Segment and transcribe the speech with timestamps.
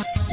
[0.00, 0.29] Uh-huh.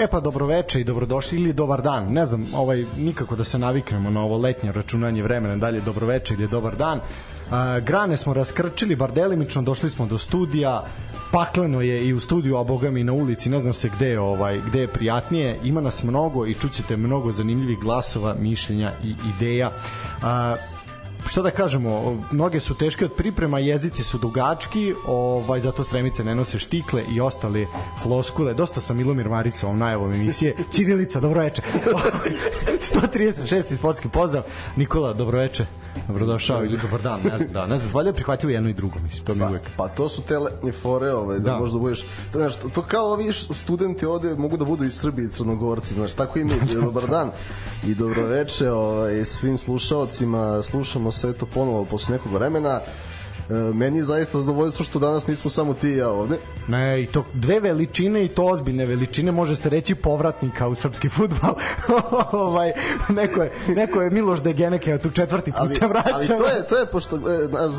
[0.00, 2.12] E pa dobroveče i dobrodošli ili dobar dan.
[2.12, 6.48] Ne znam, ovaj nikako da se naviknemo na ovo letnje računanje vremena, dalje dobroveče ili
[6.48, 6.98] dobar dan.
[6.98, 10.84] Uh, grane smo raskrčili bar delimično, došli smo do studija.
[11.32, 14.20] Pakleno je i u studiju, a boga mi na ulici, ne znam se gde je
[14.20, 15.58] ovaj gde je prijatnije.
[15.64, 19.70] Ima nas mnogo i čućete mnogo zanimljivih glasova, mišljenja i ideja.
[19.70, 20.79] Uh,
[21.26, 26.34] šta da kažemo, noge su teške od priprema, jezici su dugački, ovaj, zato stremice ne
[26.34, 27.66] nose štikle i ostale
[28.02, 28.54] floskule.
[28.54, 30.56] Dosta sam Milomir Marica ovom najavom emisije.
[30.76, 31.62] Činilica, dobroveče.
[32.94, 33.76] 136.
[33.76, 34.44] sportski pozdrav.
[34.76, 35.66] Nikola, dobroveče.
[36.06, 39.24] Dobrodošao ili dobar dan, ne znam, da, ne znam, valjda prihvatio jedno i drugo, mislim,
[39.24, 39.62] to mi pa, uvek.
[39.76, 41.58] Pa to su te letnje fore, ovaj, da, da.
[41.58, 42.00] možda budeš,
[42.32, 45.94] to, znaš, to, to kao ovi studenti ovde mogu da budu iz Srbije i Crnogorci,
[45.94, 46.52] znaš, tako i mi,
[46.84, 47.30] dobar dan
[47.86, 52.80] i dobroveče ovaj, svim slušaocima, slušamo sve to ponovo posle nekog vremena.
[53.50, 56.38] E, meni je zaista zadovoljstvo što danas nismo samo ti i ja ovde.
[56.68, 61.08] Ne, i to dve veličine i to ozbiljne veličine može se reći povratnika u srpski
[61.08, 61.54] fudbal.
[62.32, 62.72] ovaj
[63.08, 66.10] neko je neko je Miloš Degeneke tu četvrti put se vraća.
[66.14, 67.20] Ali to je to je pošto e,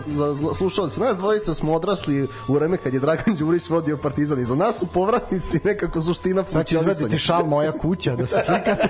[0.08, 4.46] za slušaoce nas dvojica smo odrasli u vreme kad je Dragan Đurić vodio Partizan i
[4.46, 8.88] za nas su povratnici nekako suština Sad će izvaditi šal moja kuća da se slikate.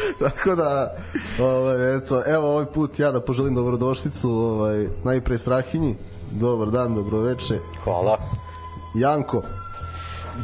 [0.24, 0.96] Tako da,
[1.40, 5.96] ovaj, eto, evo ovaj put ja da poželim dobrodošlicu ovaj, najpre Strahinji.
[6.30, 7.58] Dobar dan, dobroveče.
[7.84, 8.18] Hvala.
[8.94, 9.42] Janko,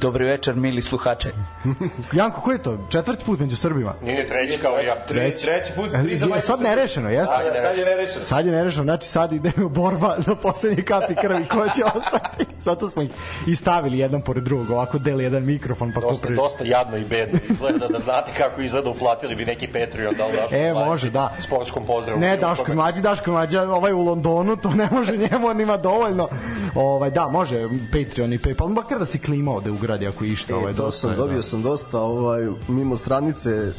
[0.00, 1.28] Dobri večer, mili sluhače.
[2.19, 2.78] Janko, ko je to?
[2.91, 3.94] Četvrti put među Srbima?
[4.02, 4.94] Nije treći kao ja.
[5.08, 5.44] Treći.
[5.44, 5.91] Treći put.
[6.02, 7.34] Tri za sad nerešeno, jeste?
[7.55, 8.24] Da, sad je nerešeno.
[8.24, 12.46] Sad je nerešeno, znači sad ide u borba do poslednje kapi krvi ko će ostati.
[12.68, 13.11] Zato smo ih
[13.46, 16.36] i stavili jedan pored drugog, ovako deli jedan mikrofon pa dosta, kupri.
[16.36, 20.33] dosta jadno i bedno izgleda da znate kako izgleda uplatili bi neki Patreon da li
[20.36, 21.35] Daško E, može, da.
[21.39, 22.20] Sportskom pozdravu.
[22.20, 26.29] Ne, Daško mlađi, Daško mlađi, ovaj u Londonu, to ne može njemu, on ima dovoljno.
[26.74, 30.57] Ovaj, da, može Patreon i PayPal, makar da se klima ovde ugradi ako išta.
[30.57, 31.42] Ovaj, e, to dosta, sam, dobio da.
[31.42, 33.73] sam dosta, ovaj, mimo stranice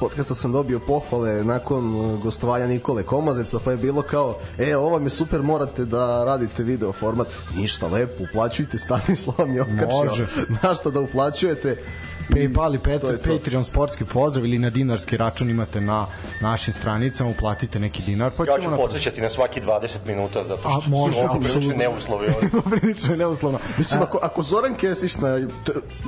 [0.00, 4.98] podcasta sam dobio pohvale nakon uh, gostovanja Nikole Komazeca, pa je bilo kao, e, ovo
[4.98, 7.26] mi je super, morate da radite video format.
[7.56, 10.26] Ništa, lepo, uplaćujte, Stanislav mi okačio.
[10.62, 11.82] Na šta da uplaćujete
[12.30, 16.06] PayPal i Peter, Patreon sportski pozdrav ili na dinarski račun imate na
[16.40, 18.30] našim stranicama, uplatite neki dinar.
[18.36, 18.76] Pa ja ću na...
[18.76, 22.28] podsjećati na svaki 20 minuta, zato što A, može, su prilično neuslovi.
[22.80, 23.58] prilično neuslovno.
[23.78, 25.28] Mislim, ako, ako Zoran Kesić na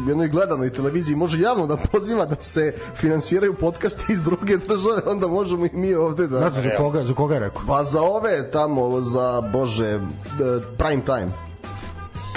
[0.09, 5.27] jednoj gledanoj televiziji može javno da poziva da se finansiraju podcasti iz druge države, onda
[5.27, 6.41] možemo i mi ovde da...
[6.41, 7.63] Ne znam, za koga, za koga je rekao?
[7.67, 10.01] Pa za ove tamo, za, bože,
[10.79, 11.54] prime time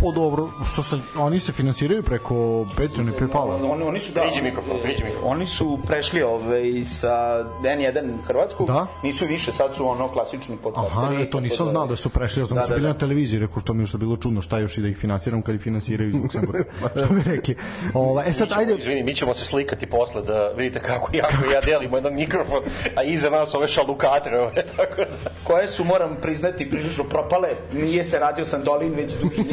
[0.02, 3.72] po dobro, što se oni se finansiraju preko Patreon i PayPala.
[3.72, 4.22] Oni oni su da.
[4.22, 5.31] Priđi mikrofon, priđi mikrofon.
[5.31, 8.66] Oni su prešli ovaj sa N1 Hrvatsku.
[8.66, 8.88] Da?
[9.03, 11.16] Nisu više, sad su ono klasični podcasteri.
[11.16, 12.94] Aha, to nisam znao da su prešli, ja znam da, su da, bili da.
[12.94, 15.41] na televiziji, rekao što mi je što bilo čudno, šta još i da ih finansiram
[15.41, 16.64] kad ih finansiraju iz Luksemburga.
[17.06, 17.56] što bi rekli.
[17.94, 18.75] Ova, e sad ajde.
[18.75, 22.64] Izvini, mi ćemo se slikati posle da vidite kako jako ja delimo jedan mikrofon,
[22.96, 25.29] a iza nas ove šalukatre, ove, tako da.
[25.44, 27.50] Koje su moram priznati prilično propale.
[27.74, 29.44] Nije se radio Sandolin već duži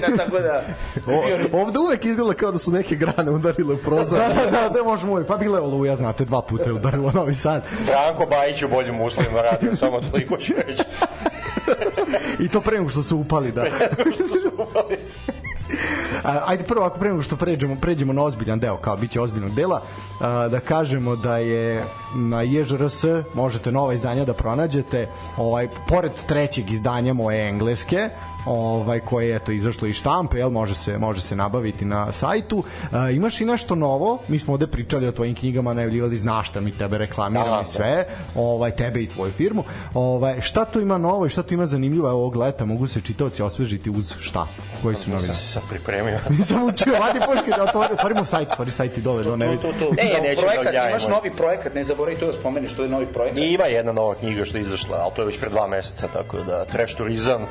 [0.00, 0.62] godina, tako da...
[1.06, 4.18] O, ovde uvek izgleda kao da su neke grane udarile u prozor.
[4.18, 5.26] da, da, da, da, možemo uvek.
[5.26, 7.62] Pa bile oluja, znate, dva puta je udarilo Novi Sad.
[7.86, 10.82] Branko Bajić u boljim uslovima radio, samo toliko ću reći.
[12.38, 13.62] I to pre nego što su upali, da.
[13.78, 14.96] Pre nego što su upali.
[16.46, 19.82] ajde prvo ako prema što pređemo, pređemo na ozbiljan deo, kao biće ozbiljnog dela,
[20.20, 23.04] da kažemo da je na JRS
[23.34, 28.10] možete nova izdanja da pronađete, ovaj pored trećeg izdanja moje engleske,
[28.46, 32.64] ovaj koje je to izašlo iz štampe, jel može se može se nabaviti na sajtu.
[32.92, 34.18] E, imaš i nešto novo?
[34.28, 37.64] Mi smo ovde pričali o tvojim knjigama, najavljivali znaš šta mi tebe reklamiramo da, da.
[37.64, 39.64] sve, ovaj tebe i tvoju firmu.
[39.94, 42.64] Ovaj šta tu ima novo i šta tu ima zanimljivo ovog leta?
[42.64, 44.46] Mogu se čitaoci osvežiti uz šta?
[44.82, 45.28] Koji su novine?
[45.28, 46.18] Nisam se sad pripremio.
[46.38, 49.62] Nisam učio, vadi puške da otvori, otvorimo sajt, otvori sajt i dole, do ne vidi.
[49.62, 50.18] To, to, to.
[50.18, 53.06] E, neću projekat, da imaš novi projekat, ne zaboravi to da spomeniš, to je novi
[53.06, 53.38] projekat.
[53.38, 56.42] Ima jedna nova knjiga što je izašla, ali to je već pre dva meseca, tako
[56.42, 57.46] da trash turizam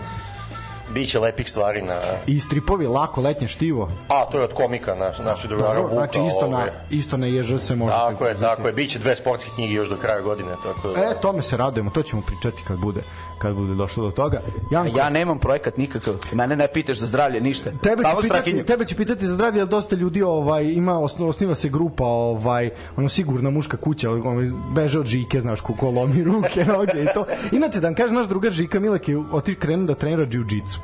[0.93, 1.99] Biće lepih stvari na...
[2.27, 3.89] I stripovi lako letnje štivo.
[4.07, 5.95] A, to je od komika naš, naši drugara Dobro, Vuka.
[5.95, 6.69] znači isto na ovaj.
[6.89, 7.91] isto na jež se može.
[7.91, 8.73] Tako je, tako je.
[8.73, 11.01] Biće dve sportske knjige još do kraja godine, tako da...
[11.01, 13.01] E, tome se radujemo, to ćemo pričati kad bude
[13.43, 14.41] kad bude došlo do toga.
[14.71, 16.13] Janko, Ja nemam projekat nikakav.
[16.33, 17.71] Mene ne pitaš za zdravlje, ništa.
[17.81, 21.27] Tebe Samo ću, pitati, tebe ću pitati za zdravlje, jer dosta ljudi ovaj, ima, osno-
[21.27, 26.23] osniva se grupa, ovaj, ono sigurna muška kuća, ovaj, beže od žike, znaš, ko lomi
[26.23, 27.25] ruke, noge i to.
[27.51, 30.77] Inače, da vam kaže, naš drugar Žika Milek je otiš krenuo da trenira jiu-jitsu.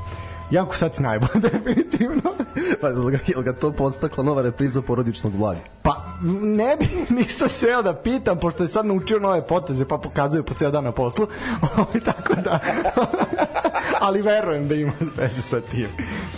[0.51, 2.21] Janko sad si najbolj, definitivno.
[2.81, 5.59] Pa, jel ga, jel ga to podstakla nova repriza porodičnog blaga?
[5.81, 6.05] Pa,
[6.41, 6.87] ne bi,
[7.19, 10.83] nisam seo da pitam, pošto je sad naučio nove poteze, pa pokazuje po ceo dan
[10.83, 11.27] na poslu.
[11.77, 12.59] Ovaj, tako da,
[13.99, 15.87] ali verujem da ima veze sa tim.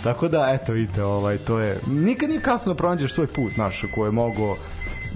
[0.04, 3.84] Tako da, eto, vidite, ovaj, to je, nikad nije kasno da pronađeš svoj put, naš,
[3.94, 4.56] ko je mogo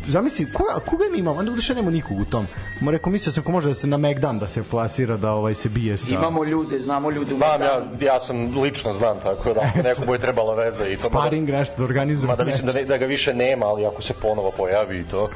[0.08, 1.38] Zamisli, koga, koga mi imamo?
[1.38, 2.46] Onda udeše nema nikog u tom.
[2.80, 5.54] Ma rekao, mislio sam ko može da se na Megdan da se plasira, da ovaj
[5.54, 6.14] se bije sa...
[6.14, 7.34] Imamo ljude, znamo ljude.
[7.34, 10.96] u Znam, ja, ja sam lično znam, tako da ako neko bude trebala veza i
[10.96, 11.04] to...
[11.04, 12.32] mada- Sparing nešto da organizujemo.
[12.32, 15.30] Mada mislim da, ne, da ga više nema, ali ako se ponovo pojavi i to,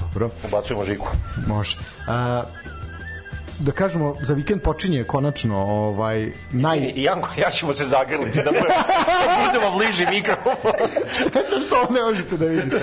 [0.00, 0.30] Dobro.
[0.48, 1.06] ubacujemo žiku.
[1.46, 1.76] Može.
[2.06, 2.42] A,
[3.58, 6.78] da kažemo, za vikend počinje konačno ovaj, naj...
[6.78, 8.68] I Janko, ja ćemo se zagrliti da budemo,
[9.26, 10.72] da budemo bliži mikrofon.
[11.70, 12.80] to ne možete da vidite.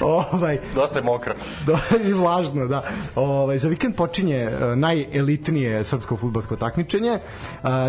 [0.32, 1.34] ovaj, Dosta je mokro.
[1.66, 1.78] da,
[2.08, 2.82] i vlažno, da.
[3.14, 7.10] Ovaj, za vikend počinje e, najelitnije srpsko futbolsko takmičenje.
[7.10, 7.20] E,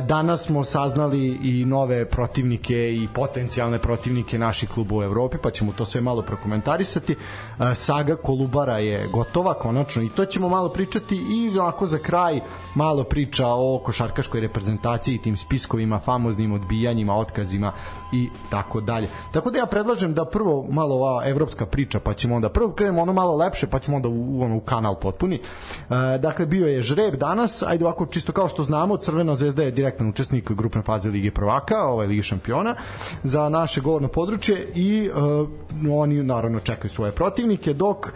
[0.01, 5.74] Danas smo saznali i nove protivnike i potencijalne protivnike naših kluba u Evropi, pa ćemo
[5.77, 7.13] to sve malo prokomentarisati.
[7.13, 12.39] E, Saga Kolubara je gotova, konačno, i to ćemo malo pričati i onako za kraj
[12.75, 17.74] malo priča o košarkaškoj reprezentaciji i tim spiskovima, famoznim odbijanjima, otkazima
[18.12, 19.07] i tako dalje.
[19.31, 23.01] Tako da ja predlažem da prvo malo ova evropska priča, pa ćemo onda prvo krenemo
[23.01, 25.35] ono malo lepše, pa ćemo onda u, ono, u kanal potpuni.
[25.35, 29.71] E, dakle, bio je žreb danas, ajde ovako čisto kao što znamo, Crvena zvezda je
[29.71, 32.75] direktan učesnik grupne faze Lige prvaka, ovaj Lige šampiona,
[33.23, 38.11] za naše govorno područje i e, oni naravno čekaju svoje protivnike, dok e,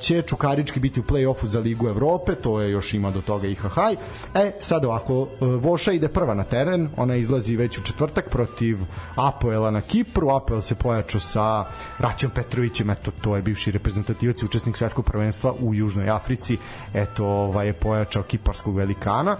[0.00, 3.54] će Čukarički biti u play-offu za Ligu Evrope, to je još ima do toga i
[3.54, 3.96] Hahaj.
[4.34, 8.78] E, sad ovako, e, Voša ide prva na teren, ona izlazi već u četvrtak protiv
[9.16, 11.64] Apoela na Kipru, Apoel se pojačao sa
[11.98, 16.58] Raćom Petrovićem, eto, to je bivši reprezentativac i učesnik svetskog prvenstva u Južnoj Africi,
[16.94, 19.36] eto, ovaj, je pojačao kiparskog velikana.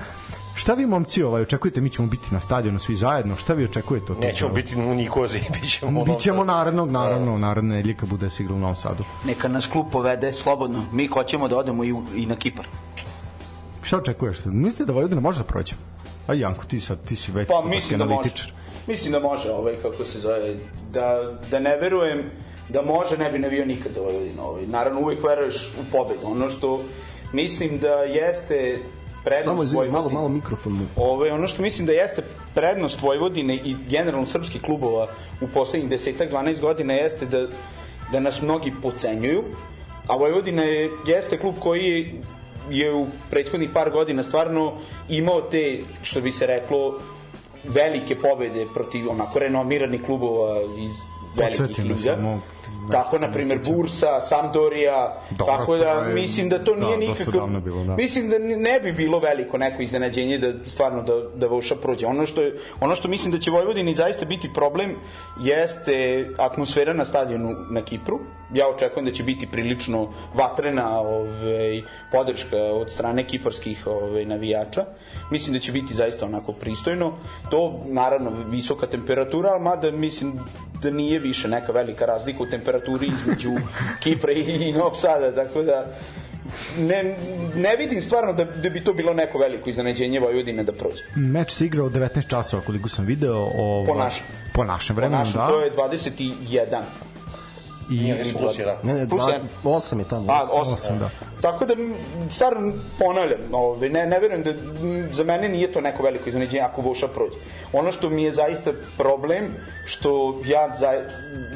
[0.54, 1.80] Šta vi momci ovaj očekujete?
[1.80, 3.36] Mi ćemo biti na stadionu svi zajedno.
[3.36, 4.26] Šta vi očekujete od toga?
[4.26, 5.38] Nećemo biti u Nikozi,
[6.06, 6.44] Bićemo Sadu.
[6.44, 9.04] narednog, naravno, naredne nedelje kad bude se igralo u Novom Sadu.
[9.26, 10.84] Neka nas klub povede slobodno.
[10.92, 12.66] Mi hoćemo da odemo i, u, i na Kipar.
[13.82, 14.38] Šta očekuješ?
[14.44, 15.74] Mislite da Vojvodina može da prođe?
[16.26, 18.30] A Janko, ti sad, ti si već Pa mislim da može.
[18.86, 20.56] Mislim da može, ovaj, kako se zove,
[20.92, 22.30] da, da ne verujem
[22.68, 24.42] da može, ne bi navio nikad za Vojvodinu.
[24.42, 24.66] Ovaj.
[24.66, 26.20] Naravno, uvek veruješ u pobedu.
[26.26, 26.80] Ono što
[27.32, 28.78] mislim da jeste
[29.24, 30.84] prednost Samo izvini, malo, Vojvodine- malo mikrofon mu.
[30.96, 32.22] Ove, ono što mislim da jeste
[32.54, 35.08] prednost Vojvodine i generalno srpskih klubova
[35.40, 37.46] u poslednjih 10-12 godina jeste da,
[38.12, 39.44] da nas mnogi pocenjuju,
[40.06, 42.14] a Vojvodina je, jeste klub koji je,
[42.70, 44.72] je u prethodnih par godina stvarno
[45.08, 46.98] imao te, što bi se reklo,
[47.64, 50.96] velike pobede protiv onako renomiranih klubova iz
[51.36, 52.40] podsjetimo samo
[52.90, 53.60] Da Tako, da na primjer.
[53.66, 57.40] Bursa, Sampdoria, Dobro, tako da je- mislim da to nije da, dosta nikakav...
[57.40, 57.96] davno bilo, da.
[57.96, 62.06] Mislim da ne bi bilo veliko neko iznenađenje da stvarno da, da Voša prođe.
[62.06, 64.96] Ono što, je, ono što mislim da će Vojvodini zaista biti problem
[65.40, 68.20] jeste atmosfera na stadionu na Kipru.
[68.54, 71.82] Ja očekujem da će biti prilično vatrena ovaj,
[72.12, 74.84] podrška od strane kiparskih ovaj, navijača.
[75.30, 77.12] Mislim da će biti zaista onako pristojno.
[77.50, 80.32] To, naravno, visoka temperatura, ali mada mislim
[80.82, 82.71] da nije više neka velika razlika u temperaturi
[83.06, 83.50] između
[84.00, 85.86] Kipra i, Novog Sada, tako da
[86.78, 87.16] ne,
[87.56, 91.04] ne vidim stvarno da, da bi to bilo neko veliko iznenađenje Vojvodine da prođe.
[91.16, 93.36] Meč se igrao 19 časova koliko sam video.
[93.36, 94.24] Ovo, Po našem.
[94.52, 95.46] Po našem Po vremenu, našem, da.
[95.46, 96.82] to je 21.
[97.90, 98.76] I, Nije više plus jedan.
[98.82, 99.48] Ne, ne, Plus dva, jedan.
[99.64, 100.32] osam je tamo.
[100.32, 100.74] A, osam.
[100.74, 101.10] 8, Osam, da.
[101.40, 101.94] Tako da, m,
[102.30, 104.52] stvarno ponavljam, ovaj, ne, ne verujem da,
[105.12, 107.36] za mene nije to neko veliko iznenađenje ako Voša prođe.
[107.72, 109.52] Ono što mi je zaista problem,
[109.86, 110.92] što ja za,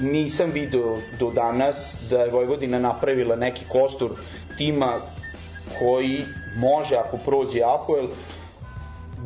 [0.01, 4.11] nisam video do danas da je Vojvodina napravila neki kostur
[4.59, 4.93] tima
[5.79, 6.25] koji
[6.57, 8.07] može, ako prođe Apoel,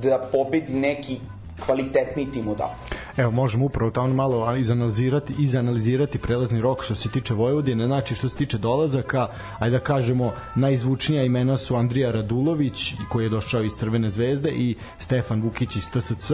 [0.02, 1.20] da pobedi neki
[1.66, 3.00] kvalitetni tim od Apoel.
[3.16, 8.28] Evo, možemo upravo tamo malo izanalizirati, izanalizirati prelazni rok što se tiče Vojvodine, znači što
[8.28, 13.72] se tiče dolazaka, ajde da kažemo, najzvučnija imena su Andrija Radulović, koji je došao iz
[13.72, 16.30] Crvene zvezde, i Stefan Vukić iz TSC,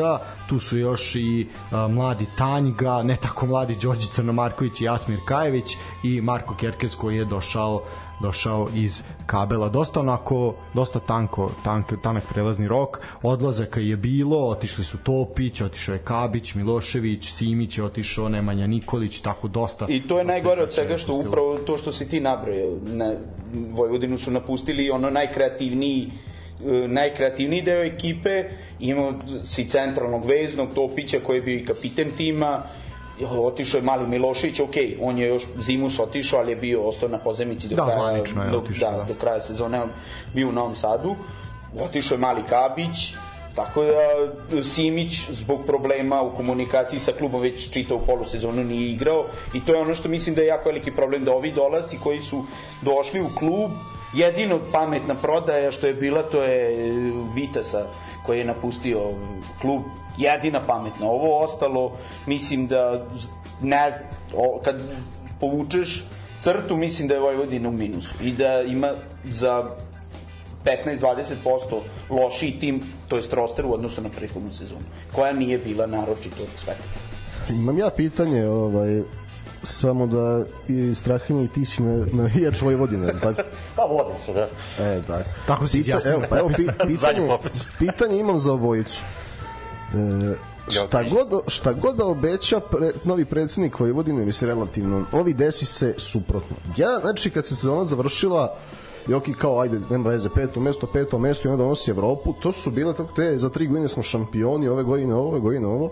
[0.48, 5.76] tu su još i a, mladi Tanjga, ne tako mladi Đorđe Crnomarković i Asmir Kajević
[6.02, 7.82] i Marko Kerkez koji je došao
[8.20, 9.68] došao iz kabela.
[9.68, 13.00] Dosta onako, dosta tanko, tank, tanak prelazni rok.
[13.22, 19.20] Odlazaka je bilo, otišli su Topić, otišao je Kabić, Milošević, Simić je otišao, Nemanja Nikolić,
[19.20, 19.86] tako dosta.
[19.88, 21.30] I to je najgore od svega što napustilo.
[21.30, 22.76] upravo to što si ti nabrojao.
[22.86, 23.14] Na,
[23.70, 26.10] Vojvodinu su napustili ono najkreativniji
[26.66, 28.44] e, najkreativniji deo ekipe,
[28.80, 32.62] imao si centralnog veznog Topića koji je bio i kapiten tima,
[33.24, 37.18] otišao je mali Milošević, ok, on je još zimus otišao, ali je bio ostao na
[37.18, 39.04] pozemici do Da, kraja, je do, otišao, da, da.
[39.04, 39.88] do kraja sezone on
[40.34, 41.16] bio u Novom Sadu.
[41.80, 43.14] Otišao je mali Kabić,
[43.56, 49.64] Tako da Simić zbog problema u komunikaciji sa klubom već čitao polusezonu nije igrao i
[49.64, 52.44] to je ono što mislim da je jako veliki problem da ovi dolazi koji su
[52.82, 53.70] došli u klub
[54.14, 56.74] jedino pametna prodaja što je bila to je
[57.34, 57.86] Vitasa
[58.26, 59.10] koji je napustio
[59.60, 59.82] klub
[60.18, 61.92] jedina pametna ovo ostalo
[62.26, 63.06] mislim da
[63.62, 64.04] ne znam,
[64.64, 64.82] kad
[65.40, 66.04] povučeš
[66.40, 68.92] crtu mislim da je Vojvodina u minusu i da ima
[69.24, 69.70] za
[70.64, 71.34] 15-20%
[72.10, 76.76] lošiji tim, to jest roster u odnosu na prethodnu sezonu, koja nije bila naročito sve.
[77.50, 79.02] Imam ja pitanje, ovaj,
[79.66, 83.42] samo da i Strahinja i ti si na, navijač Vojvodine, tako?
[83.76, 84.48] Pa vodim se, da.
[84.84, 85.24] E, tako.
[85.46, 86.12] Tako si izjasnio.
[86.12, 87.28] Evo, pa evo, pi, pitanje,
[87.78, 89.00] pitanje imam za obojicu.
[89.94, 90.36] E,
[90.68, 95.94] šta, god, šta god da obeća pre, novi predsednik Vojvodine, mislim relativno, ovi desi se
[95.98, 96.56] suprotno.
[96.76, 98.56] Ja, znači, kad se sezona završila,
[99.08, 102.70] Joki kao, ajde, nema veze, peto mesto, peto mesto i onda donosi Evropu, to su
[102.70, 105.90] bile tako te, za tri godine smo šampioni, ove godine ovo, ove godine ovo.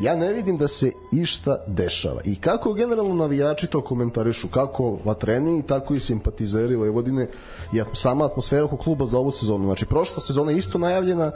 [0.00, 2.20] Ja ne vidim da se išta dešava.
[2.24, 7.28] I kako generalno navijači to komentarišu, kako vatreni, tako i simpatizeri Vojvodine
[7.72, 9.64] i sama atmosfera oko kluba za ovu sezonu.
[9.64, 11.32] Znači, prošla sezona je isto najavljena,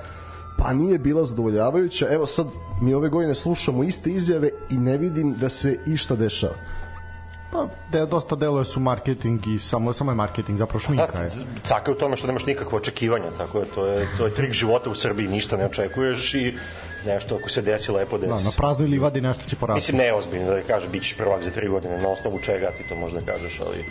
[0.58, 2.08] pa nije bila zadovoljavajuća.
[2.10, 2.46] Evo sad,
[2.80, 6.54] mi ove godine slušamo iste izjave i ne vidim da se išta dešava.
[7.54, 11.30] Pa, de, dosta deluje su marketing i samo, samo je marketing, zapravo šminka je.
[11.62, 14.52] Caka je u tome što nemaš nikakve očekivanja, tako je, to je, to je trik
[14.52, 16.54] života u Srbiji, ništa ne očekuješ i
[17.06, 18.42] nešto ako se desi, lepo desi.
[18.42, 19.76] Da, na praznoj livadi nešto će porasti.
[19.76, 22.96] Mislim, neozbiljno da kaže, bit ćeš prvak za tri godine, na osnovu čega ti to
[22.96, 23.84] možda kažeš, ali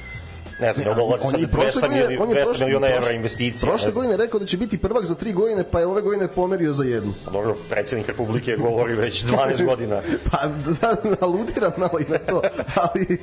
[0.60, 2.88] ne znam, ne, dolazi sad i prošle 200 godine- miliona, on je 200 prošle- miliona
[2.90, 3.70] evra investicija.
[3.70, 6.74] Prošle godine rekao da će biti prvak za tri godine, pa je ove godine pomerio
[6.74, 7.14] za jednu.
[7.26, 10.02] Pa Dobro, predsednik Republike govori već 12 godina.
[10.32, 10.38] Pa,
[10.82, 12.42] da, aludiram malo i na to,
[12.76, 13.20] ali,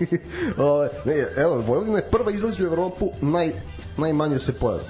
[0.58, 3.52] ove, ne, evo, Vojvodina je prva izlazi u Evropu, naj,
[4.00, 4.82] najmanje se pojavi.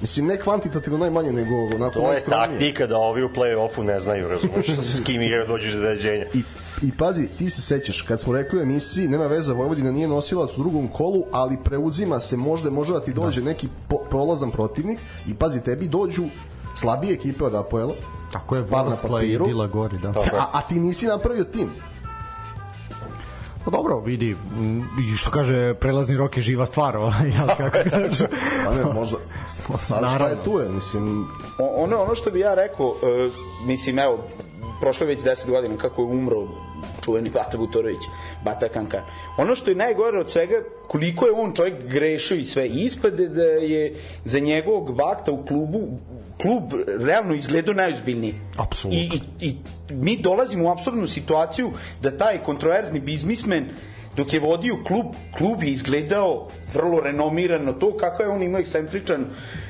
[0.00, 2.50] Mislim, ne kvantitativno najmanje, nego onako To je najskromnije.
[2.50, 6.24] taktika da ovi u play-offu ne znaju, razumeš, s kim igraju dođu iznenađenja.
[6.34, 6.42] I,
[6.82, 10.50] I pazi, ti se sećaš, kad smo rekli u emisiji, nema veze, Vojvodina nije nosilac
[10.56, 14.98] u drugom kolu, ali preuzima se, možda, može da ti dođe neki po, prolazan protivnik
[15.26, 16.24] i pazi, tebi dođu
[16.74, 17.94] slabije ekipe od Apoela,
[18.32, 19.38] Tako je, na Varsla i.
[19.38, 20.08] Dila Gori, da.
[20.08, 20.30] Je.
[20.38, 21.70] a, a ti nisi napravio tim.
[23.64, 27.90] Pa dobro, vidi, m, i što kaže, prelazni rok je živa stvar, ovaj, jel kako
[27.90, 28.26] kaže.
[28.64, 29.16] Pa ne, možda,
[29.76, 31.26] sad šta je tu je, mislim,
[31.58, 33.30] O- ono, ono što bi ja rekao, e,
[33.66, 34.18] mislim, evo,
[34.80, 36.48] prošlo je već 10 godina kako je umro
[37.04, 38.00] čuveni Bata Butorović,
[38.44, 39.02] Bata Kankan.
[39.38, 40.54] Ono što je najgore od svega,
[40.88, 45.88] koliko je on čovjek grešio i sve, ispade da je za njegovog vakta u klubu
[46.42, 48.34] klub realno izgledao najozbiljniji.
[48.56, 49.00] Apsolutno.
[49.00, 49.56] I, i, I
[49.90, 53.68] mi dolazimo u apsurdnu situaciju da taj kontroverzni biznismen
[54.16, 59.24] dok je vodio klub, klub je izgledao vrlo renomirano to kako je on imao ekscentričan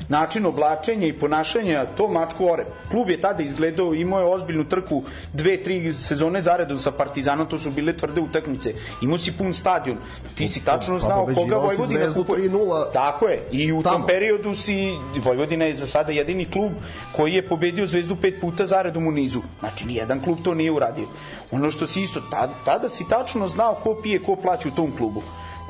[0.08, 2.64] način oblačenja i ponašanja, to mačku ore.
[2.90, 7.58] Klub je tada izgledao, imao je ozbiljnu trku dve, tri sezone zaredom sa Partizanom, to
[7.58, 8.74] su bile tvrde utakmice.
[9.02, 9.96] Imao si pun stadion.
[10.34, 12.50] Ti si tačno Pa, znao koga pobeđivao si Vojvodina kupuje.
[12.50, 12.92] 3:0.
[12.92, 13.42] Tako je.
[13.52, 13.96] I u Tamo.
[13.96, 14.90] tom periodu si
[15.24, 16.72] Vojvodina je za sada jedini klub
[17.16, 19.40] koji je pobedio Zvezdu pet puta zaredom u nizu.
[19.60, 21.06] Znači nijedan klub to nije uradio.
[21.50, 24.92] Ono što si isto tada, tada si tačno znao ko pije, ko plaća u tom
[24.96, 25.22] klubu.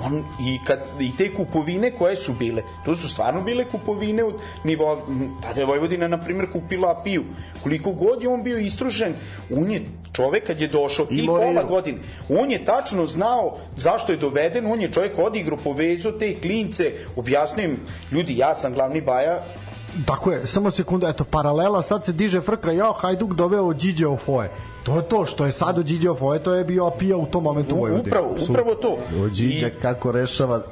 [0.04, 4.34] On, i, kad, I te kupovine koje su bile, to su stvarno bile kupovine od
[4.64, 7.24] nivoa, m, tada je Vojvodina, na primjer, kupila Apiju.
[7.62, 9.14] Koliko god je on bio istružen,
[9.56, 14.18] on je čovek kad je došao, Imao pola godine, on je tačno znao zašto je
[14.18, 17.78] doveden, on je čovjek odigrao, povezao te klince, objasnio im,
[18.12, 19.42] ljudi, ja sam glavni baja,
[20.06, 24.50] Tako je, samo sekunda, eto, paralela, sad se diže frka, jao, Hajduk doveo Điđe Ofoje.
[24.88, 27.42] To je to, što je sad od Điđe Ofoje, to je bio Apija u tom
[27.42, 28.08] momentu u Vojvodini.
[28.08, 28.98] upravo, upravo to.
[29.24, 30.62] Ođiđa kako rešava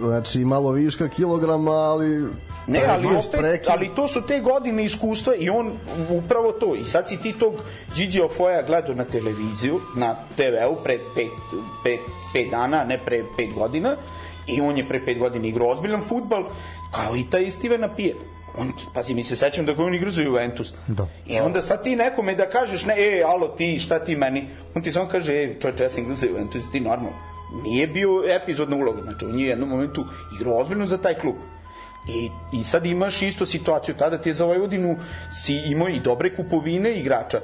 [0.00, 2.26] znači malo viška kilograma, ali
[2.66, 5.72] Ne, ali opet, ali to su te godine iskustva i on
[6.10, 6.74] upravo to.
[6.74, 7.54] I sad si ti tog
[7.96, 11.30] Gigi Ofoja gledao na televiziju, na TV-u pre pet,
[11.84, 12.00] pet,
[12.32, 13.96] pet dana, ne pre pet godina
[14.46, 16.44] i on je pre pet godina igrao ozbiljan futbal,
[16.90, 18.16] kao i taj Stevena Pije.
[18.58, 20.74] On, pazi, mi se sećam da ga on igrao za Juventus.
[20.86, 21.06] Da.
[21.26, 24.48] I onda sad ti nekome da kažeš, ne, e, alo, ti, šta ti meni?
[24.74, 27.18] On ti samo kaže, e, čovječe, ja sam igrao za Juventus, ti normalno.
[27.62, 30.04] Nije bio epizodna uloga, znači on je u jednom momentu
[30.40, 31.34] igrao ozbiljno za taj klub.
[32.08, 34.96] I, I sad imaš isto situaciju, tada ti je za Vojvodinu
[35.32, 37.40] si imao i dobre kupovine igrača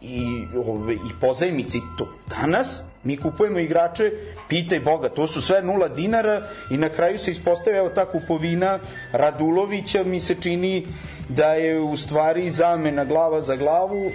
[0.00, 2.08] i, ove, i pozajmici to.
[2.26, 4.10] Danas mi kupujemo igrače,
[4.48, 8.78] pitaj Boga, to su sve nula dinara i na kraju se ispostavlja evo ta kupovina
[9.12, 10.86] Radulovića mi se čini
[11.28, 14.10] da je u stvari zamena glava za glavu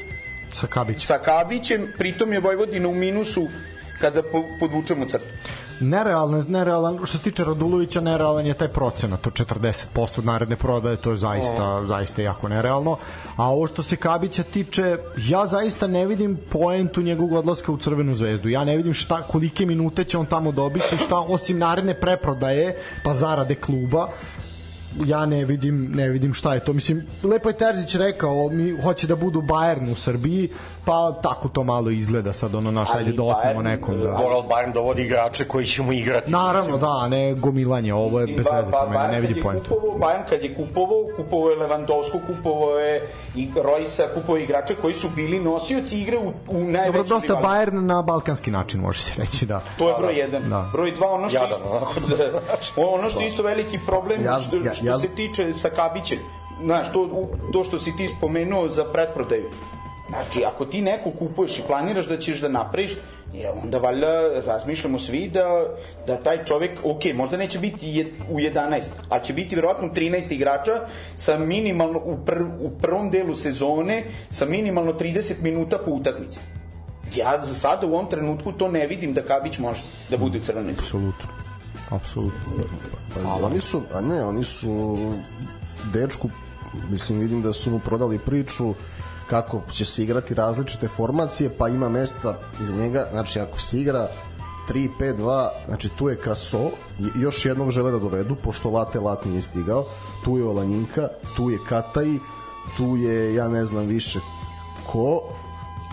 [0.53, 1.00] Sa Kabićem.
[1.00, 3.48] sa Kabićem, pritom je Vojvodina u minusu
[4.01, 5.25] kada po, podvučemo crtu.
[5.82, 10.98] Nerealan, nerealan, što se tiče Radulovića, nerealan je taj procenat od 40% od naredne prodaje,
[10.98, 11.88] to je zaista, oh.
[11.88, 12.98] zaista jako nerealno.
[13.36, 18.16] A ovo što se Kabića tiče, ja zaista ne vidim poentu njegovog odlaska u Crvenu
[18.16, 18.50] zvezdu.
[18.50, 23.14] Ja ne vidim šta, kolike minute će on tamo dobiti, šta osim naredne preprodaje, pa
[23.14, 24.08] zarade kluba,
[25.05, 26.74] ja ne vidim ne vidim šta je to.
[26.74, 30.50] Mislim, lepo je Terzić rekao, mi hoće da budu Bayern u Srbiji,
[30.86, 34.00] pa tako to malo izgleda sad ono naš ajde da otmemo nekom.
[34.00, 34.12] Da.
[34.12, 36.31] Moral Bayern dovodi igrače koji će mu igrati.
[36.31, 39.75] Naravno, da, ne gomilanje, ovo je bez veze po mene, ne vidi poentu.
[40.00, 44.93] Bayern kad je kupovao, kupovao je Lewandowski, kupovao je i Rojsa, kupovao je igrače koji
[44.93, 49.13] su bili nosioci igre u, u najvećem Dobro, dosta Bayern na balkanski način, može se
[49.17, 49.62] reći, da.
[49.77, 50.50] To je broj 1.
[50.50, 50.69] Da.
[50.74, 51.60] Broj 2, ono što, Jadan,
[52.62, 54.31] isto, ono što isto veliki problem, Ja-
[54.65, 56.20] ja- što ja- se tiče sa Kabićem.
[56.64, 59.50] Znaš, to, to što si ti spomenuo za pretprodaju.
[60.10, 62.92] Znači, ako ti neko kupuješ i planiraš da ćeš da napraviš,
[63.34, 64.12] je, onda valjda
[64.46, 65.66] razmišljamo svi da,
[66.08, 70.72] da taj čovek, ok, možda neće biti u 11, ali će biti verovatno 13 igrača
[71.16, 76.40] sa minimalno, u, pr, u prvom delu sezone, sa minimalno 30 minuta po utakmici.
[77.16, 80.42] Ja za sada u ovom trenutku to ne vidim da Kabić može da bude u
[80.42, 81.12] crvenoj zoni.
[81.91, 82.39] Apsolutno.
[82.39, 82.69] Apsolutno.
[83.13, 84.98] Pazi, oni su, a ne, oni su
[85.93, 86.29] dečku,
[86.89, 88.74] mislim, vidim da su mu prodali priču
[89.29, 94.07] kako će se igrati različite formacije, pa ima mesta iza njega, znači ako se igra
[94.69, 96.69] 3-5-2, znači tu je Kraso,
[97.15, 99.86] još jednog žele da dovedu, pošto Late Lat nije stigao,
[100.24, 102.17] tu je Olanjinka, tu je Kataj,
[102.77, 104.19] tu je, ja ne znam više
[104.91, 105.21] ko,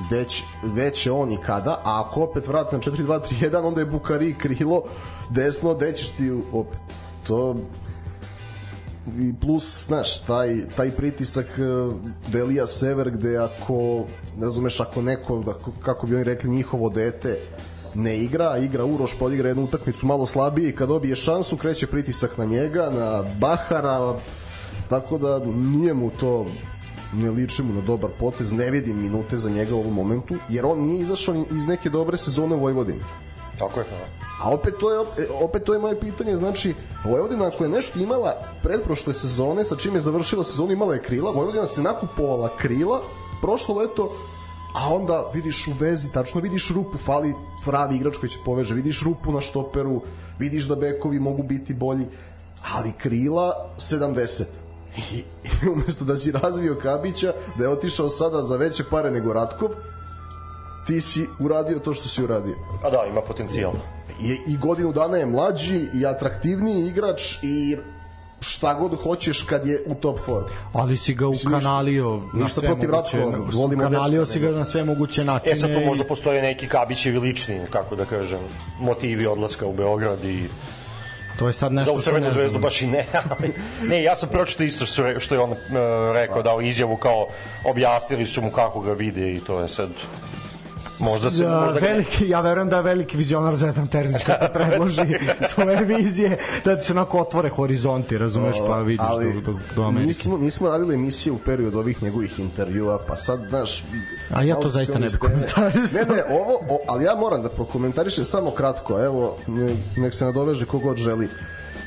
[0.06, 3.86] gde će, gde će on i kada, a ako opet vrati na 4-2-3-1, onda je
[3.86, 4.82] Bukari krilo
[5.30, 6.78] desno, gde ćeš ti opet.
[7.26, 7.56] To
[9.18, 11.94] i plus, znaš, taj, taj pritisak eh,
[12.28, 14.04] Delija Sever gde ako,
[14.36, 17.40] ne razumeš, ako neko, ako, kako bi oni rekli, njihovo dete
[17.94, 21.86] ne igra, igra Uroš, pa odigra jednu utakmicu malo slabije i kad dobije šansu, kreće
[21.86, 24.20] pritisak na njega, na Bahara,
[24.88, 26.46] tako da nije mu to
[27.14, 30.66] ne liči mu na dobar potez, ne vidim minute za njega u ovom momentu, jer
[30.66, 33.00] on nije izašao iz neke dobre sezone u Vojvodini.
[33.58, 33.86] Tako je.
[33.90, 34.28] da.
[34.42, 34.98] A opet to je
[35.40, 39.96] opet to je moje pitanje, znači Vojvodina ako je nešto imala pretprošle sezone sa čime
[39.96, 43.00] je završila sezonu imala je krila, Vojvodina se nakupovala krila
[43.42, 44.12] prošlo leto,
[44.74, 49.02] a onda vidiš u vezi, tačno vidiš rupu, fali pravi igrač koji će poveže, vidiš
[49.02, 50.02] rupu na štoperu,
[50.38, 52.06] vidiš da bekovi mogu biti bolji,
[52.74, 54.44] ali krila 70.
[55.12, 59.32] I, i umesto da si razvio Kabića, da je otišao sada za veće pare nego
[59.32, 59.70] Ratkov,
[60.88, 63.72] ti si uradio to što si uradio A da, ima potencijal.
[64.22, 67.76] i, i godinu dana je mlađi i atraktivniji igrač i
[68.40, 70.48] šta god hoćeš kad je u top formi.
[70.72, 73.18] Ali si ga ukanalio na sve protiv moguće,
[73.76, 75.52] ukanalio si ga na sve moguće načine.
[75.52, 78.38] E sad tu možda postoje neki Kabićevi lični, kako da kažem,
[78.80, 80.44] motivi odlaska u Beograd i
[81.38, 83.06] To je sad nešto u što Crvenu ne zvezdu baš i ne.
[83.30, 85.56] ali- ne, ja sam pročito isto što, je- što je on uh,
[86.14, 87.26] rekao, dao izjavu kao
[87.64, 89.90] objasnili su mu kako ga vide i to je sad
[90.98, 95.02] možda se Ja, možda veliki, ja verujem da je veliki vizionar Zvezdan Terzić kada predloži
[95.54, 100.06] svoje vizije, da se onako otvore horizonti, razumeš, pa vidiš ali do, do, do Amerike.
[100.06, 103.84] nismo, nismo radili emisije u periodu ovih njegovih intervjua, pa sad, znaš...
[104.34, 106.00] A ja to zaista ne bih komentarisao.
[106.08, 110.24] Ne, ne, ovo, o, ali ja moram da prokomentarišem samo kratko, evo, ne- nek se
[110.24, 111.28] nadoveže kogod želi.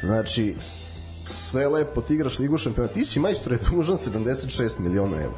[0.03, 0.55] Znači,
[1.25, 5.37] sve lepo, ti igraš ligu šampiona, ti si majstor je dužan 76 miliona evra.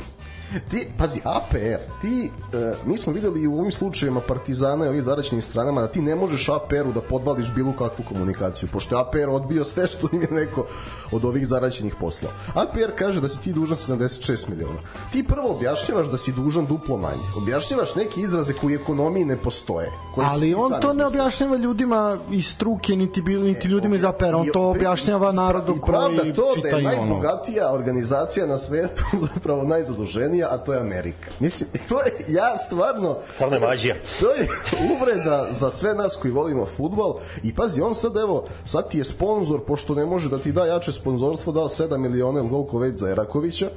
[0.69, 5.01] Ti, pazi, APR, ti, e, mi smo videli i u ovim slučajevima Partizana i ovih
[5.03, 9.29] zaraćenim stranama da ti ne možeš APR-u da podvališ bilo kakvu komunikaciju, pošto je APR
[9.29, 10.65] odbio sve što im je neko
[11.11, 12.29] od ovih zaraćenih posla.
[12.55, 14.79] APR kaže da si ti dužan 76 miliona.
[15.11, 17.23] Ti prvo objašnjavaš da si dužan duplo manje.
[17.37, 19.91] Objašnjavaš neke izraze koji u ekonomiji ne postoje.
[20.15, 24.03] Koji si Ali on to ne objašnjava ljudima iz struke, niti, bil- niti ljudima iz
[24.03, 26.89] APR, on to objašnjava narodu i pravda koji to da je ono.
[26.89, 31.31] najbogatija organizacija na svetu zapravo najzaduženija, a to je Amerika.
[31.39, 33.17] Mislim, to je, ja stvarno...
[33.33, 33.95] Stvarno je mađija.
[34.19, 34.47] To je
[34.95, 39.03] uvreda za sve nas koji volimo futbal i pazi, on sad evo, sad ti je
[39.03, 42.99] sponsor, pošto ne može da ti da jače sponzorstvo, dao 7 miliona ili koliko već
[42.99, 43.69] za Erakovića,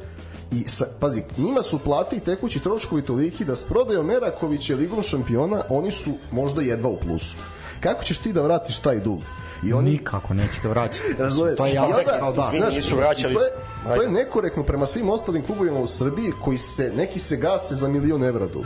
[0.53, 5.03] I sa, pazi, njima su plate i tekući troškovi toliki da s prodajom Erakovića Ligom
[5.03, 7.37] šampiona oni su možda jedva u plusu.
[7.81, 9.21] kako ćeš ti da vratiš taj dug?
[9.63, 11.15] I oni Nikako neće ga vraćati.
[11.57, 12.53] To je jasno kao da.
[12.57, 13.51] Znaš, nisu vraćali to je,
[13.97, 17.89] to je nekorektno prema svim ostalim klubovima u Srbiji koji se, neki se gase za
[17.89, 18.65] milion evra dug.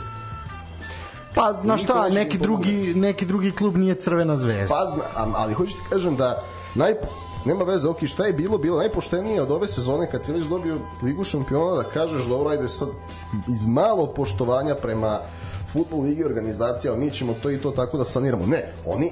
[1.35, 4.75] Pa, na šta, neće neki drugi, neki drugi klub nije crvena zvezda.
[5.15, 6.43] Pa, ali hoću ti kažem da
[6.75, 6.95] naj,
[7.45, 10.77] nema veze, ok, šta je bilo, bilo najpoštenije od ove sezone kad si već dobio
[11.03, 12.89] Ligu šampiona da kažeš dobro, ajde sad
[13.53, 15.19] iz malo poštovanja prema
[15.73, 18.45] futbol ligi organizacija, mi ćemo to i to tako da saniramo.
[18.45, 19.11] Ne, oni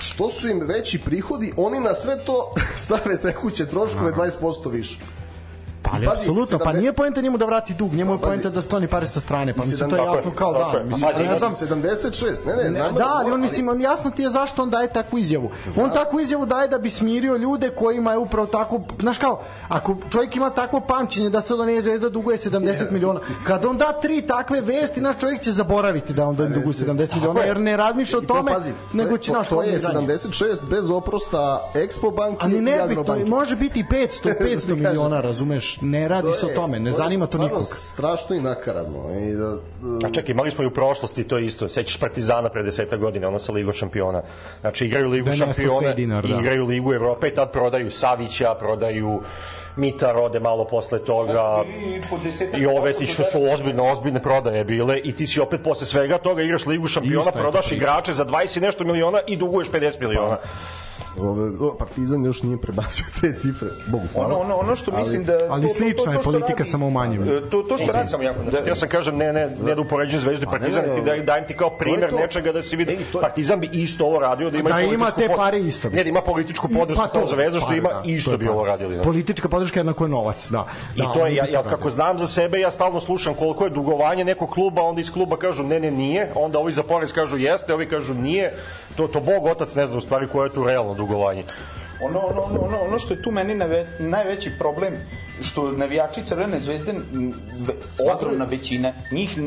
[0.00, 4.98] što su im veći prihodi, oni na sve to stave tekuće troškove 20% više.
[5.82, 8.62] Pa ali apsolutno, pa 70 nije poenta njemu da vrati dug, njemu je poenta da
[8.62, 10.78] skloni pare sa strane, pa mislim to je jasno kao tako da.
[10.78, 10.84] je.
[10.84, 14.30] Mislim, ne znam, 76, ne, ne, znam da, ali on mislim on jasno ti je
[14.30, 15.50] zašto on daje takvu izjavu.
[15.76, 19.96] On takvu izjavu daje da bi smirio ljude kojima je upravo tako, znaš kao, ako
[20.10, 23.92] čovjek ima takvo pamćenje da sad on je zvezda duguje 70 miliona, kad on da
[24.02, 27.76] tri takve vesti, naš čovjek će zaboraviti da on da duguje 70 miliona, jer ne
[27.76, 28.52] razmišlja o tome,
[28.92, 30.08] nego će naš To je za njim.
[30.08, 34.40] 76 bez oprosta Expo banke Ali i ne bi, to može biti i 500, 500
[34.68, 34.78] kažem.
[34.78, 35.69] miliona, razumeš?
[35.80, 37.64] Ne radi se o je- tome, ne je zanima to stvarno nikog.
[37.66, 38.98] strašno i nakaradno.
[39.22, 41.68] I da, da, A čekaj, imali smo i u prošlosti to isto.
[41.68, 44.22] Sećaš Partizana pre deseta godina, ono sa Ligom šampiona.
[44.60, 46.40] Znači, igraju Ligu Da je šampiona, dinar, da.
[46.40, 49.20] igraju Ligu Evrope i tad prodaju Savića, prodaju
[49.76, 51.64] Mita Rode malo posle toga
[52.58, 55.86] i ove posto ti što su ozbiljne, ozbiljne prodaje bile i ti si opet posle
[55.86, 59.36] svega toga igraš Ligu šampiona, je to prodaš igrače za 20 i nešto miliona i
[59.36, 60.36] duguješ 50 miliona.
[61.18, 63.68] Ove, o, Partizan još nije prebacio te cifre.
[63.86, 64.26] Bogu hvala.
[64.28, 65.38] Ono, ono, ono što mislim da...
[65.50, 67.22] ali slična je politika, samo u manjem.
[67.22, 68.08] E, To, to što radi...
[68.08, 70.52] sam jako, da, znači, ja sam kažem ne ne ne da upoređujem Zvezdu i A
[70.52, 72.16] ne, Partizan, ne, ti da dajem ti kao primer to.
[72.16, 74.80] nečega da se vidi Ej, to je- Partizan bi isto ovo radio da ima Da
[74.80, 75.88] ima te pare isto.
[75.90, 78.36] Ne, da ima političku podršku Pa to, kao Zvezda što pa, ima da, to isto
[78.36, 78.52] bi pa.
[78.52, 78.94] ovo radili.
[78.94, 79.04] znači.
[79.04, 80.66] Politička podrška jednako je novac, da.
[80.96, 83.64] I da, to je, ja, ja to kako znam za sebe, ja stalno slušam koliko
[83.64, 87.12] je dugovanje nekog kluba, onda iz kluba kažu ne, ne, nije, onda ovi za porez
[87.12, 88.54] kažu jeste, ovi kažu nije,
[88.96, 91.44] to, to Bog otac ne zna u stvari koje je tu realno dugovanje.
[92.00, 94.94] Ono, ono, ono, ono, što je tu meni nave, najveći problem
[95.42, 96.94] što navijači Crvene zvezde
[98.14, 99.38] ogromna većina njih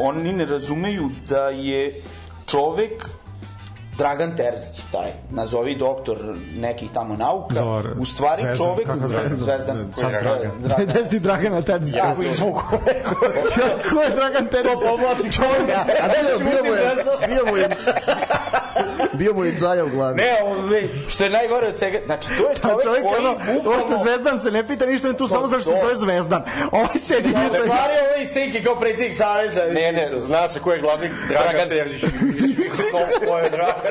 [0.00, 2.02] oni ne razumeju da je
[2.46, 3.08] čovek
[3.98, 6.18] Dragan Terzić, taj, nazovi doktor
[6.56, 7.86] nekih tamo nauka, Dobar.
[7.98, 9.38] u stvari Zvezdan, čovek Zvezdan?
[9.38, 10.50] Zvezdan, Sad Dragan.
[10.58, 11.10] Dragan.
[11.10, 11.96] Si Dragana Terzića?
[11.96, 12.62] Ja, Kako izvuku
[13.90, 14.72] Ko je Dragan Terzić?
[14.82, 15.76] povlači čovjek.
[16.02, 16.94] A ne, bio mu je,
[17.28, 17.68] bio mu je,
[19.12, 20.16] bio mu je džaja u glavi.
[20.16, 23.30] Ne, ove, što je najgore od svega, znači to je Pa čovek, čovjek, koji ono,
[23.30, 23.38] ovo
[23.72, 24.04] što bukvalno...
[24.04, 25.80] Zvezdan se ne pita ništa, on je tu samo zašto se to.
[25.80, 26.42] zove Zvezdan.
[26.72, 27.56] Ovaj sedi i Ne se...
[27.58, 29.64] pari ovaj Seki kao predsjednik Saveza.
[29.64, 32.00] Ne, ne, zna se ko je glavni Dragan Terzić.
[33.26, 33.81] Ko- je Dragan Terzić?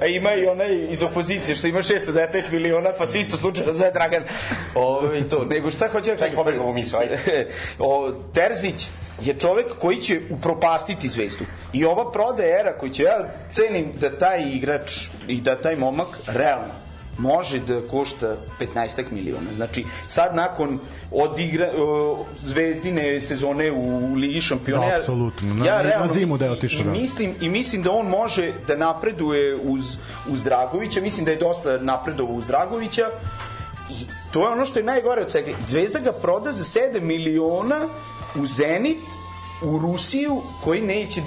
[0.00, 3.90] A ima i onaj iz opozicije što ima 619 miliona, pa se isto slučajno zove
[3.90, 4.22] Dragan.
[4.74, 5.44] O, i to.
[5.44, 6.34] Nego šta hoće da kažem?
[6.34, 7.18] pobegao u misao, ajde.
[7.78, 8.88] o, Terzić
[9.22, 11.44] je čovek koji će upropastiti zvezdu.
[11.72, 16.08] I ova prodaja era koji će, ja cenim da taj igrač i da taj momak
[16.26, 16.83] realno
[17.18, 19.52] može da košta 15 miliona.
[19.54, 20.78] Znači, sad nakon
[21.10, 25.54] odigra, o, zvezdine sezone u Ligi šampiona, Da, apsolutno.
[25.54, 26.90] Na- ja na realno zimu da je otišao, i da.
[26.90, 29.96] mislim, I mislim da on može da napreduje uz,
[30.28, 33.10] uz Dragovića, mislim da je dosta napredovao uz Dragovića
[33.90, 33.94] i
[34.32, 35.52] to je ono što je najgore od svega.
[35.66, 37.80] Zvezda ga proda za 7 miliona
[38.36, 38.98] u Zenit,
[39.62, 41.20] u Rusiju, koji, neće,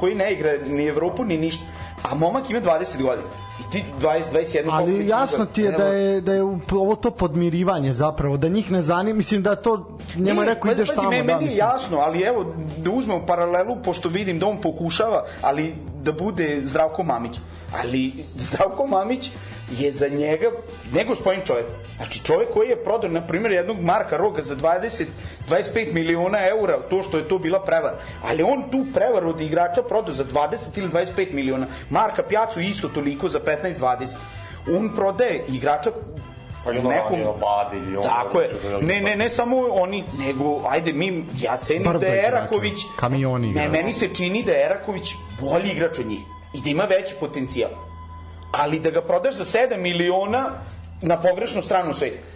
[0.00, 1.64] koji ne igra ni Evropu ni ništa.
[2.10, 3.28] A momak ima 20 godina.
[3.60, 7.10] I ti 20, 21 koliko Ali jasno ti je da je, da je ovo to
[7.10, 10.96] podmirivanje zapravo, da njih ne zanima, mislim da to, njemu je Nije, rekao ideš pazi,
[10.96, 11.58] tamo, meni da, je mislim.
[11.58, 17.02] jasno, ali evo, da uzmemo paralelu, pošto vidim da on pokušava, ali da bude Zdravko
[17.02, 17.38] Mamić.
[17.82, 19.30] Ali Zdravko Mamić
[19.70, 20.50] je za njega
[20.92, 21.66] negospodin čovjek.
[21.96, 25.04] Znači čovjek koji je prodao, na primjer, jednog Marka Roga za 20,
[25.48, 27.98] 25 miliona eura, to što je to bila prevara.
[28.22, 31.66] Ali on tu prevaru od igrača prodao za 20 ili 25 miliona.
[31.90, 34.16] Marka Pjacu isto toliko za 15-20.
[34.76, 35.90] On prodaje igrača
[36.64, 38.50] Pa i ono ranije, Obadi ili ono, Tako je.
[38.64, 42.36] veliki Ne, ne, ne samo oni, nego, ajde, mi, ja cenim Brdo da je igrača,
[42.36, 42.78] Eraković...
[42.96, 43.70] kamioni Ne, igrača.
[43.70, 46.20] meni se čini da je Eraković bolji igrač od njih.
[46.54, 47.70] I da ima veći potencijal.
[48.58, 50.50] Ali da ga prodaš za 7 miliona
[51.02, 52.34] na pogrešnu stranu sveta.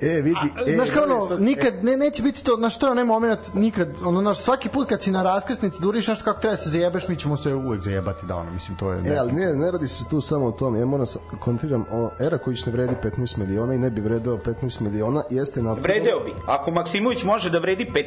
[0.00, 0.36] E, vidi,
[0.66, 3.38] e, Znaš kao ono, sad- nikad, ne, neće biti to, znaš to je onaj moment,
[3.54, 6.56] nikad, ono, znaš, svaki put kad si na raskrsnici da uriš nešto kako treba da
[6.56, 9.00] se zajebeš, mi ćemo se uvek zajebati, da ono, mislim, to je...
[9.06, 10.78] E, ali ne, ne radi se tu samo o tome.
[10.78, 14.80] Ja moram sa, kontriram, o, Eraković ne vredi 15 miliona i ne bi vredeo 15
[14.80, 15.22] miliona.
[15.30, 16.32] Jeste na Vredeo bi.
[16.46, 18.02] Ako Maksimović može da vredi 50,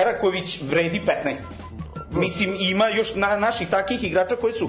[0.00, 1.36] Eraković vredi 15.
[2.12, 4.68] Mislim, ima još na, naših takih igrača koji su...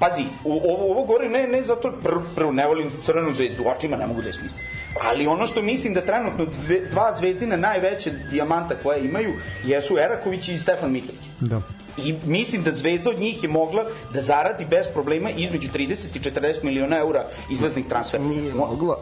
[0.00, 4.06] Pazi, ovo, ovo govorim ne, ne zato, prvo, prvo ne volim crvenu zvezdu, očima ne
[4.06, 4.64] mogu da je smislim.
[5.02, 9.32] Ali ono što mislim da trenutno dve, dva zvezdina najveće dijamanta koje imaju
[9.64, 11.22] jesu Eraković i Stefan Mitrović.
[11.40, 11.60] Da.
[11.98, 13.84] I mislim da Zvezda od njih je mogla
[14.14, 18.22] da zaradi bez problema između 30 i 40 miliona eura izlaznih transfera.
[18.24, 18.96] Nije mogla.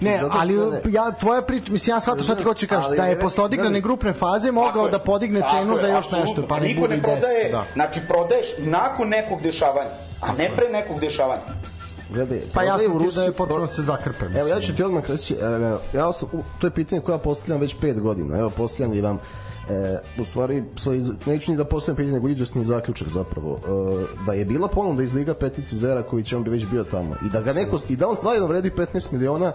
[0.00, 3.06] Ne, ali ne- ja tvoja priča, mislim ja shvatam šta ti hoćeš kažeš, Ali da
[3.06, 4.90] je posle odigrane ne- grupne faze mogao je.
[4.90, 6.28] da podigne cenu je, za još apsolutno.
[6.28, 7.64] nešto, pa ne Niko bude i ne prodaje, 10, da.
[7.72, 11.42] Znači, prodaješ nakon nekog dešavanja, a ne pre nekog dešavanja.
[12.10, 14.18] Gledaj, Pa jasno prodaju ti Rusi- da je potpuno se zakrpe.
[14.18, 14.48] Evo, mislim.
[14.48, 17.60] ja ću ti odmah reći, evo, ja sam, u- to je pitanje koje ja postavljam
[17.60, 19.18] već pet godina, evo, postavljam i vam,
[19.68, 23.68] e, u stvari, sa iz, neću ni da postavljam pitanje, nego izvesni zaključak zapravo, e,
[24.26, 27.40] da je bila ponuda iz Liga Petici Zeraković, on bi već bio tamo, i da
[27.40, 29.52] ga neko, i da on stvarno vredi 15 miliona,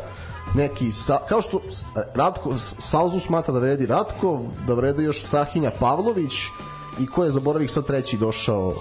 [0.55, 1.83] neki, sa, kao što s-
[2.15, 6.33] Ratko, Salzu smatra da vredi Ratko, da vredi još Sahinja Pavlović,
[6.99, 8.73] i ko je, zaboravih, sad treći došao,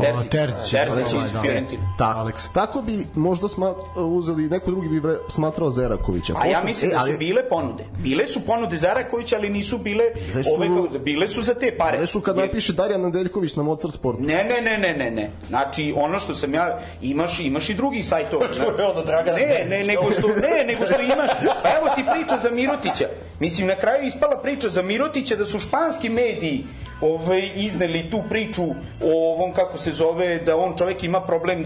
[0.00, 1.40] Terzić, Terzić, Terzić iz da.
[1.40, 1.82] Fiorentina.
[1.98, 2.48] Tako, Alex.
[2.54, 6.34] tako bi možda sma, uzeli, neko drugi bi smatrao Zerakovića.
[6.36, 7.84] A ja mislim e, da su bile ponude.
[7.98, 11.54] Bile su ponude za Rakovića, ali nisu bile, Bile su- ove, kao, bile su za
[11.54, 11.96] te pare.
[11.96, 14.22] Gde su kad napiše Darjan Nedeljković na Mozart Sportu?
[14.22, 15.30] Ne, ne, ne, ne, ne, ne.
[15.48, 18.46] Znači, ono što sam ja, imaš, imaš i drugih sajtova.
[18.54, 21.30] Što je ono, Dragana Ne, ne, nego što, ne, nego što imaš,
[21.62, 23.08] pa evo ti priča za Mirotića.
[23.40, 26.64] Mislim, na kraju ispala priča za Mirotića da su španski mediji
[27.00, 28.62] ovaj, izneli tu priču
[29.02, 31.64] o ovom, kako se zove, da on čovek ima problem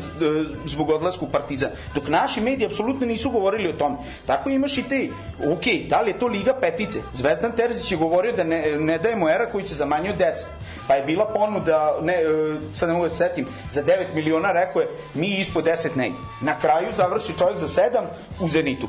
[0.65, 1.71] zbog odlasku Partizan.
[1.95, 3.97] Dok naši mediji apsolutno nisu govorili o tome.
[4.27, 5.09] Tako imaš i te,
[5.53, 6.99] ok, da li je to Liga petice?
[7.13, 10.45] Zvezdan Terzić je govorio da ne, ne dajemo era koji će za manje od 10.
[10.89, 12.27] Pa je bila ponuda, ne, e,
[12.73, 16.07] sad ne mogu da se setim, za 9 miliona rekao je mi ispod 10 ne
[16.07, 16.17] ide.
[16.41, 18.05] Na kraju završi čovjek za 7
[18.41, 18.89] u Zenitu.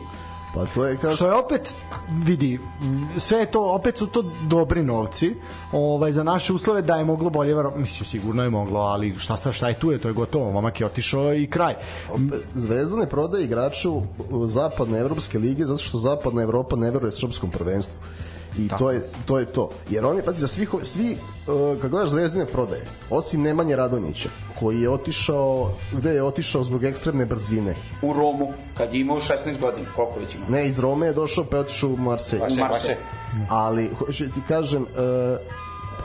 [0.54, 1.76] Pa to je kao Što je opet,
[2.26, 2.60] vidi,
[3.18, 5.36] sve je to, opet su to dobri novci,
[5.72, 9.52] ovaj, za naše uslove da je moglo bolje, mislim, sigurno je moglo, ali šta sa
[9.52, 11.76] šta je tu je, to je gotovo, momak je otišao i kraj.
[12.56, 17.12] Zvezda ne prodaje igrača u, u zapadne evropske lige zato što zapadna Evropa ne veruje
[17.12, 17.98] srpskom prvenstvu.
[18.58, 19.70] I to je, to je to.
[19.90, 24.82] Jer oni, pazi, za svih, svi, uh, kad gledaš Zvezdine prodaje, osim Nemanje Radonjića, koji
[24.82, 27.76] je otišao, gde je otišao zbog ekstremne brzine.
[28.02, 30.46] U Romu, kad je imao 16 godina, koliko već ima?
[30.50, 32.48] Ne, iz Rome je došao, pa je otišao u Marseille.
[32.52, 33.02] U Marseille.
[33.50, 34.88] ali hoću ti kažem uh,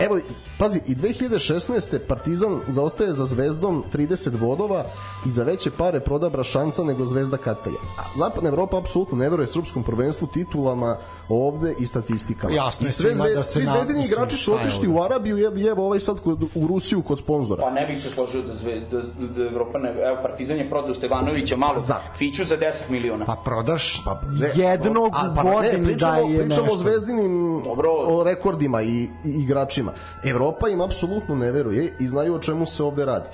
[0.00, 0.18] evo
[0.58, 1.98] pazi i 2016.
[1.98, 4.84] Partizan zaostaje za Zvezdom 30 bodova
[5.26, 7.76] i za veće pare proda Brašanca nego Zvezda Katalja.
[7.98, 10.96] A Zapadna Evropa apsolutno ne veruje srpskom prvenstvu, titulama
[11.28, 12.54] ovde i statistikama.
[12.54, 14.88] Jasno je I sve zve, da se svi na- zvezdini mislim, igrači su je otišli
[14.88, 17.62] u Arabiju i evo ovaj sad kod, u Rusiju kod sponzora.
[17.62, 19.88] Pa ne bih se složio da, zve, da, da Evropa ne...
[19.88, 21.96] Evo, Partizan je prodao Stevanovića malo, Za.
[22.16, 23.24] Fiću za 10 miliona.
[23.24, 26.74] Pa prodaš Pa, ne, jednog a, pa ne, pričamo, da je pričamo nešto.
[26.74, 27.90] o zvezdinim Dobro.
[27.92, 29.92] o rekordima i, i igračima.
[30.24, 33.26] Evropa im apsolutno ne veruje i znaju o čemu se ovde radi.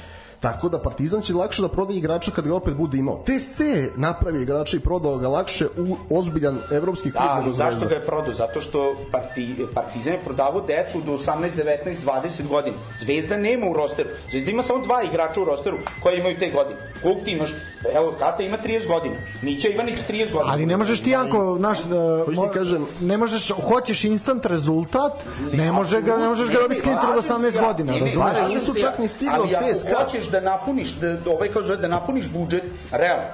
[0.44, 3.22] Tako da Partizan će lakše da prodaje igrača kad ga opet bude imao.
[3.24, 7.87] TSC je napravio igrača i prodao ga lakše u ozbiljan evropski klub Da, ali zašto
[7.87, 8.33] ga je prodao?
[8.35, 11.50] Zato što parti, Partizan je prodavao decu do 18,
[11.87, 12.76] 19, 20 godina.
[12.98, 14.09] Zvezda nema u rosteru.
[14.30, 16.76] Zvezda ima samo dva igrača u rosteru koji imaju te godine.
[17.02, 17.50] Kog ti imaš?
[17.96, 19.14] Evo, Kata ima 30 godina.
[19.42, 20.52] Mića Ivanić 30 godina.
[20.52, 25.12] Ali ne možeš ti Janko, naš, da, Hoćeš ti kažem- ne možeš, hoćeš instant rezultat,
[25.52, 28.14] ne može ga, ne možeš ga dobiti s od 18 godina, razumeš?
[28.14, 30.04] Pare nisu čak ni Ali CSKA.
[30.04, 33.31] hoćeš da napuniš, da, da ovaj kao zove, da napuniš budžet, realno,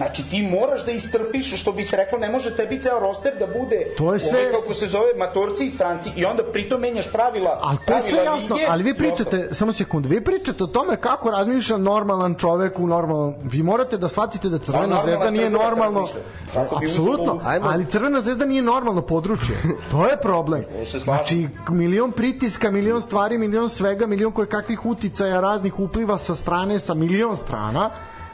[0.00, 3.46] Znači ti moraš da istrpiš što bi se reklo ne može tebi ceo roster da
[3.46, 7.12] bude To je sve- ovaj, kako se zove matorci i stranci i onda pritom menjaš
[7.12, 10.66] pravila Ali to je sve jasno, lige ali vi pričate, samo sekundu, vi pričate o
[10.66, 13.34] tome kako razmišlja normalan čovek u normalnom...
[13.42, 16.08] Vi morate da shvatite da Crvena normalan zvezda nije normalno...
[16.82, 19.56] Apsolutno, ali Crvena zvezda nije normalno područje.
[19.90, 20.64] To je problem.
[21.04, 26.78] Znači, milion pritiska, milion stvari, milion svega, milion koje kakvih uticaja raznih upliva sa strane,
[26.78, 27.90] sa milion strana.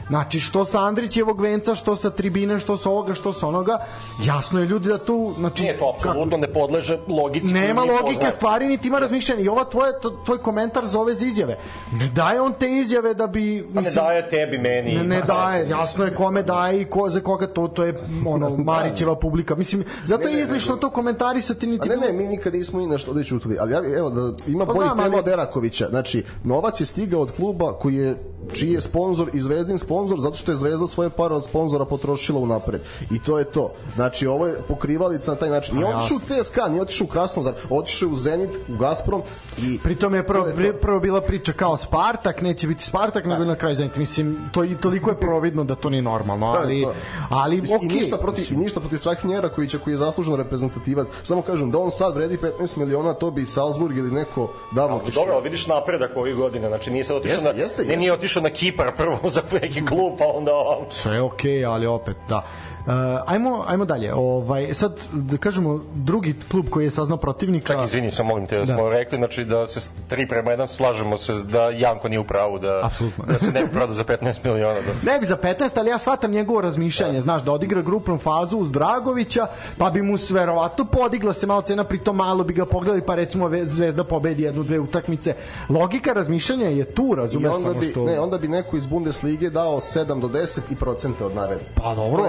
[0.09, 3.77] Znači, što sa Andrićevog venca, što sa tribine, što sa ovoga, što sa onoga.
[4.23, 5.33] Jasno je ljudi da tu...
[5.37, 7.53] Znači, Nije to apsolutno ne podleže logici.
[7.53, 8.31] Nema logike poznajemo.
[8.31, 9.41] stvari, niti ima razmišljanja.
[9.41, 11.57] I ova tvoje, to, tvoj komentar za ove izjave.
[11.93, 13.67] Ne daje on te izjave da bi...
[13.73, 14.95] Pa ne daje tebi, meni.
[14.95, 17.93] Ne, ne daje, jasno je kome daje i ko, za koga to, to je
[18.27, 19.55] ono, Marićeva publika.
[19.55, 21.89] Mislim, zato je izlišno to komentarisati A niti...
[21.89, 24.73] ne, ne, mi nikad nismo ni nešto ovde čutili, ali ja, evo, da ima Pa
[24.73, 25.87] bolji tema ali- od Erakovića.
[25.89, 28.15] Znači, novac je stigao od kluba koji je
[28.53, 32.39] čiji je sponsor i Zvezdin sponsor zato što je Zvezda svoje pare od sponzora potrošila
[32.39, 32.81] unapred.
[33.11, 33.71] I to je to.
[33.95, 35.75] Znači, ovo je pokrivalica na taj način.
[35.75, 39.21] Nije otišao u CSKA, nije otišao u Krasnodar, otišao je u Zenit, u Gazprom
[39.57, 40.79] i Pritom je prvo, je to.
[40.81, 43.95] prvo bila priča kao Spartak, neće biti Spartak, nego na kraju Zenit.
[43.95, 46.93] Mislim, to i toliko je providno da to nije normalno, ali, to.
[47.29, 47.89] ali Mislim, okej.
[47.89, 51.07] I ništa protiv, i ništa protiv Strahinja Erakovića koji je zaslužen reprezentativac.
[51.23, 55.25] Samo kažem, da on sad vredi 15 miliona, to bi Salzburg ili neko davno otišao.
[55.25, 57.97] Dobro, vidiš napredak ovih godina, znači nije sad otišao Jeste, na, jeste, ne, jeste.
[57.97, 60.85] nije otišao otišao na Kipar prvo za neki klub, pa onda ovo.
[60.89, 62.43] Sve je okej, okay, ali opet, da.
[62.87, 62.93] Uh,
[63.25, 64.13] ajmo, ajmo dalje.
[64.13, 67.73] Ovaj, sad, da kažemo, drugi klub koji je saznao protivnika...
[67.73, 68.73] Čak, izvini, sam molim te, da, da.
[68.73, 72.59] smo rekli, znači da se tri prema jedan slažemo se da Janko nije u pravu,
[72.59, 73.25] da, Absolutno.
[73.25, 74.79] da se ne bi prodao za 15 miliona.
[74.79, 75.11] Da.
[75.11, 77.21] Ne bi za 15, ali ja shvatam njegovo razmišljanje, da.
[77.21, 79.47] znaš, da odigra grupnu fazu uz Dragovića,
[79.77, 83.49] pa bi mu verovatno podigla se malo cena, pritom malo bi ga pogledali, pa recimo
[83.63, 85.35] Zvezda pobedi jednu, dve utakmice.
[85.69, 88.05] Logika razmišljanja je tu, razumeš samo bi, što...
[88.05, 91.65] Ne, onda bi neko iz Bundeslige dao 7 do 10 i procente od naredbe.
[91.75, 92.23] Pa dobro,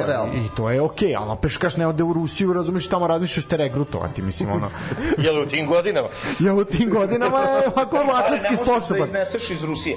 [0.52, 3.44] i to je okej, okay, ali opet kaš ne ode u Rusiju, razumiješ, tamo razmišljaš
[3.44, 4.70] te regrutovati, mislim, ono.
[5.24, 6.08] Jel u tim godinama?
[6.38, 8.76] Jel u tim godinama je ovako atletski sposoban.
[8.78, 9.96] Ali ne možeš da izneseš iz Rusije.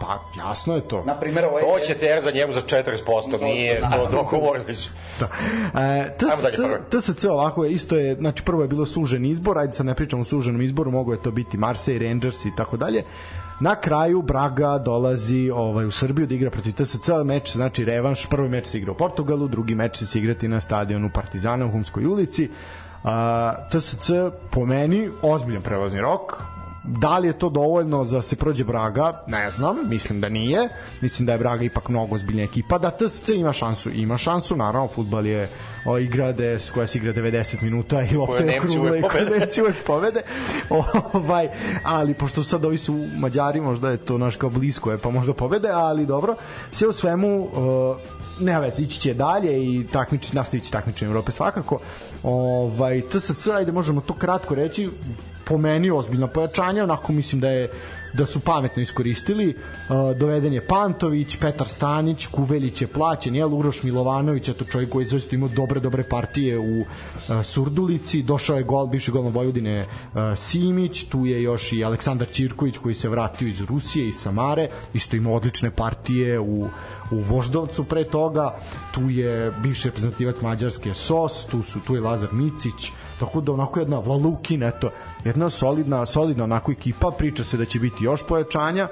[0.00, 1.02] Pa, jasno je to.
[1.06, 1.62] Na primjer, ovaj...
[1.62, 4.90] Ovo će ter za njemu za 40%, nije to dogovorili su.
[5.20, 5.28] Da.
[5.80, 9.86] E, TSC, TSC ovako je, isto je, znači prvo je bilo sužen izbor, ajde sad
[9.86, 13.02] ne pričamo o suženom izboru, mogo je to biti Marseille, Rangers i tako dalje.
[13.62, 18.48] Na kraju Braga dolazi ovaj u Srbiju da igra protiv TSC, meč znači revanš, prvi
[18.48, 22.06] meč se igra u Portugalu, drugi meč će se igrati na stadionu Partizana u Humskoj
[22.06, 22.50] ulici.
[23.04, 24.10] A, TSC
[24.50, 26.42] po meni ozbiljan prelazni rok,
[26.84, 29.22] Da li je to dovoljno za se prođe Braga?
[29.26, 30.68] Ne znam, mislim da nije.
[31.00, 32.78] Mislim da je Braga ipak mnogo ozbiljnija ekipa.
[32.78, 35.48] Da TSC ima šansu, ima šansu, naravno, futbal je
[35.84, 39.62] o, igra de, koja se igra 90 minuta i lopta je okrugla i koje Nemci
[39.62, 40.22] uvek povede.
[41.12, 41.48] ovaj,
[41.84, 45.34] ali pošto sad ovi su Mađari, možda je to naš kao blisko je, pa možda
[45.34, 46.36] pobede, ali dobro.
[46.72, 47.96] Sve u svemu, uh,
[48.40, 51.80] nema veze, ići će dalje i takmič, nastavit će takmičenje Evrope svakako.
[52.22, 54.90] Ovaj, TSC, ajde možemo to kratko reći,
[55.44, 57.70] po meni ozbiljno pojačanje, onako mislim da je
[58.12, 59.48] da su pametno iskoristili.
[59.48, 65.06] Uh, doveden je Pantović, Petar Stanić, Kuvelić je plaćen, jel, Uroš Milovanović, to čovjek koji
[65.06, 66.86] zaista imao dobre, dobre partije u uh,
[67.44, 72.28] Surdulici, došao je gol, bivši gol na Vojvodine uh, Simić, tu je još i Aleksandar
[72.30, 76.68] Čirković koji se vratio iz Rusije, iz Samare, isto ima odlične partije u
[77.12, 78.54] u Voždovcu pre toga,
[78.94, 83.80] tu je bivši reprezentativac Mađarske SOS, tu su tu je Lazar Micić, Tako da onako
[83.80, 84.90] jedna Vlalukin, eto,
[85.24, 88.88] jedna solidna, solidna onako ekipa, priča se da će biti još pojačanja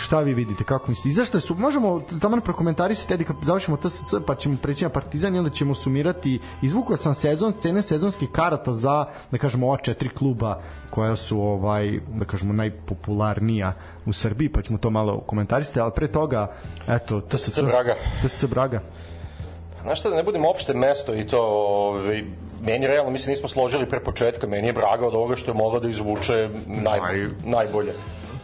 [0.00, 1.08] šta vi vidite, kako mislite?
[1.08, 5.34] I zašto su, možemo tamo prokomentarisati, edi kad završimo TSC, pa ćemo preći na Partizan
[5.34, 10.08] i onda ćemo sumirati, izvukao sam sezon, cene sezonskih karata za, da kažemo, ova četiri
[10.08, 13.72] kluba koja su, ovaj, da kažemo, najpopularnija
[14.06, 16.52] u Srbiji, pa ćemo to malo komentarisati, ali pre toga,
[16.88, 17.94] eto, TSC, TSC Braga.
[18.22, 18.80] TSC Braga.
[19.82, 22.24] Znaš šta, da ne budemo opšte mesto i to, ovaj,
[22.62, 25.80] meni realno, mislim, nismo složili pre početka, meni je Braga od ovoga što je mogla
[25.80, 27.26] da izvuče naj, Naj...
[27.44, 27.92] najbolje.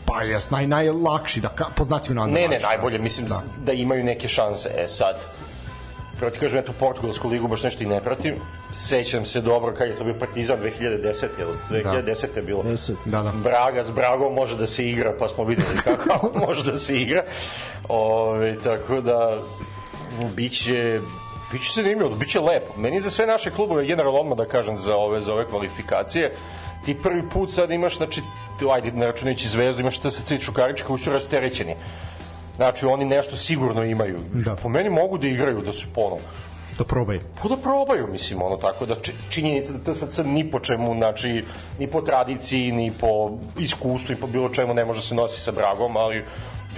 [0.06, 3.42] Pa jes, naj, najlakši, da, po znacima na Ne, ne, najbolje, mislim da.
[3.64, 4.70] da imaju neke šanse.
[4.76, 5.20] E sad,
[6.18, 8.34] prvo ti kažem, eto, Portugalsku ligu baš nešto i ne pratim.
[8.72, 11.26] Sećam se dobro kad je to bio Partizan 2010.
[11.38, 12.04] Ili 2010.
[12.34, 12.40] Da.
[12.40, 12.62] je bilo.
[12.62, 13.32] 10, da, da.
[13.32, 17.22] Braga s Bragom može da se igra, pa smo videli kako može da se igra.
[17.88, 19.38] Ove, tako da,
[20.36, 21.00] biće
[21.52, 22.74] Biće zanimljivo, biće lepo.
[22.76, 26.32] Meni za sve naše klubove, generalno odmah da kažem za ove, za ove kvalifikacije,
[26.84, 28.22] ti prvi put sad imaš, znači,
[28.74, 31.76] ajde, ne računajući zvezdu, imaš TSC i Čukarička koji su rasterećeni.
[32.56, 34.18] Znači, oni nešto sigurno imaju.
[34.32, 34.56] Da.
[34.56, 36.28] Po meni mogu da igraju, da su ponovno
[36.78, 37.20] da probaju.
[37.42, 38.94] Pa da probaju, mislim, ono tako da
[39.30, 41.44] činjenica da TSC ni po čemu, znači,
[41.78, 45.52] ni po tradiciji, ni po iskustvu, ni po bilo čemu ne može se nosi sa
[45.52, 46.24] Bragom, ali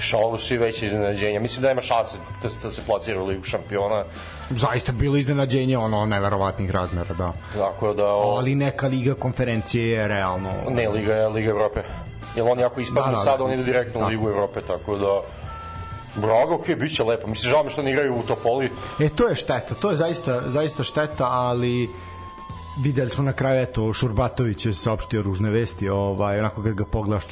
[0.01, 1.41] šalu svi veće iznenađenja.
[1.41, 4.05] Mislim da nema šanse da se, da se plasira u ligu šampiona.
[4.51, 7.33] Zaista bilo iznenađenje ono neverovatnih razmera, da.
[7.55, 8.07] Tako da...
[8.07, 8.37] O...
[8.37, 10.53] Ali neka liga konferencije je realno...
[10.71, 11.83] Ne, liga je Liga Evrope.
[12.37, 14.07] Jer oni ako ispadnu da, da, sad, oni idu direktno da.
[14.07, 15.21] u Ligu Evrope, tako da...
[16.15, 17.27] Braga, okej, okay, bit će lepo.
[17.27, 18.71] Mislim, žao mi što ne igraju u Topoli.
[19.01, 21.91] E, to je šteta, to je zaista, zaista šteta, ali
[22.83, 27.25] videli smo na kraju eto Šurbatović je saopštio ružne vesti, ovaj onako kad ga pogledaš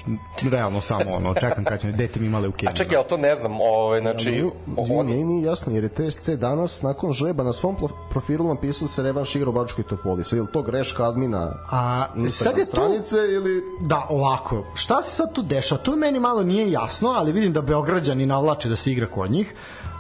[0.51, 2.71] realno samo ono čekam kad će dete mi male u kenu.
[2.71, 4.45] A čekaj, al to ne znam, ovaj znači
[4.91, 7.77] on nije ni jasno jer je TSC danas nakon žreba na svom
[8.11, 10.25] profilu napisao da se revanš igra u Bačkoj Topoli.
[10.25, 11.53] Sad je to greška admina?
[11.71, 14.65] A sad je stranice to, ili Da, ovako.
[14.75, 15.81] Šta se sad tu dešava?
[15.81, 19.55] To meni malo nije jasno, ali vidim da Beograđani navlače da se igra kod njih.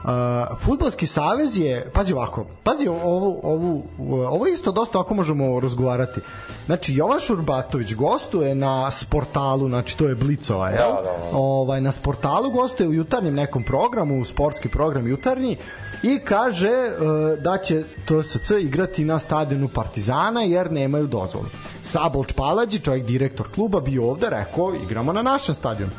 [0.07, 0.13] Uh,
[0.59, 6.21] futbalski savez je, pazi ovako, pazi ovu, ovu, ovo isto dosta ako možemo razgovarati.
[6.67, 10.95] Znači, Jovan Šurbatović gostuje na sportalu, znači to je Blicova, jel?
[10.95, 11.39] Da, da, da.
[11.39, 15.57] Ovaj, na sportalu gostuje u jutarnjem nekom programu, sportski program jutarnji,
[16.03, 21.47] i kaže uh, da će TSC igrati na stadionu Partizana jer nemaju dozvolu.
[21.83, 25.93] Sabolč Palađi, čovjek direktor kluba, bio ovde rekao igramo na našem stadionu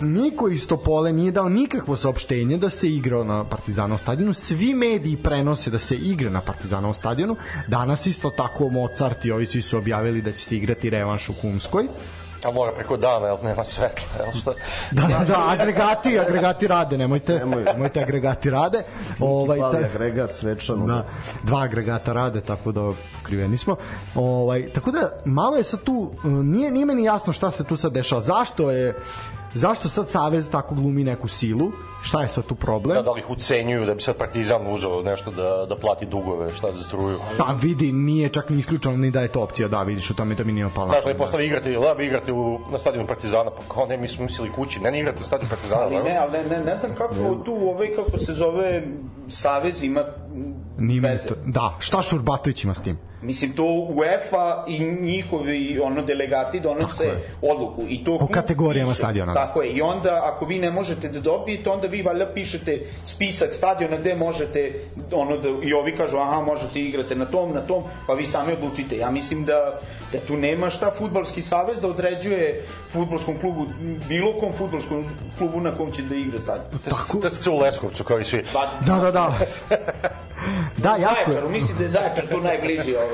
[0.00, 4.34] niko iz Topole nije dao nikakvo saopštenje da se igra na Partizanovom stadionu.
[4.34, 7.36] Svi mediji prenose da se igra na Partizanovom stadionu.
[7.68, 11.32] Danas isto tako Mozart i ovi svi su objavili da će se igrati revanš u
[11.32, 11.84] Humskoj.
[12.44, 14.52] A mora preko dana, jel nema svetla, jel šta?
[14.90, 17.64] Da, da, da, agregati, agregati rade, nemojte, Nemoj.
[17.64, 18.82] nemojte agregati rade.
[19.20, 20.86] Ovaj, Pali taj- agregat svečano.
[20.86, 21.06] Da,
[21.42, 23.76] dva agregata rade, tako da pokriveni smo.
[24.14, 25.92] Ovaj, tako da, malo je sad tu,
[26.24, 28.20] uh, nije, nije meni jasno šta se tu sad dešava.
[28.20, 28.94] Zašto je,
[29.54, 31.72] zašto sad Savez tako glumi neku silu?
[32.02, 32.96] Šta je sad tu problem?
[32.96, 36.52] Da, da li ih ucenjuju da bi sad Partizan uzeo nešto da, da plati dugove,
[36.52, 37.16] šta za struju.
[37.38, 40.34] Pa vidi, nije čak ni isključeno ni da je to opcija, da vidiš, u tome
[40.34, 40.88] to mi nije opalo.
[40.88, 43.96] Znaš, ne postavi igrate, jel da vi igrate u, na stadionu Partizana, pa kao ne,
[43.96, 46.02] mi smo mislili kući, ne, ne igrate na stadionu Partizana, Ali da?
[46.02, 48.82] ne, ali ne, ne, ne znam kako tu ovaj, kako se zove,
[49.28, 50.04] Savez ima
[50.78, 51.28] meni veze.
[51.28, 52.98] to, da, šta Šurbatović ima s tim?
[53.24, 57.10] Mislim, to UEFA i njihovi ono, delegati donose
[57.42, 57.82] odluku.
[57.88, 58.98] I to O kategorijama piše.
[58.98, 59.46] stadiona, da.
[59.46, 59.70] Tako je.
[59.70, 64.14] I onda, ako vi ne možete da dobijete, onda vi valjda pišete spisak stadiona gde
[64.14, 64.72] možete,
[65.12, 68.52] ono da, i ovi kažu, aha, možete igrate na tom, na tom, pa vi sami
[68.52, 68.96] odlučite.
[68.96, 69.80] Ja mislim da,
[70.12, 73.66] da tu nema šta futbalski savez da određuje futbolskom klubu,
[74.08, 75.04] bilo kom futbolskom
[75.38, 76.66] klubu na kom će da igra stadion.
[77.22, 78.44] Te se u Leskovcu, kao i svi.
[78.52, 79.38] Pa, Da, da, da.
[80.84, 81.24] da, jako je.
[81.24, 83.13] Zaječaru, mislim da je Zaječar tu najbliži, ovaj,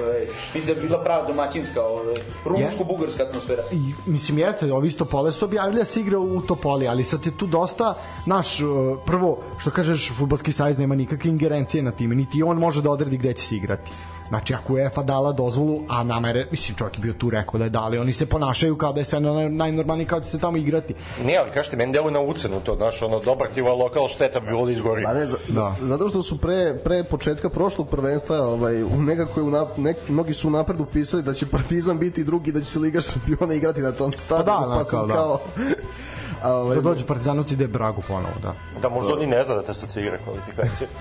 [0.54, 3.62] mislim da je bila prava domaćinska, ovaj, rumunsko-bugarska atmosfera.
[3.72, 7.26] I, mislim jeste, ovi isto pole su objavili da se igra u Topoli, ali sad
[7.26, 7.94] je tu dosta,
[8.26, 8.68] naš, uh,
[9.06, 13.16] prvo, što kažeš, futbalski sajz nema nikakve ingerencije na time, niti on može da odredi
[13.16, 13.90] gde će se igrati.
[14.30, 17.58] Znači, ako je UEFA dala dozvolu, a nama je, mislim, čovjek je bio tu rekao
[17.58, 20.38] da je dali, oni se ponašaju kao da je sve naj- najnormalnije, kao da se
[20.38, 20.94] tamo igrati.
[21.24, 24.40] Ne, ali kažete, meni deluje na ucenu to, znaš, ono, dobar ti ovaj lokal šteta
[24.40, 25.04] bi bilo da izgori.
[25.04, 25.74] Pa ne, za, Da.
[25.80, 25.86] da.
[25.88, 29.96] zato što su pre, pre početka prošlog prvenstva ovaj, u nekako je u nap, nek,
[30.08, 33.80] mnogi su napred upisali da će Partizan biti drugi, da će se Liga šampiona igrati
[33.80, 35.14] na tom stadionu, Pa da, pa, sam kao, da.
[35.14, 35.40] kao...
[36.42, 38.54] A, ovaj, Da dođu Partizanovci ide Bragu ponovo, da.
[38.80, 40.88] Da možda oni ne zna da te sad se igra kvalifikacije.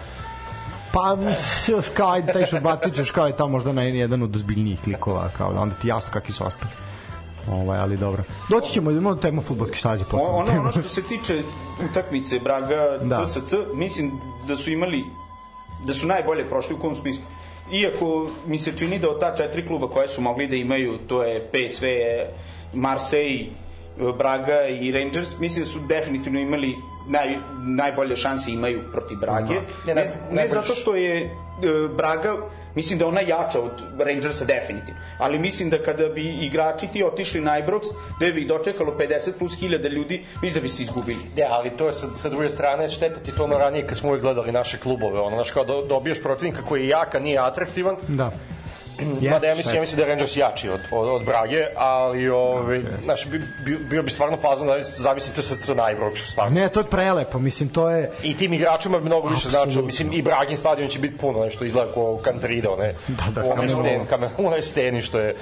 [0.94, 1.18] Pa,
[1.94, 5.54] kao ajde, taj Šurbatović još kao je tamo možda na jedan od ozbiljnijih klikova, kao
[5.54, 6.72] da onda ti jasno kakvi su ostali.
[7.52, 8.24] Ovaj, ali dobro.
[8.50, 10.28] Doći ćemo, idemo na temu futbolski stazi posle.
[10.28, 11.44] Ono, ono što se tiče
[11.90, 13.26] utakmice Braga da.
[13.26, 14.12] TSC, mislim
[14.48, 15.04] da su imali
[15.86, 17.24] da su najbolje prošli u kom smislu.
[17.74, 21.24] Iako mi se čini da od ta četiri kluba koje su mogli da imaju, to
[21.24, 21.86] je PSV,
[22.74, 23.46] Marseille,
[24.18, 26.76] Braga i Rangers, mislim da su definitivno imali
[27.08, 29.54] naj, najbolje šanse imaju protiv Brage.
[29.54, 31.30] Ne, Ne, ne, ne, zato što je e,
[31.98, 32.36] Braga,
[32.76, 37.42] mislim da ona jača od Rangersa definitivno, ali mislim da kada bi igrači ti otišli
[37.42, 37.82] na Ibrox,
[38.18, 41.20] gde bi ih dočekalo 50 plus hiljada ljudi, mislim da bi se izgubili.
[41.36, 44.10] Ne, ali to je sa, sa druge strane šteta ti to ono ranije kad smo
[44.10, 47.40] uvijek gledali naše klubove, ono, znaš, kao do, dobiješ protivnika koji je jak, a nije
[47.40, 48.32] atraktivan, Da.
[49.32, 52.82] Mada ja mislim, ja mislim da je Rangers jači od, od, od Brage, ali ovaj,
[53.04, 56.60] znaš, bi, bi, bio bi stvarno fazno da zavisite sa sa Najbroču, stvarno.
[56.60, 58.12] Ne, to je prelepo, mislim, to je...
[58.24, 59.86] I tim igračima bi mnogo više znači, Apsolutno.
[59.86, 62.94] mislim i Bragin stadion će biti puno nešto izgleda kao Kantrida, one.
[63.08, 63.68] Da, da, u onoj
[64.10, 64.62] kamenolomu.
[64.62, 65.36] steni, što je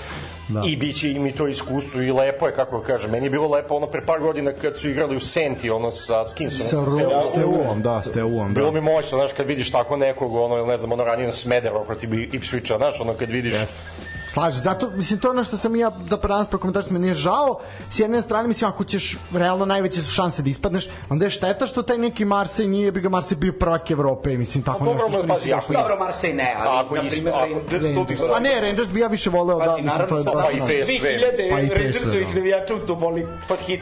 [0.50, 0.62] Da.
[0.66, 3.12] i biće im i to iskustvo i lepo je kako kažem.
[3.12, 6.26] Meni je bilo lepo ono pre par godina kad su igrali u Senti, ono sa
[6.26, 6.86] s kim su, Sa sa-
[7.24, 8.60] s Teuom, da, s Teuom, da.
[8.60, 11.34] Bilo mi moćno, znaš, kad vidiš tako nekog, ono, ili ne znam, ono ranije na
[11.34, 13.47] Smederova protiv Ipswicha, znaš, ono, kad vidiš...
[13.54, 13.88] Jeste.
[14.30, 17.60] Slažem, zato, mislim, to je ono što sam ja da danas prokomentario, mi nije žao,
[17.90, 21.68] s jedne strane, mislim, ako ćeš, realno najveće su šanse da ispadneš, onda je šteta
[21.68, 25.12] što taj neki Marsej nije, bi ga Marsej bio prvak Evrope, mislim, tako Pa nešto
[25.12, 28.22] što nisi ako tako Dobro, Marseille ne, ali, Ako na primjer, Rangers, to bi Rangers.
[28.36, 30.34] A ne, Rangers bi ja više voleo da, mislim, to je baš...
[30.46, 30.72] pa i ono- PSV.
[30.72, 32.34] 2000 Pa i PSV, Rangersovih da.
[32.34, 33.82] navijača u Topoli, pa hit.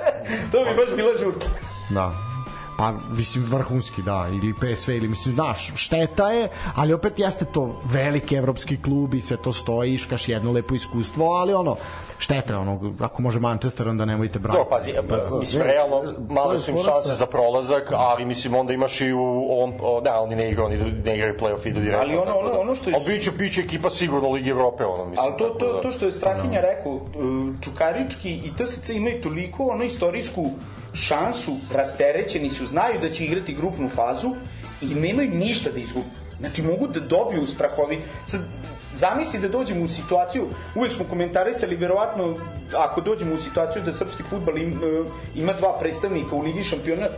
[0.52, 1.46] to bi baš bila žurka.
[1.90, 2.31] Da.
[2.78, 7.80] Pa, mislim, vrhunski, da, ili PSV, ili, mislim, znaš, šteta je, ali opet jeste to
[7.84, 11.76] veliki evropski klub i sve to stoji, iškaš jedno lepo iskustvo, ali ono,
[12.18, 14.58] šteta je, ono, ako može Manchester, onda nemojte brati.
[14.58, 18.54] Dobro, pazi, pa, mislim, ne, realno, male je su im šanse za prolazak, ali mislim,
[18.54, 21.80] onda imaš i u, on, o, da, oni ne igraju, oni ne igraju play-off, idu
[21.80, 22.02] direktno.
[22.02, 22.58] Ali ono- ono- da.
[22.58, 25.26] ono što je- A biće, biće ekipa sigurno Ligi Evrope, ono, mislim.
[25.26, 27.02] Ali to, to, da- to što je Strahinja rekao, uh,
[27.60, 30.50] Čukarički i TSC imaju toliko ono istorijsku
[30.94, 34.34] šansu, rasterećeni su, znaju da će igrati grupnu fazu
[34.80, 36.06] i nemaju ništa da izgubi.
[36.40, 38.00] Znači mogu da dobiju strahovi.
[38.26, 38.40] Sad,
[38.94, 42.36] zamisli da dođemo u situaciju, uvek smo komentarisali, verovatno,
[42.76, 47.08] ako dođemo u situaciju da srpski futbal im, uh, ima dva predstavnika u Ligi šampiona,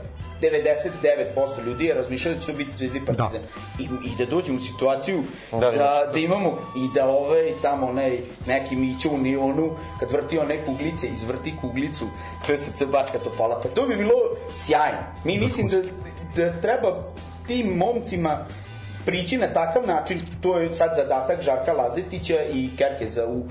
[0.41, 3.41] 99% ljudi je razmišljalo da će to biti Zvezda i Partizan.
[3.79, 5.23] I, I da dođemo u situaciju
[5.53, 5.77] Da, da, da.
[5.77, 9.71] da, da imamo i da ovaj tamo onaj neki Mićo u Nionu
[10.01, 12.05] kad vrti one kuglice, izvrti kuglicu
[12.47, 14.15] TSC Bačka Topola, pa to bi bilo
[14.57, 14.99] sjajno.
[15.25, 15.79] Mi mislim da,
[16.37, 17.03] da treba
[17.47, 18.47] tim momcima
[19.07, 23.43] prići na takav način, to je sad zadatak Žarka Lazetića i Kerkeza u, u,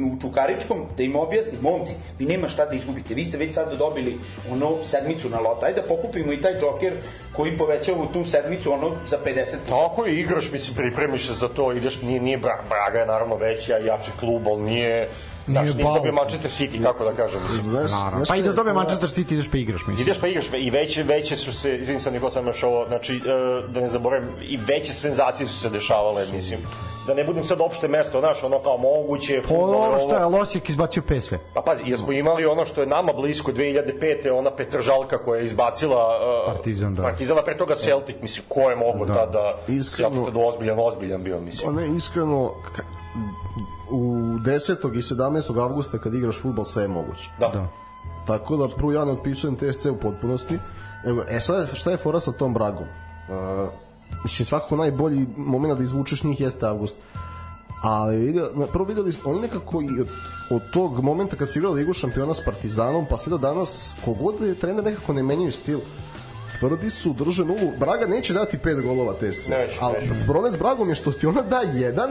[0.00, 3.54] u, u Čukaričkom, da im objasni, momci, vi nema šta da izgubite, vi ste već
[3.54, 4.18] sad dobili
[4.50, 6.92] ono sedmicu na lot, ajde da pokupimo i taj džoker
[7.32, 11.72] koji povećava tu sedmicu ono za 50 Tako je, igraš, mislim, pripremiš se za to,
[11.72, 15.08] ideš, nije, nije Bra- Braga je naravno veća, jači klub, ali nije,
[15.46, 17.42] Znaš, Nije dobio Manchester City, kako da kažem.
[17.42, 17.60] Mislim.
[17.60, 18.16] Znaš, Naravno.
[18.16, 18.72] znaš Pa i da fora?
[18.72, 20.02] Manchester City ideš pa igraš, mislim.
[20.02, 23.16] Ideš pa igraš i veće, veće su se, izvini sam Nikola sam još ovo, znači,
[23.16, 23.20] e,
[23.68, 26.60] da ne zaboravim, i veće senzacije su se dešavale, mislim.
[27.06, 30.24] Da ne budem sad opšte mesto, znaš, ono kao moguće, Pa fudbal, ovo što je.
[30.24, 31.34] Losijek izbacio PSV.
[31.54, 34.30] Pa pazi, jesmo imali ono što je nama blisko 2005.
[34.30, 37.02] ona Petržalka koja je izbacila uh, Partizan, da.
[37.02, 39.12] Partizan, a pre toga Celtic, mislim, ko je mogo Da.
[39.12, 39.14] da.
[39.16, 41.74] tada Iskreno- Celtic tada ozbiljan, ozbiljan bio, mislim.
[41.74, 42.54] Pa ne, iskreno,
[43.90, 44.02] u
[44.38, 44.98] 10.
[44.98, 45.62] i 17.
[45.62, 47.30] avgusta kad igraš futbal sve je moguće.
[47.40, 47.48] Da.
[47.48, 47.68] Da.
[48.26, 50.58] Tako da prvo ja ne otpisujem TSC u potpunosti.
[51.04, 52.86] Evo, e sad, šta je fora sa tom Bragom?
[53.28, 53.68] Uh,
[54.22, 56.96] mislim, svakako najbolji moment da izvučeš njih jeste avgust.
[57.82, 58.40] Ali
[58.72, 60.08] prvo videli smo, oni nekako i od,
[60.50, 64.42] od tog momenta kad su igrali Ligu šampiona s Partizanom, pa sve do danas, kogod
[64.42, 65.80] je trener nekako ne menjaju stil.
[66.60, 67.72] Tvrdi su, drže nulu.
[67.80, 69.48] Braga neće dati pet golova TSC.
[69.48, 72.10] Neće, Ali problem s Bragom je što ti ona da jedan,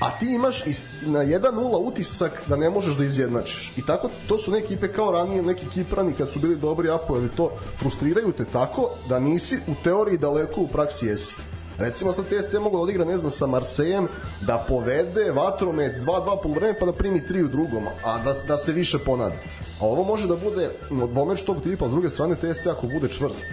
[0.00, 0.64] a ti imaš
[1.06, 3.72] na 1-0 utisak da ne možeš da izjednačiš.
[3.76, 7.16] I tako, to su neke ekipe kao ranije, neki kiprani kad su bili dobri apo
[7.16, 11.34] ili to, frustriraju te tako da nisi u teoriji daleko, u praksi jesi.
[11.78, 14.08] Recimo sad TSC mogu da odigra, ne znam, sa Marsejem,
[14.40, 18.72] da povede vatromet 2-2 polovreme pa da primi 3 u drugom, a da, da se
[18.72, 19.34] više ponada.
[19.80, 20.70] A ovo može da bude
[21.12, 23.44] dvomeč tog tipa, s druge strane TSC ako bude čvrst.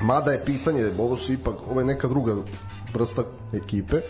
[0.00, 2.36] Mada je pitanje, ovo su ipak, ovo je neka druga
[2.94, 3.22] vrsta
[3.52, 4.00] ekipe,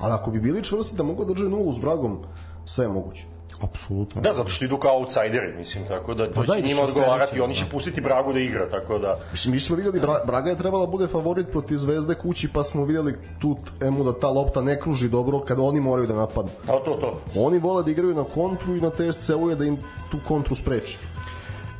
[0.00, 2.18] ali ako bi bili čvrsti da mogu da drže nulu s Bragom,
[2.64, 3.24] sve je moguće.
[3.60, 4.20] Apsolutno.
[4.20, 7.54] Da, zato što idu kao outsideri, mislim, tako da to da, će njima odgovarati oni
[7.54, 9.18] će pustiti Bragu da igra, tako da...
[9.32, 12.64] Mislim, mi smo vidjeli, Bra, Braga je trebala da bude favorit protiv Zvezde kući, pa
[12.64, 16.50] smo vidjeli tu emu da ta lopta ne kruži dobro kada oni moraju da napadnu.
[16.66, 17.20] A to, to.
[17.36, 19.78] Oni vole da igraju na kontru i na TSC-u je da im
[20.10, 20.98] tu kontru spreči.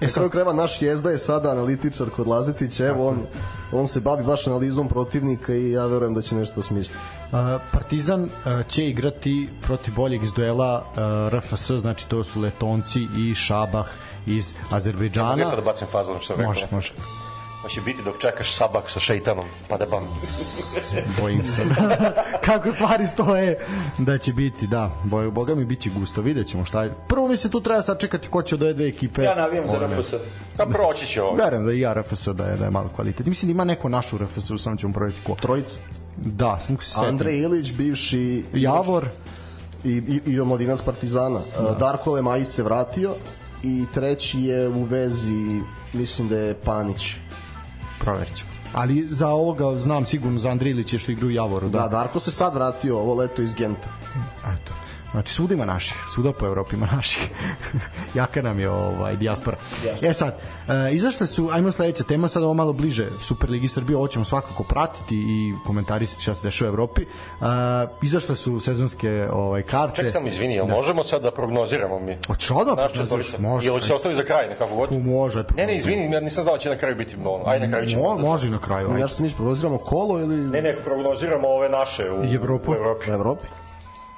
[0.04, 0.30] E, sad...
[0.30, 3.18] kreva naš jezda je sada analitičar kod Lazetića, evo on,
[3.72, 7.00] on se bavi baš analizom protivnika i ja verujem da će nešto smisliti.
[7.32, 7.38] Uh,
[7.72, 8.30] Partizan uh,
[8.68, 13.86] će igrati protiv boljeg iz duela uh, RFS, znači to su Letonci i Šabah
[14.26, 15.28] iz Azerbejdžana.
[15.28, 16.48] Mogu ja sad da bacim fazon što rekao?
[16.48, 16.92] Može, može.
[17.64, 20.02] Pa će biti dok čekaš sabak sa šeitanom, pa da bam.
[21.20, 21.62] Bojim se.
[22.46, 23.66] Kako stvari stoje
[23.98, 24.90] da će biti, da.
[25.04, 26.92] Boj, boga mi biće gusto, vidjet ćemo šta je.
[27.08, 29.22] Prvo mi se tu treba sačekati ko će od ove dve ekipe.
[29.22, 30.14] Ja navijam za RFS.
[30.56, 31.36] Pa proći će ovo.
[31.36, 33.26] Verujem da i ja RFS da je, da je malo kvalitet.
[33.26, 35.34] Mislim da ima neko našu RFS, samo ćemo provjeriti ko.
[35.34, 35.78] Trojica.
[36.16, 37.08] Da, samo se setim.
[37.08, 39.08] Andrej Ilić, bivši Javor,
[39.84, 41.40] i, i, i omladinac Partizana.
[41.58, 41.76] Da.
[41.78, 43.14] Darko Lemajić se vratio
[43.62, 45.60] i treći je u vezi,
[45.92, 47.23] mislim da je Panić.
[48.04, 48.50] Proverit ćemo.
[48.72, 51.68] Ali za ovoga znam sigurno za Andrilića što igra u Javoru.
[51.68, 51.88] Da, Da.
[51.88, 53.88] Darko se sad vratio ovo leto iz Genta.
[54.54, 54.83] Eto.
[55.14, 57.30] Znači, svuda ima naših, svuda po Evropi ima naših.
[58.14, 59.56] Jaka nam je ovaj, dijaspora.
[60.02, 60.38] E sad,
[60.68, 64.62] e, izašle su, ajmo sledeća tema, sad ovo malo bliže Superligi Srbije, ovo ćemo svakako
[64.64, 67.02] pratiti i komentarisati šta se dešava u Evropi.
[67.02, 67.06] E,
[68.02, 70.02] izašle su sezonske ovaj, karte.
[70.02, 72.18] Ček sam, izvini, jel možemo sad da prognoziramo mi?
[72.50, 73.38] Odmah Naš prognoziraš?
[73.38, 73.68] Može.
[73.68, 74.88] Ili će se ostavi za kraj, nekako god?
[74.88, 75.44] Tu može.
[75.56, 77.44] Ne, ne, izvini, ja nisam znao da će na kraju biti ono.
[77.46, 78.02] Ajde, na kraju ćemo.
[78.02, 78.88] Mo, da- može na kraju.
[78.88, 79.08] Ja Ajde.
[79.08, 82.72] što se mi prognoziramo kolo ili Ne, ne, prognoziramo ove naše u Evropu.
[82.72, 83.10] U Evropi.
[83.10, 83.44] u Evropi?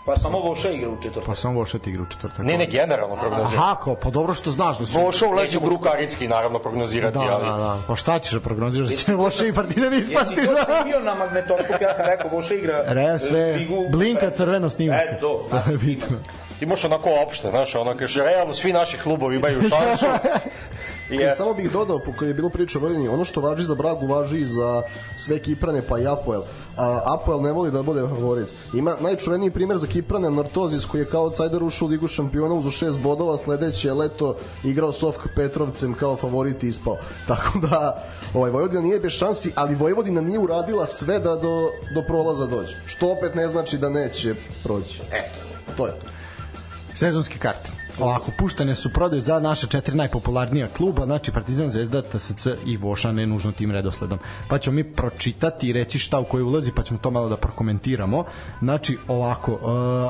[0.07, 1.25] Pa samo Voša igra u četvrtak.
[1.27, 2.39] Pa samo Vošet igra u četvrtak.
[2.39, 3.57] Ne, ne, generalno prognoziramo.
[3.57, 5.01] Aha, kao, pa dobro što znaš da su...
[5.01, 7.45] Voša ulazi u grupu Karinski, naravno, prognozirati, Da, ali...
[7.45, 7.79] da, da.
[7.87, 8.89] Pa šta ćeš da prognoziraš?
[8.89, 10.81] Da će Voša i Partizan Jesi ispasti, šta?
[10.81, 15.15] snimio na magnetoskop, ja sam rekao, Voša igra Re, sve, ligu- blinka crveno snima se.
[15.15, 16.15] E, to, je znači, snima se.
[16.59, 20.07] Ti možeš onako opšte, znaš, ono kaže, realno svi naši klubovi imaju šansu.
[21.11, 21.29] I Ja.
[21.29, 23.75] je, Samo bih dodao, po kojoj je bilo priča o Vojvodini, ono što važi za
[23.75, 24.83] Bragu, važi i za
[25.17, 26.43] sve Kiprane, pa i Apoel.
[26.77, 28.47] A, Apoel ne voli da bude favorit.
[28.75, 32.73] Ima najčuveniji primjer za Kiprane, Nartozis, koji je kao outsider ušao u Ligu šampiona uz
[32.73, 36.97] šest bodova, sledeće je leto igrao s OFK Petrovcem kao favorit i ispao.
[37.29, 38.05] Tako da,
[38.35, 42.77] ovaj, Vojvodina nije bez šansi, ali Vojvodina nije uradila sve da do, do prolaza dođe.
[42.87, 44.35] Što opet ne znači da neće
[44.65, 45.01] proći.
[45.13, 46.07] Eto, to je to.
[46.95, 47.86] Sezonske karte.
[48.01, 53.12] Ovako, puštene su prodaju za naše četiri najpopularnija kluba, znači Partizan, Zvezda, TSC i Voša,
[53.12, 54.18] ne nužno tim redosledom.
[54.49, 57.36] Pa ćemo mi pročitati i reći šta u koji ulazi, pa ćemo to malo da
[57.36, 58.24] prokomentiramo.
[58.61, 59.61] Znači, ovako, uh,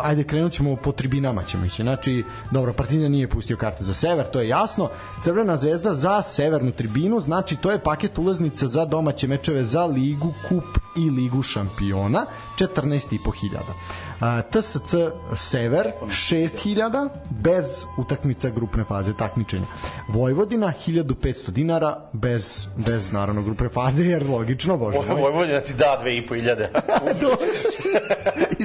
[0.07, 1.83] ajde krenut ćemo po tribinama ćemo ići.
[1.83, 4.89] Znači, dobro, Partizan nije pustio karte za sever, to je jasno.
[5.23, 10.35] Crvena zvezda za severnu tribinu, znači to je paket ulaznica za domaće mečeve za Ligu,
[10.49, 12.27] Kup i Ligu šampiona,
[12.59, 14.06] 14.500.
[14.43, 14.95] TSC
[15.37, 17.65] Sever 6000 bez
[17.99, 19.67] utakmica grupne faze takmičenja.
[20.09, 24.99] Vojvodina 1500 dinara bez bez naravno grupne faze jer logično bože.
[24.99, 25.21] moj.
[25.23, 26.69] Vojvodina ti da dve i.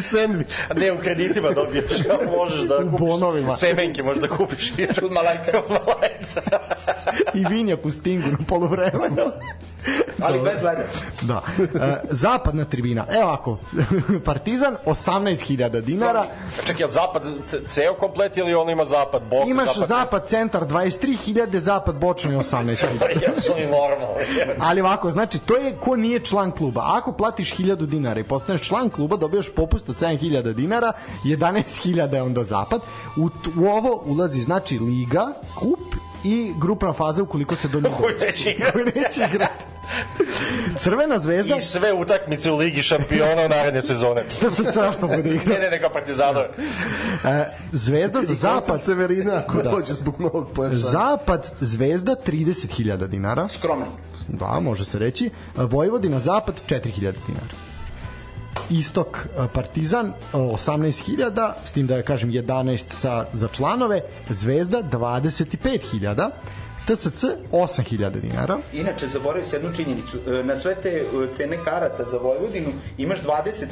[0.69, 3.55] A ne, u kreditima dobiješ, a možeš da U kupiš bonovima.
[3.55, 4.73] semenke, možeš da kupiš.
[4.99, 5.51] Kod Malajca.
[5.51, 6.41] Kod Malajca.
[7.33, 9.15] I vinjak u stingu na poluvremenu.
[10.21, 10.83] Ali bez leda.
[11.21, 11.41] Da.
[11.59, 13.05] E, zapadna tribina.
[13.11, 13.57] Evo ovako,
[14.25, 16.25] Partizan 18.000 dinara.
[16.65, 20.67] Čekaj, je li zapad ce- ceo komplet ili ono ima zapad, bok, Imaš zapad centar
[20.67, 22.75] 23.000, zapad bočno je 18.000.
[23.27, 24.55] Jesu li normalni?
[24.59, 26.81] Ali ovako, znači, to je ko nije član kluba.
[26.85, 32.21] Ako platiš 1000 dinara i postaneš član kluba, dobijaš popust od 7000 dinara, 11.000 je
[32.21, 32.81] onda zapad.
[33.17, 33.29] U,
[33.59, 35.27] u ovo ulazi, znači, liga,
[35.59, 35.79] kup
[36.23, 38.51] i grupna faza ukoliko se do njih Koju dođe.
[38.51, 38.71] igrati.
[38.73, 39.65] Koju neće igrati.
[40.77, 44.23] Crvena zvezda, I sve utakmice u Ligi šampiona u naredne sezone.
[44.41, 45.59] to se zašto bude Ne, igra.
[45.59, 46.49] ne, neka partizanove.
[47.25, 49.69] E, zvezda za Zapad Severina, ako Da.
[49.71, 50.79] dođe zbog novog pojačanja.
[50.81, 53.47] zapad zvezda 30.000 dinara.
[53.49, 53.85] Skromno.
[54.27, 55.29] Da, može se reći.
[55.55, 57.70] Vojvodina zapad 4000 dinara.
[58.69, 64.83] Istok e, Partizan e, 18.000, s tim da je kažem 11 sa, za članove, Zvezda
[64.83, 66.29] 25.000,
[66.87, 68.57] TSC 8.000 dinara.
[68.73, 70.17] Inače, zaboravio se jednu činjenicu.
[70.29, 71.03] E, Na sve te e,
[71.33, 72.67] cene karata za Vojvodinu
[72.97, 73.65] imaš 20%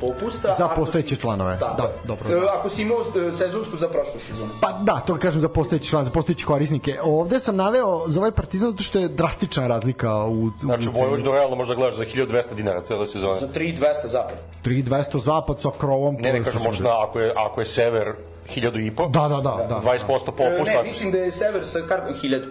[0.00, 0.54] popusta.
[0.54, 1.58] Za postojeće si- članove.
[1.58, 1.76] Tako.
[1.76, 2.56] Da, dobro, E, da.
[2.58, 2.98] Ako si imao
[3.32, 4.50] sezonsku za prošlu sezonu.
[4.60, 6.98] Pa da, to kažem za postojeći član, za postojeći korisnike.
[7.02, 10.98] Ovde sam naveo za ovaj Partizan zato što je drastična razlika u, u Znači, ceni.
[11.00, 13.40] Vojvodinu realno možda gledaš za 1200 dinara cele sezone.
[13.40, 14.34] Za 3200 zapad.
[14.64, 16.14] 3200 zapad sa krovom.
[16.14, 18.12] Ne, ne kažem možda ako je, ako je sever
[18.46, 19.66] 1000 i po, Da, da, da.
[19.68, 19.80] da.
[19.80, 19.92] 20%
[20.22, 20.72] E, popusta.
[20.72, 22.44] Ne, mislim da je Sever sa kartom 1000.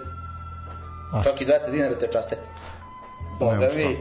[1.23, 2.37] Čak i 200 dinara te časte.
[3.39, 3.97] Boga mi.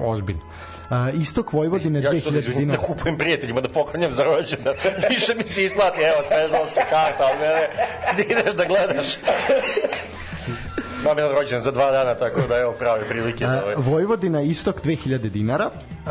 [0.00, 0.40] Ozbiljno.
[0.82, 2.80] Uh, istok Vojvodine Ja ću to da 2000 izvinim, dinara.
[2.80, 4.74] da kupujem prijateljima, da poklanjam za rođendan.
[5.10, 7.68] Više mi se isplati, evo, sezonska karta, ali mene,
[8.14, 9.06] gde ideš da gledaš.
[11.02, 13.46] Imam jedan rođendan za dva dana, tako da evo prave prilike.
[13.46, 13.74] Da, ovaj.
[13.74, 15.70] Uh, Vojvodina istok 2000 dinara.
[16.06, 16.10] Uh,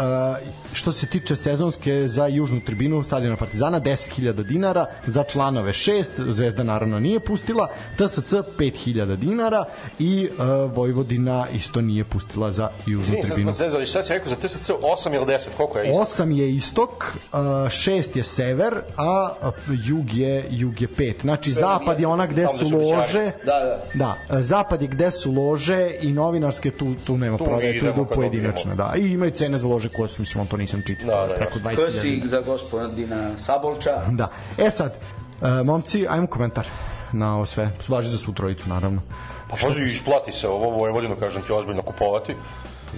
[0.73, 6.63] što se tiče sezonske za južnu tribinu stadiona Partizana 10.000 dinara, za članove 6, Zvezda
[6.63, 7.67] naravno nije pustila,
[7.97, 9.65] TSC 5.000 dinara
[9.99, 13.53] i uh, Vojvodina isto nije pustila za južnu sad tribinu.
[13.53, 16.23] smo zezali, šta si rekao za TSC 8 ili 10, koliko je isto?
[16.23, 19.53] 8 je istok, 6 je sever, a uh,
[19.85, 21.21] jug je jug je 5.
[21.21, 23.31] Znači zapad je ona gde su lože.
[23.45, 24.15] Da, da.
[24.29, 28.05] Da, zapad je gde su lože i novinarske tu tu nema Tu prodaje, tu idu
[28.05, 28.93] pojedinačno, da.
[28.97, 31.07] I imaju cene za lože koje su mislim on to nisam čitao.
[31.07, 31.71] Da, da, preko jasno.
[31.71, 31.85] 20.000.
[31.85, 34.01] To si za gospodina Sabolča.
[34.19, 34.29] Da.
[34.57, 34.97] E sad,
[35.41, 36.67] uh, momci, ajmo komentar
[37.13, 37.71] na ovo sve.
[37.87, 39.01] Važi za svu trojicu, naravno.
[39.49, 42.35] Pa pazi, isplati se ovo Vojvodinu, kažem ti, ozbiljno kupovati.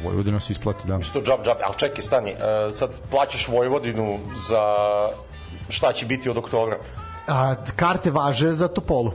[0.03, 0.99] Vojvodina se isplati, da.
[1.13, 4.61] To džab, džab, ali čekaj, stani, uh, sad plaćaš Vojvodinu za
[5.69, 6.77] šta će biti od oktobra.
[7.27, 9.11] A, karte važe za Topolu.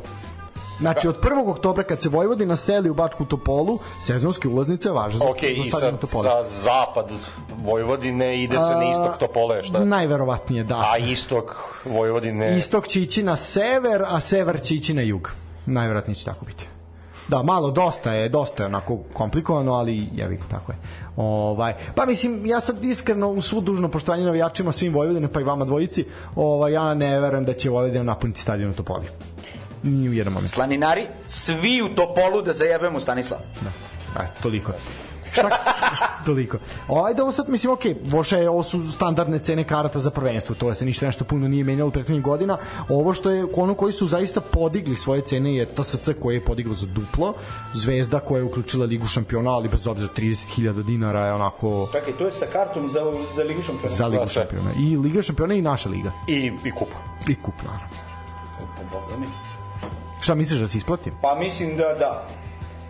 [0.78, 1.50] Znači, od 1.
[1.50, 5.64] oktobra kad se Vojvodina seli u Bačku Topolu, sezonske ulaznice važe za, Ok, za i
[5.64, 6.22] stadion Topole.
[6.22, 7.10] sa zapad
[7.64, 9.84] Vojvodine ide se na istok Topole, šta?
[9.84, 10.84] Najverovatnije, da.
[10.92, 11.52] A istok
[11.84, 12.56] Vojvodine...
[12.56, 15.30] Istok će ići na sever, a sever će ići na jug.
[15.66, 16.64] Najverovatnije će tako biti.
[17.28, 20.78] Da, malo dosta je, dosta je onako komplikovano, ali jevi, tako je.
[21.16, 25.44] Ovaj, pa mislim, ja sad iskreno u svu dužno poštovanje navijačima svim Vojvodine, pa i
[25.44, 26.04] vama dvojici,
[26.36, 29.06] ovaj, ja ne verujem da će Vojvodina napuniti stadion u Topoli.
[29.82, 30.54] Ni u jednom momentu.
[30.54, 33.40] Slaninari, svi u Topolu da zajebemo Stanislav.
[33.60, 33.70] Da.
[34.20, 34.72] Aj, toliko.
[35.32, 35.48] Šta?
[36.26, 36.58] toliko.
[37.06, 40.74] Ajde, ovo sad, mislim, ok, voše je, ovo su standardne cene karata za prvenstvo, to
[40.74, 42.56] se ništa nešto puno nije menjalo u prethodnih godina.
[42.88, 46.74] Ovo što je, ono koji su zaista podigli svoje cene je TSC koji je podigao
[46.74, 47.34] za duplo,
[47.74, 52.26] Zvezda koja je uključila Ligu šampiona, ali bez obzira 30.000 dinara je onako Čekaj, to
[52.26, 53.00] je sa kartom za,
[53.34, 53.96] za Ligu šampiona.
[53.96, 54.70] za Ligu Da, šampiona.
[54.80, 56.12] I Liga šampiona i naša liga.
[56.28, 56.88] I, i kup.
[57.28, 57.96] I kup, naravno.
[58.92, 59.26] Boga mi.
[60.26, 61.10] Šta misliš da se isplati?
[61.22, 62.28] Pa mislim da da.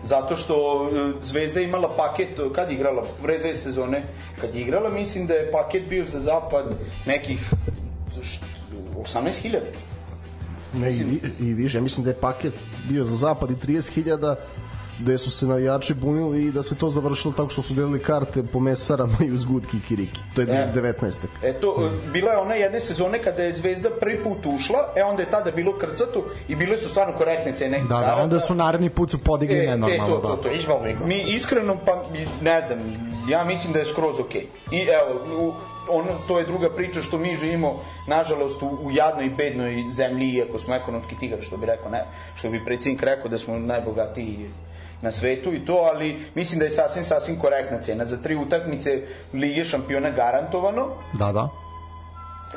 [0.03, 0.55] Zato što
[0.93, 4.03] e, Zvezda je imala paket, kad je igrala, pre dve sezone,
[4.41, 7.53] kad je igrala, mislim da je paket bio za zapad nekih
[8.21, 8.41] št-
[8.95, 9.59] 18.000.
[10.73, 12.53] Ne, i, i više, ja mislim da je paket
[12.89, 14.35] bio za zapad i 30.000
[14.99, 18.43] gde su se navijači bunili i da se to završilo tako što su delili karte
[18.43, 20.19] po mesarama i uz gudki i kiriki.
[20.35, 20.71] To je E.
[20.75, 21.17] 19.
[21.43, 25.23] Eto, e, bila je ona jedne sezone kada je Zvezda prvi put ušla, e onda
[25.23, 27.79] je tada bilo krcato i bile su stvarno korektne cene.
[27.89, 30.41] Da, da, onda su naredni put su podigli E, nenormalno, e, to, to, da.
[30.41, 30.67] to.
[30.67, 31.05] Malo mikro.
[31.05, 32.03] Mi iskreno, pa
[32.41, 32.79] ne znam,
[33.29, 34.47] ja mislim da je skroz okej.
[34.71, 35.53] I evo, u,
[35.89, 40.29] ono, to je druga priča što mi živimo, nažalost, u, u jadnoj i bednoj zemlji,
[40.29, 44.49] iako smo ekonomski tigar, što bi rekao, ne, što bi predsjednik rekao da smo najbogatiji
[45.01, 48.05] na svetu i to, ali mislim da je sasvim, sasvim korektna cena.
[48.05, 49.01] Za tri utakmice
[49.33, 51.49] Lige šampiona garantovano, Da, da.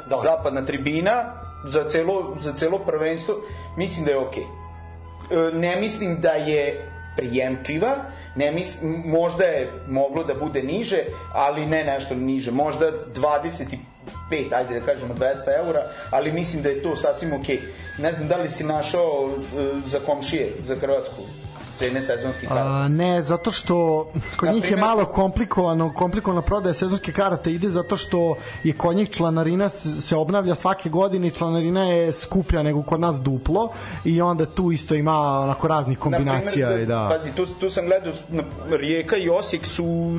[0.09, 1.24] Da, zapadna tribina
[1.64, 3.34] za celo, za celo prvenstvo,
[3.76, 4.43] mislim da je okej.
[4.43, 7.97] E, Ne mislim da je prijemčiva,
[8.34, 13.76] ne mislim, možda je moglo da bude niže, ali ne nešto niže, možda 25,
[14.53, 17.61] ajde da kažemo 200 eura, ali mislim da je to sasvim okej.
[17.99, 21.22] Ne znam da li si našao e, za komšije, za Hrvatsku
[21.70, 22.68] cene sezonskih karata?
[22.70, 24.06] A, ne, zato što
[24.36, 28.72] kod Na njih je primer- malo komplikovano, komplikovana prodaja sezonske karate ide zato što je
[28.72, 33.72] kod njih članarina se obnavlja svake godine i članarina je skuplja nego kod nas duplo
[34.04, 37.08] i onda tu isto ima onako raznih kombinacija Na primer, i da.
[37.10, 40.18] Pazi, tu, tu sam gledao, na, Rijeka i Osijek su 40,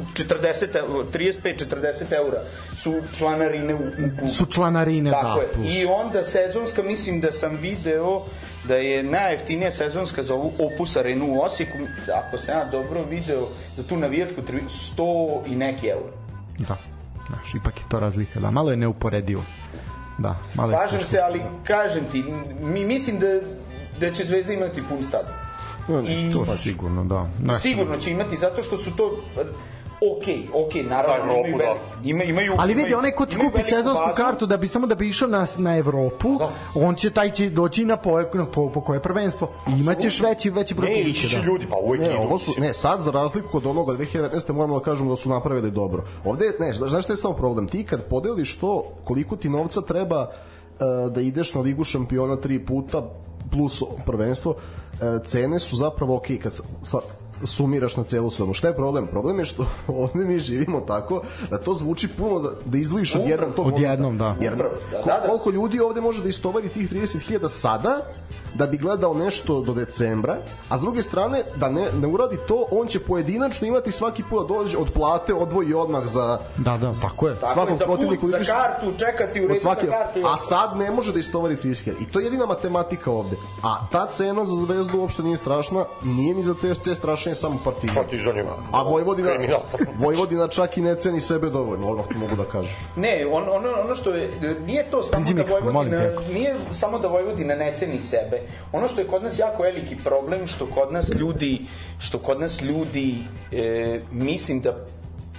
[0.75, 1.65] evo, 35-40
[2.11, 2.41] eura
[2.75, 4.27] su članarine u, u klubu.
[4.27, 5.41] Su članarine, Tako da.
[5.41, 5.47] je.
[5.47, 5.73] plus.
[5.73, 8.21] I onda sezonska, mislim da sam video
[8.63, 11.77] da je najjeftinija sezonska za ovu Opus Arenu u Osijeku,
[12.25, 16.13] ako sam ja dobro video, za tu navijačku tribinu, 100 i neki euro.
[16.57, 16.77] Da.
[17.27, 18.51] Znaš, ipak je to razlika, da.
[18.51, 19.43] Malo je neuporedivo.
[20.17, 21.11] Da, malo je Slažem teško.
[21.11, 22.23] se, ali kažem ti,
[22.61, 23.27] mi mislim da,
[23.99, 25.35] da će Zvezda imati pun stadion.
[26.07, 27.29] I To sigurno, da.
[27.43, 29.23] Znaš, sigurno će imati, zato što su to
[30.03, 30.25] ok,
[30.55, 31.63] ok, naravno Za Evropu, imaju, da.
[31.65, 34.17] veli- ima, imaju, Ali vidi, onaj ko ti kupi sezonsku bazu.
[34.17, 36.27] kartu da bi samo da bi išao na, na Evropu,
[36.75, 39.49] on će taj će doći na po, na po, po koje prvenstvo.
[39.67, 41.43] I imaćeš veći veći broj Ne, publike, ići će da.
[41.43, 42.17] ljudi, pa uvijek Ne, idu.
[42.19, 44.51] ovo su, ne, sad za razliku od onoga 2019.
[44.51, 46.03] moramo da kažemo da su napravili dobro.
[46.25, 47.67] Ovde, ne, zna- znaš šta je samo problem?
[47.67, 50.31] Ti kad podeliš to koliko ti novca treba uh,
[51.11, 53.01] da ideš na ligu šampiona tri puta
[53.51, 56.53] plus prvenstvo, uh, cene su zapravo ok kad
[57.43, 58.53] sumiraš na celu sezonu.
[58.53, 59.07] Šta je problem?
[59.07, 63.51] Problem je što ovde mi živimo tako da to zvuči puno da, da izliš odjednom
[63.55, 64.35] tog Odjednom, da.
[64.41, 64.63] Jer Da,
[65.05, 65.27] da, da.
[65.27, 68.01] koliko ljudi ovde može da istovari tih 30.000 sada
[68.53, 70.37] da bi gledao nešto do decembra,
[70.69, 74.47] a s druge strane da ne, ne uradi to, on će pojedinačno imati svaki put
[74.47, 77.35] da dođe od plate, odvoji odmah za Da, da, tako je.
[77.35, 80.19] Tako je, svakog za put, protivnika za kartu, čekati u od redu svake, za kartu.
[80.33, 84.07] a sad ne može da istovari 30.000 i to je jedina matematika ovde a ta
[84.07, 88.39] cena za zvezdu uopšte nije strašna nije ni za TSC strašna je samo partizan Partizan
[88.39, 88.51] ima.
[88.71, 89.61] a Vojvodina, Kriminal.
[89.95, 92.75] Vojvodina čak i ne ceni sebe dovoljno, odmah to mogu da kažem.
[92.95, 96.01] Ne, on, ono, ono što je, nije to samo Priđi da Vojvodina,
[96.33, 98.41] nije samo da Vojvodina ne ceni sebe.
[98.71, 101.61] Ono što je kod nas jako veliki problem, što kod nas ljudi,
[101.99, 103.17] što kod nas ljudi,
[103.51, 104.75] e, mislim da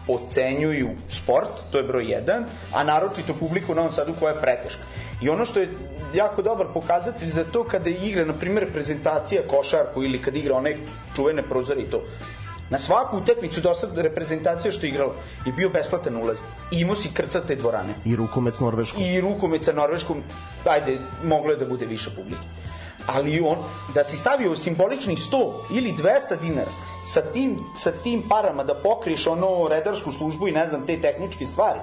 [0.07, 4.83] pocenjuju sport, to je broj jedan, a naročito publiku u Novom Sadu koja je preteška.
[5.23, 5.69] I ono što je
[6.15, 10.77] jako dobar pokazatelj za to kada igra, na primjer, reprezentacija košarku ili kad igra one
[11.17, 12.03] čuvene prozore i to.
[12.71, 15.13] Na svaku utakmicu do sad reprezentacija što je igrala
[15.47, 16.39] je bio besplatan ulaz.
[16.71, 19.01] I imao si krcate dvorane I rukomec Norveško.
[19.01, 20.23] i rukomet sa Norveškom,
[20.65, 22.47] ajde, moglo je da bude više publike.
[23.07, 23.57] Ali on,
[23.95, 26.71] da si stavio simboličnih 100 ili 200 dinara
[27.05, 31.47] sa tim, sa tim parama da pokriješ ono redarsku službu i ne znam, te tehničke
[31.47, 31.81] stvari,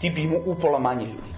[0.00, 1.37] ti bi imao upola manje ljudi.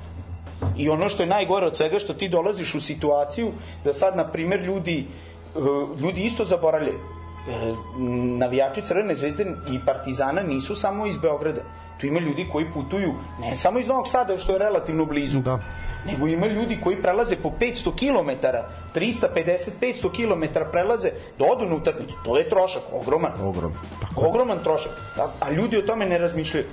[0.77, 3.53] I ono što je najgore od svega, što ti dolaziš u situaciju
[3.85, 5.07] da sad, na primer, ljudi,
[5.57, 5.61] eh,
[6.01, 6.99] ljudi isto zaboravljaju.
[7.49, 7.75] E,
[8.39, 11.61] navijači Crvene zvezde i Partizana nisu samo iz Beograda.
[12.01, 15.59] Tu ima ljudi koji putuju ne samo iz Novog Sada, što je relativno blizu, Da.
[16.07, 18.47] nego ima ljudi koji prelaze po 500 km,
[18.95, 22.17] 350-500 km prelaze da odu na utakmicu.
[22.25, 23.33] To je trošak, ogroman.
[23.43, 23.73] Ogrom.
[24.17, 24.93] Ogroman trošak.
[25.19, 26.65] A, a ljudi o tome ne razmišljaju.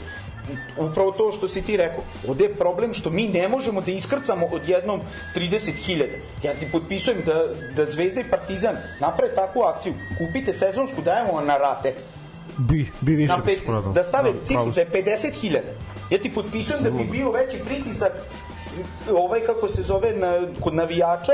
[0.78, 2.04] Upravo to što si ti rekao.
[2.28, 5.02] Ovde je problem što mi ne možemo da iskrcamo odjednom
[5.36, 6.06] 30.000.
[6.44, 7.46] Ja ti potpisujem da,
[7.76, 9.94] da Zvezda i Partizan naprave takvu akciju.
[10.18, 11.94] Kupite sezonsku, dajemo na rate.
[12.58, 13.94] Bi, bi više Na bi pet, prodalo.
[13.94, 15.60] da stave Da, cifru da je 50.000.
[16.10, 18.12] Ja ti potpisujem da bi bio veći pritisak
[19.12, 21.32] ovaj kako se zove na, kod navijača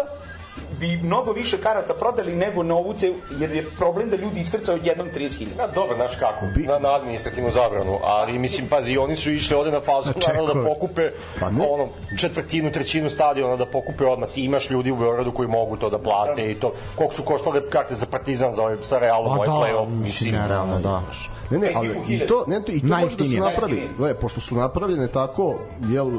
[0.83, 4.79] bi mnogo više karata prodali nego na ovu celu, jer je problem da ljudi iskrcaju
[4.83, 5.47] jednom 30.000.
[5.57, 9.71] Na, dobro, znaš kako, na, na administrativnu zabranu, ali mislim, pazi, oni su išli ovde
[9.71, 11.67] na fazu, Na naravno da pokupe Pa ne.
[11.69, 11.87] ono,
[12.19, 14.29] četvrtinu, trećinu stadiona, da pokupe odmah.
[14.29, 16.73] Ti imaš ljudi u Beogradu koji mogu to da plate i to.
[16.95, 20.35] Koliko su koštale karte za Partizan, za ovaj, sa Realom, Pa ovaj da, play-off, mislim,
[20.35, 21.01] nerealno, da.
[21.49, 23.89] Ne, ne, ali i to, ne, to, i to može da se napravi.
[23.97, 25.59] Gle, pošto su napravljene tako,
[25.89, 26.11] jel,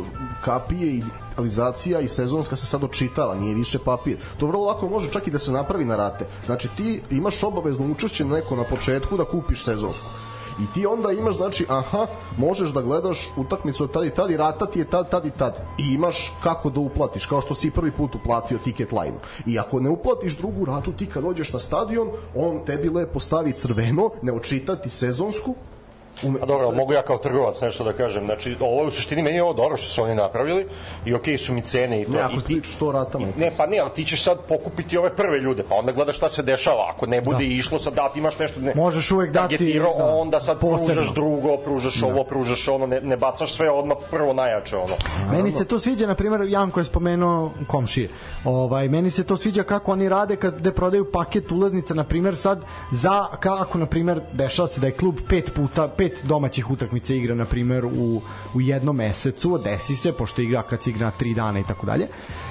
[0.45, 1.03] kapije i
[1.35, 4.19] digitalizacija i sezonska se sad očitava, nije više papir.
[4.39, 6.27] To vrlo lako može čak i da se napravi na rate.
[6.45, 10.07] Znači ti imaš obavezno učešće neko na početku da kupiš sezonsku.
[10.61, 12.07] I ti onda imaš, znači, aha,
[12.39, 15.31] možeš da gledaš utakmicu od tad i tad i rata ti je tad, tad i
[15.31, 15.59] tad.
[15.79, 19.19] I imaš kako da uplatiš, kao što si prvi put uplatio ticket line.
[19.47, 23.53] I ako ne uplatiš drugu ratu, ti kad dođeš na stadion, on tebi lepo stavi
[23.53, 25.55] crveno, ne očitati sezonsku,
[26.23, 28.25] Ume, A dobro, mogu ja kao trgovac nešto da kažem.
[28.25, 30.67] Znači, ovo u suštini meni je ovo dobro što su oni napravili
[31.05, 32.13] i okej su mi cene i to.
[32.13, 33.27] Ne, ako ti- što ratama.
[33.37, 36.29] Ne, pa ne, ali ti ćeš sad pokupiti ove prve ljude, pa onda gledaš šta
[36.29, 36.91] se dešava.
[36.95, 38.61] Ako ne bude išlo, sad da ti imaš nešto...
[38.61, 40.95] Ne, Možeš uvek dati, da, onda sad posebno.
[40.95, 44.95] pružaš drugo, pružaš ovo, pružaš ono, ne, ne bacaš sve odmah prvo najjače ono.
[45.33, 48.09] Meni se to sviđa, na primjer, Janko je spomenuo komšije.
[48.45, 52.37] Ovaj, meni se to sviđa kako oni rade kad gde prodaju paket ulaznica, na primjer,
[52.37, 56.71] sad za, kako, na primjer, dešava se da je klub pet puta, pet pet domaćih
[56.71, 58.21] utakmica igra na primer u,
[58.55, 61.87] u jednom mesecu, desi se pošto igra kad se igra na tri dana i tako
[61.87, 62.09] dalje.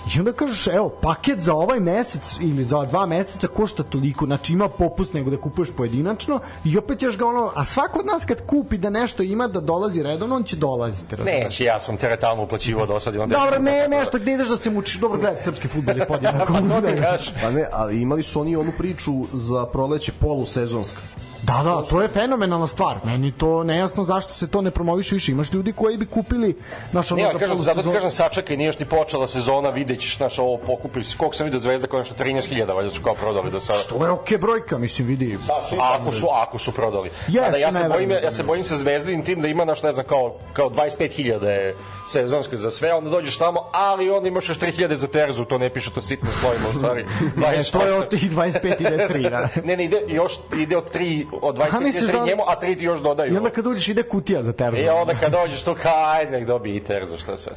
[0.07, 4.53] I onda kažeš, evo, paket za ovaj mesec ili za dva meseca košta toliko, znači
[4.53, 8.25] ima popust nego da kupuješ pojedinačno i opet ćeš ga ono, a svako od nas
[8.25, 11.15] kad kupi da nešto ima da dolazi redovno, on će dolaziti.
[11.15, 11.43] razumeš?
[11.43, 13.15] Neće, ja sam teretalno uplaćivao do sad.
[13.15, 14.95] i onda- Dobro, ne, nešto gde ideš da se mučiš.
[14.95, 16.53] Dobro, gledaj, srpski futbol je podjednako.
[16.53, 17.17] Pa.
[17.41, 21.01] Pa ne, ali imali su oni onu priču za proleće polusezonska.
[21.43, 22.97] Da, da, to je fenomenalna stvar.
[23.03, 25.31] Meni to nejasno zašto se to ne promoviše više.
[25.31, 26.55] Imaš ljudi koji bi kupili
[26.91, 29.69] naš ono Ne, ja za kažem, zato polusezon- kažem sačekaj, nije još ni počela sezona,
[29.69, 31.05] videćeš naš ovo pokupili.
[31.17, 33.79] Koliko sam vidio Zvezda kao nešto 13.000 valjda su kao prodali do sada.
[33.89, 35.37] To je okej brojka, mislim, vidi.
[35.79, 37.09] Ako su, ako su prodali.
[37.39, 39.83] A da ja se ne bojim, ja se bojim sa Zvezdinim tim da ima naš
[39.83, 41.75] ne znam kao kao 25.000 je
[42.07, 45.69] sezonske za sve, onda dođeš tamo, ali onda imaš još 3.000 za Terzu, to ne
[45.69, 47.05] piše to sitno slovima u stvari.
[47.53, 49.47] E, to je od tih 25 ide 3, da.
[49.63, 52.43] ne, ne, ide još ide od 3 od Aha, 25 misliš ide 3 da- njemu,
[52.47, 53.33] a 3 ti još dodaju.
[53.33, 54.81] I onda kad uđeš ide kutija za terzu.
[54.81, 57.53] I onda kad dođeš tu, kao, ajde, nek dobije i Terzu, šta sad?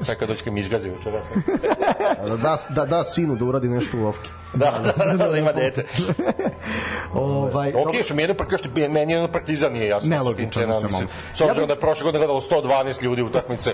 [0.00, 1.22] Sad kad dođe kad mi izgazi učera.
[2.28, 4.28] Da, da, da, da sinu da uradi nešto u ofki.
[4.54, 5.84] da, da, da, da, ima dete.
[7.14, 10.10] Ovaj, Ok, što mi je jedno što meni je jedno partizan nije jasno.
[10.10, 11.34] Nelogično, sa tim mislim, malo.
[11.34, 13.72] S obzirom da je prošle godine gledalo 112 ljudi utakmice.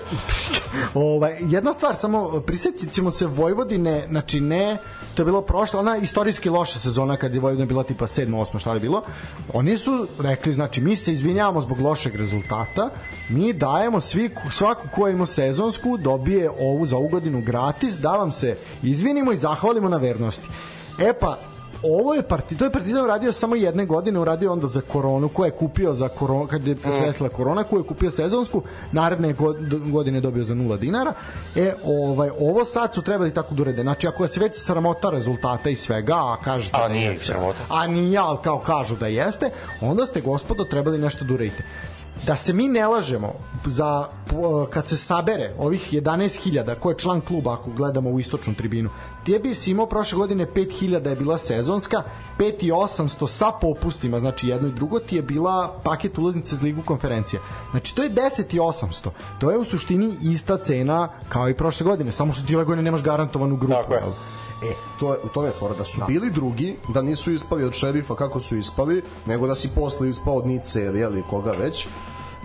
[0.93, 4.77] Ovaj, jedna stvar, samo prisjetit ćemo se Vojvodine, znači ne,
[5.21, 8.29] to je bilo prošlo, ona istorijski loša sezona kad je Vojvodina bila tipa 7.
[8.29, 8.59] 8.
[8.59, 9.03] šta je bilo.
[9.53, 12.89] Oni su rekli, znači mi se izvinjavamo zbog lošeg rezultata,
[13.29, 18.31] mi dajemo svi, svaku ko ima sezonsku dobije ovu za ovu godinu gratis, da vam
[18.31, 20.47] se izvinimo i zahvalimo na vernosti.
[20.99, 21.37] E pa,
[21.83, 25.45] ovo je parti, to je Partizan uradio samo jedne godine, uradio onda za koronu, ko
[25.45, 28.61] je kupio za koronu, kad je se desila korona, ko je kupio sezonsku,
[28.91, 29.57] naredne god-
[29.91, 31.13] godine je dobio za 0 dinara.
[31.55, 33.81] E, ovaj, ovo sad su trebali tako da urede.
[33.81, 37.25] Znači, ako je se već sramota rezultata i svega, a kažete A da nije jeste,
[37.25, 37.59] sramota.
[37.69, 39.49] a nije, ali kao kažu da jeste,
[39.81, 41.63] onda ste, gospodo, trebali nešto da uradite
[42.27, 43.33] da se mi ne lažemo
[43.65, 44.07] za
[44.69, 48.89] kad se sabere ovih 11.000 ko je član kluba ako gledamo u istočnu tribinu
[49.25, 52.03] tebi si imao prošle godine 5.000 je bila sezonska
[52.37, 57.41] 5.800 sa popustima znači jedno i drugo ti je bila paket ulaznice za ligu konferencija.
[57.71, 59.09] Znači to je 10.800
[59.39, 62.83] to je u suštini ista cena kao i prošle godine samo što ti ove godine
[62.83, 64.01] nemaš garantovanu grupu Tako je.
[64.63, 67.73] E, to je, u tome je fora, da su bili drugi, da nisu ispali od
[67.73, 71.87] šerifa kako su ispali, nego da si posle ispao od Nice ili jeli, koga već,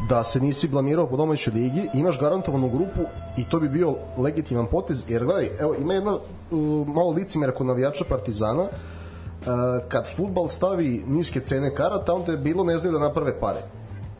[0.08, 3.00] da se nisi blamirao po domaćoj ligi, imaš garantovanu grupu
[3.36, 7.66] i to bi bio legitiman potez, jer gledaj, evo, ima jedna uh, malo licimera kod
[7.66, 8.68] navijača Partizana, uh,
[9.88, 13.60] kad futbal stavi niske cene karata, onda je bilo ne znaju da naprave pare.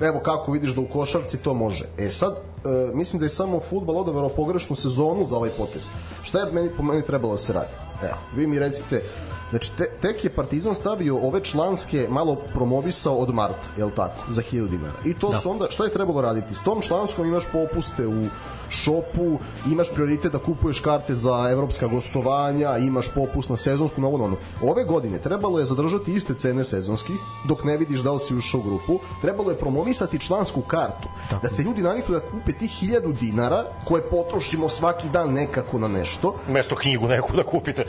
[0.01, 1.85] Evo kako vidiš da u košarci to može.
[1.99, 5.91] E sad, e, mislim da je samo futbal odabrao pogrešnu sezonu za ovaj potez.
[6.23, 7.86] Šta je meni, po meni trebalo da se radi?
[8.03, 9.03] Evo, vi mi recite,
[9.51, 14.43] Znači, te, tek je Partizan stavio ove članske malo promovisao od marta, je tako, za
[14.53, 14.99] 1000 dinara.
[15.05, 15.39] I to da.
[15.39, 16.55] su onda, šta je trebalo raditi?
[16.55, 18.25] S tom članskom imaš popuste u
[18.69, 19.39] šopu,
[19.71, 24.37] imaš prioritet da kupuješ karte za evropska gostovanja, imaš popust na sezonsku, na ono.
[24.62, 27.17] Ove godine trebalo je zadržati iste cene sezonskih,
[27.49, 31.43] dok ne vidiš da li si ušao u grupu, trebalo je promovisati člansku kartu, tako.
[31.43, 35.89] da se ljudi naviknu da kupe tih 1000 dinara koje potrošimo svaki dan nekako na
[35.89, 37.85] nešto, Mesto knjigu neku da kupite.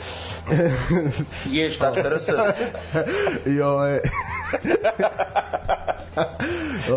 [1.50, 2.28] Ješ.rs
[3.46, 4.00] I ovaj...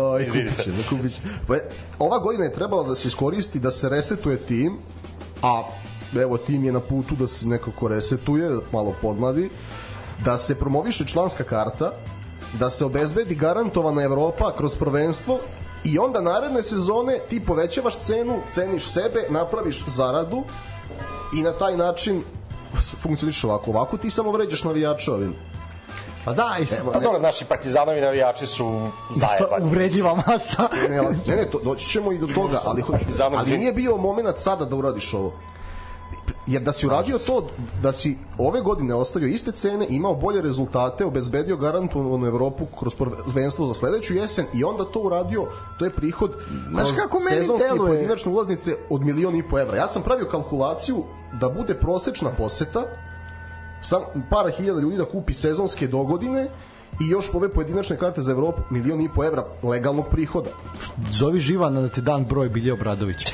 [0.02, 1.20] ovaj Izvini kupit će, kupit će.
[1.46, 4.76] Pa, je, ova godina je trebala da se iskoristi da se resetuje tim,
[5.42, 5.62] a
[6.20, 9.50] evo tim je na putu da se nekako resetuje, da malo podmladi,
[10.24, 11.92] da se promoviše članska karta,
[12.58, 15.38] da se obezbedi garantovana Evropa kroz prvenstvo
[15.84, 20.44] i onda naredne sezone ti povećavaš cenu, ceniš sebe, napraviš zaradu
[21.38, 22.22] i na taj način
[23.02, 23.70] funkcioniš ovako.
[23.70, 25.34] Ovako ti samo vređaš navijača ovim.
[26.24, 29.64] Pa da i Pa dobro, naši partizanovi navijači su zajebani.
[29.66, 33.04] uvredljiva masa Ne, ne, ne, to, doći ćemo i do toga, ali, hoću,
[33.36, 35.32] ali nije bio moment sada da uradiš ovo.
[36.46, 37.46] Jer da si uradio to,
[37.82, 43.66] da si ove godine ostavio iste cene, imao bolje rezultate, obezbedio garantovanu Evropu kroz prvenstvo
[43.66, 45.46] za sledeću jesen i onda to uradio,
[45.78, 46.32] to je prihod
[46.70, 47.90] Znaš kroz kako meni sezonske i deluje?
[47.90, 49.76] pojedinačne ulaznice od milion i po evra.
[49.76, 51.04] Ja sam pravio kalkulaciju
[51.40, 52.82] da bude prosečna poseta
[53.82, 56.48] sam para hiljada ljudi da kupi sezonske dogodine
[57.00, 60.50] i još ove pojedinačne karte za Evropu milion i po evra legalnog prihoda.
[61.10, 63.16] Zovi Živana da te dan broj Bilje Obradović.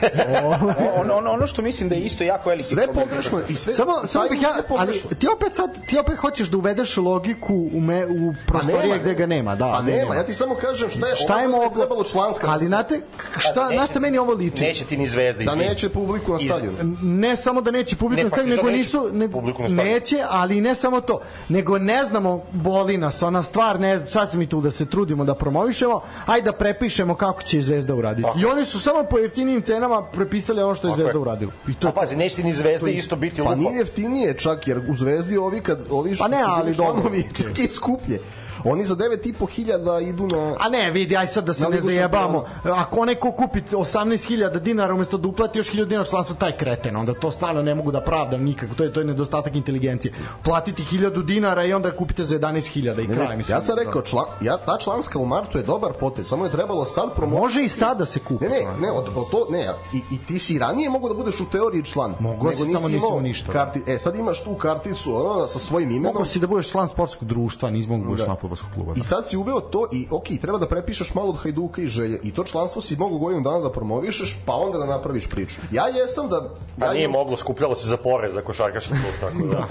[0.95, 3.05] ono, ono, ono što mislim da je isto jako veliki Sve problem.
[3.05, 6.57] pogrešno i sve samo samo bih ja ali ti opet sad ti opet hoćeš da
[6.57, 9.73] uvedeš logiku u me, u prostorije gde ga nema, da.
[9.73, 11.69] Pa gde nema, ja ti samo kažem šta je, Šta je moglo?
[11.77, 12.47] trebalo članska.
[12.47, 13.01] da Ali se- znate
[13.39, 14.63] šta na šta meni ovo liči?
[14.63, 16.77] Neće ti ni zvezda, da neće publiku na stadionu.
[17.03, 19.83] ne samo da neće publiku Ne, na pa stadionu, što nego neće nisu stadionu?
[19.85, 24.27] neće, ali ne samo to, nego ne znamo boli nas ona stvar, ne znam, šta
[24.27, 28.23] se mi tu da se trudimo da promovišemo, ajde da prepišemo kako će Zvezda uraditi.
[28.23, 28.39] Tako.
[28.39, 31.53] I oni su samo po jeftinim cenama prepisali ono što je Tako Zvezda uradila.
[31.69, 33.55] I to A pazi, neće ni zvezde isto biti Pa lupa.
[33.55, 36.75] nije jeftinije čak, jer u Zvezdi ovi, kad, ovi što Pa ne, su bili ali
[36.75, 36.93] dobro.
[36.93, 38.19] članovi, čak i skuplje.
[38.65, 40.55] Oni za 9,5 hiljada idu na...
[40.61, 42.45] A ne, vidi, aj sad da se ne zajebamo.
[42.65, 47.15] Ako neko kupi 18.000 dinara umesto da uplati još 1000 dinara članstva, taj kreten, onda
[47.15, 48.75] to stvarno ne mogu da pravdam nikako.
[48.75, 50.15] To je to je nedostatak inteligencije.
[50.43, 53.57] Platiti 1000 dinara i onda kupite za 11.000 i Ne, kraj mislim.
[53.57, 56.85] ja sam rekao, član, ja, ta članska u martu je dobar potez, samo je trebalo
[56.85, 57.43] sad promovisati.
[57.43, 58.45] Može i sad da se kupi.
[58.45, 61.41] Ne, ne, ne, od, od to, ne, i, i ti si ranije mogu da budeš
[61.41, 62.15] u teoriji član.
[62.21, 63.53] Mogao si, samo nisi imao ništa.
[63.53, 66.13] Karti, e, sad imaš tu karticu, ono, sa svojim imenom.
[66.15, 68.93] Mogu si da budeš član sportskog društva, nisi mogu da budeš član fudbalskog kluba.
[68.97, 72.21] I sad si uveo to i ok, treba da prepišeš malo od Hajduka i Želje
[72.23, 75.61] i to članstvo si mogu godinu dana da promovišeš, pa onda da napraviš priču.
[75.73, 76.37] Ja jesam da...
[76.81, 79.69] A ja nije imam- moglo, skupljalo se za porez za košarkaški klub, tako da.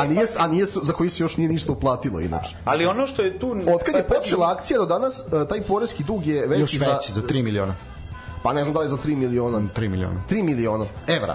[0.00, 2.56] A nije, a nije za koji se još nije ništa uplatilo inače.
[2.64, 3.50] Ali ono što je tu...
[3.50, 6.72] Od kad je pa- počela akcija do danas, e, taj poreski dug je veći Još
[6.72, 7.74] veći, za 3 miliona.
[8.42, 9.58] Pa ne znam da li je za 3 miliona.
[9.76, 10.22] 3 miliona.
[10.30, 11.34] 3 miliona evra.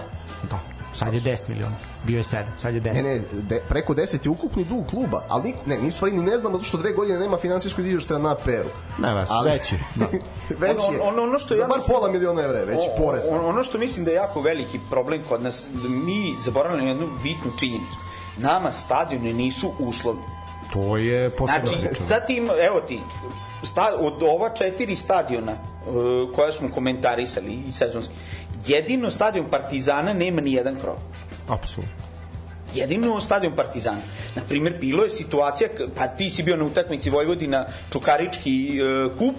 [0.50, 0.73] Da.
[0.94, 1.76] Sad je 10 miliona.
[2.04, 2.94] Bio je 7, sad je 10.
[2.94, 6.24] Ne, ne, de, preko 10 je ukupni dug kluba, ali nik, ne, nisu stvari ni
[6.24, 8.70] ne znamo zato što dve godine nema finansijskog izveštaja na peru.
[8.98, 9.76] Ne, vas, Ali- veći.
[9.96, 10.06] Da.
[10.66, 11.02] veći je.
[11.02, 13.24] Ono- ono- ono što za ja bar mislim- pola miliona evra je veći O- porez.
[13.32, 17.08] o- Ono što mislim da je jako veliki problem kod nas, da mi zaboravljamo jednu
[17.24, 17.98] bitnu činjenicu.
[18.38, 20.22] Nama stadioni nisu uslovni.
[20.74, 22.02] To je posebna Znači, priča.
[22.02, 23.02] sad ti, ima- evo ti,
[23.64, 28.14] sta, od ova četiri stadiona uh, koja smo komentarisali i sezonski,
[28.68, 30.95] jedino stadion Partizana nema ni jedan krov.
[31.49, 32.03] Apsolutno.
[32.74, 34.01] Jedino stadion Partizana.
[34.36, 39.36] Na primjer, bilo je situacija, pa ti si bio na utakmici Vojvodina Čukarički uh, kup,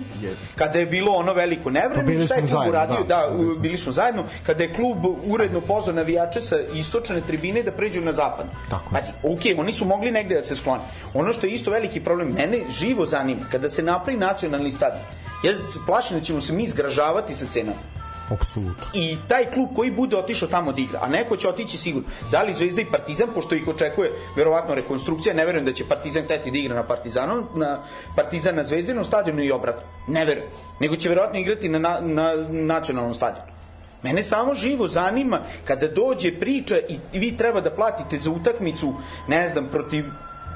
[0.56, 2.96] kada je bilo ono veliko Pa nevreme, bili šta je klub zajedno, uradio?
[2.98, 3.16] da.
[3.16, 4.24] Da, u- bili smo zajedno.
[4.46, 8.46] Kada je klub uredno pozvao navijače sa istočne tribine da pređu na zapad.
[8.70, 8.90] Tako.
[8.92, 10.82] Pazi, ok, oni su mogli negde da se sklone.
[11.14, 15.02] Ono što je isto veliki problem, mene živo zanima, kada se napravi nacionalni stadion,
[15.42, 17.78] ja se plašim da ćemo se mi zgražavati sa cenama
[18.30, 18.84] Apsolutno.
[18.94, 22.08] i taj klub koji bude otišao tamo da igra, a neko će otići sigurno.
[22.30, 26.26] Da li Zvezda i Partizan, pošto ih očekuje verovatno rekonstrukcija, ne verujem da će Partizan
[26.26, 27.82] teti da igra na Partizanom, na
[28.16, 29.82] Partizan na Zvezdinom stadionu i obratno.
[30.08, 30.48] Ne verujem.
[30.80, 33.54] Nego će verovatno igrati na, na, na nacionalnom stadionu.
[34.02, 36.78] Mene samo živo zanima kada dođe priča
[37.12, 38.94] i vi treba da platite za utakmicu,
[39.28, 40.04] ne znam, protiv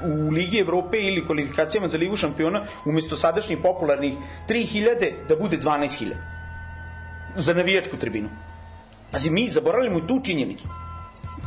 [0.03, 4.13] u Ligi Evrope ili kvalifikacijama za Ligu šampiona umesto sadašnjih popularnih
[4.49, 6.38] 3000 da bude 12000
[7.35, 8.29] za navijačku tribinu.
[9.11, 10.67] Pazi, mi zaboravljamo i tu činjenicu.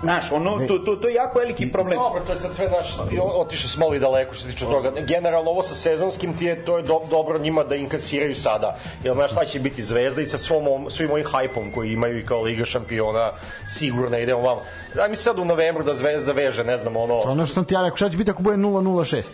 [0.03, 1.99] Znaš, ono, to, to, to je jako veliki problem.
[1.99, 2.97] Dobro, to je sad sve naš,
[3.35, 4.93] otišli smo ali daleko što se tiče toga.
[5.07, 8.77] Generalno ovo sa sezonskim ti je, to je do, dobro njima da inkasiraju sada.
[9.05, 12.27] Jer znaš šta će biti zvezda i sa svom, svim ovim hajpom koji imaju i
[12.27, 13.33] kao Liga šampiona,
[13.69, 14.59] sigurno idemo vam.
[14.95, 17.21] Daj mi sad u novembru da zvezda veže, ne znam, ono...
[17.21, 19.33] Ono što sam ti ja rekao, šta će biti ako bude 006?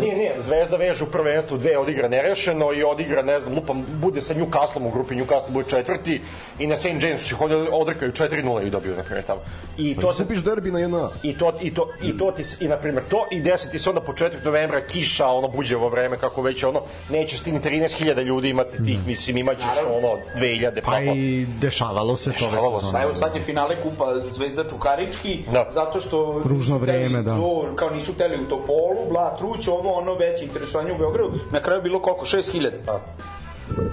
[0.00, 4.20] Nije, nije, Zvezda veže u prvenstvu dve odigra nerešeno i odigra, ne znam, lupam, bude
[4.20, 6.20] sa Newcastlom u grupi, Newcastle bude četvrti
[6.58, 7.02] i na St.
[7.02, 7.34] James će
[7.72, 9.40] odrkaju 4-0 i dobiju, na primjer, tamo.
[9.76, 11.08] I to To se Skupiš derbi na jedna.
[11.22, 13.88] I to, i to, i to ti, i na primjer to, i desi ti se
[13.88, 16.80] onda početak novembra kiša, ono buđevo vreme, kako već ono,
[17.10, 22.16] nećeš ti ni 13.000 ljudi imati tih, mislim, imaćeš ono 2000, pa, Pa i dešavalo
[22.16, 22.84] se to ove Dešavalo se.
[22.84, 23.04] sezone.
[23.04, 25.68] Evo sad je finale kupa Zvezda Čukarički, Da.
[25.70, 27.36] zato što Ružno vreme, da.
[27.36, 31.32] To, kao nisu teli u Topolu, Bla, Truć, ovo ono veće interesovanje u Beogradu.
[31.50, 32.24] Na kraju bilo koliko?
[32.26, 32.70] 6000.
[32.86, 33.00] Pa.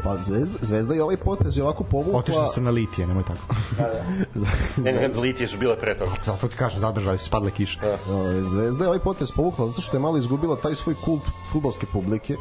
[0.04, 2.20] Pa Zvezda, Zvezda je ovaj potez je ovako povukla...
[2.20, 3.56] Otišli su na litije, nemoj tako.
[4.84, 6.12] ne, ne, litije su bile pre toga.
[6.24, 7.80] Zato ti kažem, zadržali su, spadle kiše.
[8.10, 11.86] Ovaj, Zvezda je ovaj potez povukla zato što je malo izgubila taj svoj kult futbalske
[11.94, 12.36] publike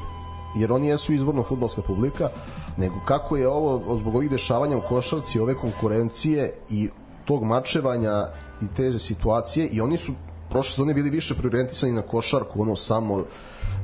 [0.54, 2.28] jer oni jesu izvorno futbalska publika
[2.76, 6.88] nego kako je ovo zbog ovih dešavanja u košarci ove konkurencije i
[7.24, 8.28] tog mačevanja
[8.62, 10.12] i te situacije i oni su
[10.50, 13.24] prošle sezone bili više priorijentisani na košarku ono samo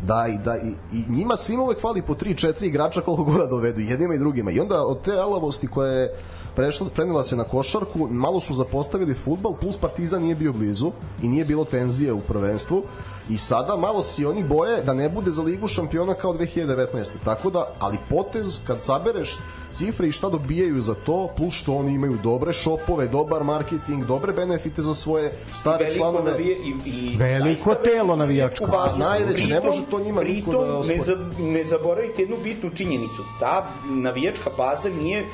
[0.02, 3.46] da i da i, i njima svima uvek fali po 3-4 igrača koliko god da
[3.46, 6.14] dovedu jednima i drugima i onda od te alavosti koja je
[6.56, 11.28] prešla, prenila se na košarku, malo su zapostavili futbal, plus Partizan nije bio blizu i
[11.28, 12.82] nije bilo tenzije u prvenstvu
[13.28, 16.86] i sada malo si oni boje da ne bude za ligu šampiona kao 2019.
[17.24, 19.38] Tako da, ali potez kad sabereš
[19.72, 24.32] cifre i šta dobijaju za to, plus što oni imaju dobre šopove, dobar marketing, dobre
[24.32, 26.30] benefite za svoje stare Veliko članove.
[26.30, 28.66] navije i, i Veliko telo navijačko.
[28.66, 28.98] bazu.
[28.98, 30.98] Najveće, ne može to njima niko da pritom, ospori.
[30.98, 33.22] ne, za, ne zaboravite jednu bitnu činjenicu.
[33.40, 35.26] Ta navijačka baza nije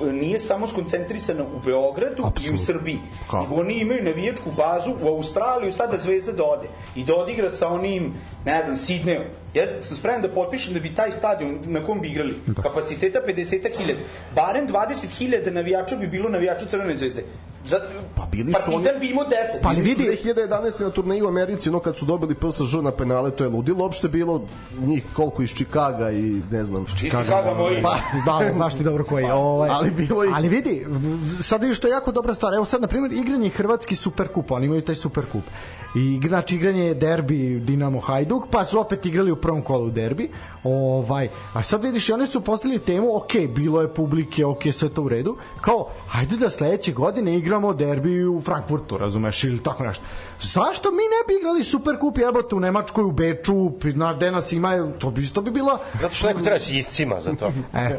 [0.00, 2.58] nije samo skoncentrisana u Beogradu i u.
[2.58, 2.98] Srbiji.
[3.30, 3.42] Kako?
[3.42, 6.68] Nego oni imaju navijačku bazu u Australiju, sada Zvezda da ode.
[6.96, 8.12] I da odigra sa onim,
[8.44, 9.24] ne znam, Sidnejom.
[9.54, 13.94] Ja sam spreman da potpišem da bi taj stadion na kom bi igrali, kapaciteta 50.000,
[14.34, 17.24] barem 20.000 navijača bi bilo navijača Crvene zvezde.
[17.66, 17.76] Za,
[18.16, 19.62] Pa bili su Partizan oni- bi imao 10.
[19.62, 20.80] Pa vidi- 2011.
[20.80, 23.78] na turneji u Americi, no kad su dobili PSG na penale, to je ludilo.
[23.78, 24.42] Uopšte bilo
[24.78, 26.84] njih koliko iz Čikaga i ne znam.
[26.86, 27.82] Chicago moji.
[27.82, 29.32] Pa, da, znaš ti dobro koji je.
[29.32, 30.86] Ovaj, ali bilo i- Ali vidi,
[31.40, 32.54] sad vidiš što je jako dobra stvar.
[32.54, 35.42] Evo sad, na primjer, igranje Hrvatski Superkup, oni imaju taj Superkup.
[35.96, 40.30] I znači igranje je derbi Dinamo Hajduk, pa su opet igrali u prvom kolu derbi.
[40.64, 44.88] Ovaj, a sad vidiš, i oni su postavili temu, ok, bilo je publike, ok, sve
[44.88, 45.36] to u redu.
[45.60, 50.04] Kao, ajde da sledeće godine igramo derbi u Frankfurtu, razumeš, ili tako nešto.
[50.40, 53.52] Zašto mi ne bi igrali Superkup jebote u Nemačkoj, u Beču,
[53.86, 56.74] znaš, gde nas ima, to bi isto bi bila Zato što neko treba da se
[56.74, 57.52] iscima za to.
[57.76, 57.96] E.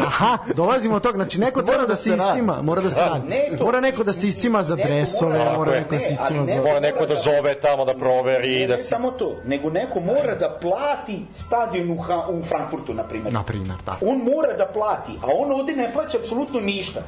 [0.00, 1.14] Aha, dolazimo od toga.
[1.14, 3.28] Znači, neko treba da se iscima, mora da se radi.
[3.28, 5.80] Ne, to- Mora neko da se iscima za dresove, mora- mora je.
[5.80, 6.54] neko da se Ne, iscima za...
[6.54, 8.84] ne- Mora neko da zove tamo da proveri Ne, i da ne se...
[8.84, 13.32] samo to, nego neko mora da plati stadion u, ha, u Frankfurtu, na primjer.
[13.32, 14.06] Na primjer, tako.
[14.06, 17.00] On mora da plati, a on ovde ne plaća apsolutno ništa.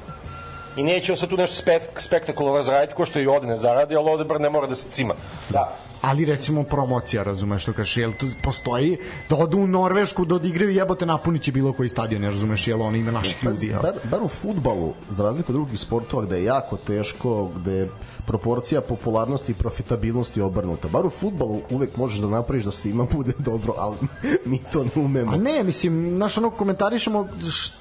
[0.77, 3.97] I neće on sad tu nešto spek, spektakularno zaraditi, ko što i ovde ne zaradi,
[3.97, 5.15] ali ovde bar ne mora da se cima.
[5.51, 5.77] Da.
[6.03, 8.99] Ali recimo promocija, razumeš što kažeš, jel tu postoji
[9.31, 12.97] da odu u Norvešku da odigraju jebote napunit će bilo koji stadion, razumeš, jel on
[12.97, 13.83] ima naših ljudi, jel?
[13.83, 17.89] Bar, bar u futbalu, za razliku od drugih sportova gde je jako teško, gde je
[18.27, 20.89] proporcija popularnosti i profitabilnosti obrnuta.
[20.89, 23.97] Bar u futbalu uvek možeš da napraviš da svima bude dobro, ali
[24.45, 25.33] mi to ne umemo.
[25.33, 27.73] A ne, mislim, naš ono komentarišemo š,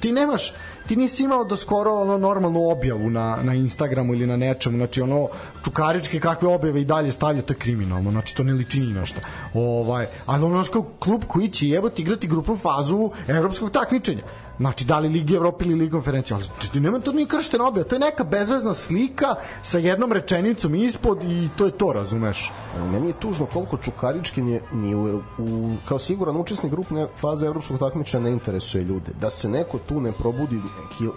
[0.00, 0.52] ti nemaš
[0.90, 5.00] ti nisi imao do skoro ono normalnu objavu na, na Instagramu ili na nečemu, znači
[5.00, 5.28] ono
[5.64, 9.06] čukaričke kakve objave i dalje stavlja, to je kriminalno, znači to ne liči ni na
[9.06, 9.20] šta.
[9.54, 14.22] Ovaj, ali ono što klub koji će jebati igrati grupnu fazu evropskog takmičenja.
[14.60, 17.88] Znači, da li Ligi Evrope ili Liga konferencija, ali ti- nema to ni krštena objava,
[17.88, 19.26] to je neka bezvezna slika
[19.62, 22.52] sa jednom rečenicom ispod i to je to, razumeš?
[22.92, 25.06] Meni je tužno koliko Čukarički nije, nije u,
[25.38, 29.12] u, kao siguran učesnik grupne faze evropskog takmičenja ne interesuje ljude.
[29.20, 31.08] Da se neko tu ne probudi neki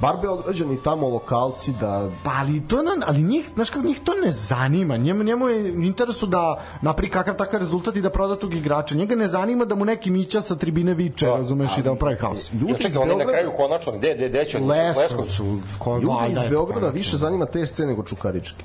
[0.00, 4.12] bar Beograđani tamo lokalci da Pa ali to na, ali njih, znaš kako njih to
[4.24, 4.96] ne zanima.
[4.96, 8.94] Njemu njemu je u interesu da napravi kakav takav rezultat i da proda tog igrača.
[8.94, 12.16] Njega ne zanima da mu neki mića sa tribine viče, razumeš, i da mu pravi
[12.16, 12.52] haos.
[12.52, 14.58] ljudi Ja iz čekaj, oni na Beograda kraju konačno, gde, gde, gde će?
[14.58, 18.64] Leskovcu, ko Ljudi iz Beograda više zanima te scene nego Čukarički.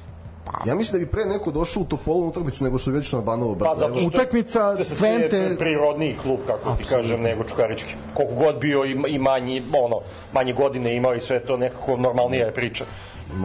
[0.65, 3.21] Ja mislim da bi pre neko došao u Topolnu utakmicu nego što je već na
[3.21, 3.75] Banovo Pa Brdo.
[3.77, 6.97] zato što Utakmica sad Twente- prirodniji klub kako ti Apsolutno.
[6.97, 7.93] kažem nego Čukarički.
[8.13, 9.99] Koliko god bio i, i manji ono
[10.33, 12.85] manje godine imao i sve to nekako normalnija je priča.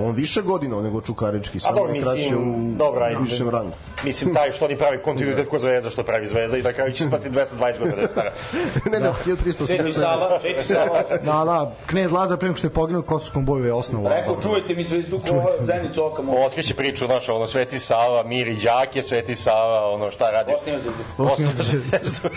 [0.03, 3.21] On više godina nego Čukarički, samo je kraće u dobro, ajde.
[3.23, 3.73] višem rangu.
[4.05, 7.05] Mislim, taj što oni pravi kontinuitet ko zvezda, što pravi zvezda i na kraju će
[7.05, 8.33] spasti 220 godina da je stara.
[8.93, 9.93] ne, ne, Sveti 1387.
[9.93, 11.03] Sava, Sveti Sava.
[11.11, 14.09] Da, da, knez Lazar prema što je poginuo kosovskom boju je osnovu.
[14.09, 16.39] Rekao, čujete mi zvezdu ko zenicu oka mogu.
[16.39, 20.53] Otkriće priču, znaš, ono, Sveti Sava, Miri Đake, Sveti Sava, ono, šta radi?
[20.55, 21.03] Osnija zvezdu.
[21.19, 22.29] Osnija zvezdu.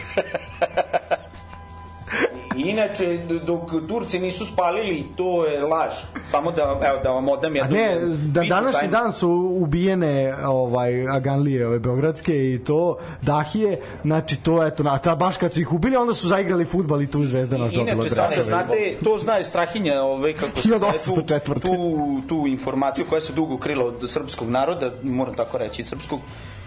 [2.66, 5.94] Inače, dok Turci nisu spalili, to je laž.
[6.26, 7.76] Samo da, evo, da vam odam A jednu...
[7.78, 8.92] ne, da današnji tajnu.
[8.92, 15.16] dan su ubijene ovaj Aganlije ove beogradske i to Dahije, znači to eto na ta
[15.16, 18.10] baš kad su ih ubili onda su zaigrali fudbal i tu Zvezda naš dobila Inače,
[18.16, 18.34] grad.
[18.34, 21.54] sad, znate, to zna je Strahinja, ovaj, kako se zove, 1804.
[21.54, 26.20] tu, tu, tu informaciju koja se dugo krila od srpskog naroda, moram tako reći, srpskog,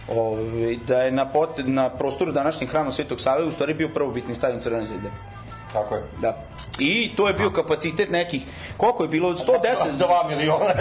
[0.08, 4.34] ovaj, da je na, pot, na prostoru današnjeg hrama Svetog Save u stvari bio prvobitni
[4.34, 5.08] stadion Crvene zvezde.
[5.74, 6.02] Tako je.
[6.20, 6.38] Da.
[6.78, 8.42] I to je bio kapacitet nekih,
[8.76, 9.36] koliko je bilo, 110?
[9.98, 10.74] 2 miliona.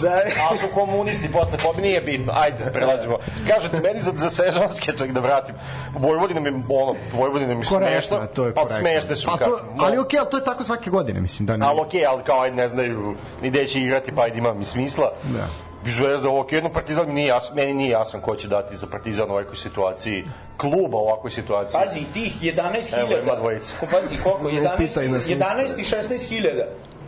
[0.00, 3.16] Da, A su komunisti posle pobjede, nije bitno, ajde, prelazimo.
[3.48, 5.54] Kažete, meni za, za sezonske, čak da vratim,
[5.98, 9.26] Vojvodina mi, ono, Vojvodina mi smešna, to je pa smešne su.
[9.26, 11.66] Pa to, ali okej, ali to je tako svake godine, mislim, da ne.
[11.66, 14.64] Ali okej, ali kao ajde ne znaju ni gde će igrati, pa ajde ima mi
[14.64, 15.12] smisla.
[15.24, 15.46] Da.
[15.84, 19.30] Bi Zvezda ovo jedno Partizan nije jasan, meni nije jasan ko će dati za Partizan
[19.30, 20.24] u ovakvoj situaciji,
[20.56, 21.80] kluba u ovakvoj situaciji.
[21.84, 23.00] Pazi, tih 11.000.
[23.00, 23.74] Evo, ima dvojica.
[23.80, 24.48] Ko, Pazi, koliko?
[24.50, 25.38] 11, pitaj nas 11
[25.78, 26.64] i 16.000.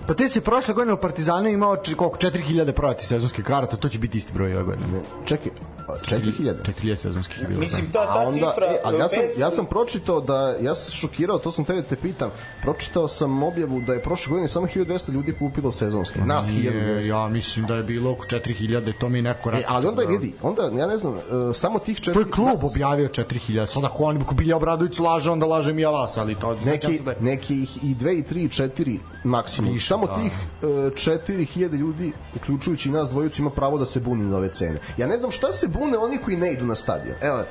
[0.06, 3.98] Pa ti si prošle godine u Partizanu imao koliko 4000 prodati sezonske karata, to će
[3.98, 4.86] biti isti broj ove godine.
[4.92, 5.52] Ne, čekaj,
[6.00, 6.54] 4000?
[6.64, 7.60] 4000 sezonskih je bilo.
[7.60, 7.92] Mislim, da.
[7.94, 8.66] ta, A ta onda, cifra...
[8.66, 11.86] e, ali ja sam, ja sam pročitao da, ja sam šokirao, to sam tebe da
[11.86, 12.30] te pitam,
[12.62, 14.78] pročitao sam objavu da je prošle godine samo 1200
[15.10, 16.20] ljudi kupilo sezonske.
[16.20, 16.52] Nas 1200.
[16.54, 19.74] Nije, ja mislim da je bilo oko 4000, to mi neko E, rekao.
[19.74, 21.20] ali onda da- vidi, onda, ja ne znam, e,
[21.52, 22.14] samo tih četiri...
[22.14, 23.66] To je klub objavio 4000.
[23.66, 27.10] Sad ako oni Bilja Obradović laže, onda lažem i ja vas, ali to neki, da
[27.10, 29.72] je- neki ih i dve i tri i četiri maksimum.
[29.72, 30.14] Više, Samo da.
[30.14, 30.32] tih
[30.62, 31.38] e, 4000
[31.72, 34.78] ljudi, uključujući nas dvojicu, ima pravo da se buni na ove cene.
[34.96, 37.16] Ja ne znam šta se bune oni koji ne idu na stadion.
[37.20, 37.44] Evo,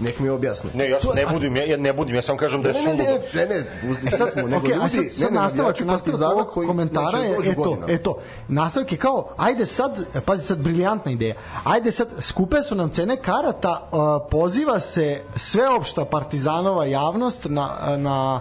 [0.00, 0.70] nek mi objasne.
[0.74, 3.04] Ne, ja ne budim, ja, ja ne budim, ja samo kažem da je ne, ne,
[3.04, 3.24] suludo.
[3.34, 5.80] ne, ne, ne, uzdi E sad, smo, nego okay, ljudi, sad, sad ne, ne, nastavak,
[5.80, 8.18] nastavak ovog koji, komentara znači, je, eto, eto,
[8.48, 11.34] nastavak je kao, ajde sad, pazi sad, briljantna ideja,
[11.64, 18.40] ajde sad, skupe su nam cene karata, uh, poziva se sveopšta partizanova javnost na, na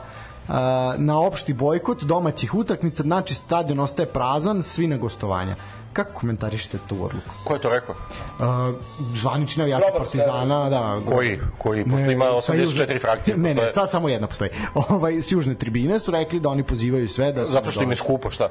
[0.97, 5.55] na opšti bojkot domaćih utakmica, znači stadion ostaje prazan, svi na gostovanja.
[5.95, 7.30] Kako komentarišete tu odluku?
[7.43, 7.95] Ko je to rekao?
[7.95, 8.45] Uh,
[9.13, 11.01] zvanični navijači Partizana, da.
[11.11, 11.39] Koji?
[11.57, 11.84] Koji?
[11.84, 13.38] Pošto ima 84 frakcije.
[13.38, 14.49] Ne, ne, sad samo jedna postoji.
[14.73, 17.45] Ovaj, s južne tribine su rekli da oni pozivaju sve da...
[17.45, 18.49] Zato što im je skupo, šta?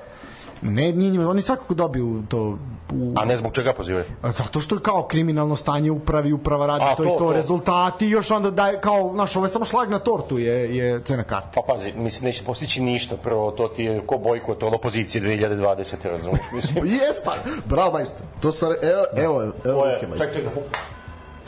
[0.63, 2.59] Ne, nije njima, oni svakako dobiju to
[2.93, 3.13] u...
[3.17, 4.05] A ne zbog čega pozivaju?
[4.23, 8.07] Zato što kao kriminalno stanje upravi, uprava radi A, to, to, i to, to, rezultati,
[8.07, 11.51] još onda daje kao, znaš, ovo je samo šlag na tortu je, je cena karta.
[11.55, 15.95] Pa pazi, mislim, neće postići ništa, prvo to ti je ko bojkot od opozicije 2020.
[16.05, 16.87] razumiješ, mislim.
[16.95, 20.27] Jes, pa, bravo, majstor, to sam, evo, evo, evo, evo, ruke, majstor.
[20.27, 20.45] Ček, ček,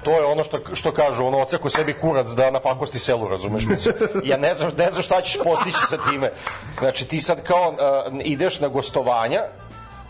[0.07, 3.66] to je ono što, što kažu, ono oceku sebi kurac da napakosti selu, razumeš?
[3.66, 3.95] Mislim,
[4.31, 6.33] ja ne znam, ne znam šta ćeš postići sa time.
[6.78, 9.43] Znači, ti sad kao uh, ideš na gostovanja,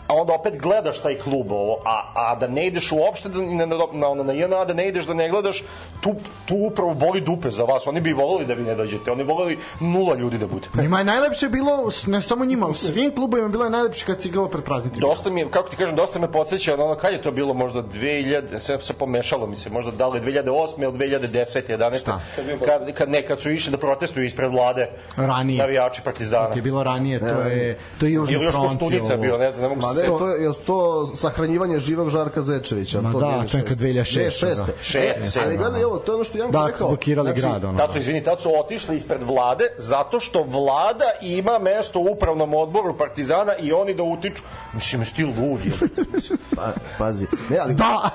[0.07, 3.65] a onda opet gledaš taj klub ovo, a, a da ne ideš uopšte da, na,
[3.65, 3.75] na,
[4.15, 5.63] na, na JNA, da ne ideš da ne gledaš,
[6.01, 6.15] tu,
[6.45, 7.87] tu upravo boli dupe za vas.
[7.87, 10.67] Oni bi voleli da vi ne dođete, oni voleli nula ljudi da bude.
[10.81, 14.27] Njima je najlepše bilo, ne samo njima, u svim klubovima bilo je najlepše kad si
[14.27, 15.07] igralo pred praznicima.
[15.07, 18.59] Dosta mi, kako ti kažem, dosta me podsjeća, ono, kad je to bilo možda 2000,
[18.59, 20.83] se, se pomešalo mi se, možda da li 2008.
[20.83, 21.67] ili 2010.
[21.67, 21.99] 11.
[21.99, 22.19] Šta?
[22.65, 25.57] Kad, kad ne, kad su išli da protestuju ispred vlade ranije.
[25.57, 26.55] navijači Partizana.
[26.55, 28.43] je bilo ranije, to je, to je Južni front.
[28.43, 31.79] Ili još ko Študica bio, ne znam, ne mogu se ne, to, je to sahranjivanje
[31.79, 33.01] živog Žarka Zečevića.
[33.01, 34.23] Ma to da, to je kad 2006.
[34.23, 34.73] Ne, šeste.
[34.81, 36.87] Šeste, ali gledaj, evo, to je ono što Janko da, rekao.
[36.87, 37.63] Da, blokirali znači, grad.
[37.63, 37.91] Ono.
[37.91, 42.97] Su, izvini, tad su otišli ispred vlade zato što vlada ima mesto u upravnom odboru
[42.97, 44.43] Partizana i oni da utiču.
[44.73, 45.71] Mislim, sti ludi.
[46.55, 47.27] pa, pazi.
[47.49, 47.73] Ne, ali...
[47.73, 48.09] Da!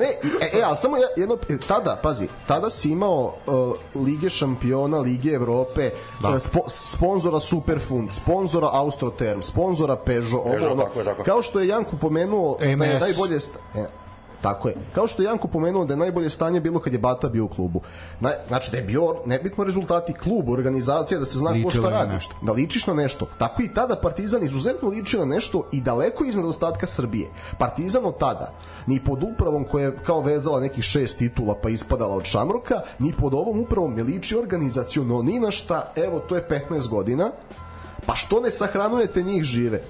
[0.00, 0.06] ne,
[0.40, 1.38] e, e, ali samo jedno,
[1.68, 5.90] tada, pazi, tada si imao uh, Lige šampiona, Lige Evrope,
[6.20, 6.28] da.
[6.28, 11.21] uh, spo, sponzora Superfund, sponzora Austroterm, sponzora Peugeot, Peugeot ovo, ono, tako je, tako.
[11.24, 12.78] Kao što je Janko pomenuo MS.
[12.78, 13.58] da je najbolje sta...
[13.74, 13.86] e,
[14.42, 14.74] Tako je.
[14.94, 17.48] Kao što je Janko pomenuo da je najbolje stanje bilo kad je Bata bio u
[17.48, 17.80] klubu.
[18.20, 22.14] Na, znači da je bio nebitno rezultati klub, organizacija, da se zna ko šta radi.
[22.14, 22.36] Nešto.
[22.42, 23.26] Da ličiš na nešto.
[23.38, 27.28] Tako i tada Partizan izuzetno liči na nešto i daleko iznad ostatka Srbije.
[27.58, 28.52] Partizan od tada,
[28.86, 33.12] ni pod upravom koja je kao vezala nekih šest titula pa ispadala od Šamroka, ni
[33.12, 37.30] pod ovom upravom ne liči organizaciono ni na šta, evo to je 15 godina,
[38.06, 39.82] pa što ne sahranujete njih žive?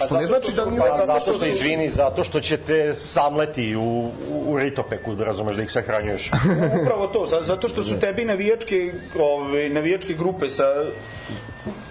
[0.00, 4.10] Pa što ne znači da mi pa, zato što izvini, zato što ćete samleti u,
[4.30, 6.30] u, u ritopeku, da razumeš da ih sahranjuješ.
[6.82, 10.64] Upravo to, zato što su tebi navijačke, ove, navijačke grupe sa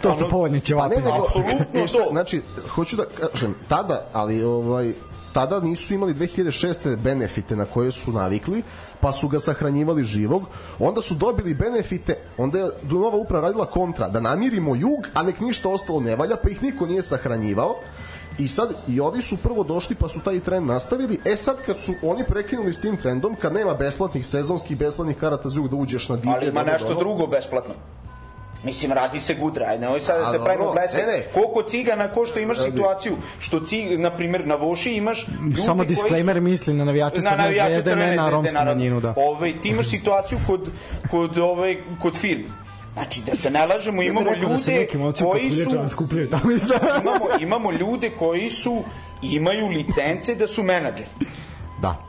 [0.01, 0.95] to što povodni će vapi.
[1.03, 2.09] Pa apsolutno to.
[2.11, 4.93] Znači, hoću da kažem, tada, ali ovaj,
[5.33, 6.95] tada nisu imali 2006.
[6.95, 8.63] benefite na koje su navikli,
[9.01, 10.43] pa su ga sahranjivali živog,
[10.79, 15.39] onda su dobili benefite, onda je nova uprava radila kontra, da namirimo jug, a nek
[15.39, 17.75] ništa ostalo ne valja, pa ih niko nije sahranjivao,
[18.39, 21.19] I sad i ovi su prvo došli pa su taj trend nastavili.
[21.25, 25.49] E sad kad su oni prekinuli s tim trendom, kad nema besplatnih sezonskih besplatnih karata
[25.49, 26.35] za jug da uđeš na divlje.
[26.35, 27.73] Ali ima nešto drugo besplatno.
[28.63, 30.97] Mislim, radi se gudra, ajde, nemoj sad da se pravimo blese.
[30.97, 31.23] Ne, ne.
[31.33, 35.83] Koliko cigana, ko što imaš situaciju, što cig, na primjer, na Voši imaš ljudi Samo
[35.83, 39.09] disclaimer su, misli na navijače na navijače zvezde, ne na romsku manjinu, da.
[39.09, 40.67] Ove, ovaj, ti imaš situaciju kod,
[41.11, 42.43] kod, ove, ovaj, kod film.
[42.93, 44.87] Znači, da se ne lažemo, imamo da ljude
[45.21, 45.69] koji su...
[47.01, 48.83] imamo, imamo ljude koji su
[49.21, 51.09] imaju licence da su menadžeri.
[51.81, 52.08] Da.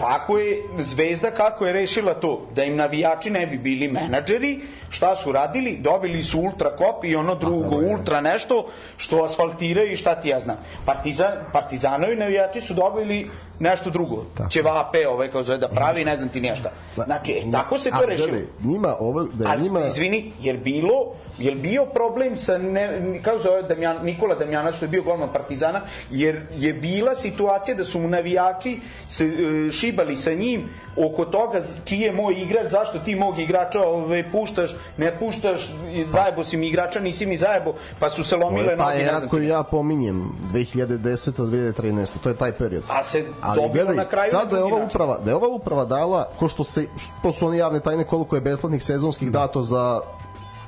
[0.00, 4.60] Tako je Zvezda kako je rešila to da im navijači ne bi bili menadžeri,
[4.90, 5.78] šta su radili?
[5.80, 8.66] Dobili su ultra kop i ono drugo Aha, ultra nešto
[8.96, 10.56] što asfaltiraju i šta ti ja znam.
[10.86, 13.30] Partizan, partizanovi navijači su dobili
[13.60, 14.24] nešto drugo.
[14.36, 14.50] Tako.
[14.50, 16.70] Ćevape, ovaj kao zove da pravi, ne znam ti niješta.
[16.94, 18.38] Znači, e, tako se to rešilo.
[18.64, 19.86] Njima ovo, da Ali, njima...
[19.86, 24.88] izvini, jer bilo, jer bio problem sa, ne, kako zove Damjan, Nikola Damjanac, što je
[24.88, 25.80] bio golman Partizana,
[26.10, 31.62] jer je bila situacija da su mu navijači se, e, šibali sa njim oko toga
[31.84, 35.70] čiji je moj igrač, zašto ti mog igrača ove, puštaš, ne puštaš,
[36.06, 38.82] zajebo si mi igrača, nisi mi zajebo, pa su se lomile noge.
[38.82, 41.50] Pa era koju ja pominjem, 2010.
[41.50, 42.18] 2013.
[42.22, 42.82] To je taj period.
[42.88, 45.84] Ali se ali gledaj, na kraju sad da je ova uprava, da je ova uprava
[45.84, 50.00] dala, ko što se, što su one javne tajne koliko je besplatnih sezonskih dato za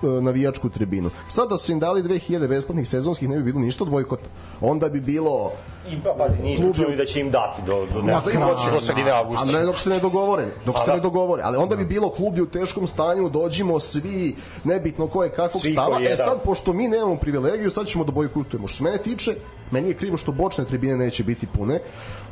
[0.03, 1.11] e, navijačku tribinu.
[1.29, 4.29] Sad da su im dali 2000 besplatnih sezonskih ne bi bilo ništa od bojkota.
[4.61, 5.51] Onda bi bilo
[5.89, 8.81] I pa pazi, nisu čuli da će im dati do do ne znam hoće do
[8.81, 9.49] sredine avgusta.
[9.49, 12.39] A ne dok se ne dogovore, dok se ne dogovore, ali onda bi bilo klub
[12.39, 15.99] u teškom stanju, dođimo svi, nebitno ko je kakvog stava.
[15.99, 16.45] Je, e sad da.
[16.45, 18.69] pošto mi nemamo privilegiju, sad ćemo da bojkotujemo.
[18.69, 19.35] Što se mene tiče,
[19.73, 21.81] meni je krivo što bočne tribine neće biti pune.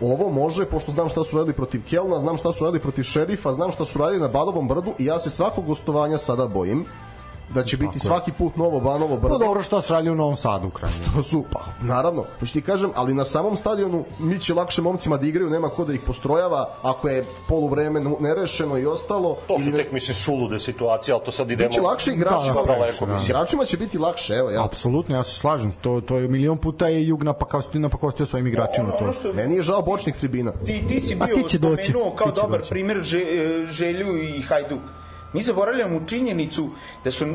[0.01, 3.53] Ovo može, pošto znam šta su radili protiv Kelna, znam šta su radili protiv Šerifa,
[3.53, 6.85] znam šta su radili na Badovom brdu i ja se svakog gostovanja sada bojim
[7.51, 9.39] da će biti svaki put Novo Banovo Pa Brdo.
[9.39, 10.95] dobro što su radili u Novom Sadu u kraju.
[11.15, 15.17] To su, pa, naravno, hoću ti kažem, ali na samom stadionu mi će lakše momcima
[15.17, 19.37] da igraju, nema ko da ih postrojava, ako je poluvreme nerešeno i ostalo.
[19.47, 21.69] To su tek, mislim, sulude situacije, ali to sad idemo...
[21.69, 23.17] Biće lakše igračima, Da, da, daleko, da.
[23.25, 24.65] Igračima će biti lakše, evo, ja.
[24.65, 25.73] Apsolutno, ja se slažem.
[25.73, 28.89] To, to je milion puta je Jug napakostio, napakostio svojim igračima.
[28.89, 29.05] Ono, To.
[29.05, 30.53] ono što Meni je žao bočnih tribina.
[30.67, 32.71] ti, ti si bio ti će doći, spomenuo kao dobar doći.
[32.71, 34.81] primjer že, e, Želju i Hajduk.
[35.33, 36.71] Mi zaboravljamo činjenicu
[37.05, 37.29] da su e,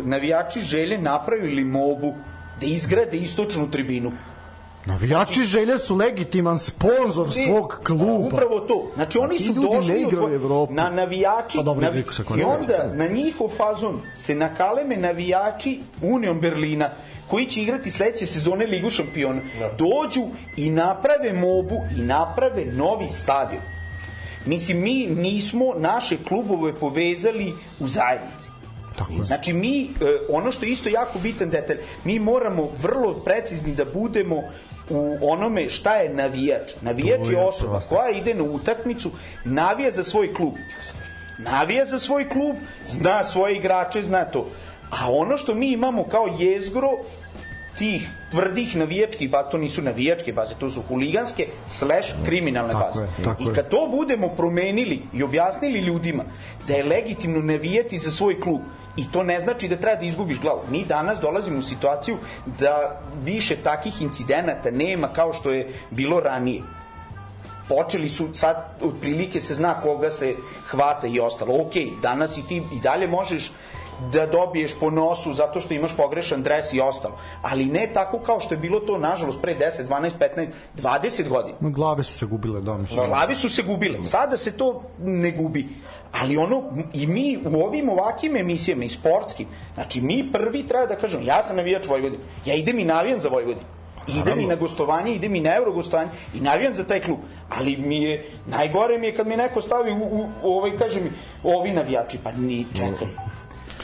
[0.00, 2.14] navijači Želje napravili mobu
[2.60, 4.10] da izgrade istočnu tribinu.
[4.86, 8.26] Navijači želje su legitiman sponsor svog kluba.
[8.26, 8.90] Upravo to.
[8.94, 12.90] Znači oni su ljudi došli ne igraju od- na navijači Pa dobro, navi- i onda
[12.94, 16.90] na njihov fazon se nakaleme navijači Union Berlina
[17.28, 19.40] koji će igrati sledeće sezone Ligu šampiona.
[19.78, 20.22] Dođu
[20.56, 23.62] i naprave mobu i naprave novi stadion.
[24.46, 28.48] Mislim, mi nismo naše klubove povezali u zajednici.
[28.96, 29.24] Tako je.
[29.24, 29.86] Znači mi, e,
[30.28, 34.42] ono što je isto jako bitan detalj, mi moramo vrlo precizni da budemo
[34.90, 36.72] u onome šta je navijač.
[36.80, 39.10] Navijač je osoba koja ide na utakmicu,
[39.44, 40.54] navija za svoj klub.
[41.38, 44.46] Navija za svoj klub, zna svoje igrače, zna to.
[44.90, 46.90] A ono što mi imamo kao jezgro
[47.78, 53.02] tih tvrdih navijačkih baza, to nisu navijačke baze, to su huliganske slash kriminalne Tako baze.
[53.02, 56.24] je, tako I kad to budemo promenili i objasnili ljudima
[56.68, 58.60] da je legitimno navijati za svoj klub
[58.96, 60.60] i to ne znači da treba da izgubiš glavu.
[60.70, 62.16] Mi danas dolazimo u situaciju
[62.58, 66.62] da više takih incidenata nema kao što je bilo ranije
[67.68, 70.34] počeli su sad otprilike se zna koga se
[70.70, 71.54] hvata i ostalo.
[71.54, 71.72] Ok,
[72.02, 73.50] danas i ti i dalje možeš
[74.12, 77.18] da dobiješ po nosu zato što imaš pogrešan dres i ostalo.
[77.42, 81.56] Ali ne tako kao što je bilo to, nažalost, pre 10, 12, 15, 20 godina.
[81.60, 83.06] No, glave su se gubile, da, mislim.
[83.06, 84.02] Glavi su se gubile.
[84.02, 85.68] Sada se to ne gubi.
[86.20, 86.62] Ali ono,
[86.92, 91.42] i mi u ovim ovakvim emisijama i sportskim, znači mi prvi treba da kažemo, ja
[91.42, 93.66] sam navijač Vojvodine, ja idem i navijam za Vojvodinu.
[94.08, 97.18] Idem i na gostovanje, idem i na eurogostovanje i navijam za taj klub.
[97.48, 101.00] Ali mi je, najgore mi je kad mi neko stavi u, u, u ovaj, kaže
[101.00, 101.10] mi,
[101.42, 103.08] ovi navijači, pa ni, čekaj.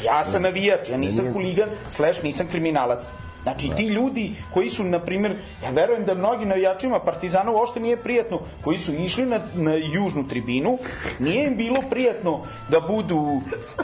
[0.04, 3.08] Ja sam navijač, ja nisam huligan, slash nisam kriminalac.
[3.42, 7.96] Znači ti ljudi koji su, na primjer, ja verujem da mnogi navijačima Partizana uopšte nije
[7.96, 10.78] prijatno, koji su išli na, na južnu tribinu,
[11.18, 13.40] nije im bilo prijatno da budu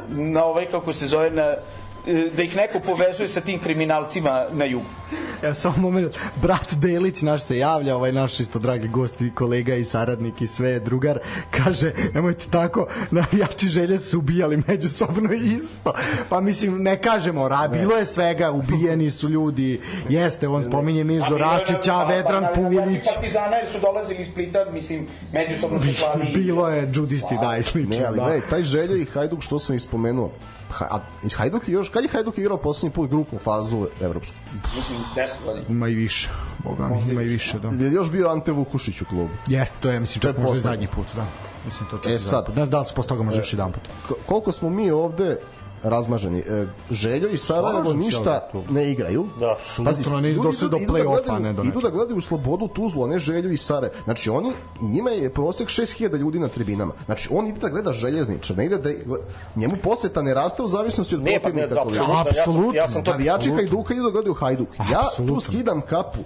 [0.08, 1.54] na ovaj, kako se zove, na,
[2.36, 4.86] da ih neko povezuje sa tim kriminalcima na jugu.
[5.42, 9.74] Ja samo moment, brat Delić naš se javlja, ovaj naš isto dragi gost i kolega
[9.74, 11.18] i saradnik i sve drugar,
[11.50, 15.92] kaže, nemojte tako, navijači želje su ubijali međusobno isto.
[16.28, 21.38] Pa mislim, ne kažemo, ra, bilo je svega, ubijeni su ljudi, jeste, on pominje Mirzo
[21.38, 26.30] Račića, Vedran Pulić, Partizana jer su dolazili iz Splita, mislim, međusobno su klali.
[26.34, 27.96] bilo je džudisti, da, i slično.
[27.98, 28.22] Ne, ali da.
[28.22, 30.30] gledaj, taj Željo i Hajduk što sam ispomenuo.
[30.80, 30.98] A
[31.36, 34.36] Hajduk je još, kad je Hajduk igrao poslednji put grupnu fazu evropsku?
[34.76, 35.66] Mislim, 10 godina.
[35.68, 36.30] Ima i više,
[36.64, 37.68] boga mi, ima i više, da.
[37.68, 39.30] Je li još bio Ante Vukušić u klubu?
[39.46, 41.26] Jeste, to je, mislim, je čak možda zadnji put, da.
[41.64, 42.48] Mislim, to čak E sad.
[42.48, 43.82] Ne znam da li se posle toga može još jedan put.
[44.26, 45.38] Koliko smo mi ovde
[45.82, 46.38] razmaženi.
[46.38, 48.40] E, Željo i Sarajevo ništa
[48.70, 49.26] ne igraju.
[49.40, 49.52] Da.
[49.52, 50.92] Apsolutno, nisu ljudi došli idu- do idu
[51.26, 53.90] da ne do Idu da gledaju Slobodu Tuzlu, a ne Želju i Sare.
[54.04, 56.92] Znači oni, njima je prosek 6000 ljudi na tribinama.
[57.06, 58.90] Znači on ide da gleda željezničar, ne ide da
[59.56, 62.06] njemu poseta ne raste u zavisnosti od Ne, pa ne, protivnika.
[62.06, 63.10] da, apsolutno, ja sam, ja sam to...
[63.10, 63.50] Navijači.
[63.50, 64.68] Hajduka idu da gledaju Hajduk.
[64.92, 66.18] Ja tu skidam kapu.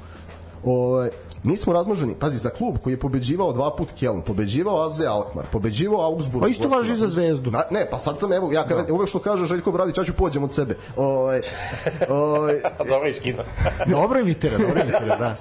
[0.64, 1.06] O,
[1.42, 5.46] mi smo razmaženi, pazi, za klub koji je pobeđivao dva put Keln, pobeđivao AZ Alkmaar,
[5.52, 6.42] pobeđivao Augsburg.
[6.42, 7.50] Pa isto važi za Zvezdu.
[7.50, 10.12] Na, ne, pa sad sam, evo, ja kada, uvek što kaže Željko Bradić, ja ću
[10.12, 10.76] pođem od sebe.
[10.96, 11.40] Ovaj,
[12.08, 13.42] ovaj, Dobro iskina.
[13.96, 15.34] Dobro imitira, dobro imitira, da.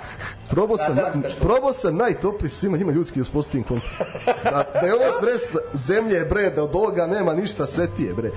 [0.50, 0.96] probao sam,
[1.40, 3.94] probao sam najtopli svima njima ljudski da uspostavim kontakt.
[4.44, 5.42] Da, da je ovo dres
[5.74, 8.30] zemlje, bre, da od ovoga nema ništa svetije, bre.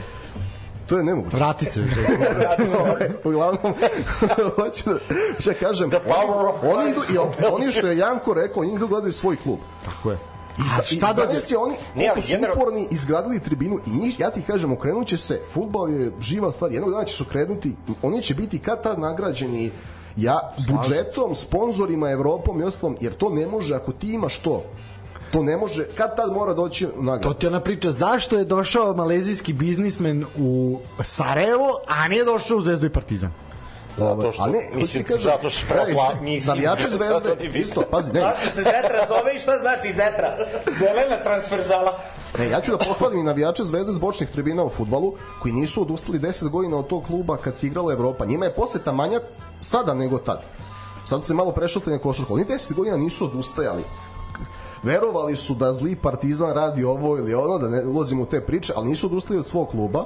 [0.90, 1.36] To je nemoguće.
[1.36, 1.84] Vrati se.
[3.26, 3.74] Uglavnom,
[4.56, 5.00] hoću da,
[5.40, 6.10] šta kažem, power
[6.48, 9.60] of oni, oni idu, i oni što je Janko rekao, oni idu gledaju svoj klub.
[9.86, 10.18] Tako je.
[10.58, 11.28] I A šta i dođe?
[11.28, 15.08] zamisli oni Ne, ali su generalno- uporni izgradili tribinu i njih, ja ti kažem, okrenut
[15.08, 18.84] će se, futbal je živa stvar, jednog dana će se okrenuti, oni će biti kad
[18.84, 19.72] tad nagrađeni
[20.18, 20.40] ja,
[20.70, 24.64] budžetom, sponzorima, Evropom i ostalom, jer to ne može ako ti imaš to.
[25.32, 28.94] To ne može, kad tad mora doći u To ti ona priča, zašto je došao
[28.94, 33.32] malezijski biznismen u Sarajevo, a nije došao u Zvezdu i Partizan?
[33.98, 38.14] Zato što, A ne, mislim, kažem, zato što prosla, mislim, navijači zato zvezde, isto, pazi,
[38.14, 40.38] ne, Zašto se Zetra zove i šta znači Zetra?
[40.80, 42.00] Zelena transferzala.
[42.38, 45.82] Ne, ja ću da pohvalim i navijače Zvezde s bočnih tribina u futbalu, koji nisu
[45.82, 48.26] odustali 10 godina od tog kluba kad se igrala Evropa.
[48.26, 49.20] Njima je poseta manja
[49.62, 50.42] sada nego tad.
[51.06, 52.34] Sad su se malo prešaltali na košarku.
[52.34, 53.84] Oni 10 godina nisu odustajali.
[54.84, 58.74] Verovali su da zli partizan radi ovo ili ono, da ne ulazimo u te priče,
[58.76, 60.06] ali nisu odustali od svog kluba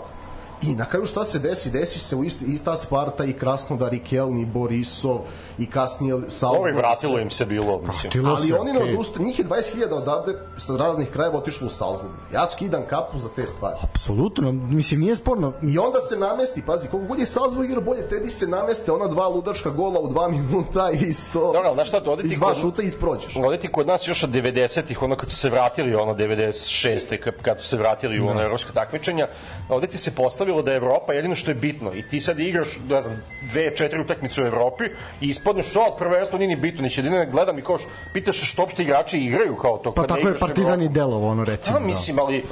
[0.63, 1.71] I na kraju šta se desi?
[1.71, 5.19] Desi se u isti, i ta Sparta i Krasnodar i Kelni i Borisov
[5.57, 6.63] i kasnije Salzburg.
[6.63, 8.25] Ovi vratilo im se bilo, mislim.
[8.27, 8.93] Ali se, oni ne okej.
[8.93, 12.13] odustaju, njih je 20.000 odavde sa raznih krajeva otišlo u Salzburg.
[12.33, 13.75] Ja skidam kapu za te stvari.
[13.81, 15.53] Apsolutno, mislim, nije sporno.
[15.61, 19.07] I onda se namesti, pazi, koliko god je Salzburg igra bolje, tebi se nameste ona
[19.07, 21.39] dva ludačka gola u dva minuta i isto.
[21.39, 23.35] Dobro, ali znaš šta, to ovde ti iz dva kod- šuta i prođeš.
[23.35, 27.17] Ovde ti kod nas još od 90-ih, ono kad su se vratili, ono 96.
[27.17, 29.27] kad, kad su se vratili u ono evropska takmičenja,
[29.69, 31.93] ovde ti se postavilo da je Evropa jedino što je bitno.
[31.93, 34.83] I ti sad igraš, ne znam, dve, četiri utakmice u Evropi
[35.21, 38.39] i ispadneš sad prvenstvo nije ni bitno, ni će jedino gledam i kao š- pitaš
[38.39, 39.91] se što uopšte igrači igraju kao to.
[39.91, 40.89] Pa tako je Partizan i.
[40.89, 41.79] Delovo, ono recimo.
[41.79, 42.43] Da, mislim, ali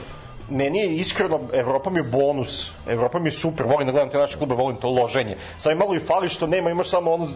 [0.52, 2.72] meni je iskreno, Evropa mi je bonus.
[2.88, 5.36] Evropa mi je super, volim da gledam te naše klube, volim to loženje.
[5.58, 7.28] Sad mi malo i fali što nema, imaš samo ono,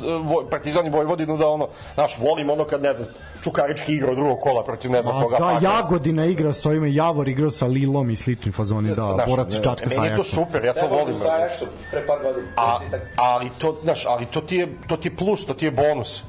[0.52, 3.08] Partizan i Vojvodinu da ono, znaš, volim ono kad, ne znam,
[3.44, 5.38] Čukarički igra od drugog kola protiv ne znam A, koga.
[5.38, 5.60] da.
[5.64, 9.62] Jagodina igra sa ovime, Javor igrao sa Lilom i sličnim fazoni, da, Znaš, borac iz
[9.62, 10.36] Čačka sa Meni je to Ajaxom.
[10.36, 11.16] super, ja to Evo, volim.
[11.16, 12.48] u Ajaxu pre par godina.
[12.58, 12.80] A,
[13.16, 16.24] ali to, znaš, ali to ti je, to ti je plus, to ti je bonus.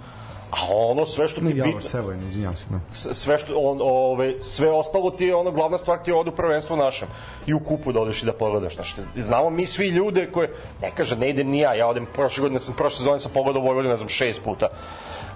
[0.50, 2.64] A ono sve što ti je Javor, bitno, Sevojno, izvinjam se.
[2.70, 2.78] Da.
[2.90, 6.30] s- sve što on ove sve ostalo ti je ono glavna stvar ti je odu
[6.32, 7.08] prvenstvo našem
[7.46, 10.48] i u kupu da odeš i da pogledaš znači znamo mi svi ljude koje
[10.82, 13.62] ne kaže ne idem ni ja ja odem prošle godine sam prošle sezone sam pogledao
[13.62, 14.68] Vojvodinu ne znam šest puta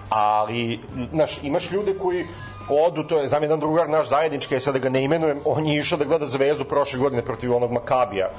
[0.09, 0.79] ali
[1.13, 2.25] znaš imaš ljude koji
[2.69, 5.79] odu, to je znam jedan drugar naš zajednički, sad da ga ne imenujem, on je
[5.79, 8.29] išao da gleda Zvezdu prošle godine protiv onog Makabija,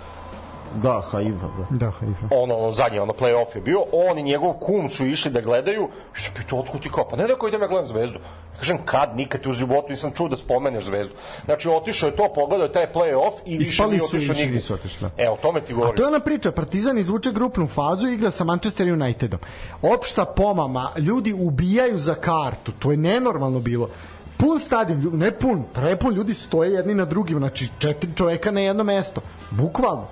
[0.74, 1.76] Da, Haiva, da.
[1.76, 2.26] Da, Haifa.
[2.30, 5.88] ono, ono zadnje, ono play-off je bio, on i njegov kum su išli da gledaju,
[6.16, 8.18] i sam pitao, otkud ti kao, pa ne da ko idem ja gledam zvezdu.
[8.52, 11.14] Ja kažem, kad, nikad ti u životu nisam čuo da spomeneš zvezdu.
[11.44, 14.54] Znači, otišao je to, pogledao je taj play-off i više Ispali nije otišao nigde.
[14.54, 15.22] nisu otišli, da.
[15.24, 15.96] E, o tome ti A govorim.
[15.96, 19.40] to je ona priča, Partizan izvuče grupnu fazu i igra sa Manchester Unitedom.
[19.82, 23.88] Opšta pomama, ljudi ubijaju za kartu, to je nenormalno bilo.
[24.36, 28.84] Pun stadion, ne pun, prepun, ljudi stoje jedni na drugim, znači četiri čoveka na jedno
[28.84, 29.20] mesto.
[29.50, 30.06] Bukvalno.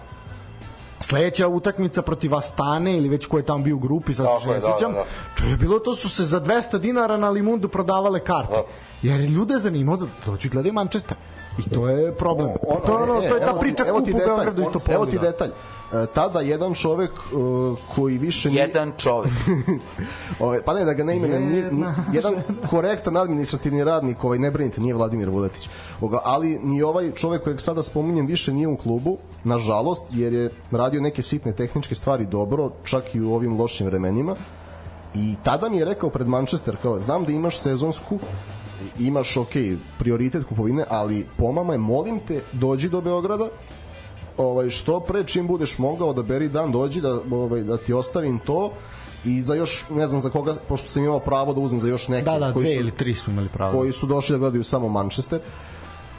[1.01, 4.49] Sledeća utakmica protiv Astane ili već ko je tamo bio u grupi, sad Tako se
[4.49, 4.93] ne da, sećam.
[4.93, 5.05] da, da.
[5.39, 8.53] To je bilo, to su se za 200 dinara na Limundu prodavale karte.
[8.53, 8.63] Da.
[9.03, 11.17] Jer je ljude zanimao da dođu i gledaju Manchester.
[11.59, 12.49] I to je problem.
[12.63, 14.73] Ono, to je, ono, to je ta priča evo kup ti u detalj, Beogradu i
[14.73, 15.51] to Evo ti detalj.
[15.93, 17.35] E, tada jedan čovek e,
[17.95, 19.33] koji više nije, Jedan čovek.
[20.41, 22.35] Ove, pa ne da ga ne imenem, nije, nije, jedan
[22.71, 25.69] korektan administrativni radnik, ovaj, ne brinite, nije Vladimir Vuletić.
[26.01, 30.51] Oga, ali ni ovaj čovek kojeg sada spominjem više nije u klubu, nažalost, jer je
[30.71, 34.37] radio neke sitne tehničke stvari dobro, čak i u ovim lošim vremenima.
[35.15, 38.19] I tada mi je rekao pred Manchester, kao, znam da imaš sezonsku,
[38.99, 39.53] imaš, ok,
[39.99, 43.49] prioritet kupovine, ali pomama je, molim te, dođi do Beograda,
[44.41, 48.39] ovaj što pre čim budeš mogao da beri dan dođi da ovaj da ti ostavim
[48.39, 48.73] to
[49.25, 52.09] i za još ne znam za koga pošto sam imao pravo da uzmem za još
[52.09, 53.79] neke Da, da, koji dve su ili tri smo imali pravo.
[53.79, 55.41] koji su došli da gledaju samo Manchester.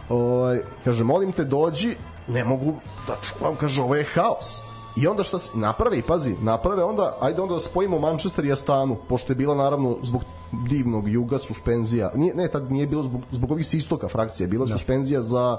[0.09, 1.95] Ovaj kaže molim te dođi,
[2.27, 2.73] ne mogu
[3.07, 4.61] da čuvam, kaže ovo je haos.
[4.97, 8.97] I onda šta se naprave pazi, naprave onda, ajde onda da spojimo Manchester i Astanu,
[9.09, 10.21] pošto je bila naravno zbog
[10.69, 12.11] divnog juga suspenzija.
[12.15, 14.77] Nije, ne, tad nije bilo zbog, zbog ovih istoka frakcija, bila da.
[14.77, 15.57] suspenzija za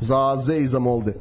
[0.00, 1.14] za AZ i za Molde.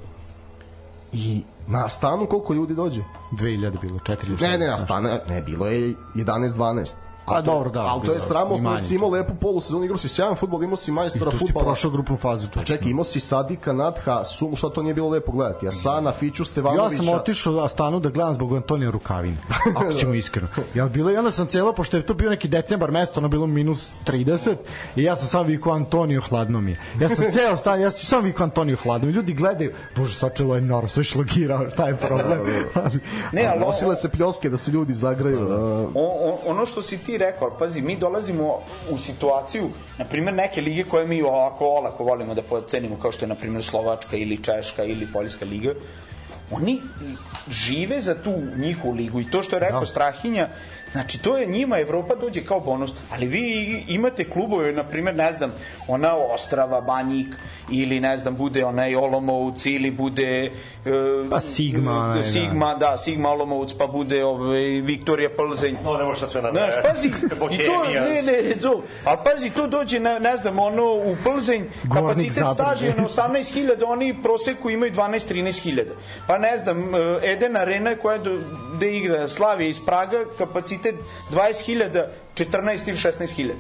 [1.14, 3.02] I na Astanu koliko ljudi dođe?
[3.32, 6.96] 2000 bilo, 4 ili Ne, ne, šest, Astana, ne, bilo je 11-12.
[7.32, 9.98] Pa to- dobro, da, Ali to je je sramotno, i si imao lepu polusezonu, igrao
[9.98, 11.66] si sjajan futbol, imao si I majstora tu si futbala.
[11.66, 12.48] prošao grupnu fazu.
[12.56, 15.68] Pa čekaj, imao si Sadika, Nadha, Sum, šta to nije bilo lepo gledati?
[15.68, 17.04] Asana, Fiću, Ja Stevanovića.
[17.04, 19.38] sam otišao da stanu da gledam zbog Antonija Rukavina.
[19.76, 20.48] Ako ćemo iskreno.
[20.76, 23.48] Ja bilo i onda sam celo pošto je to bio neki decembar mesec, ono bilo
[23.48, 24.56] minus 30
[24.96, 26.80] i ja sam sam vikao Antonio hladno mi je.
[27.00, 29.14] Ja sam ceo stan, ja sam sam vikao Antonio hladno mi.
[29.14, 32.40] Ljudi gledaju, bože sačelo je noro, sve šlogirao, šta je problem?
[33.32, 35.40] Ne, ali Nosile se pljoske da se ljudi zagraju.
[35.40, 35.56] da.
[35.56, 40.34] O, o, ono što si ti rekao, ali pazi, mi dolazimo u situaciju, na primjer,
[40.36, 44.18] neke lige koje mi ovako olako volimo da pocenimo, kao što je, na primjer, Slovačka
[44.18, 45.74] ili Češka ili Poljska liga,
[46.52, 46.82] oni
[47.50, 49.86] žive za tu njihovu ligu i to što je rekao da.
[49.86, 50.50] Strahinja,
[50.92, 55.34] znači to je njima Evropa dođe kao bonus, ali vi imate klubove, na primjer, ne
[55.34, 55.52] znam,
[55.88, 57.36] ona Ostrava, Banjik
[57.70, 60.52] ili ne znam, bude onaj Olomouc ili bude e,
[61.30, 62.24] Pa Sigma, da.
[62.24, 65.78] Sigma, da, Sigma Olomouc, pa bude ovaj, Viktorija Plzeň.
[65.84, 67.08] No, ne možeš sad sve na Znaš, pazi,
[67.56, 71.64] i to, ne, ne, to, ali pazi, to dođe, na, ne znam, ono, u Plzeň,
[71.94, 75.84] kapacitet stadiona 18.000, oni proseku imaju 12-13.000.
[76.28, 78.38] Pa ne znam, e, Eden Arena koja do,
[78.76, 80.81] gde igra Slavija iz Praga, kapacitet
[81.32, 82.06] 20.000,
[82.36, 83.52] 14 ili 16.000.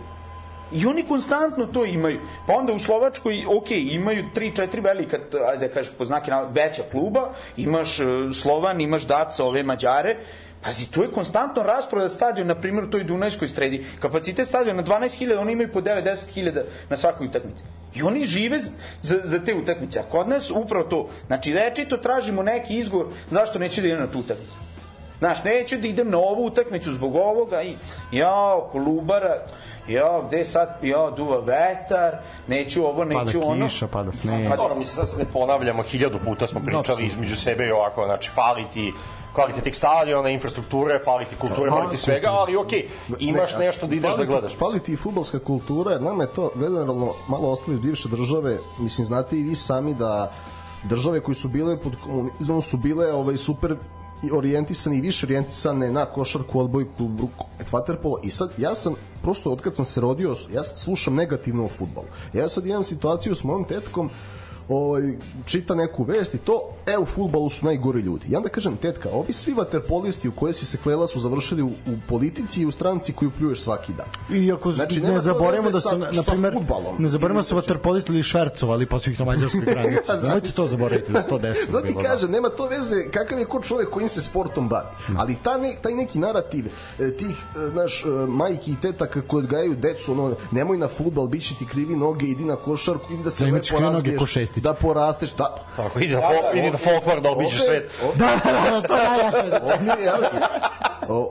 [0.73, 2.19] I oni konstantno to imaju.
[2.48, 5.18] Pa onda u Slovačkoj, ok, imaju 3-4 velika,
[5.48, 8.03] ajde da kažeš, po znake navoda, veća kluba, imaš e,
[8.34, 10.15] Slovan, imaš Daca, ove Mađare,
[10.64, 13.85] Pazi, to je konstantno rasprodat stadion, na primjer u toj Dunajskoj stredi.
[13.99, 17.64] Kapacitet stadiona 12.000, oni imaju po 9-10.000 na svakoj utakmici.
[17.95, 18.60] I oni žive
[19.02, 19.99] za, za te utakmice.
[19.99, 21.10] A kod nas upravo to.
[21.27, 24.52] Znači, rečito tražimo neki izgovor zašto neću da idem na tu utakmicu.
[25.22, 27.76] Znaš, neću da idem na ovu utakmicu zbog ovoga i
[28.11, 29.45] ja, Kolubara,
[29.88, 32.18] ja, gde sad, ja, duva vetar,
[32.48, 33.68] neću ovo, neću pada ono.
[33.68, 34.49] kiša, pada sneg.
[34.49, 38.06] Pa dobro, mislim, sad se ne ponavljamo, hiljadu puta smo pričali između sebe i ovako,
[38.06, 38.93] znači, fali ti
[39.34, 42.88] kvalitet tih stadiona, infrastrukture, fali ti kulture, fali ti svega, ali okej,
[43.19, 44.56] imaš nešto da ideš da gledaš.
[44.56, 48.57] Fali ti i futbolska kultura, jer nama je to generalno malo ostalo iz bivše države,
[48.80, 50.31] mislim, znate i vi sami da
[50.84, 53.76] države koji su bile pod komunizmom su bile ovaj super
[54.23, 59.52] i orijentisane i više orijentisane na košarku, odbojku, rukomet, vaterpolo i sad ja sam prosto
[59.52, 62.07] od kad sam se rodio, ja slušam negativno o futbolu.
[62.34, 64.10] Ja sad imam situaciju s mojom tetkom
[64.70, 65.14] ovaj,
[65.46, 68.26] čita neku vest i to, e, u futbalu su najgori ljudi.
[68.30, 71.68] Ja onda kažem, tetka, ovi svi vaterpolisti u koje si se klela su završili u,
[71.68, 74.38] u politici i u stranci koju pljuješ svaki dan.
[74.40, 76.54] I ako znači, ne zaboravimo da su, na primer,
[77.00, 80.12] ne zaboravimo da su vaterpolisti ili švercovali pa su ih na mađarskoj granici.
[80.24, 81.82] Nemojte to zaboraviti, da se to desilo.
[81.82, 84.88] Da ti kažem, nema to veze kakav je ko čovek kojim se sportom bavi.
[85.18, 86.66] Ali ta ne, taj neki narativ
[87.00, 91.28] e, tih, e, znaš, e, majki i tetaka koji odgajaju decu, ono, nemoj na futbal,
[91.28, 94.73] bit će ti krivi noge, idi na košarku, idi da se da lepo razviješ, da
[94.73, 95.56] porasteš, da.
[95.76, 97.91] Tako, idi na, fol, idi na folklor da obiđeš svet.
[98.15, 98.88] Da, da, da,
[99.60, 100.30] to je najjače.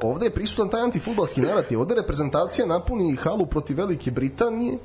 [0.02, 1.80] Ovde je prisutan taj antifutbalski narativ.
[1.80, 4.78] Ovde reprezentacija napuni halu protiv Velike Britanije,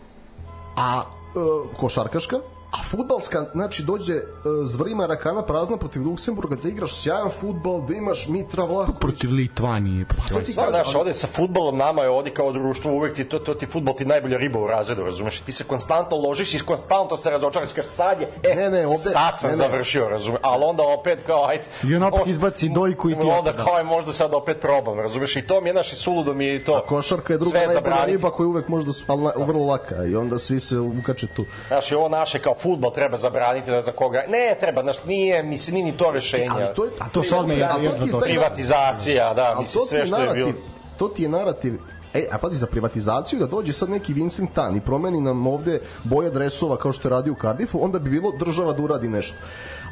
[0.75, 2.39] a e, košarkaška,
[2.79, 4.21] a futbalska, znači dođe uh,
[4.63, 8.99] zvrima rakana prazna protiv Luksemburga, da igraš sjajan futbal, da imaš Mitra Vlahović.
[8.99, 10.05] Protiv Litvanije.
[10.05, 13.29] Pa, to ti kažeš, znaš, ovde sa futbalom nama je ovde kao društvo uvek ti,
[13.29, 15.39] to, to ti futbal ti najbolja riba u razredu, razumeš?
[15.39, 18.97] Ti se konstantno ložiš i konstantno se razočaraš, kaže sad je, e, ne, ne, ovde,
[18.97, 19.63] sad sam ne, ne.
[19.63, 20.39] završio, razumeš?
[20.43, 21.63] Ali onda opet kao, ajde.
[21.83, 23.27] I on opet izbaci dojku i ti.
[23.37, 25.35] Onda kao je možda sad opet probam, razumeš?
[25.35, 26.73] I to mi je naši suludo mi je i to.
[26.73, 30.59] A košarka je druga najbolja riba koja uvek možda, ali vrlo laka i onda svi
[30.59, 31.45] se ukače tu.
[31.67, 35.43] Znaš, i ovo naše kao futbal treba zabraniti da za koga ne treba znaš nije
[35.43, 36.49] mislim ni to rešenje.
[36.49, 40.51] Ali to je a to se odme jedno privatizacija da mislim sve što je bilo
[40.97, 41.79] to ti je narativ.
[42.13, 45.79] E, a pazi, za privatizaciju da dođe sad neki Vincent Tan i promeni nam ovde
[46.03, 49.37] boja dresova kao što je radio u Cardiffu, onda bi bilo država da uradi nešto.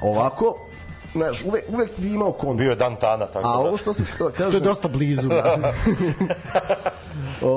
[0.02, 0.56] Ovako,
[1.16, 2.58] znaš, uvek, uvek bi imao kon.
[2.58, 3.58] Bio je dan Tana, tako A da.
[3.58, 4.52] ovo što se kaže...
[4.52, 5.30] to je dosta blizu.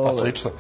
[0.05, 0.51] pa slično.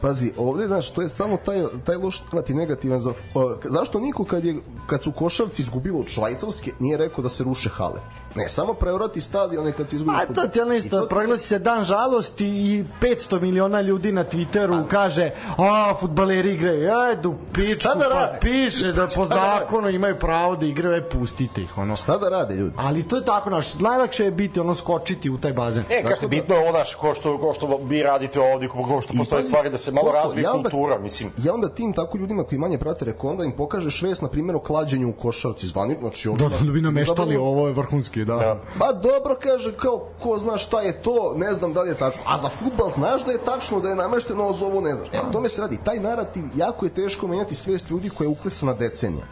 [0.00, 3.10] Pazi, ovde, znaš, to je samo taj, taj loš krati negativan za...
[3.10, 3.16] Uh,
[3.64, 4.56] zašto niko kad, je,
[4.86, 8.00] kad su košarci izgubilo od Švajcarske nije rekao da se ruše hale?
[8.36, 10.16] Ne, samo preorati stadione kad se izgubi.
[10.16, 11.08] A to ti ono isto, to...
[11.08, 14.88] proglasi se dan žalosti i 500 miliona ljudi na Twitteru a...
[14.88, 20.16] kaže, a, futbaleri igraju, ajde u pičku, da pa piše da po da zakonu imaju
[20.16, 21.96] pravo da igraju, aj pustite ih, ono.
[21.96, 22.74] Šta da rade ljudi?
[22.76, 25.84] Ali to je tako, naš, najlakše je biti, ono, skočiti u taj bazen.
[25.90, 26.28] E, kažete, da...
[26.28, 29.70] bitno je ovo, naš, ko što, ko što vi radite ovde, ko što postoje stvari
[29.70, 31.30] da se malo razvije ja onda, kultura, mislim.
[31.44, 34.56] Ja onda tim tako ljudima koji manje prate reko, onda im pokažeš vest, na primjer,
[34.56, 36.48] o klađenju u košarci zvani, znači ovdje...
[36.48, 38.36] Da, da, vi nameštali, ovo je vrhunski, da.
[38.36, 38.60] da.
[38.78, 42.22] Pa dobro, kaže, kao, ko zna šta je to, ne znam da li je tačno.
[42.26, 45.08] A za futbal znaš da je tačno da je namešteno, a za ovo ne znaš.
[45.12, 45.78] E, tome se radi.
[45.84, 49.24] Taj narativ, jako je teško menjati svest ljudi koja je uklesana decenija.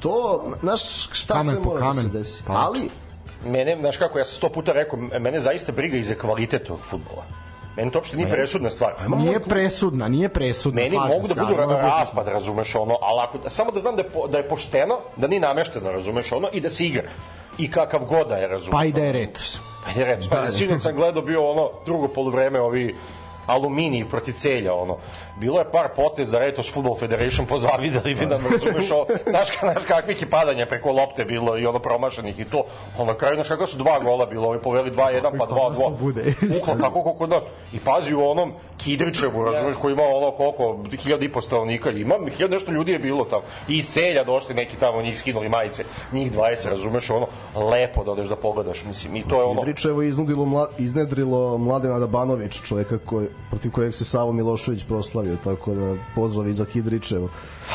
[0.00, 2.42] To, znaš, šta kamen sve mora da se desi.
[2.46, 2.52] Pa.
[2.52, 2.90] Ali,
[3.44, 6.80] mene, znaš kako, ja sam sto puta rekao, mene zaista briga i za kvalitet od
[6.80, 7.24] futbola.
[7.76, 8.92] Meni to uopšte nije presudna stvar.
[9.16, 10.82] Nije presudna, nije presudna.
[10.82, 14.28] Meni mogu da budu raspad, razumeš ono, ali ako, samo da znam da je, po,
[14.28, 17.08] da je pošteno, da nije namešteno, razumeš ono, i da se igra.
[17.58, 18.70] I kakav god da je, razumeš.
[18.70, 19.60] Pa i da je retus.
[19.84, 20.28] Pa i da je retus.
[20.28, 22.94] Pa, sinoć sam gledao bio ono drugo poluvreme, ovi
[23.46, 24.96] aluminij proti celja, ono.
[25.36, 30.22] Bilo je par poteza, Retos Football Federation pozavidali bi nam, razumeš, o, znaš, znaš kakvih
[30.22, 32.64] je padanja preko lopte bilo i ono promašenih i to.
[32.98, 36.60] Ono, na kraju, znaš, kako su dva gola bilo, ovi poveli 2-1, pa 2-2.
[36.60, 37.40] Ukla, kako, kako, da.
[37.72, 42.14] I pazi u onom Kidričevu, razumeš, koji ima ono koliko, hiljada i po stanovnika, ima
[42.36, 43.42] hiljada nešto ljudi je bilo tamo.
[43.68, 47.26] I iz celja došli neki tamo, njih skinuli majice, njih 20, razumeš, ono,
[47.70, 49.60] lepo da odeš da pogledaš, mislim, i to je ono...
[49.60, 55.21] Kidričevo je iznudilo, mla, iznedrilo Mladena Dabanović, čoveka koji, protiv kojeg se Savo Milošević proslavio,
[55.44, 57.28] tako da pozdrav i za Kidričevo.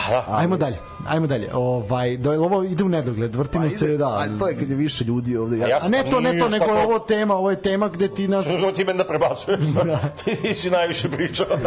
[0.08, 0.24] Ali...
[0.28, 1.50] Ajmo dalje, ajmo dalje.
[1.54, 4.08] Ovaj, da, ovo ide u nedogled, vrtimo pa se, da.
[4.08, 5.58] A to je kad je više ljudi ovde.
[5.58, 8.28] Ja, a ne to, ne to, nego je ovo tema, ovo je tema gde ti
[8.28, 8.46] nas...
[8.46, 9.60] Što ti mene da prebacuješ?
[9.88, 10.00] Da.
[10.24, 11.48] ti si najviše pričao.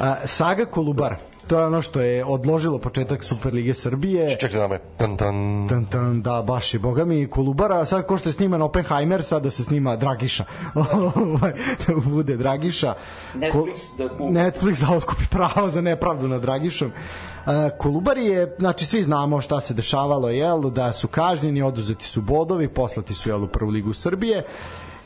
[0.00, 1.16] a, Saga Kolubar
[1.48, 4.36] to je ono što je odložilo početak Superlige Srbije.
[4.40, 4.80] Čekaj nama je.
[4.96, 5.66] Tan, tan.
[5.68, 9.42] Tan, tan, da, baš je, boga mi, Kolubara, sad ko što je sniman Oppenheimer, sad
[9.42, 10.44] da se snima Dragiša.
[11.14, 11.52] Ovaj,
[11.86, 12.94] da bude Dragiša.
[13.34, 14.22] Netflix da kupi.
[14.22, 16.92] Netflix da otkupi pravo za nepravdu nad Dragišom.
[17.46, 22.22] Uh, Kolubari je, znači svi znamo šta se dešavalo, jel, da su kažnjeni, oduzeti su
[22.22, 24.44] bodovi, poslati su jel, u prvu ligu Srbije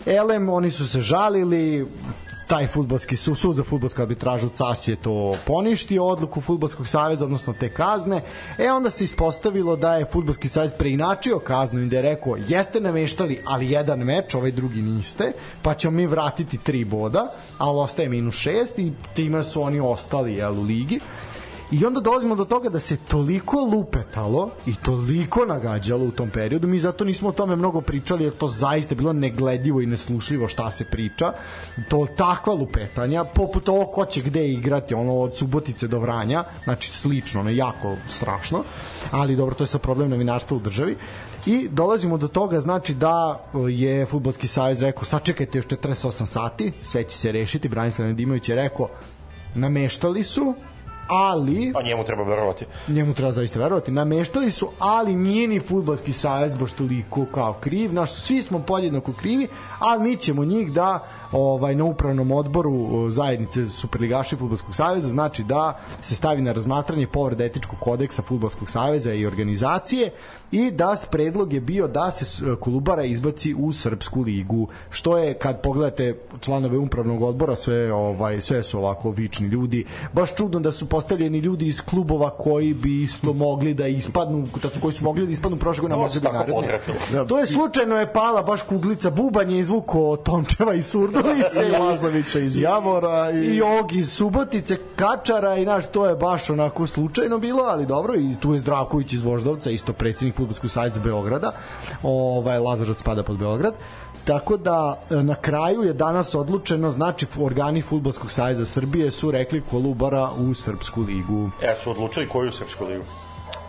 [0.07, 1.87] Elem, oni su se žalili,
[2.47, 7.53] taj futbalski sud, sud za futbalsku arbitražu CAS je to poništio, odluku futbalskog saveza, odnosno
[7.61, 8.21] te kazne.
[8.59, 12.81] E onda se ispostavilo da je futbalski savez preinačio kaznu i da je rekao jeste
[12.81, 18.09] nameštali, ali jedan meč, ovaj drugi niste, pa ćemo mi vratiti tri boda, ali ostaje
[18.09, 21.01] minus šest i time su oni ostali jel, u ligi.
[21.73, 26.69] I onda dolazimo do toga da se toliko lupetalo i toliko nagađalo u tom periodu,
[26.69, 30.71] mi zato nismo o tome mnogo pričali jer to zaista bilo negledljivo i neslušljivo šta
[30.71, 31.33] se priča.
[31.89, 36.91] To takva lupetanja, poput ovo ko će gde igrati, ono od Subotice do Vranja, znači
[36.91, 38.65] slično, ono jako strašno,
[39.11, 40.97] ali dobro, to je sa problem novinarstva u državi.
[41.47, 47.05] I dolazimo do toga, znači da je Futbolski savez rekao, sačekajte još 48 sati, sve
[47.05, 48.89] će se rešiti, Branislav Nedimović je rekao,
[49.55, 50.55] nameštali su,
[51.13, 51.73] ali...
[51.77, 52.67] A njemu treba verovati.
[52.89, 53.93] Njemu treba zaista verovati.
[53.93, 57.95] Nameštali su, ali nije ni futbalski savez baš toliko kao kriv.
[57.95, 59.49] Naš, svi smo podjednako krivi,
[59.79, 65.43] ali mi ćemo njih da ovaj na upravnom odboru zajednice Superligaša i Fudbalskog saveza znači
[65.43, 70.11] da se stavi na razmatranje povreda etičkog kodeksa Fudbalskog saveza i organizacije
[70.53, 75.35] i da s predlog je bio da se Kolubara izbaci u Srpsku ligu što je
[75.35, 79.85] kad pogledate članove upravnog odbora sve ovaj sve su ovako vični ljudi.
[80.13, 84.81] Baš čudno da su postavljeni ljudi iz klubova koji bi isto mogli da ispadnu tačno
[84.81, 87.27] koji su mogli da ispadnu prošle godine možda naredne.
[87.29, 90.83] to je slučajno je pala baš kuglica bubanj je izvuko Tončeva i
[91.23, 96.17] Surdulice i Lazovića iz Javora i, i ovog iz Subotice Kačara i naš to je
[96.17, 100.71] baš onako slučajno bilo ali dobro i tu je Zdravković iz Voždovca isto predsednik fudbalskog
[100.71, 101.53] saveza Beograda.
[102.03, 103.75] Ovaj Lazarevac spada pod Beograd.
[104.25, 109.63] Tako da e, na kraju je danas odlučeno, znači organi Fudbalskog saveza Srbije su rekli
[109.71, 111.51] Kolubara u Srpsku ligu.
[111.63, 113.05] E, su odlučili koju Srpsku ligu?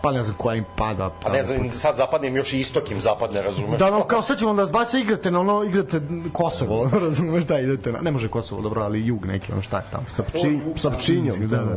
[0.04, 1.10] Pa ne znam koja im pada.
[1.22, 3.78] Pa ne znam, sad zapadnim još i istokim zapadne, razumeš?
[3.78, 6.00] Da, no, kao sad ćemo da zbase igrate na ono, igrate
[6.32, 9.84] Kosovo, razumeš da idete na, ne može Kosovo, dobro, ali jug neki, ono šta je
[9.90, 10.04] tamo.
[10.08, 11.64] Sapčin, sapčinjom, da, da.
[11.64, 11.74] da,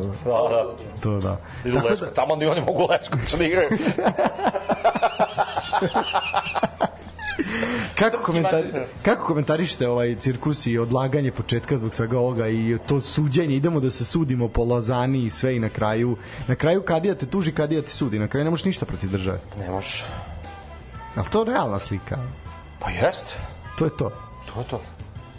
[0.49, 0.75] da.
[1.03, 1.37] To da.
[1.65, 2.11] Idu Tako da...
[2.11, 3.69] Tamo ni oni mogu Leskovcu da igraju.
[7.99, 8.63] kako, komentar,
[9.01, 13.91] kako komentarište ovaj cirkus i odlaganje početka zbog svega ovoga i to suđenje, idemo da
[13.91, 16.17] se sudimo po Lozani i sve i na kraju.
[16.47, 18.19] Na kraju kadija te tuži, kadija ti sudi.
[18.19, 19.39] Na kraju ne možeš ništa protiv države.
[19.59, 20.03] Ne možeš.
[21.15, 22.17] Ali to je realna slika.
[22.79, 23.37] Pa jest.
[23.77, 24.11] To je to.
[24.53, 24.96] To je to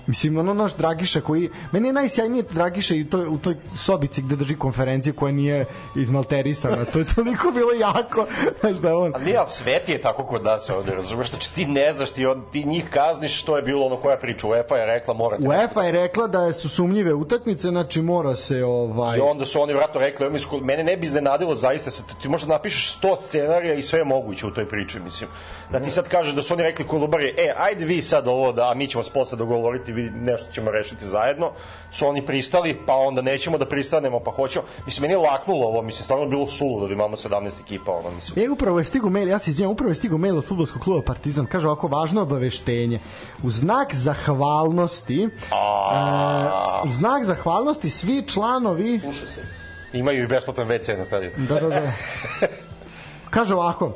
[0.08, 1.50] Mislim, ono naš Dragiša koji...
[1.72, 5.64] Meni je najsjajnije Dragiša i to, u toj sobici gde drži konferencije koja nije
[5.96, 6.84] izmalterisana.
[6.84, 8.26] To je toliko bilo jako.
[8.60, 9.12] Znaš da on...
[9.14, 11.30] Ali nije, ali svet je tako kod nas ovde, razumeš?
[11.30, 14.46] Znači ti ne znaš, ti, on, ti njih kazniš što je bilo ono koja priča.
[14.46, 15.48] UEFA je rekla, morate...
[15.48, 19.18] UEFA je rekla da su sumnjive utakmice, znači mora se ovaj...
[19.18, 20.26] I onda su oni vratno rekli,
[20.62, 24.46] mene ne bi iznenadilo zaista, se, ti možda napišeš 100 scenarija i sve je moguće
[24.46, 25.30] u toj priči, mislim.
[25.72, 28.70] Da ti sad kažeš da su oni rekli Kolubari, e, ajde vi sad ovo da,
[28.70, 31.50] a mi ćemo se posle dogovoriti, vi nešto ćemo rešiti zajedno,
[31.90, 34.64] su oni pristali, pa onda nećemo da pristanemo, pa hoćemo.
[34.86, 38.44] Mislim, meni je laknulo ovo, mislim, stvarno bilo suludo da imamo 17 ekipa, ono, mislim.
[38.44, 41.02] E, upravo je stigo mail, ja se izvinjam, upravo je stigo mail od futbolskog kluba
[41.02, 43.00] Partizan, kaže ovako važno obaveštenje.
[43.42, 46.80] U znak zahvalnosti, a...
[46.84, 49.00] e, u znak zahvalnosti svi članovi...
[49.12, 49.42] se.
[49.92, 51.34] Imaju i besplatan WC na stadionu.
[51.48, 51.92] Da, da, da.
[53.30, 53.92] Kaže ovako,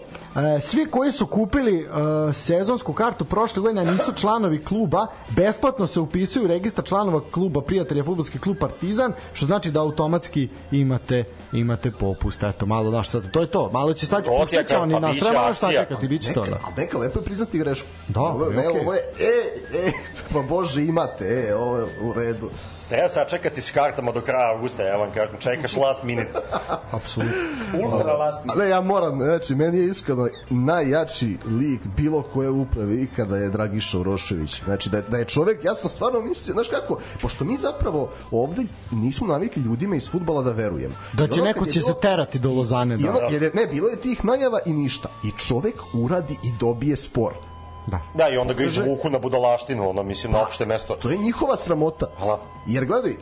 [0.57, 5.87] e, svi koji su kupili e, sezonsku kartu prošle godine, a nisu članovi kluba, besplatno
[5.87, 11.25] se upisuju u registar članova kluba prijatelja fudbalski klub Partizan, što znači da automatski imate
[11.53, 12.43] imate popust.
[12.43, 13.71] Eto, malo daš sad, to je to.
[13.73, 16.45] Malo će sad puštaće oni nas, treba čekati, biće to.
[16.45, 16.55] Da.
[16.55, 17.89] A neka lepo je priznati grešku.
[18.09, 18.83] Da, ovo, ne, okay.
[18.83, 19.93] ovo je, e, e,
[20.33, 22.51] pa bože imate, e, ovo je u redu.
[22.93, 26.31] Treba sad čekati s kartama do kraja avgusta, ja vam kažem, čekaš last minute.
[26.97, 27.37] Apsolutno.
[27.85, 28.61] Ultra last minute.
[28.61, 33.99] Ali ja moram, znači, meni je iskreno najjači lik bilo koje uprave ikada je Dragiša
[33.99, 34.63] Urošević.
[34.65, 38.11] Znači, da je, da je čovek, ja sam stvarno mislio, znaš kako, pošto mi zapravo
[38.31, 40.95] ovde nismo navikli ljudima iz futbala da verujemo.
[41.13, 42.97] Da će neko će bilo, se terati do Lozane.
[42.97, 43.07] Da.
[43.07, 45.09] I ono, jer je, ne, bilo je tih najava i ništa.
[45.25, 47.52] I čovek uradi i dobije spor
[47.87, 48.01] Da.
[48.15, 50.95] Da, i onda ga izvuku na budalaštinu, ono, mislim, na pa, opšte mesto.
[50.95, 52.07] To je njihova sramota.
[52.19, 52.41] Ala.
[52.67, 53.13] Jer gledaj,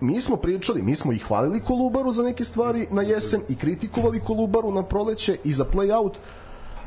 [0.00, 4.20] mi smo pričali, mi smo i hvalili Kolubaru za neke stvari na jesen i kritikovali
[4.20, 6.12] Kolubaru na proleće i za play-out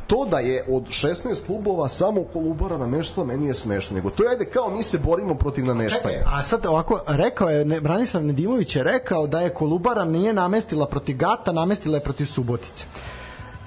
[0.08, 3.96] to da je od 16 klubova samo Kolubara nameštala, meni je smešno.
[3.96, 6.24] Nego to je ajde kao mi se borimo protiv nameštanja.
[6.26, 10.88] A sad ovako, rekao je, ne, Branislav Nedimović je rekao da je Kolubara nije namestila
[10.88, 12.86] protiv Gata, namestila je protiv Subotice.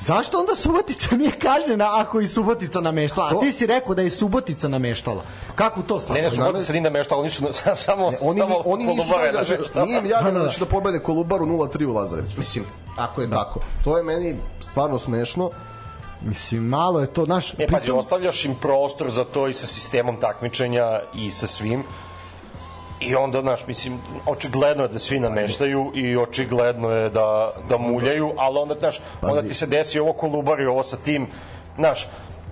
[0.00, 3.30] Zašto onda Subotica nije kažena ako i Subotica nameštala?
[3.36, 5.24] A ti si rekao da je Subotica nameštala.
[5.54, 6.16] Kako to sad?
[6.16, 7.42] Ne, ne, Subotica nije nameštala, oni su
[7.74, 9.12] samo, ne, oni, samo oni nisu
[9.74, 12.38] da, nije im javljeno da, da će da pobede Kolubaru 0-3 u Lazarevcu.
[12.38, 12.64] Mislim,
[12.96, 13.60] ako je tako.
[13.84, 15.50] To je meni stvarno smešno
[16.22, 17.54] Mislim, malo je to, naš...
[17.58, 21.84] E, pazi, ostavljaš im prostor za to i sa sistemom takmičenja i sa svim.
[23.00, 28.32] I onda, znaš, mislim, očigledno je da svi nameštaju i očigledno je da, da muljaju,
[28.36, 31.26] ali onda, znaš, onda ti se desi ovo kolubari, ovo sa tim,
[31.76, 32.08] znaš,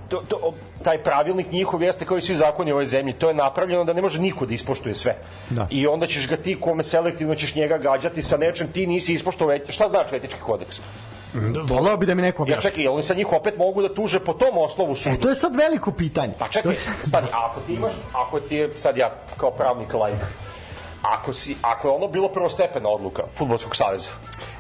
[0.09, 3.13] to, to, taj pravilnik njihov jeste kao i svi zakoni u ovoj zemlji.
[3.13, 5.17] To je napravljeno da ne može niko da ispoštuje sve.
[5.51, 5.67] Da.
[5.71, 9.59] I onda ćeš ga ti, kome selektivno ćeš njega gađati sa nečem, ti nisi ispoštovao,
[9.69, 10.81] šta znači etički kodeks?
[11.65, 12.63] Volao bi da mi neko Ja objasni.
[12.63, 15.15] čekaj, jel oni sad njih opet mogu da tuže po tom osnovu sudu?
[15.15, 16.33] E, to je sad veliko pitanje.
[16.39, 20.21] Pa čekaj, stani, ako ti imaš, ako ti je, sad ja kao pravnik laik,
[21.03, 24.11] ako, si, ako je ono bilo prvostepena odluka Futbolskog saveza,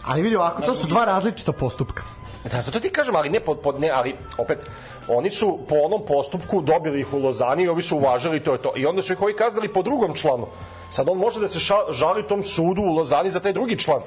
[0.05, 2.03] Ali vidi ovako, to su dva različita postupka.
[2.53, 4.59] Da, zato ti kažem, ali ne pod, pod ne, ali opet,
[5.09, 8.59] oni su po onom postupku dobili ih u Lozani i ovi su uvažili to je
[8.59, 8.72] to.
[8.76, 10.47] I onda su ih ovi kaznali po drugom članu.
[10.90, 14.01] Sad on može da se ša, žali tom sudu u Lozani za taj drugi član.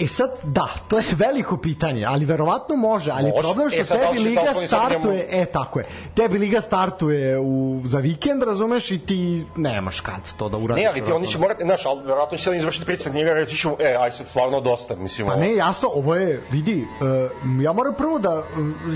[0.00, 3.42] E sad, da, to je veliko pitanje, ali verovatno može, ali Može.
[3.42, 6.38] problem što E, sad da tebi da li liga startuje, njemu- e tako je, tebi
[6.38, 10.82] liga startuje u, za vikend, razumeš, i ti nemaš kad to da uradiš.
[10.82, 13.56] Ne, ali ti oni će morati, znaš, ali verovatno će sad izvršiti pritisak njega reći
[13.56, 15.26] ću, e, aj sad stvarno dosta, mislim.
[15.26, 15.42] Pa ovo.
[15.42, 18.42] ne, jasno, ovo je, vidi, uh, ja moram prvo da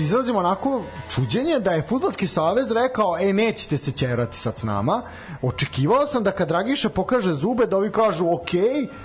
[0.01, 0.81] izrazim onako
[1.15, 5.01] čuđenje da je Futbolski savez rekao, e, nećete se ćerati sad s nama.
[5.41, 8.49] Očekivao sam da kad Dragiša pokaže zube, da ovi kažu, ok,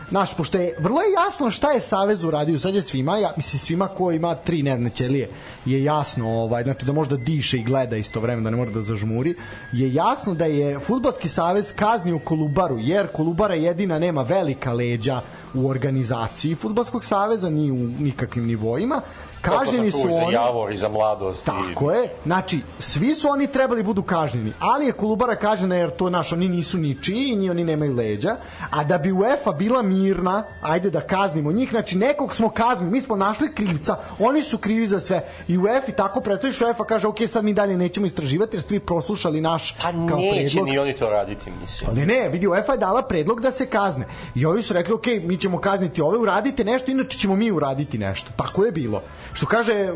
[0.09, 3.59] znaš, pošto je vrlo je jasno šta je savez uradio, sad je svima, ja, mislim,
[3.59, 5.31] svima ko ima tri nervne ćelije,
[5.65, 8.81] je jasno, ovaj, znači da može da diše i gleda istovremeno, da ne mora da
[8.81, 9.35] zažmuri,
[9.73, 15.21] je jasno da je Futbolski savez kaznio Kolubaru, jer Kolubara jedina nema velika leđa
[15.55, 19.01] u organizaciji Futbolskog saveza, ni u nikakvim nivoima.
[19.41, 20.15] Kažnjeni su i oni...
[20.15, 21.47] za Javor i za mladost.
[21.47, 22.09] Tako je.
[22.25, 26.49] Znači, svi su oni trebali budu kažnjeni, ali je Kolubara kažnjena jer to naš, oni
[26.49, 28.37] nisu ničiji i ni oni nemaju leđa,
[28.71, 33.01] a da bi UEFA bila mirna, ajde da kaznimo njih, znači nekog smo kaznili, mi
[33.01, 35.23] smo našli krivca, oni su krivi za sve.
[35.49, 38.81] I UEFA tako predstaviš UEFA kaže, ok, sad mi dalje nećemo istraživati jer ste vi
[38.81, 40.69] proslušali naš Pa kao neće predlog.
[40.69, 41.91] ni oni to raditi, mislim.
[41.95, 44.07] Ne, ne, vidi, UEFA je dala predlog da se kazne.
[44.35, 47.99] I ovi su rekli, ok, mi ćemo kazniti ove, uradite nešto, inače ćemo mi uraditi
[47.99, 48.31] nešto.
[48.37, 49.03] Tako je bilo.
[49.33, 49.89] Što kaže,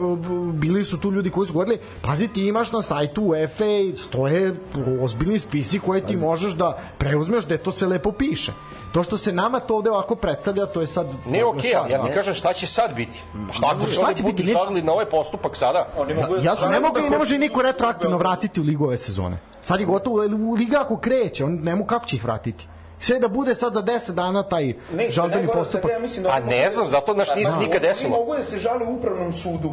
[0.52, 3.64] bili su tu ljudi koji su govorili, pazi, ti imaš na sajtu UEFA
[3.96, 4.54] stoje
[5.00, 8.52] ozbiljni spisi koje ti možeš da preuzmeš, da to sve lepo piše.
[8.92, 11.06] To što se nama to ovde ovako predstavlja, to je sad...
[11.26, 12.14] Ne, okej, ali ja ti da.
[12.14, 13.22] kažem šta će sad biti.
[13.52, 14.42] Šta šta se oni će biti?
[14.74, 15.88] Ne- na ovaj postupak sada?
[15.96, 18.64] Oni mogu da Ja se ne mogu da i ne može niko retroaktivno vratiti u
[18.64, 19.38] ligu ove sezone.
[19.60, 20.16] Sad je gotovo,
[20.50, 22.66] u liga ako kreće, on ne mogu kako će ih vratiti.
[23.02, 25.90] Sve da bude sad za 10 dana taj Ne, žalbeni postupak.
[25.90, 28.10] ja mislim da Pa ne znam, zato, znaš, nije se Da, nikad oni desilo.
[28.10, 29.72] mogu da se žale u upravnom sudu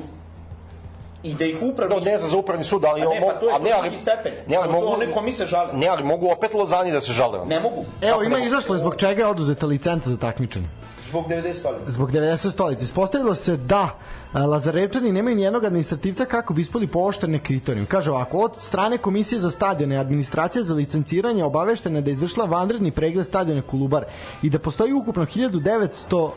[1.23, 3.01] i da ih upravni No, ne znam za upravni sud, ali...
[3.01, 4.33] A ne, pa to je a ne, ali, stepen.
[4.47, 5.73] ne, ali mogu, one kome se žale.
[5.73, 7.45] Ne, ali mogu opet Lozani da se žale.
[7.45, 7.85] Ne mogu.
[8.01, 10.67] Evo, ima izašlo je zbog čega je oduzeta licenca za takmičenje.
[11.09, 11.91] Zbog 90 stolica.
[11.91, 12.83] Zbog 90 stolica.
[12.83, 13.89] Ispostavilo se da
[14.33, 17.87] Lazarevčani nemaju nijednog administrativca kako bi ispali pooštene kriterijume.
[17.87, 22.91] Kaže ovako, od strane Komisije za stadione administracija za licenciranje obaveštena da je izvršila vanredni
[22.91, 24.05] pregled stadiona Kolubar
[24.41, 26.31] i da postoji ukupno 1910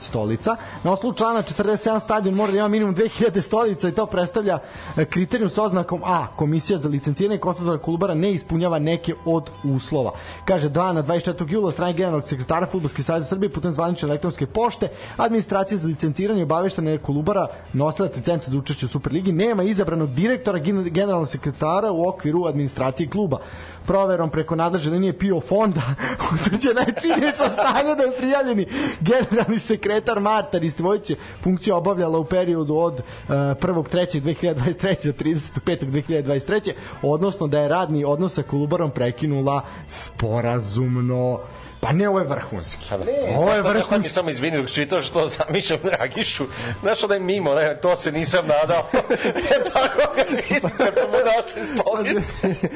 [0.00, 0.56] stolica.
[0.84, 4.58] Na osnovu člana 47 stadion mora da ima minimum 2000 stolica i to predstavlja
[4.96, 6.26] e, kriterijum sa oznakom A.
[6.36, 10.12] Komisija za licenciranje konstatovana Kolubara ne ispunjava neke od uslova.
[10.44, 11.52] Kaže, dana 24.
[11.52, 16.90] jula strane generalnog sekretara Futbolske saveza Srbije putem zvanične elektronske pošte administracija za licenciranje obaveštena
[16.90, 22.08] je Kolubara nosilac licence za učešće u Superligi nema izabranog direktora gen- generalnog sekretara u
[22.08, 23.38] okviru administracije kluba.
[23.86, 25.80] Proverom preko nadležne linije PIO fonda
[26.34, 28.66] utvrđena je činjenično stanje da je prijavljeni
[29.00, 31.12] generalni sekretar Marta Ristivojić
[31.42, 35.06] funkciju obavljala u periodu od uh, 1.3.2023.
[35.06, 36.72] do 35.2023.
[37.02, 41.40] odnosno da je radni odnos sa Kolubarom prekinula sporazumno
[41.86, 42.86] Pa ne, ovo je vrhunski.
[42.90, 43.04] Pa da.
[43.36, 44.08] Ovo je šta mi vrhunski.
[44.08, 46.46] samo izvini dok čitao što zamišljam Dragišu.
[46.80, 48.86] Znaš da je mimo, ne, to se nisam nadao.
[48.92, 52.66] e, tako ga vidim kad su mu našli stolice.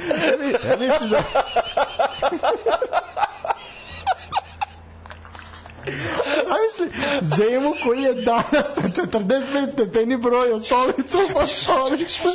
[0.69, 1.23] Ja mislim da...
[6.49, 12.28] Zamisli, Zemu koji je danas na 45 stepeni brojao stolicu po stolicu.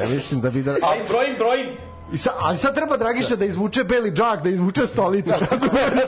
[0.00, 0.76] Ja mislim da bi da...
[1.08, 1.85] Brojim, brojim.
[2.12, 5.30] I sa, ali sad treba Dragiša da izvuče beli džak, da izvuče stolicu.
[5.50, 5.82] razumeš?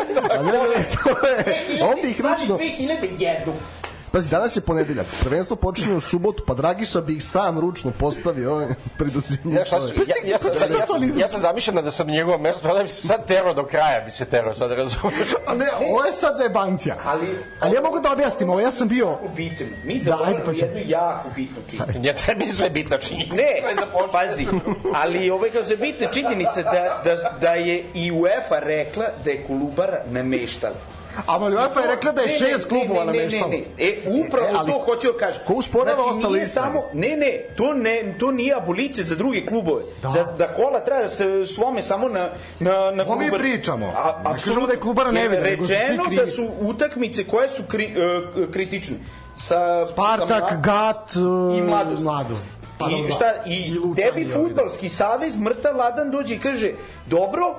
[0.30, 1.62] A ne, ne, to je...
[2.10, 2.58] Ih ručno...
[2.58, 3.79] 2001.
[4.12, 5.06] Pazi, danas je ponedeljak.
[5.20, 8.66] Prvenstvo počinje u subotu, pa Dragiša bi ih sam ručno postavio ovaj,
[8.98, 9.80] pred usinju Ja, su, ja,
[10.24, 12.82] ja, sam, ja, ja, sam, ja sam zamišljam da sam na njegovom mestu, pa da
[12.82, 15.28] bi se sad terao do kraja, bi se terao, sad razumeš.
[15.46, 16.96] A ne, ovo je sad za jebancija.
[17.04, 19.06] Ali, Ali ja mogu da objasnim ovo, ja sam bio...
[19.06, 19.66] Jako bitno.
[19.84, 21.98] Mi Da, ajde, zaboravimo pa jednu jako bitnu činjenicu.
[22.02, 23.36] Ja tebi sve bitna činjenica.
[23.36, 24.46] Ne, Sve pazi,
[24.94, 29.30] ali ovo je kao se bitna činjenica da, da, da je i UEFA rekla da
[29.30, 30.99] je Kolubara nameštala.
[31.26, 34.46] Ali UEFA je rekla da je Ne, šest klubova ne, ne, ne, ne, E, upravo
[34.46, 35.40] E, ali to hoću da kažem.
[35.46, 39.82] ko usporava znači, ostale samo, ne, ne, to ne, to nije abolicija za druge klubove.
[40.02, 42.28] Da, da, kola treba da se slome samo na
[42.60, 43.86] na na Ovo mi klubar- pričamo.
[43.86, 44.66] A, apsolutno.
[44.66, 46.16] da je klubara nevina, nego su svi krivi.
[46.16, 48.20] da su utakmice koje su kri, e,
[48.52, 48.96] kritične.
[49.36, 52.02] Sa, Spartak, sa Gat uh, i mladost.
[52.02, 52.46] mladost.
[52.78, 53.42] Pa I šta da.
[53.46, 54.34] i, Lutan tebi i ovi, da.
[54.34, 56.70] fudbalski savez mrtav ladan dođe i kaže
[57.06, 57.54] dobro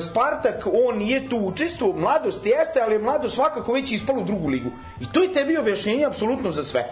[0.00, 4.48] Spartak, on nije tu učestvovao, mladost jeste, ali je mladost svakako već ispalo u drugu
[4.48, 4.70] ligu.
[5.00, 6.84] I to je tebi objašnjenje apsolutno za sve.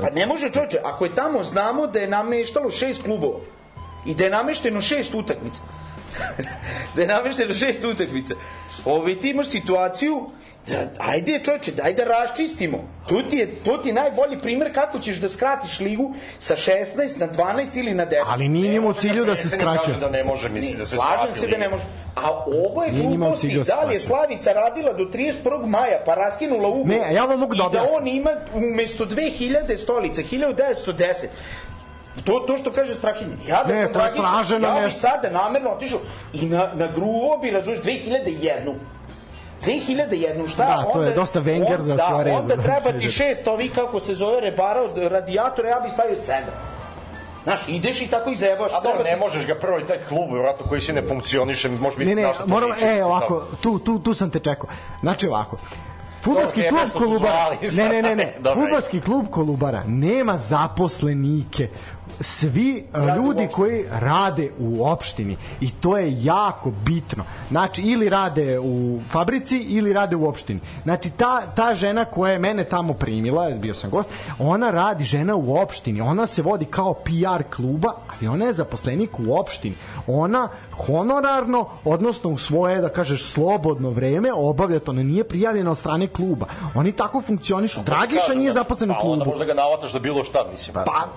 [0.00, 3.38] Pa ne može čovječe, ako je tamo znamo da je nameštalo šest klubova
[4.06, 5.60] i da je namešteno šest utakmica,
[6.94, 8.34] da je namešteno šest utakmica,
[8.84, 10.30] Ovi, ti imaš situaciju
[10.66, 12.78] da, ajde čovječe, daj da raščistimo.
[13.08, 17.18] To ti, je, to ti je najbolji primer kako ćeš da skratiš ligu sa 16
[17.18, 18.14] na 12 ili na 10.
[18.26, 21.18] Ali nije njima u cilju da se kaže da ne može, misli da se Slažem
[21.18, 21.84] skrati se da ne može.
[22.16, 23.54] A ovo je gluposti.
[23.56, 24.00] da Da li je.
[24.00, 25.66] Slavica radila do 31.
[25.66, 26.86] maja, pa raskinula ugovor?
[26.86, 27.96] Ne, ja vam mogu da I da objasnim.
[27.96, 31.26] on ima umesto 2000 stolica, 1910,
[32.24, 33.36] To, to što kaže Strahinja.
[33.48, 35.00] Ja da Ne, sam je traženo ja bi nešto.
[35.00, 36.00] sada namerno otišao
[36.32, 38.74] i na, na gruo bi, razumiješ, 2001.
[39.62, 40.64] 2001, šta?
[40.66, 42.38] Da, to je onda, dosta Wenger za da, Suareza.
[42.38, 46.54] Onda treba ti šest ovi, kako se zove, rebara od radijatora, ja bi stavio sedam.
[47.44, 48.72] Znaš, ideš i tako i zajebaš.
[48.72, 51.68] A dobro, ne ti- možeš ga prvo i taj klub, vjerojatno koji se ne funkcioniše,
[51.70, 54.30] može Ne, misliti ne, na što to moram, liči, e, ovako, tu, tu, tu sam
[54.30, 54.68] te čekao.
[55.00, 55.58] Znači ovako,
[56.22, 57.56] Fudbalski je klub Kolubara.
[57.76, 58.32] Ne, ne, ne, ne.
[58.54, 61.68] Fudbalski klub Kolubara nema zaposlenike.
[62.20, 67.24] Svi u ljudi koji rade u opštini i to je jako bitno.
[67.48, 70.60] Znači ili rade u fabrici ili rade u opštini.
[70.82, 75.34] Znači ta ta žena koja je mene tamo primila, bio sam gost, ona radi žena
[75.36, 76.00] u opštini.
[76.00, 79.76] Ona se vodi kao PR kluba, ali ona je zaposlenik u opštini.
[80.06, 80.48] Ona
[80.86, 84.90] honorarno, odnosno u svoje, da kažeš, slobodno vreme obavlja to.
[84.90, 86.46] Ona nije prijavljena od strane kluba.
[86.74, 87.80] Oni tako funkcionišu.
[87.82, 89.38] Dragiša nije znači, zaposlen u Pa onda klubu.
[89.38, 90.74] možda ga navataš da bilo šta, mislim.
[90.74, 91.08] Pa,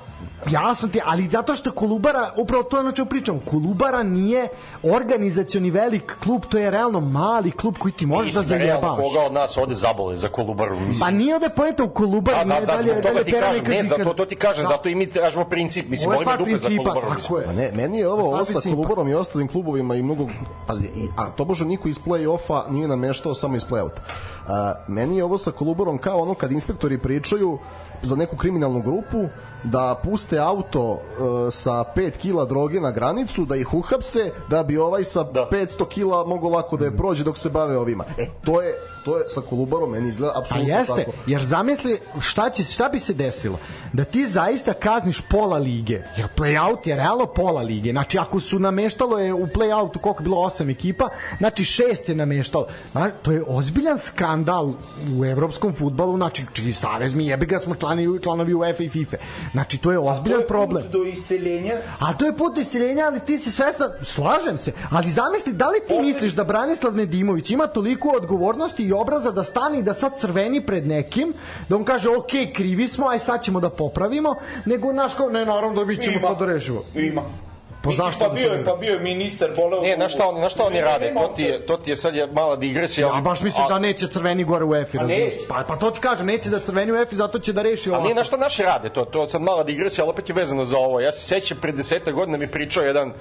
[0.52, 4.48] jasno ti, ali zato što Kolubara, upravo to je na čemu pričam, Kolubara nije
[4.84, 9.08] organizacioni velik klub, to je realno mali klub koji ti možeš da Mislim, realno, zajebavaš.
[9.08, 11.00] Koga od nas ovde zabole za Kolubaru, mislim.
[11.00, 13.84] Pa nije ovde pojenta u Kolubari, Da, nije za, dalje, dalje ti pera kažem, ne,
[13.84, 14.68] zato to ti kažem, Da.
[14.68, 17.46] zato i mi tražimo princip, mislim, Ovo je stvar dupe za principa, Kolubaru, tako je.
[17.46, 18.76] Pa ne, meni je ovo, sa principa.
[18.76, 20.28] Kolubarom i ostalim klubovima i mnogo,
[20.68, 24.00] pazi, i, a to bože niko iz play-offa nije nameštao samo iz play-outa.
[24.48, 27.58] A, meni je ovo sa Kolubarom kao ono kad inspektori pričaju
[28.02, 29.28] za neku kriminalnu grupu
[29.64, 31.02] da puste auto
[31.48, 35.48] e, sa 5 kila droge na granicu, da ih uhapse, da bi ovaj sa Da.
[35.52, 38.04] 500 kila mogo lako da je prođe dok se bave ovima.
[38.18, 38.74] E, to je,
[39.06, 41.12] to je sa Kolubarom, meni izgleda apsolutno jeste, tako.
[41.28, 43.60] jer zamisli šta, će, šta bi se desilo?
[43.94, 47.92] Da ti zaista kazniš pola lige, jer play-out je realno pola lige.
[47.92, 52.16] Znači, ako su nameštalo je u play-outu koliko je bilo osam ekipa, znači šest je
[52.16, 52.68] nameštalo.
[52.92, 54.74] Znači, to je ozbiljan skandal
[55.20, 59.18] u evropskom futbalu, znači, čiji savez mi jebi ga smo članovi, članovi UEFA i FIFA.
[59.54, 60.84] Znači, to je ozbiljan To je put problem.
[60.92, 65.54] Do iseljenja A to je put istiljenja, ali ti si svestan, slažem se, ali zamisli,
[65.54, 69.84] da li ti misliš da Branislav Nedimović ima toliko odgovornosti i obraza da stane i
[69.84, 71.34] da sad crveni pred nekim,
[71.70, 74.36] da on kaže, ok, krivi smo, aj sad ćemo da popravimo,
[74.66, 76.82] nego naš kao, ne, naravno da mi ćemo to da rešimo.
[76.96, 77.22] Ima.
[77.84, 78.66] Pa Mislim, zašto Pa bi bio, je, ne?
[78.66, 79.82] pa bio je ministar voleo...
[79.82, 81.14] Ne, na šta oni, na šta oni Ne, rade?
[81.14, 83.08] To ti je, to ti je sad je mala digresija.
[83.08, 85.34] Ja baš mislim a- da neće crveni gore u EFI, A razumiješ?
[85.34, 85.48] neće.
[85.48, 87.92] Pa, pa to ti kažem, neće da crveni u EFI, zato će da reši A
[87.92, 88.04] ovako.
[88.04, 90.78] nije na šta naši rade, to, to sad mala digresija, ali opet je vezano za
[90.78, 91.00] ovo.
[91.00, 93.14] Ja se sećam pre deseta godina mi pričao jedan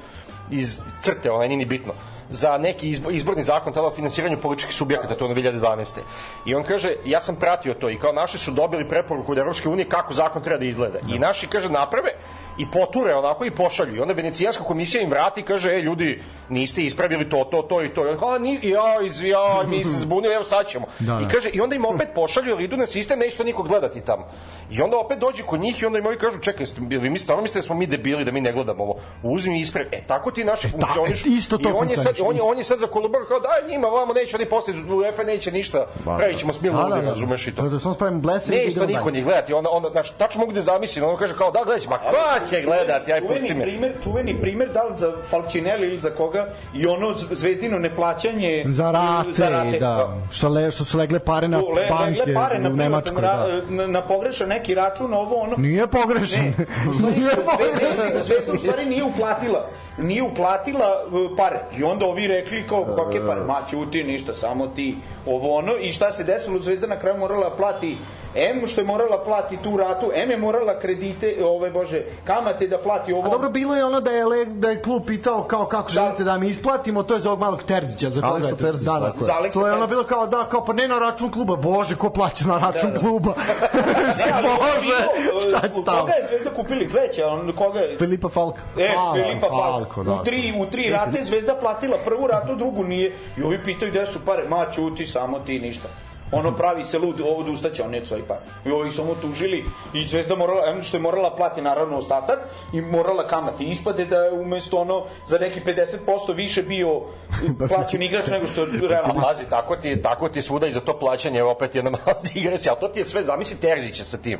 [0.50, 1.92] iz crte, onaj nije ni bitno,
[2.32, 5.98] za neki izbo, izborni zakon tada o finansiranju političkih subjekata, to je na 2012.
[6.46, 9.68] I on kaže, ja sam pratio to i kao naši su dobili preporuku od Evropske
[9.68, 10.98] unije kako zakon treba da izgleda.
[11.08, 12.10] I naši, kaže, naprave
[12.58, 13.96] i poture onako i pošalju.
[13.96, 17.82] I onda venecijanska komisija im vrati i kaže, e, ljudi, niste ispravili to, to, to
[17.82, 18.06] i to.
[18.06, 20.86] I on kao, "A, ni, ja, iz, ja, mi se zbunio, evo sad ćemo.
[20.98, 21.20] Da, da.
[21.20, 24.00] I kaže, i onda im opet pošalju, jer idu na sistem, neće to niko gledati
[24.00, 24.28] tamo.
[24.70, 27.18] I onda opet dođe kod njih i onda im ovi kažu, čekaj, jeste- vi mi
[27.18, 28.94] stvarno mislite da smo mi debili, da mi ne gledamo ovo.
[29.24, 29.88] Uzmi i ispravi.
[29.92, 31.26] E, tako ti naši funkcioniš.
[31.26, 33.70] isto to I on je, sad, on, je, on je sad za Kolubar kao, daj
[33.70, 37.00] njima, vamo neće oni posle, UEFA neće ništa, pravit ćemo smilno Da, da.
[37.02, 37.62] razumeš i to.
[37.62, 40.52] Da samo spravimo blesavi i Ne, isto niko njih gledati, onda, onda, znaš, tačno mogu
[40.52, 42.16] da zamislim, on kaže kao, da, gledaj, ma ko
[42.46, 43.62] će gledati, aj pusti me.
[43.62, 48.90] primer, čuveni primer da li za Falcinelli ili za koga i ono zvezdino neplaćanje Za
[48.90, 49.78] rate, za rate.
[49.78, 50.16] da.
[50.30, 53.22] Što, le, što su legle pare na le, banke legle pare na, u privatan Nemačkoj.
[53.22, 53.62] ra, Da.
[53.70, 55.56] na, na pogrešan neki račun, ovo ono.
[55.56, 56.44] Nije pogrešan.
[56.44, 56.52] Ne,
[56.88, 58.22] u stvari, Nije Zvezda, pogrešan.
[58.24, 59.68] Zvezda u stvari nije uplatila
[59.98, 61.60] nije uplatila uh, pare.
[61.78, 65.92] I onda ovi rekli kao kakve pare, ma ćuti ništa, samo ti ovo ono, i
[65.92, 67.98] šta se desilo, Zvezda na kraju morala plati
[68.34, 72.78] M što je morala plati tu ratu, M je morala kredite, ove bože, kamate da
[72.78, 73.26] plati ovo.
[73.26, 75.94] A dobro, bilo je ono da je, le, da je klub pitao kao kako da.
[75.94, 78.10] želite da mi isplatimo, to je za ovog malog Terzića.
[78.10, 78.56] Za koga Aleksa je?
[78.56, 79.50] Terzić, da, da.
[79.52, 81.56] To je ono bilo kao da, kao pa ne na račun kluba.
[81.56, 83.00] Bože, ko plaća na račun Da, da.
[83.00, 83.34] kluba?
[84.22, 86.00] Se ali je Bože, šta je stalo?
[86.00, 87.26] Koga je Zvezda kupili Zveća?
[87.26, 87.98] On, koga je?
[87.98, 88.62] Filipa Falka.
[88.78, 90.04] E, Hvala, Filipa Falko, Falko.
[90.04, 90.12] da.
[90.12, 93.12] U tri, u tri rate Zvezda platila prvu ratu, drugu nije.
[93.38, 94.48] I ovi pitaju gde su pare.
[94.48, 95.88] Ma, čuti, samo ti ništa.
[96.32, 98.40] Ono pravi se lud, ovo ustaće, on neće svoji pare.
[98.66, 99.64] I ovi su mu tužili
[99.94, 102.38] i Zvezda morala, em što je morala plati naravno ostatak
[102.72, 103.64] i morala kamati.
[103.64, 107.00] Ispade da je umesto ono za neki 50% više bio
[107.68, 109.14] plaćen igrač nego što je realno.
[109.24, 111.90] pazi, tako ti, je- tako ti je svuda i za to plaćanje, evo opet jedna
[111.90, 114.38] mala digresija, ali to ti je sve, zamisli Terzića sa tim.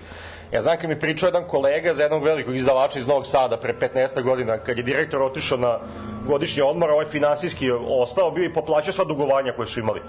[0.52, 3.74] Ja znam kad mi pričao jedan kolega za jednog velikog izdavača iz Novog Sada pre
[3.94, 5.78] 15 godina, kad je direktor otišao na
[6.26, 10.00] godišnji odmor, ovaj finansijski ostao, bio i poplaćao sva dugovanja koje su imali.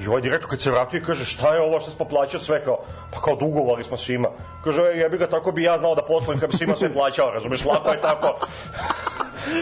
[0.00, 2.64] I ovaj direktor kad se vratio i kaže šta je ovo što si poplaćao sve
[2.64, 2.78] kao,
[3.12, 4.28] pa kao dugovali smo svima.
[4.64, 7.30] Kaže, "E, jebi ga, tako bi ja znao da poslujem kad bi svima sve plaćao,
[7.30, 8.46] razumeš, lako je tako.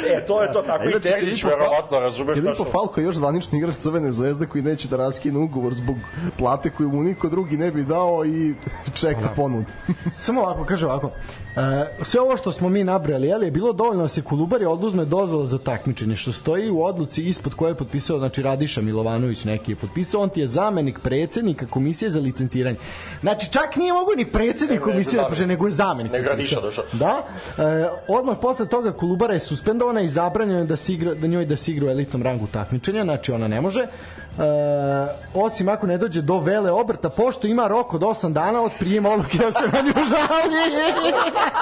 [0.08, 2.34] E, to je to, tako i Fal- verovatno, razumeš.
[2.34, 2.70] Filipo ono.
[2.70, 5.96] Falko je još zvanični igrač Crvene zvezde koji neće da raskine ugovor zbog
[6.38, 8.54] plate koju mu niko drugi ne bi dao i
[9.00, 9.64] čeka ponud.
[10.18, 11.10] Samo ovako, kaže ovako.
[11.56, 11.60] E,
[12.02, 15.04] sve ovo što smo mi nabrali, je li je bilo dovoljno da se Kolubari oduzme
[15.04, 19.72] dozvola za takmičenje, što stoji u odluci ispod koje je potpisao, znači Radiša Milovanović neki
[19.72, 22.78] je potpisao, on ti je zamenik predsednika komisije za licenciranje.
[23.20, 25.28] Znači, čak nije mogo ni predsednik Ne, ne, komisije da zamenik.
[25.28, 26.12] pože, nego je zamenik.
[26.12, 26.60] Nego potpisao.
[26.60, 26.98] Radiša došao.
[26.98, 27.24] Da.
[27.58, 31.44] E, odmah posle toga Kolubara je suspendovana i zabranjeno je da, se igra, da njoj
[31.46, 33.86] da se igra u elitnom rangu takmičenja, znači ona ne može.
[34.38, 38.72] E, osim ako ne dođe do vele obrta, pošto ima rok od 8 dana od
[38.78, 40.54] prijema odluke da se na nju žali.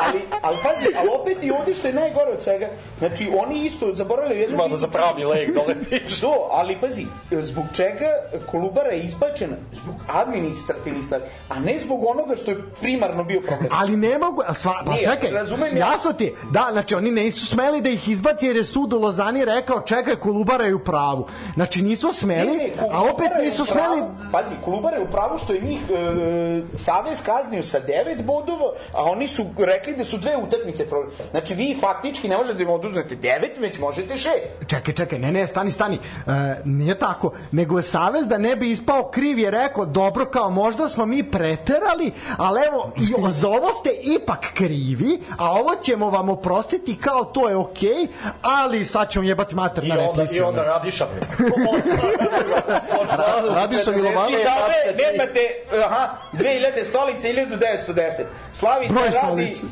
[0.07, 3.94] ali, ali pazi, ali opet i ovde što je najgore od svega, znači oni isto
[3.94, 4.55] zaboravljaju jednu...
[4.55, 6.20] Ima da za pravni lek dole piše.
[6.20, 8.07] To, ali pazi, zbog čega
[8.51, 9.57] Kolubara je ispačena?
[9.73, 13.69] Zbog administrativnih stvari, a ne zbog onoga što je primarno bio problem.
[13.73, 15.86] Ali ne mogu, sva, pa Nije, čekaj, razumem ja.
[15.86, 19.44] jasno ti, da, znači oni nisu smeli da ih izbaci jer je sud u Lozani
[19.44, 21.27] rekao čekaj, Kolubara je u pravu.
[21.55, 24.02] Znači nisu smeli, Ne, ne, a opet nisu smeli
[24.32, 29.05] Pazi, Kolubara je u pravu što je njih e, Savez kaznio sa 9 bodova, a
[29.05, 31.12] oni su rekli da su dve utakmice problem.
[31.30, 34.28] Znači vi faktički ne možete da im oduzmete 9, već možete 6.
[34.66, 35.98] Čekaj, čekaj, ne, ne, stani, stani.
[36.26, 36.30] E,
[36.64, 40.88] nije tako, nego je Savez da ne bi ispao kriv je rekao, dobro, kao možda
[40.88, 46.28] smo mi preterali, ali evo, i za ovo ste ipak krivi, a ovo ćemo vam
[46.28, 48.09] oprostiti kao to je okej, okay,
[48.43, 50.38] ali sad ćemo jebati mater I na onda, replici.
[50.38, 50.62] I onda
[52.69, 53.55] radiša.
[53.55, 54.41] Radiša Milovanović.
[54.41, 55.41] I kaže, nemate,
[55.87, 58.23] aha, 2000 stolice, 1910.
[58.53, 59.16] Slavica Broj radi...
[59.16, 59.62] stolice.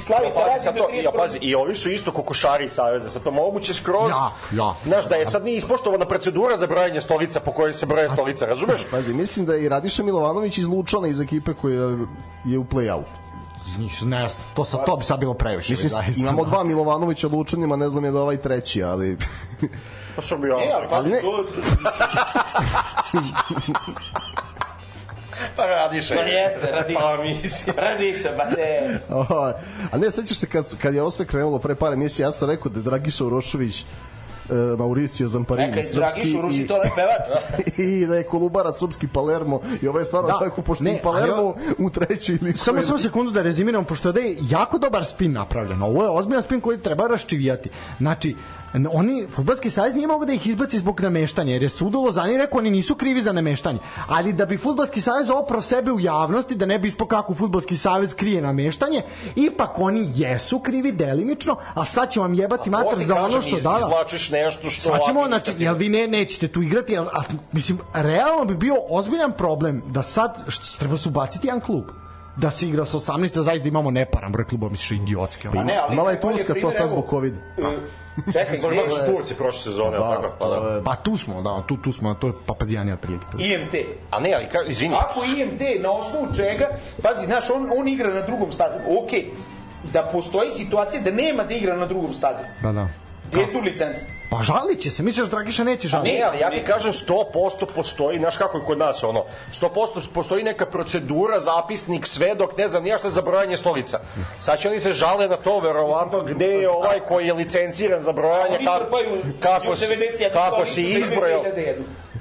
[0.00, 1.04] Slavica pazi, radi sad do to, 31.
[1.04, 4.10] ja, pazi, i ovi su isto kokošari Saveza, sad to moguće skroz.
[4.10, 4.74] Ja, ja.
[4.84, 8.46] Znaš, da je sad nije ispoštovana procedura za brojanje stolica po kojoj se broje stolica,
[8.46, 8.86] razumeš?
[8.90, 11.96] Pazi, mislim da je i Radiša Milovanović izlučana iz ekipe koja
[12.44, 13.04] je u play-out.
[13.78, 15.72] Niš, ne, znam, to, sad, to bi sad bilo previše.
[15.72, 19.16] Mislim, imamo dva Milovanovića lučanima, ne znam je da ovaj treći, ali...
[20.18, 20.62] Pa što bi ono...
[20.64, 21.44] E, ali Ali pazi, ne- to...
[25.56, 26.14] Pa radiše.
[26.14, 27.00] Pa jeste, radi se.
[27.00, 27.76] Pa mislim.
[27.78, 28.98] Radi se, ba te...
[29.10, 29.52] Ovaj,
[29.92, 32.50] A ne, sećaš se kad, kad je ovo sve krenulo pre par emisija, ja sam
[32.50, 33.84] rekao da je Dragiša Urošević e,
[34.78, 37.42] Mauricio Zamparini Neka Dragišu ruši to ne pevač.
[37.88, 40.38] i da je Kolubara srpski Palermo i ovo je stvarno Da.
[40.38, 44.20] tako pošto Ne, Palermo ali u trećoj ili Samo samo sekundu da rezimiram pošto da
[44.20, 45.82] je jako dobar spin napravljen.
[45.82, 47.70] Ovo je ozbiljan spin koji treba raščivijati.
[47.98, 48.36] Znači,
[48.92, 52.38] oni fudbalski savez nije mogao da ih izbaci zbog nameštanja jer je sud u Lozani
[52.38, 53.78] rekao oni nisu krivi za nameštanje
[54.08, 57.76] ali da bi fudbalski savez opro sebe u javnosti da ne bi ispo kako fudbalski
[57.76, 59.02] savez krije nameštanje
[59.36, 63.68] ipak oni jesu krivi delimično a sad ćemo vam jebati mater za ono što da
[63.68, 64.80] da Izvlačiš nešto što...
[64.80, 67.22] Sad ćemo, znači, jel vi ne, nećete tu igrati, jel, a,
[67.52, 71.84] mislim, realno bi bio ozbiljan problem da sad, što treba se ubaciti jedan klub
[72.36, 75.48] da se igra sa 18, da zaista imamo neparan broj klubova, misliš, idiotski.
[75.54, 77.34] Pa ne, ali Mala je Turska, to sad zbog COVID.
[77.58, 77.62] e,
[78.26, 80.32] Čekaj, Možda gde su Turci prošle sezone, Da, tako?
[80.38, 80.54] Pa da.
[80.68, 83.26] je- Pa tu smo, da, tu, tu smo, to je papazijanija otprilike.
[83.38, 83.74] IMT.
[84.10, 84.94] A ne, ali ka, izvini.
[84.96, 86.68] Ako IMT na osnovu čega,
[87.02, 89.30] pazi, znaš, on, on igra na drugom stadionu, okej,
[89.84, 92.48] da postoji situacija da nema da igra na drugom stadionu.
[92.62, 92.88] Da, da.
[93.30, 94.04] Gde je tu licenca?
[94.30, 96.12] Pa žalit će se, misliš da Dragiša neće žaliti?
[96.12, 100.42] Ne, ali ja ti kažem 100% postoji, znaš kako je kod nas ono, 100% postoji
[100.42, 104.00] neka procedura, zapisnik, svedok, ne znam, nija šta za brojanje stolica.
[104.38, 108.12] Sad će oni se žale na to, verovatno, gde je ovaj koji je licenciran za
[108.12, 108.98] brojanje, kako,
[109.40, 111.44] kako, si, 91 kako si da izbrojao.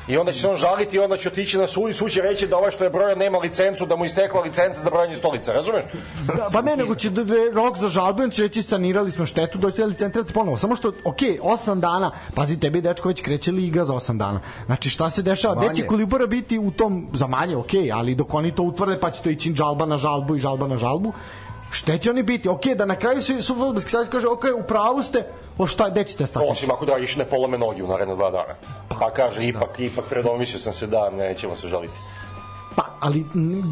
[0.07, 0.13] 2001.
[0.13, 2.21] I onda će se on žaliti i onda će otići na sud i sud će
[2.21, 5.53] reći da ovaj što je broja nema licencu, da mu istekla licenca za brojanje stolica,
[5.53, 5.83] razumeš?
[6.27, 9.25] Da, pa ne, nego će da, da, rok za žalbu, on će reći sanirali smo
[9.25, 10.57] štetu, doći da licentirati ponovo.
[10.57, 14.39] Samo što, ok, 8 dana, pazi, tebi dečko već kreće liga za 8 dana.
[14.65, 15.55] Znači, šta se dešava?
[15.55, 19.11] Gde će Kolibora biti u tom, za manje, ok, ali dok oni to utvrde, pa
[19.11, 21.13] će to ići žalba na žalbu i žalba na žalbu,
[21.71, 22.49] Šte će oni biti?
[22.49, 25.25] Ok, da na kraju su, su futbolski savjet kaže, ok, u pravu ste,
[25.57, 26.45] o šta, gde ćete stati?
[26.49, 28.55] Osim ako Dragiš ne polome nogi u naredne dva dana.
[28.89, 31.97] Pa kaže, ipak, ipak predomislio sam se da nećemo se žaliti.
[32.75, 33.25] Pa, ali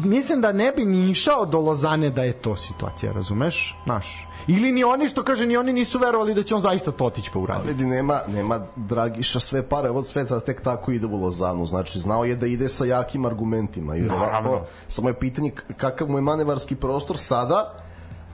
[0.04, 3.76] mislim da ne bi ni išao do Lozane da je to situacija, razumeš?
[3.86, 4.26] Naš.
[4.48, 7.30] Ili ni oni što kaže, ni oni nisu verovali da će on zaista to otići
[7.32, 7.68] pa uraditi.
[7.68, 11.66] Vidi, nema, nema Dragiša sve pare od sveta tek tako ide u Lozanu.
[11.66, 13.96] Znači, znao je da ide sa jakim argumentima.
[13.96, 17.85] I verovatno, samo je pitanje kakav mu je manevarski prostor sada,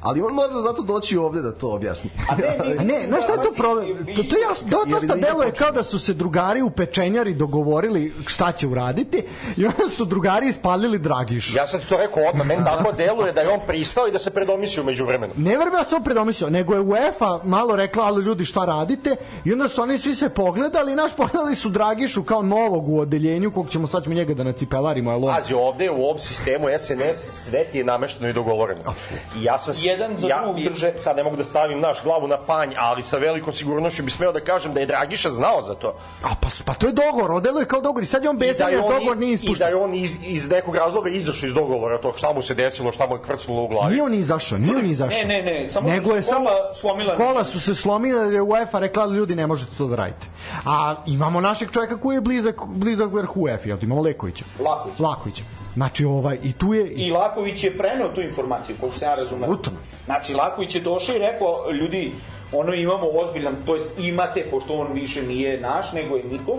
[0.03, 2.11] ali on mora zato doći ovde da to objasni.
[2.31, 4.07] A ne, ne, znaš šta je to problem?
[4.17, 8.53] To, to jasno, dosta da deluje kao da su se drugari u pečenjari dogovorili šta
[8.53, 9.23] će uraditi
[9.57, 11.57] i onda su drugari ispalili Dragišu.
[11.57, 14.19] Ja sam ti to rekao odmah, meni tako deluje da je on pristao i da
[14.19, 15.33] se predomislio među vremenu.
[15.37, 19.17] Ne verujem da se on predomislio, nego je UEFA malo rekla, ali ljudi šta radite?
[19.45, 23.53] I onda su oni svi se pogledali, naš pogledali su Dragišu kao novog u odeljenju,
[23.53, 25.33] kog ćemo sad ćemo njega da nacipelarimo.
[25.35, 28.95] Pazi, ovde u ovom sistemu SNS sve ti je namešteno i dogovoreno.
[29.37, 29.75] I ja sam...
[29.93, 30.93] Jedan za ja, drugog i- drže.
[30.99, 34.33] Sad ne mogu da stavim naš glavu na panj, ali sa velikom sigurnošću bi smeo
[34.33, 35.95] da kažem da je Dragiša znao za to.
[36.23, 38.47] A pa, pa to je dogovor, odelo je kao dogovor i sad je on da
[38.47, 39.69] bezan on, dogovor nije i da ispušten.
[39.69, 43.07] je on iz, iz nekog razloga izašao iz dogovora, to šta mu se desilo, šta
[43.07, 43.91] mu je krcnulo u glavi.
[43.91, 45.29] Nije on izašao, nije on izašao.
[45.29, 47.17] Ne, ne, ne, samo Nego su je se samo kola slomila.
[47.17, 50.27] Kola su se slomila jer je UEFA rekla da ljudi ne možete to da radite.
[50.67, 54.45] A imamo našeg čovjeka koji je blizak blizak vrhu UEFA, jel imamo Lekovića.
[54.59, 54.99] Laković.
[55.01, 55.43] Lakovića.
[55.75, 59.43] Znači ovaj i tu je I Laković je preneo tu informaciju, koliko se ja razumem.
[59.43, 59.73] Apsolutno.
[60.05, 62.13] Znači, Laković je došao i rekao, ljudi,
[62.53, 66.57] ono imamo ozbiljan, to jest imate, pošto on više nije naš, nego je njihov,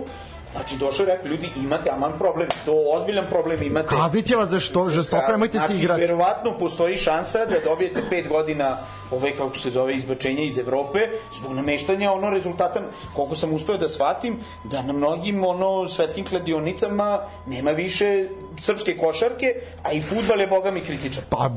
[0.54, 3.88] Znači, došao i rekao, ljudi, imate aman problem, to ozbiljan problem imate.
[3.88, 6.02] kazniće vas za što žestoko, nemojte se znači, igrati.
[6.02, 8.78] verovatno postoji šansa da dobijete pet godina
[9.12, 11.00] ove, kako se zove, izbačenja iz Evrope,
[11.40, 12.82] zbog nameštanja ono rezultata,
[13.16, 18.28] koliko sam uspeo da shvatim, da na mnogim ono svetskim kladionicama nema više
[18.60, 21.24] srpske košarke, a i futbal je, boga mi, kritičan.
[21.30, 21.50] Pa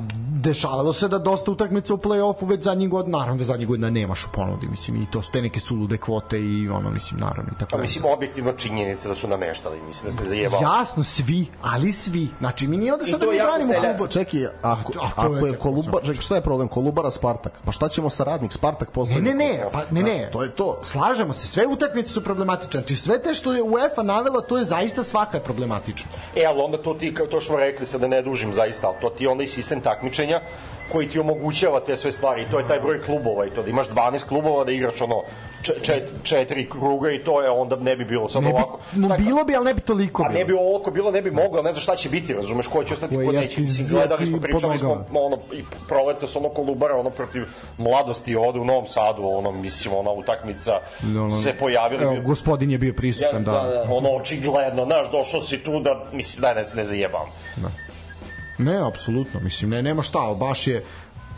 [0.46, 4.24] dešavalo se da dosta utakmica u play-offu već zadnjih godina, naravno da zadnjih godina nemaš
[4.24, 7.58] u ponudi, mislim, i to su te neke sulude kvote i ono, mislim, naravno i
[7.58, 7.70] tako.
[7.70, 10.60] Pa mislim, objektivno činjenica da su nameštali, mislim da se ne zajebao.
[10.62, 12.28] Jasno, svi, ali svi.
[12.38, 14.06] Znači, mi nije ovde I sad to da mi branimo selja- klubu.
[14.08, 16.68] Čekaj, ako, A je ako je tako, Kolubar, čekaj, šta je problem?
[16.68, 17.52] Kolubara Spartak.
[17.64, 19.20] Pa šta ćemo sa radnik Spartak Ne, posle?
[19.20, 20.28] ne, ne, pa ne, ne.
[20.32, 20.80] To je to.
[20.82, 22.80] Slažemo se, sve utakmice su problematične.
[22.80, 26.08] Znači, sve te što je UEFA navela, to je zaista svaka je problematična.
[26.36, 28.86] E, ali onda to ti, kao to što smo rekli, sad da ne dužim zaista,
[28.86, 30.35] ali to ti je onda i sistem takmičenja
[30.92, 32.42] koji ti omogućava te sve stvari.
[32.42, 35.22] I to je taj broj klubova i to da imaš 12 klubova da igraš ono
[35.82, 38.78] čet, četiri kruga i to je onda ne bi bilo bi, ovako.
[38.92, 40.38] no, Šta- bilo bi, ali ne bi toliko A bilo.
[40.38, 42.94] ne bi ovoliko bilo, ne bi moglo, ne znam šta će biti, razumeš, ko će
[42.94, 43.60] ostati, ko ja neće.
[43.90, 47.42] gledali smo, pričali smo, ono, i proleto se ono Kolubara, ono protiv
[47.78, 52.02] mladosti ovde u Novom Sadu, ono, mislim, ona utakmica Ono, se pojavili.
[52.04, 53.84] Evo, gospodin je bio prisutan, da.
[53.90, 57.26] Ono, očigledno, znaš, došao si tu da, mislim, daj, ne ne zajebam.
[58.58, 60.84] Ne, apsolutno, mislim, ne, nema šta, baš je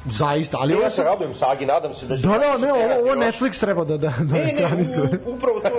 [0.04, 2.22] zaista, ali Ja se radujem Sagi, nadam se da će...
[2.22, 3.14] Da, da, ne, ovo, ovo.
[3.14, 4.84] Netflix treba da, da, da Ne, ne,
[5.26, 5.70] u, upravo to,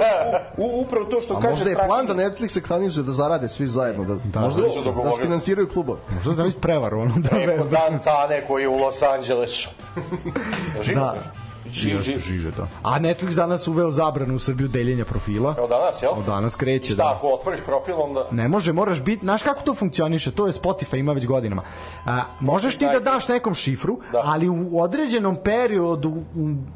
[0.57, 3.68] u, upravo to što A kaže možda je plan da Netflix ekranizuje da zarade svi
[3.68, 5.99] zajedno, da, da možda da da, da finansiraju klubovi.
[6.16, 9.70] Možda znam prevaru, ono, da, Preko Dan Cane koji je u Los Angelesu.
[10.95, 11.39] Da.
[11.70, 11.74] Da.
[11.74, 12.20] Živ, živ.
[12.20, 12.68] Žiže, da.
[12.84, 15.56] A Netflix danas uveo zabranu u Srbiju deljenja profila.
[15.58, 16.12] Evo danas, jel?
[16.18, 17.14] Od danas kreće, Šta, da.
[17.16, 18.28] ako otvoriš profil, onda...
[18.32, 21.62] Ne može, moraš biti, znaš kako to funkcioniše, to je Spotify ima već godinama.
[22.06, 24.22] A, možeš ti da daš nekom šifru, Da.
[24.26, 26.68] ali u određenom periodu m,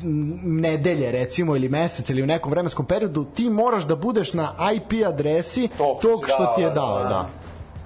[0.44, 5.06] nedelje recimo ili mesec ili u nekom vremenskom periodu ti moraš da budeš na IP
[5.08, 7.10] adresi Tog tog što ti je da, dao, da.
[7.10, 7.30] da.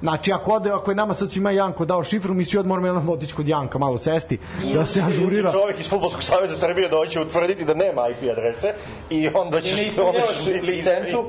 [0.02, 2.88] Znači, ako, ode, ako je nama sad svima Janko dao šifru, mi svi od moramo
[2.88, 4.38] jednom otići kod Janka, malo sesti,
[4.74, 5.52] da se ažurira.
[5.52, 8.74] Čovjek iz Futbolskog saveza Srbije doći utvrditi da nema IP adrese
[9.10, 9.72] i onda ćeš...
[9.72, 11.26] I ne ispunjavaš licencu.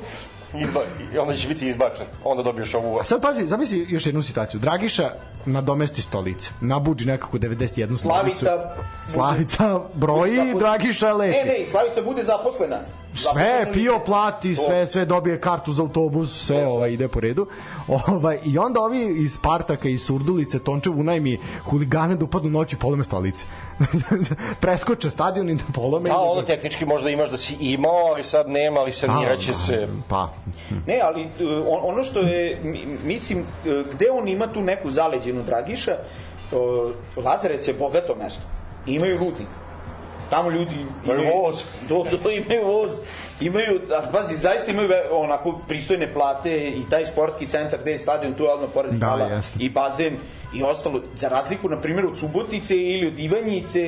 [0.54, 0.80] Izba,
[1.14, 2.06] I onda će biti izbačen.
[2.24, 3.00] Onda dobiješ ovu...
[3.04, 4.60] Sad pazi, zamisli još jednu situaciju.
[4.60, 5.10] Dragiša
[5.46, 6.50] nadomesti stolice.
[6.60, 7.98] Nabuđi nekako 91 stolicu.
[7.98, 8.74] Slavica...
[9.08, 11.36] Slavica broji, Bude- Dragiša lepi.
[11.36, 12.76] Ne, ne, Slavica bude zaposlena.
[13.14, 14.04] Sve, Zaposlena pio lice.
[14.04, 17.46] plati, sve, sve dobije kartu za autobus, sve ovaj, ide po redu.
[17.88, 22.78] Ovaj, I onda ovi iz Spartaka i Surdulice, Tončev unajmi huligane da upadnu noći i
[22.78, 23.46] polome stolice.
[24.60, 26.10] Preskoče stadion i da polome.
[26.10, 29.54] A da- ono tehnički možda imaš da si imao, ali sad nema, ali sanirat će
[29.54, 29.86] se.
[30.08, 30.32] Pa,
[30.86, 31.26] Ne, ali
[31.68, 33.46] on- ono što je, mi- mislim, uh,
[33.94, 35.96] gde on ima tu neku zaleđenu Dragiša,
[36.52, 36.92] uh,
[37.24, 38.42] Lazarec je bogato mesto.
[38.86, 39.48] Imaju rudnik.
[40.30, 40.74] Tamo ljudi
[41.04, 41.64] Imaju voz.
[41.88, 42.90] Do, do, imaju voz.
[43.40, 48.34] Imaju, a pazi, zaista imaju onako pristojne plate i taj sportski centar gde je stadion,
[48.34, 50.16] tu je odmah pored Da, hala i bazen
[50.54, 51.02] i ostalo.
[51.14, 53.80] Za razliku, na primjer, od Subotice ili od Ivanjice,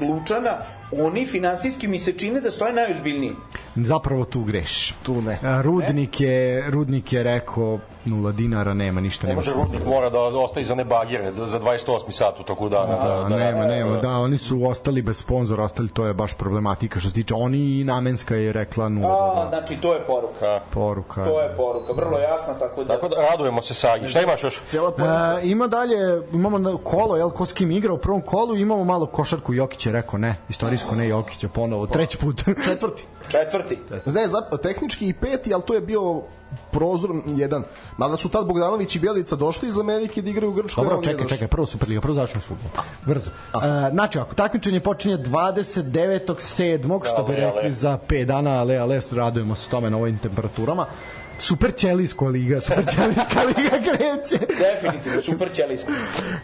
[0.00, 0.58] Lučana,
[0.92, 3.32] oni finansijski mi se čine da stoje najozbiljniji.
[3.76, 4.94] Zapravo tu greš.
[5.02, 5.38] Tu ne.
[5.62, 9.26] Rudnik je, Rudnik je rekao nula dinara, nema ništa.
[9.26, 9.78] Ne nema može sponzora.
[9.78, 12.10] Rudnik mora da ostaje za ne bagire da- za 28.
[12.10, 12.86] sat u toku dana.
[12.86, 16.34] Da, Da, da, nema, nema, da, oni su ostali bez sponzora, ostali, to je baš
[16.34, 19.48] problematika što se tiče, oni i Namenska je rekla nula A, bodova.
[19.48, 20.40] znači, to je poruka.
[20.40, 20.60] Da.
[20.70, 21.24] poruka.
[21.24, 22.94] To je poruka, vrlo jasna, tako da...
[22.94, 24.08] Tako da radujemo se Sagi.
[24.08, 24.62] Šta imaš još?
[24.66, 25.38] Cijela poruka.
[25.42, 25.96] E, ima dalje,
[26.32, 29.86] imamo na kolo, jel, ko s kim igra u prvom kolu, imamo malo košarku, Jokić
[29.86, 32.42] je rekao ne, istorijsko ne Jokića ponovo, treći put.
[32.64, 33.04] Četvrti.
[33.28, 33.78] Četvrti.
[34.06, 36.22] Znaš, za, tehnički i peti, ali to je bio
[36.70, 37.62] prozor jedan.
[37.96, 40.84] Mada su tad Bogdanović i Bjelica došli iz Amerike da igraju u Grčkoj.
[40.84, 42.72] Dobro, čekaj, čekaj, prvo Superliga, prvo završimo s fudbalom.
[43.06, 43.30] Brzo.
[43.30, 47.00] E, znači, ako takmičenje počinje 29.7.
[47.12, 50.86] što bi rekli za 5 dana, ale, ale, radujemo se tome na ovim temperaturama.
[51.38, 54.46] Super Ćelijsko liga, Super Ćelijska liga kreće.
[54.46, 55.92] Definitivno, super ćelijski.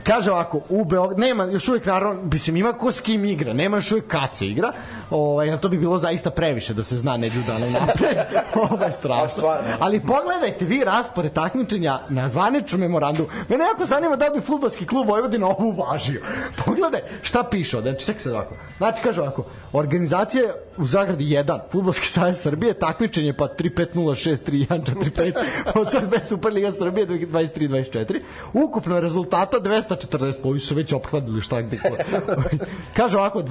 [0.02, 3.77] Kaže ovako, u Beograd, nema još uvijek naravno, mislim ima ko s kim igra, nema
[3.77, 4.72] još uvijek kad se igra,
[5.11, 8.16] ovaj, to bi bilo zaista previše da se zna nedelju dana napred,
[8.70, 9.43] ovo je strašno.
[9.81, 13.27] Ali pogledajte vi raspored takmičenja na zvaničnom memorandu.
[13.49, 16.23] Mene jako zanima da bi futbolski klub Vojvodina ovo uvažio.
[16.65, 18.55] Pogledaj šta piše znači čekaj sad ovako.
[18.78, 25.32] Znači kaže ovako, organizacije u zagradi 1, Futbolski savez Srbije, takmičenje pa 35063145
[25.74, 28.20] od Srbe Superliga Srbije 23-24.
[28.53, 31.78] Ukupno rezultata 240, pa su već ophladili šta gde.
[32.97, 33.43] Kaže ovako,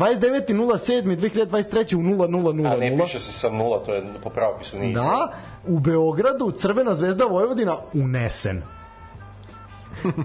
[1.50, 2.74] 29.07.2023 u 0000.
[2.74, 4.94] A ne piše se sa nula, to je po pravopisu nije.
[4.94, 5.34] Da,
[5.68, 8.62] u Beogradu Crvena zvezda Vojvodina unesen.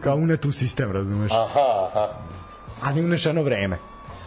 [0.05, 1.32] Kao unet u sistem, razumeš?
[1.32, 2.09] Aha, aha.
[2.82, 3.78] Ali unešeno vreme.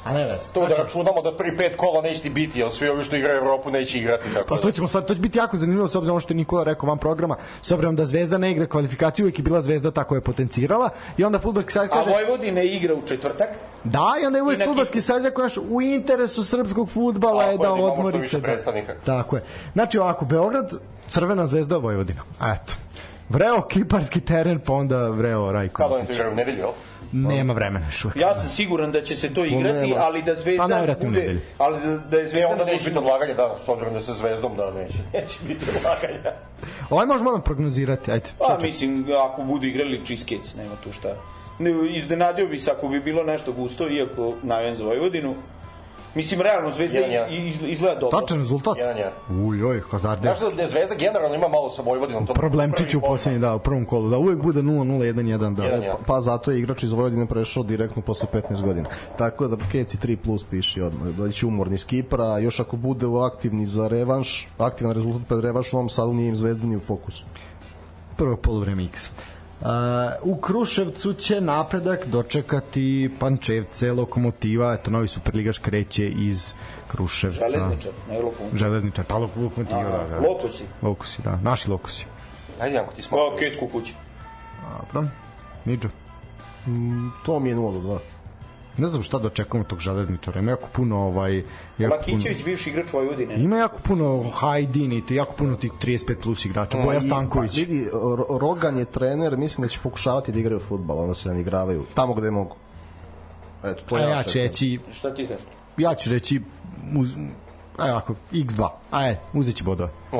[0.07, 0.43] A ne veze.
[0.53, 3.37] To da računamo da prvi pet kola neće ti biti, jer svi ovi što igraju
[3.37, 4.23] Evropu neće igrati.
[4.33, 4.61] Tako Pa da.
[4.61, 6.89] to ćemo sad, to će biti jako zanimljivo s obzirom ono što je Nikola rekao
[6.89, 10.21] van programa, s obzirom da Zvezda ne igra kvalifikaciju, uvijek je bila Zvezda tako je
[10.21, 13.47] potencirala i onda fudbalski savez A kaže Vojvodina igra u četvrtak.
[13.83, 17.63] da i onda je na fudbalski savez rekao naš u interesu srpskog fudbala je da
[17.63, 18.39] da odmorite.
[18.39, 18.95] Da.
[19.05, 19.43] Tako je.
[19.73, 20.73] Znači ovako, Beograd,
[21.09, 22.21] Crvena zvezda Vojvodina.
[22.41, 22.73] Eto.
[23.29, 25.83] Vreo kiparski teren, pa onda vreo Rajko.
[25.83, 26.65] Kada oni to igraju u nedelju?
[27.11, 28.05] Nema vremena još.
[28.15, 31.37] Ja sam siguran da će se to igrati, ali da Pa Zvezda u bude...
[31.57, 34.55] Ali da, da je Zvezda onda neće biti odlaganje, da, s obzirom da se zvezdom,
[34.55, 34.97] da neće.
[35.13, 36.37] Neće biti odlaganja.
[36.89, 38.29] Ovaj možemo da prognozirati, ajde.
[38.37, 41.15] Pa mislim, ako budu igrali Čiskec, nema tu šta.
[41.59, 45.35] Ne, iznenadio bi se ako bi bilo nešto gusto, iako navijam za Vojvodinu.
[46.17, 47.47] Mislim, realno, Zvezda Jedan, jedan.
[47.47, 48.19] iz- izgleda dobro.
[48.19, 48.77] Tačan rezultat?
[48.77, 49.13] Jedan, jedan.
[49.45, 49.81] Uj, oj.
[49.99, 52.25] Znaš da je Zvezda generalno ima malo sa Vojvodinom.
[52.25, 54.09] To Problemčić u prvi poslednji, da, u prvom kolu.
[54.09, 55.63] Da, uvek bude 0-0, 1-1, da.
[55.63, 55.97] Jedan, jedan.
[56.07, 58.89] Pa zato je igrač iz Vojvodine prešao direktno posle 15 godina.
[59.17, 61.07] Tako da Keci 3 plus piši odmah.
[61.07, 65.73] Doći umorni s Kipra, a još ako bude aktivni za revanš, aktivan rezultat pred revanš
[65.73, 67.23] u ovom sadu nije im zvezda ni u fokusu.
[68.17, 69.09] prvog polovreme X.
[69.61, 69.67] Uh,
[70.21, 76.53] u Kruševcu će napredak dočekati Pančevce, Lokomotiva, eto novi superligaš kreće iz
[76.87, 77.45] Kruševca.
[77.53, 78.57] Železničar, ne Lokomotiv.
[78.57, 80.27] Železničar, pa Lok- Lokomotiva, da, da.
[80.29, 80.63] Lokusi.
[80.81, 82.05] Lokusi, da, naši Lokusi.
[82.61, 83.17] Ajde, Janko, ti smo.
[83.17, 83.93] Pa, Kecku kući.
[84.77, 85.07] Dobro.
[85.65, 85.89] Niđo.
[87.25, 87.99] To mi je 0 do 2.
[88.77, 90.39] Ne znam šta da očekujemo tog železničara.
[90.39, 91.37] Ima jako puno ovaj...
[91.37, 91.45] Jako
[91.77, 93.35] puno, Lakićević, bivši igrač Vojvodine.
[93.35, 96.77] ima jako puno Hajdin i te jako puno tih 35 plus igrača.
[96.77, 97.51] Boja Stanković.
[97.51, 101.29] Pa, vidi, Ro- Rogan je trener, mislim da će pokušavati da igraju futbal, onda se
[101.29, 101.85] ne igravaju.
[101.93, 102.55] Tamo gde mogu.
[103.63, 105.43] Eto, to A je ja ću reći, Šta ti kažeš?
[105.77, 106.41] ja ću reći
[106.99, 107.09] uz,
[107.77, 108.69] Aj ako, x2.
[108.91, 109.91] Aj, uzet će bodove.
[110.11, 110.19] Uh,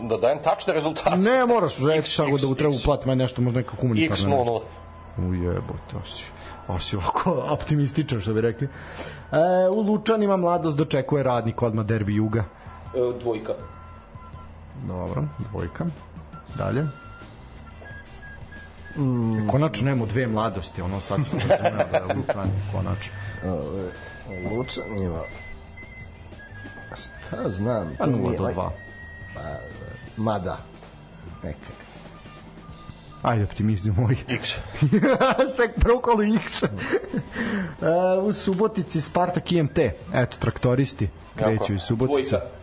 [0.00, 1.16] da dajem tačne rezultate.
[1.16, 2.82] Ne, moraš reći šta god da treba X.
[2.82, 4.14] uplatiti nešto, možda neka humanitarna.
[4.14, 4.62] X nešto.
[5.18, 5.28] 0-0.
[5.30, 6.24] Ujebote, osi,
[6.70, 8.68] osi ovako optimističan, što bi rekli.
[9.32, 9.36] E,
[9.68, 12.44] u Lučanima mladost dočekuje radnik odmah derbi Juga.
[12.86, 13.52] E, dvojka.
[14.82, 15.84] Dobro, dvojka.
[16.56, 16.84] Dalje.
[18.96, 19.48] Mm.
[19.48, 23.14] Konačno nemamo dve mladosti, ono sad smo razumeli da je Lučani, konačno.
[24.50, 25.20] Lučan ima...
[26.94, 27.94] Šta znam?
[27.98, 28.68] Pa to 0 nije- do 2.
[30.16, 30.56] Mada.
[31.42, 31.79] Neka.
[33.22, 34.16] Ajde, optimizam moj.
[34.28, 34.54] X.
[35.56, 36.62] Sve prvo kolo X.
[36.62, 36.68] e,
[38.22, 39.78] u Subotici Spartak IMT.
[40.14, 42.36] Eto, traktoristi kreću iz Subotice.
[42.36, 42.60] Dvojka.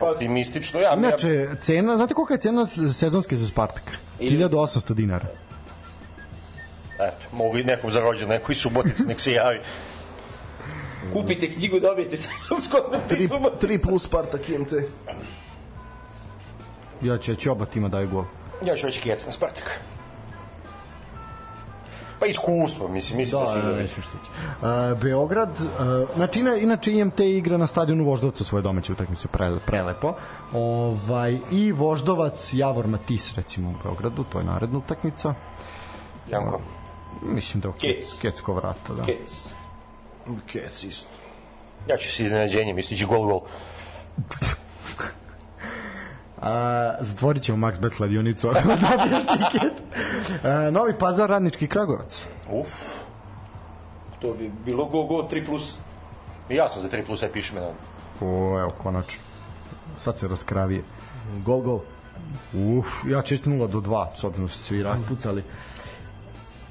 [0.00, 0.94] Optimistično, ja.
[0.96, 3.82] Inače, cena, znate kolika je cena sezonske za Spartak?
[4.20, 5.26] 1800 dinara.
[6.98, 9.60] ja, eto, mogu i nekom za rođen, neko iz Subotice, nek se javi.
[11.12, 14.72] Kupite knjigu, dobijete sezonskog gosti 3, 3 plus Spartak IMT.
[17.02, 18.24] Ja ću, ja ću oba tima daju gol.
[18.64, 19.80] Ja ću reći kec na Spartak.
[22.20, 24.30] Pa iskustvo, mislim, mislim Da, da, će da, neću što ići.
[24.62, 29.50] Uh, Beograd, uh, znači ina, inače IMT igra na stadionu Voždovca svoje domaće utakmice, pre,
[29.66, 30.14] prelepo.
[30.52, 35.34] Ovaj, I Voždovac, Javor Matis, recimo u Beogradu, to je naredna utakmica.
[36.28, 36.60] Janko.
[37.22, 38.20] Mislim da je Kec.
[38.20, 39.04] Kecko vrata, da.
[39.04, 39.48] Kec.
[40.46, 41.08] Kec isto.
[41.88, 43.40] Ja ću se iznenađenjem, mislići gol, gol.
[46.42, 49.72] A, zatvorit ćemo Max Bet kladionicu ako dobiješ tiket.
[50.44, 52.22] A, Novi Pazar, Radnički Kragovac.
[52.52, 52.68] Uf,
[54.20, 55.74] To bi bilo go go 3 plus.
[56.48, 57.68] i ja sam za 3 plus, aj piši me na...
[58.20, 59.22] O, evo, konačno.
[59.98, 60.82] Sad se raskravije.
[61.44, 61.80] Gol, gol.
[62.54, 65.44] Uf, ja ću 0 do 2, s obzirom da su se svi raspucali.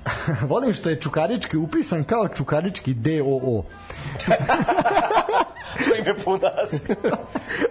[0.52, 3.64] Volim što je Čukarički upisan kao Čukarički DOO.
[5.78, 6.82] To ime punas.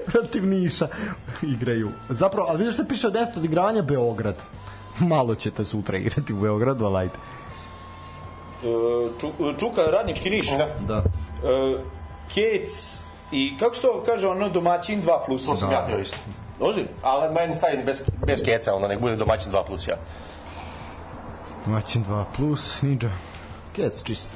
[0.06, 0.88] Protiv Niša
[1.42, 1.90] igraju.
[2.08, 4.36] Zapravo, ali vidiš što piše 10 odigravanja Beograd.
[4.98, 7.14] Malo ćete sutra igrati u Beogradu, ali ajde.
[8.62, 10.50] E, Ču, Čuka, radnički niš.
[10.50, 10.68] Da.
[10.86, 11.02] Da.
[11.48, 11.82] E,
[12.34, 15.46] Kec i kako se to kaže ono domaćin 2 plus.
[15.46, 16.16] To sam ja htio isto.
[16.60, 16.88] Ozbiljno?
[17.02, 19.96] Ali meni stavi bez, bez keca, onda nek bude domaćin 2 plus ja.
[21.66, 23.10] Domaćin 2 plus, Ninja.
[23.72, 24.30] Kec čist.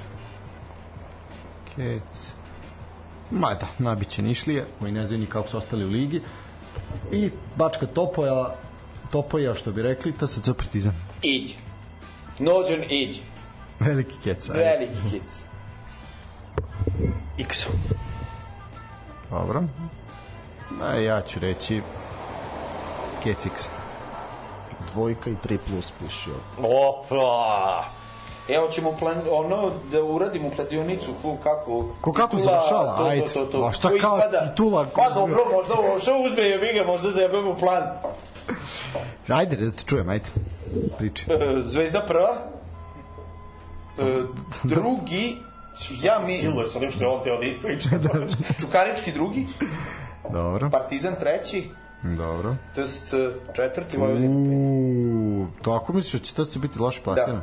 [1.77, 2.32] Kec.
[3.33, 6.21] Ma da, nabiće Nišlije, koji ne znaju ni kako su ostali u ligi.
[7.13, 8.55] I Bačka Topoja,
[9.11, 10.95] Topoja, što bi rekli, TSC Partizan.
[11.23, 11.51] Iđ.
[12.39, 13.19] Nođen iđ.
[13.81, 14.51] Veliki kec.
[14.51, 14.63] ajde.
[14.63, 15.45] Veliki kec.
[17.39, 17.67] X.
[19.31, 19.63] Dobro.
[20.83, 21.83] A ja ću reći
[23.25, 23.69] Kec X.
[24.93, 26.31] Dvojka i 3 plus piše.
[26.59, 27.85] Opa!
[28.49, 33.27] Evo ćemo plan, ono da uradimo kladionicu ko kako Ko kako titula, završava, to, ajde.
[33.27, 33.65] to, to, to.
[33.67, 34.47] A šta kao ispada?
[34.47, 34.87] titula?
[34.97, 37.83] Pa dobro, možda ovo što uzme je vi ga, možda zajebemo plan.
[39.29, 40.25] Ajde, da te čujem, ajde.
[40.99, 41.27] Priči.
[41.33, 42.37] E, Zvezda prva.
[43.99, 44.23] E,
[44.63, 45.37] drugi
[46.03, 47.89] ja mi Siluje sam nešto je on teo da ispriča.
[48.61, 49.47] Čukarički drugi,
[50.33, 51.69] Dobro, Partizan treći,
[52.03, 52.55] dobro.
[52.75, 53.15] TSC
[53.57, 54.35] četvrti, Vojvodina.
[54.37, 57.43] Uuu, tako misliš da će to se biti loše plasiran?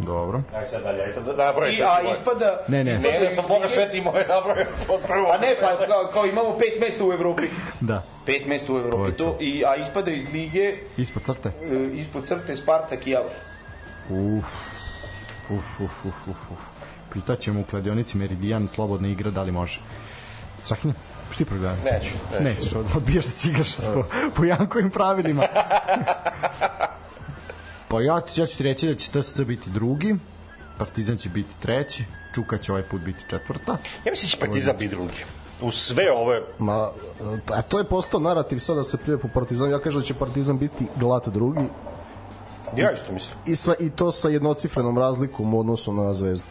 [0.00, 0.42] Dobro.
[0.54, 1.70] Aj sad dalje, aj sad nabroj.
[1.70, 2.60] I, a ispada...
[2.68, 2.92] Ne, ne.
[2.94, 5.28] Ne, ne, sam Boga iz lige- sve timove nabrojao od prvo.
[5.28, 7.42] Pa ne, pa kao, kao imamo pet mesta u Evropi.
[7.80, 9.12] Da, Pet mesta u Evropi.
[9.12, 9.24] to.
[9.24, 11.48] To, i, a ispada iz lige ispod crte.
[11.62, 13.30] e, ispod crte Spartak i Javor.
[14.10, 14.44] Uf,
[15.50, 16.58] uf, uf, uf, uf, uf.
[17.12, 19.80] Pitaćemo u kladionici Meridian slobodna igra, da li može.
[20.62, 20.92] Sahni,
[21.26, 21.76] šta ti program?
[21.84, 22.78] Neću, neću.
[22.78, 24.04] Od- odbijaš da si igraš po,
[24.36, 25.42] po Jankovim pravilima.
[27.90, 30.16] pa ja, ja ću ti reći da će TSC biti drugi,
[30.78, 32.04] Partizan će biti treći,
[32.34, 33.72] Čuka će ovaj put biti četvrta.
[34.04, 35.24] Ja mislim da će Partizan biti drugi.
[35.62, 36.42] U sve ove...
[36.58, 36.88] Ma,
[37.46, 39.70] a to je postao narativ sada se prije po Partizanu.
[39.70, 41.60] Ja kažem da će Partizan biti glat drugi
[42.76, 43.38] Ja isto mislim.
[43.46, 46.46] i, sa, i to sa jednocifrenom razlikom u odnosu na Zvezdu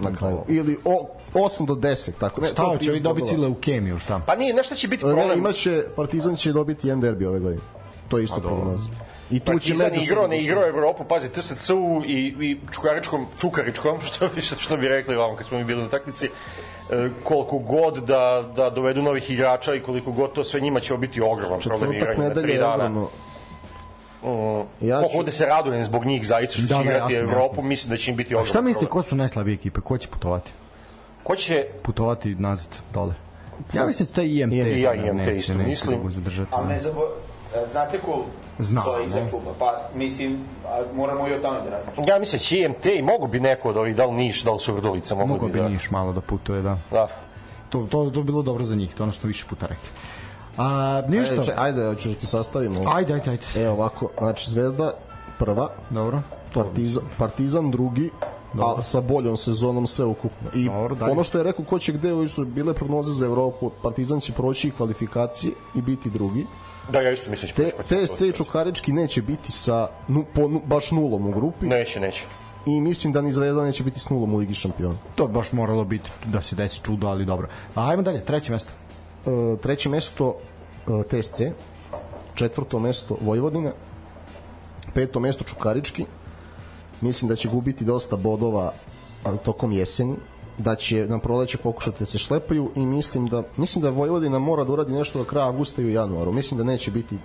[0.00, 0.38] na kraju.
[0.48, 2.40] Ili o, 8 do 10, tako.
[2.40, 3.48] Ne, Šta hoće 30 ovi dobiti bodova.
[3.48, 4.20] leukemiju, šta?
[4.26, 5.38] Pa nije, nešto će biti Ne, problem.
[5.38, 7.62] imaće, Partizan će dobiti jedan derbi ove godine.
[8.08, 8.88] To je isto prognoza.
[9.30, 11.76] I tu će Partizan međusobno- igrao, ne igrao Evropu, pazi, TSC-u
[12.06, 15.82] i, i Čukaričkom, Čukaričkom, što, bi- što, što bi rekli vam kad smo mi bili
[15.82, 16.30] na takmici, e,
[17.24, 18.22] koliko god da,
[18.56, 22.18] da dovedu novih igrača i koliko god to sve njima će biti ogroman problem igranja
[22.20, 22.74] na tri je dana.
[22.74, 23.08] ogromno.
[24.80, 27.18] Ja Koliko ću, da se radujem zbog njih zaista što Da, će da, igrati jasno,
[27.22, 27.62] Evropu, jasno.
[27.62, 29.80] mislim da će im biti ogroman šta mislite, ko su najslabije ekipe?
[29.80, 30.50] Ko će putovati?
[31.22, 33.14] Ko će Putovati nazad, dole?
[33.72, 36.02] Ja mislim da taj IMT I ja IMT neće, isto neće mislim.
[36.02, 36.50] da zadržati.
[36.52, 37.02] Ali ne zabo...
[37.54, 38.24] e, Znate ko
[38.58, 39.50] Znam, stoji iza kluba?
[39.58, 41.92] Pa, mislim, a moramo i o tome da radimo.
[42.06, 44.52] Ja mislim da će IMT i mogu bi neko od ovih, da li Niš, da
[44.52, 45.68] li Surdulica, mogu Mogu bi bi da...
[45.68, 46.78] Niš malo da putuje, da.
[46.90, 47.08] Da.
[47.70, 49.88] To, to, to bi bilo dobro za njih, to je ono što više puta rekli.
[50.56, 51.32] A, ništa.
[51.34, 52.80] ajde, če- ajde, hoćeš da ti sastavimo.
[52.86, 53.42] Ajde, ajde, ajde.
[53.56, 54.92] E, ovako, znači Zvezda
[55.38, 56.22] prva, Dobro.
[56.54, 58.10] Partizan, Partizan drugi,
[58.62, 60.50] a sa boljom sezonom sve ukupno.
[60.54, 61.12] I Dobro, dalje.
[61.12, 64.32] ono što je rekao ko će gde, ovo su bile prognoze za Evropu, Partizan će
[64.32, 66.46] proći kvalifikacije i biti drugi.
[66.92, 70.48] Da, ja isto mislim da će Te, TSC i Čukarički neće biti sa nu, po,
[70.48, 72.24] nu, baš nulom u grupi Neće, neće.
[72.66, 74.94] i mislim da ni Zvezda neće biti s nulom u Ligi šampiona.
[75.14, 77.48] To baš moralo biti da se desi čudo, ali dobro.
[77.74, 78.72] A, ajmo dalje, treće mesto.
[79.26, 80.36] E, treće mesto
[80.86, 81.40] e, TSC,
[82.34, 83.72] četvrto mesto Vojvodina,
[84.94, 86.06] peto mesto Čukarički.
[87.00, 88.72] Mislim da će gubiti dosta bodova
[89.44, 90.14] tokom jeseni,
[90.58, 94.64] da će na proleće pokušati da se šlepaju i mislim da mislim da Vojvodina mora
[94.64, 96.32] da uradi nešto do kraja avgusta i u januaru.
[96.32, 97.18] Mislim da neće biti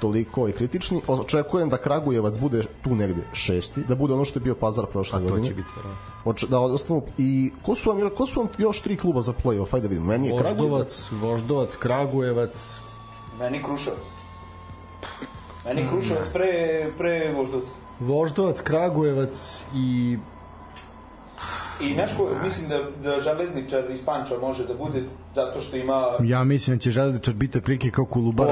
[0.00, 1.02] toliko i kritični.
[1.08, 5.18] Očekujem da Kragujevac bude tu negde šesti, da bude ono što je bio Pazar prošle
[5.18, 5.48] To godine.
[5.48, 6.04] će biti, verovatno.
[6.24, 9.74] Oč- da ostanu i ko su vam ko su vam još tri kluba za plej-of
[9.74, 12.80] ajde da vidimo meni je Kragujevac Voždovac, Voždovac, Kragujevac,
[13.38, 14.04] Meni Kruševac.
[15.64, 17.70] Meni Kruševac pre, pre Voždovca.
[18.00, 20.18] Voždovac, Kragujevac i
[21.80, 25.04] I nešto, mislim da, da železničar iz Panča može da bude
[25.34, 26.04] zato što ima...
[26.22, 28.04] Ja mislim da će železničar biti prilike kao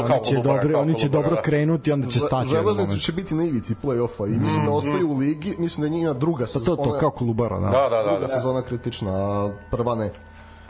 [0.06, 2.54] kao oni će, Kolubara, dobro, oni će dobro krenuti, onda će stati.
[2.54, 3.00] moment.
[3.00, 6.44] će biti na ivici play-offa i mislim da ostaju u ligi, mislim da njima druga
[6.44, 6.84] Pa to, sezona.
[6.84, 7.66] to, kao Kolubara, da.
[7.66, 8.02] Da, da, da.
[8.02, 8.28] druga da.
[8.28, 10.10] sezona kritična, a prva ne.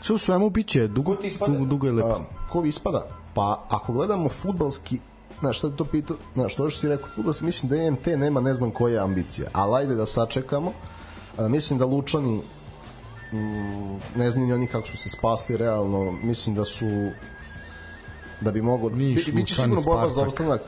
[0.01, 1.15] Sve u svemu biće dugo,
[1.47, 2.07] dugo, dugo je lepo.
[2.07, 2.19] A,
[2.51, 3.07] ko vi ispada?
[3.33, 4.99] Pa ako gledamo futbalski
[5.39, 6.17] Znaš, šta je to pitao?
[6.33, 9.47] Znaš, to što si rekao, futbalski, mislim da EMT nema ne znam koje ambicije.
[9.53, 10.71] Ali ajde da sačekamo.
[11.37, 12.41] A, mislim da Lučani
[13.31, 16.11] mm, ne znam ni oni kako su se spasli realno.
[16.11, 16.85] Mislim da su
[18.41, 20.61] da bi mogo Niš, bi, biće sigurno borba za opstanak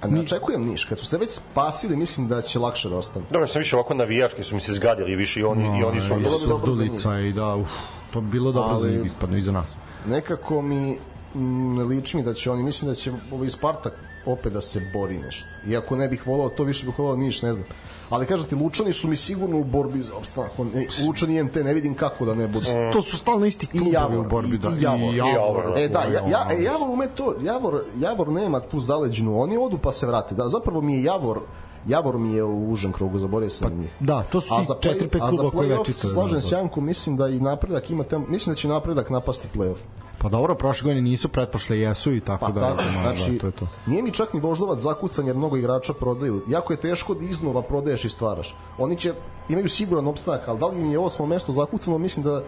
[0.00, 3.26] a ne očekujem Niš kad su se već spasili mislim da će lakše da ostanu
[3.30, 6.06] Dobro, sam više ovako navijački su mi se zgadili više i oni, i oni su...
[6.06, 7.68] I bilo bi dobro za Surdulica i da, uf,
[8.12, 9.76] to bi bilo dobro za njih ispadno i za nas.
[10.06, 10.98] nekako mi
[11.34, 13.92] mm, ne liči mi da će oni mislim da će ovaj Spartak
[14.26, 17.54] opet da se bori nešto iako ne bih volao to više bih volao Niš ne
[17.54, 17.68] znam
[18.10, 21.74] ali kažete Lučani su mi sigurno u borbi za opstanak e, Lučani i MT ne
[21.74, 24.68] vidim kako da ne budu To su stalno isti klubovi Javor u borbi, i, da.
[24.68, 25.14] i Javor.
[25.14, 25.80] I Javor, da.
[25.80, 29.78] E da, ja, ja, e, Javor ume to, Javor, Javor nema tu zaleđenu, oni odu
[29.78, 30.34] pa se vrate.
[30.34, 31.40] Da, zapravo mi je Javor,
[31.86, 33.90] Javor mi je u užem krugu, zaboravio sam pa, njih.
[34.00, 36.12] Da, to su ti za play- četiri, pet a za kluba koji play-off već čitaju.
[36.12, 40.03] Slažem se Jankom, mislim da i napredak ima tem, mislim da će napredak napasti play-off.
[40.24, 42.60] Pa dobro, prošle godine nisu, pretprošle jesu i tako Pa da.
[42.60, 43.66] tako, da, znači, da, to je to.
[43.86, 46.42] nije mi čak ni voždovac zakucan jer mnogo igrača prodaju.
[46.48, 48.56] Jako je teško da iznova prodaješ i stvaraš.
[48.78, 49.12] Oni će,
[49.48, 52.42] imaju siguran opstanak, ali da li im je osmo mesto zakucano, mislim da,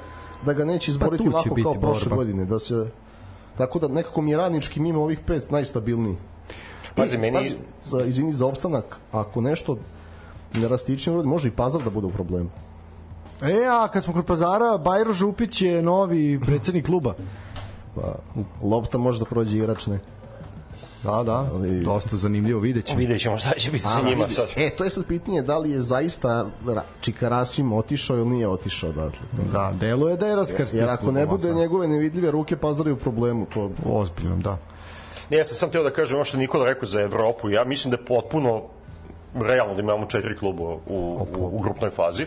[0.44, 2.16] da ga neće izboriti Pa biti kao prošle borba.
[2.16, 2.44] godine.
[2.44, 2.90] Da se,
[3.58, 6.16] tako da nekako mi je radnički mimo ovih pet najstabilniji.
[6.94, 9.76] Pazi, meni- Pazi, za, izvini za opstanak, ako nešto
[10.54, 12.48] ne rastiče urodi, može i Pazar da bude u problemu.
[13.42, 17.14] E, a kad smo kod pazara, Bajro Župić je novi predsednik kluba.
[17.96, 18.14] Pa,
[18.62, 19.98] lopta može da prođe igrač, ne.
[21.02, 22.98] Da, da, Ali- dosta zanimljivo, vidjet ćemo.
[22.98, 24.46] Vidjet ćemo šta će biti sa njima sad.
[24.56, 28.90] E, to je sad pitanje da li je zaista Ra- Čikarasim otišao ili nije otišao
[28.90, 29.20] odatle.
[29.52, 30.80] Da, deluje da je raskrstio.
[30.80, 33.46] Jer ako ne bude njegove nevidljive ruke, Pazar je u problemu.
[33.54, 34.58] To, Ozbiljno, da.
[35.30, 37.50] Ne, ja sam sam teo da kažem ono što je Nikola rekao za Evropu.
[37.50, 38.62] Ja mislim da je potpuno
[39.34, 42.26] realno da imamo četiri kluba u, u, u grupnoj fazi.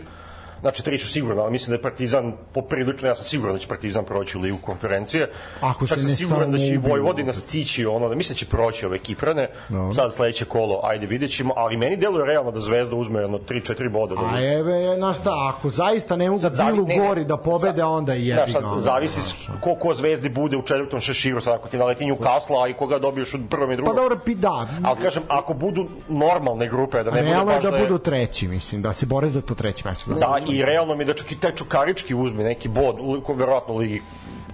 [0.60, 3.68] Znači, tri ću sigurno, ali mislim da je Partizan poprilično, ja sam siguran da će
[3.68, 5.30] Partizan proći u ligu konferencije.
[5.60, 6.76] Ako Čak se ne siguran da će i.
[6.76, 9.48] Vojvodina stići ono, da mislim da će proći ove Kiprane.
[9.68, 9.94] Dobro.
[9.94, 13.90] Sad sledeće kolo, ajde vidjet ćemo, ali meni deluje realno da Zvezda uzme jedno 3-4
[13.90, 14.14] boda.
[14.14, 16.40] Da A eve, znaš šta, ako zaista ne mogu
[16.72, 18.78] Bilu gori da pobede, sad- onda i jebi ga.
[18.78, 22.72] zavisi ko, ko zvezdi bude u četvrtom šeširu, sad ako ti naleti Newcastle, a i
[22.72, 23.94] koga dobiješ u prvom i drugom.
[23.94, 24.68] Pa dobro, pi, da.
[24.84, 27.86] Ali kažem, ako budu normalne grupe, da ne bude baš da da je...
[27.86, 30.12] budu treći, mislim, da se bore za to treće mesto.
[30.12, 33.78] Da, i realno mi da čak i taj Čukarički uzme neki bod, u, verovatno u
[33.78, 34.02] Ligi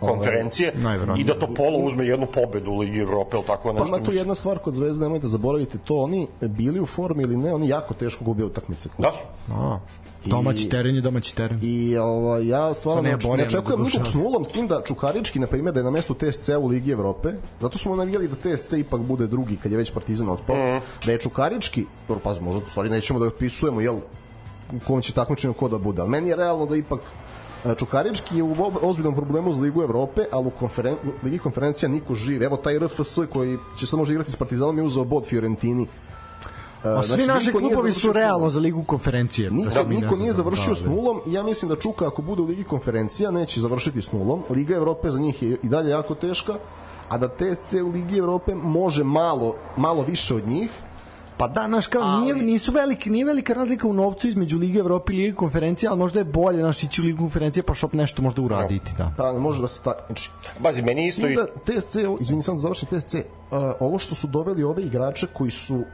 [0.01, 1.23] konferencije najverovatnije.
[1.23, 3.87] i da to Polo uzme jednu pobedu u Ligi Evrope ili tako pa nešto.
[3.89, 7.55] ima tu jedna stvar kod Zvezde, nemojte zaboraviti to, oni bili u formi ili ne,
[7.55, 8.89] oni jako teško gube utakmice.
[8.99, 9.13] Da,
[9.53, 9.79] A,
[10.25, 11.61] domaći teren je domaći teren.
[11.63, 15.47] I ovo, ja stvarno ne ne, očekujem nikog s nulom, s tim da Čukarički, na
[15.47, 17.29] primjer, da je na mestu TSC u Ligi Evrope,
[17.61, 20.77] zato smo navijali da TSC ipak bude drugi kad je već Partizan otpao, Mhm.
[21.07, 21.85] da je Čukarički,
[22.25, 23.97] pa možda stvari nećemo da ga otpisujemo, jel,
[24.73, 27.01] u kom će takmičenju ko da bude, ali meni je realno da ipak
[27.65, 32.15] e, Čukarički je u ozbiljnom problemu za Ligu Evrope, ali u konferen, Ligi konferencija niko
[32.15, 32.43] živ.
[32.43, 35.87] Evo taj RFS koji će sad može igrati s Partizanom je uzeo bod Fiorentini.
[36.85, 39.51] E, A svi znači, naši niko nije klubovi su realno za ligu konferencije.
[39.51, 40.91] Niko, da niko nije završio Da, s da.
[40.91, 44.43] nulom i ja mislim da Čuka ako bude u Ligi konferencija neće završiti s nulom.
[44.51, 46.55] Liga Evrope za njih je i dalje jako teška,
[47.09, 50.71] a da TSC u Ligi Evrope može malo, malo više od njih,
[51.39, 55.13] Pa da, znaš kao, nije, nisu velike, nije velika razlika u novcu između Lige Evrope
[55.13, 58.23] i Lige konferencije, ali možda je bolje naš ići u Ligu konferencije pa šop nešto
[58.23, 59.13] možda uraditi, da.
[59.17, 60.31] da ne može da se takmiči.
[60.59, 61.37] bazi, meni isto i...
[61.37, 63.21] da TSC, izvini sam da završim TSC, uh,
[63.81, 65.85] ovo što su doveli ove igrače koji su uh,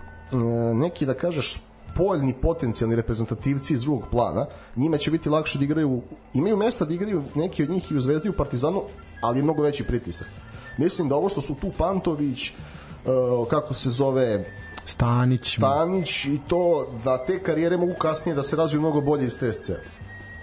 [0.75, 1.57] neki da kažeš
[1.93, 4.47] spoljni potencijalni reprezentativci iz drugog plana,
[4.77, 6.03] njima će biti lakše da igraju,
[6.35, 8.83] imaju mesta da igraju neki od njih i u Zvezdi i u Partizanu,
[9.21, 10.29] ali je mnogo veći pritisak.
[10.79, 14.45] Mislim da ovo što su tu Pantović, uh, kako se zove,
[14.87, 19.35] Stanić, Tanić i to da te karijere mogu kasnije da se razviju mnogo bolje iz
[19.35, 19.71] TSC.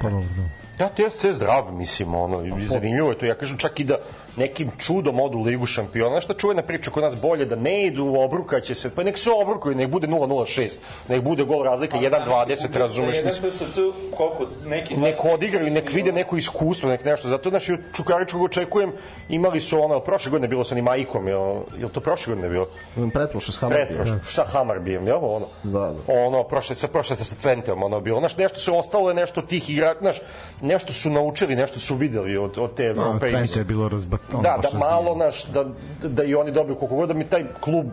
[0.01, 0.83] pa dobro, da.
[0.83, 3.25] Ja TSC je zdrav, mislim, ono, i zanimljivo je to.
[3.25, 3.97] Ja kažem čak i da
[4.39, 6.09] nekim čudom odu u Ligu šampiona.
[6.09, 9.03] Znaš šta čuvena priča kod nas bolje da ne idu u obruka će se, pa
[9.03, 13.51] nek se obrukaju, nek bude 0-0-6, nek bude gol razlika 1-20, razumeš, Jedan mislim.
[13.51, 13.79] PSC,
[14.17, 14.97] koliko, neki...
[14.97, 17.27] nek odigraju, nek vide neko iskustvo, nek nešto.
[17.27, 18.91] Zato naš Čukaričkog očekujem,
[19.29, 22.67] imali su ono, prošle godine bilo sa onim Aikom, jel, jel to prošle godine bilo?
[23.13, 23.85] Pretprošle s Hammarby.
[23.85, 25.47] Pretprošle, sa Hamarbijem, jel ono?
[25.63, 25.95] Da, da.
[26.07, 28.19] Ono, prošle, sa prošle sa Twenteom, ono bilo.
[28.19, 30.21] Znaš, nešto se ostalo je nešto tih igra, znaš,
[30.61, 33.31] nešto su naučili, nešto su videli od, od te No, Evrope.
[33.31, 34.21] Twente je bilo razbat...
[34.33, 35.65] ono, Da, da malo, naš, da,
[36.03, 37.85] da i oni dobiju koliko god da mi taj klub,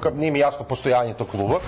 [0.00, 1.58] kad nije mi jasno postojanje tog kluba,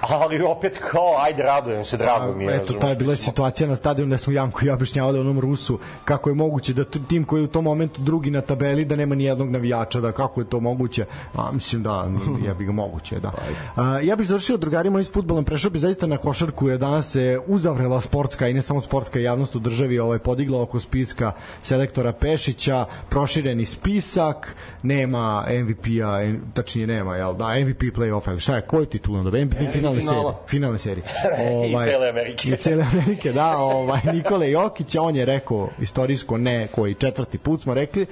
[0.00, 2.56] ali opet kao, ajde, radujem se, drago mi je.
[2.56, 5.78] Eto, ta je bila situacija na stadionu da smo Janko i ja objašnjavali onom Rusu
[6.04, 9.14] kako je moguće da tim koji je u tom momentu drugi na tabeli da nema
[9.14, 11.04] ni jednog navijača, da kako je to moguće.
[11.34, 12.08] A mislim da
[12.46, 13.32] ja bih ga moguće, da.
[13.76, 17.40] A, ja bih završio drugarima iz fudbalom, prešao bih zaista na košarku jer danas se
[17.46, 21.32] uzavrela sportska i ne samo sportska javnost u državi ovaj podigla oko spiska
[21.62, 28.86] selektora Pešića, prošireni spisak, nema MVP-a, tačnije nema, jel da, MVP play-off, šta je, koji
[28.86, 29.44] titul onda?
[29.44, 30.34] MVP finalne serije.
[30.46, 31.04] Finalne serije.
[31.52, 32.48] Ovaj, I cele Amerike.
[32.48, 33.56] I cele Amerike, da.
[33.56, 38.06] Ovaj, Nikole Jokić, on je rekao istorijsko ne, koji četvrti put smo rekli,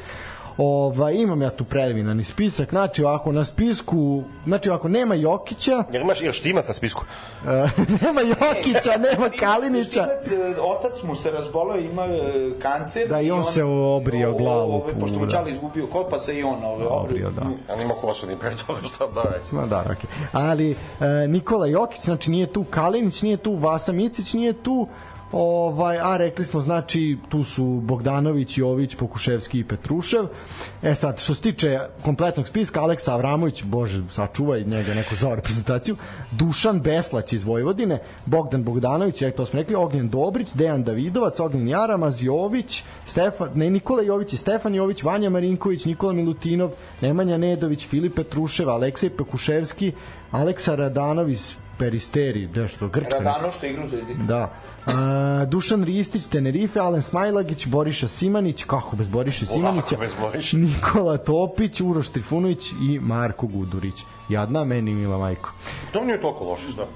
[0.58, 5.84] Ova, imam ja tu preliminarni spisak, znači ovako na spisku, znači ovako nema Jokića.
[5.92, 7.04] Jel imaš još Štimac na spisku?
[7.42, 7.48] Uh,
[8.02, 10.08] nema Jokića, nema Kalinića.
[10.24, 13.08] Štimac, e, otac mu se razbolao, ima e, kancer.
[13.08, 14.72] Da, i on, on se obrio glavu.
[14.72, 17.30] Ove, pošto mu Čali izgubio kod, pa se i on ove, obrio.
[17.30, 17.72] da.
[17.72, 19.54] A nima koša ni pre toga šta da reći.
[19.54, 19.94] Ma da, okej.
[19.94, 20.26] Okay.
[20.32, 20.76] Ali e,
[21.28, 24.88] Nikola Jokić, znači nije tu Kalinić, nije tu Vasa Micić, nije tu
[25.32, 30.26] Ovaj, a rekli smo, znači, tu su Bogdanović, Jović, Pokuševski i Petrušev.
[30.82, 35.96] E sad, što se tiče kompletnog spiska, Aleksa Avramović, bože, sačuvaj njega neku za reprezentaciju,
[36.30, 41.68] Dušan Beslać iz Vojvodine, Bogdan Bogdanović, jak to smo rekli, Ognjen Dobrić, Dejan Davidovac, Ognjen
[41.68, 47.88] Jaramaz, Jović, Stefan, ne, Nikola Jović i Stefan Jović, Vanja Marinković, Nikola Milutinov, Nemanja Nedović,
[47.88, 49.92] Filip Petrušev, Aleksej Pekuševski,
[50.30, 53.18] Aleksa Radanović, Peristeri, nešto, Grčka.
[53.18, 54.14] Radano što igra u Zvezdi.
[54.28, 54.50] Da.
[54.88, 60.56] A, Dušan Ristić, Tenerife, Alen Smajlagić, Boriša Simanić, kako bez Boriša Simanića, bez Boriša.
[60.56, 64.04] Nikola Topić, Uroš Trifunović i Marko Gudurić.
[64.28, 65.50] Jadna meni, mila majko.
[65.92, 66.86] To nije toliko loše, da.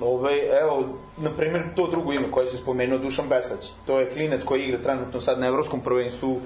[0.00, 0.32] Ove,
[0.62, 0.84] evo,
[1.18, 3.70] na primjer, to drugo ime koje se spomenuo, Dušan Beslać.
[3.86, 6.40] To je klinac koji igra trenutno sad na evropskom prvenstvu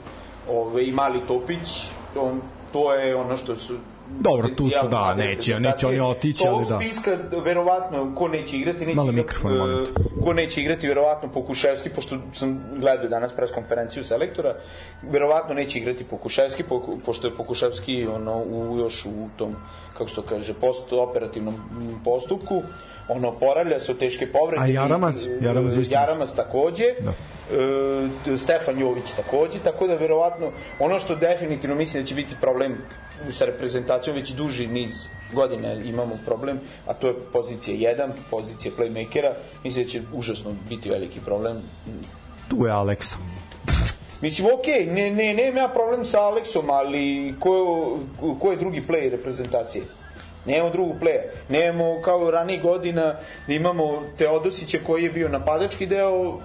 [0.51, 1.91] ove, i Mali Topić.
[2.17, 2.41] On,
[2.73, 3.75] to je ono što su
[4.21, 6.77] Dobro, tu su, da, neće, neće oni otići, ali da.
[6.77, 9.89] Spiska, verovatno, ko neće igrati, neće Malo igrati, moment.
[10.25, 14.55] ko neće igrati, verovatno Pokuševski, pošto sam gledao danas pres konferenciju selektora,
[15.03, 16.65] verovatno neće igrati Pokuševski,
[17.05, 19.57] pošto je Pokuševski ono, u, još u tom,
[19.93, 21.55] kako se to kaže, post-operativnom
[22.05, 22.63] postupku,
[23.09, 24.63] ono poravlja se od teške povrede.
[24.63, 25.27] A Jaramaz?
[25.41, 26.85] Jaramaz, Jaramaz takođe.
[27.01, 27.13] Da.
[28.31, 32.77] E, Stefan Jović takođe, tako da verovatno ono što definitivno mislim da će biti problem
[33.33, 39.33] sa reprezentacijom već duži niz godina imamo problem, a to je pozicija 1, pozicija playmakera.
[39.65, 41.57] Mislim da će užasno biti veliki problem.
[42.51, 43.17] Tu je Aleksa.
[44.21, 47.99] Mislim, okej, okay, ne, ne, nema ja problem sa Aleksom, ali ko,
[48.41, 49.85] ko je drugi play reprezentacije?
[50.49, 51.23] Nemamo drugu pleja.
[51.49, 53.17] Nemamo kao ranije godina
[53.47, 56.39] da imamo Teodosića koji je bio napadački deo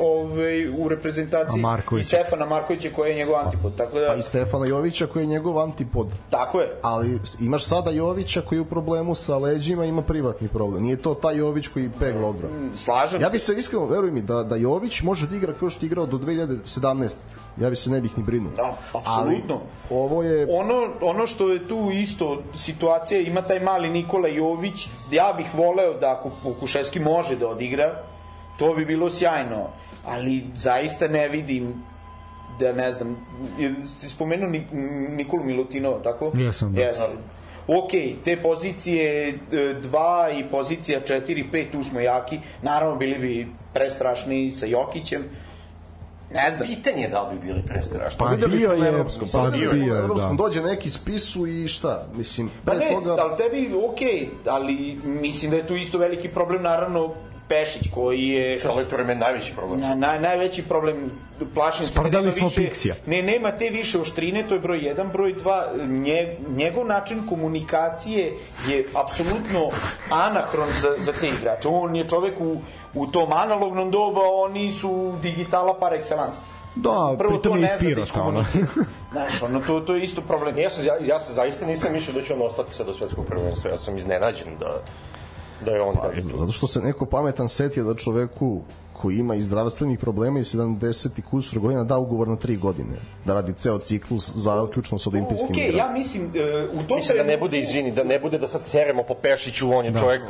[0.00, 1.62] ove, u reprezentaciji
[2.00, 3.76] i Stefana Markovića koji je njegov antipod.
[3.76, 4.06] Tako da...
[4.06, 6.08] Pa i Stefana Jovića koji je njegov antipod.
[6.30, 6.68] Tako je.
[6.82, 10.82] Ali imaš sada Jovića koji je u problemu sa leđima ima privatni problem.
[10.82, 12.54] Nije to taj Jović koji pegla odbranu.
[12.54, 15.70] Mm, slažem ja bi se iskreno, veruj mi, da, da Jović može da igra kao
[15.70, 17.16] što je igrao do 2017
[17.60, 18.52] ja bi se ne bih ni brinuo.
[18.56, 19.60] Da, apsolutno.
[19.90, 20.46] ovo je...
[20.50, 25.94] Ono, ono što je tu isto situacija, ima taj mali Nikola Jović, ja bih voleo
[25.94, 28.02] da ako Kuševski može da odigra,
[28.58, 29.68] to bi bilo sjajno,
[30.04, 31.74] ali zaista ne vidim
[32.60, 33.16] da ne znam,
[33.84, 34.48] si spomenuo
[35.16, 36.32] Nikolu Milutinova, tako?
[36.34, 36.80] Jesam, da.
[36.80, 37.04] Jeste.
[37.66, 37.90] Ok,
[38.24, 42.38] te pozicije 2 i pozicija 4, 5, tu smo jaki.
[42.62, 45.24] Naravno, bili bi prestrašni sa Jokićem,
[46.34, 46.68] Ne znam.
[46.68, 48.18] Pitanje je da li bi bili prestrašni.
[48.18, 50.42] Pa, pa bio je, evropskom, pa bio je, na evropskom, da.
[50.42, 53.16] dođe neki spisu i šta, mislim, pre pa ne, toga...
[53.18, 57.14] ali tebi, okej, okay, ali mislim da je tu isto veliki problem, naravno,
[57.48, 59.80] Pešić koji je selektorima je najveći problem.
[59.80, 61.10] Na, na, najveći problem
[61.54, 62.94] plašim se da smo više, Pixija.
[63.06, 68.32] Ne, nema te više oštrine, to je broj 1, broj 2, nje, njegov način komunikacije
[68.68, 69.68] je apsolutno
[70.10, 71.68] anahron za, za te igrače.
[71.68, 72.60] On je čovek u,
[72.94, 76.54] u tom analognom doba, oni su digitala par excellence.
[76.74, 78.44] Da, Prvo pritom je ispirota, ono.
[79.12, 80.58] Znaš, ono, to, to je isto problem.
[80.58, 83.26] Ja, sam, ja, ja sam zaista nisam mišljio da će on ostati sad do svetskog
[83.26, 83.70] prvenstva.
[83.70, 84.82] Ja sam iznenađen da
[85.64, 88.60] da je on pa, zato što se neko pametan setio da čoveku
[88.92, 92.96] koji ima i zdravstvenih problema i 70 i kusur godina da ugovor na 3 godine
[93.24, 95.78] da radi ceo ciklus za ključno sa olimpijskim okay, igrama.
[95.78, 98.66] ja mislim uh, u tom mislim da ne bude izvini da ne bude da sad
[98.66, 99.98] seremo po Pešiću on je da.
[99.98, 100.22] čovjek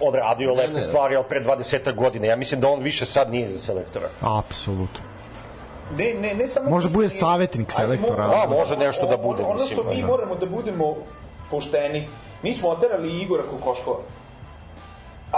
[0.00, 3.52] odradio lepe ne, stvari od pre 20 godina ja mislim da on više sad nije
[3.52, 5.16] za selektora apsolutno
[5.98, 8.24] ne, ne, ne samo Može bude savjetnik selektora.
[8.24, 9.42] A, može nešto da bude.
[9.42, 10.06] Ono što mi da.
[10.06, 10.94] moramo da budemo
[11.50, 12.08] pošteni,
[12.42, 13.98] mi smo oterali Igora Kokoškova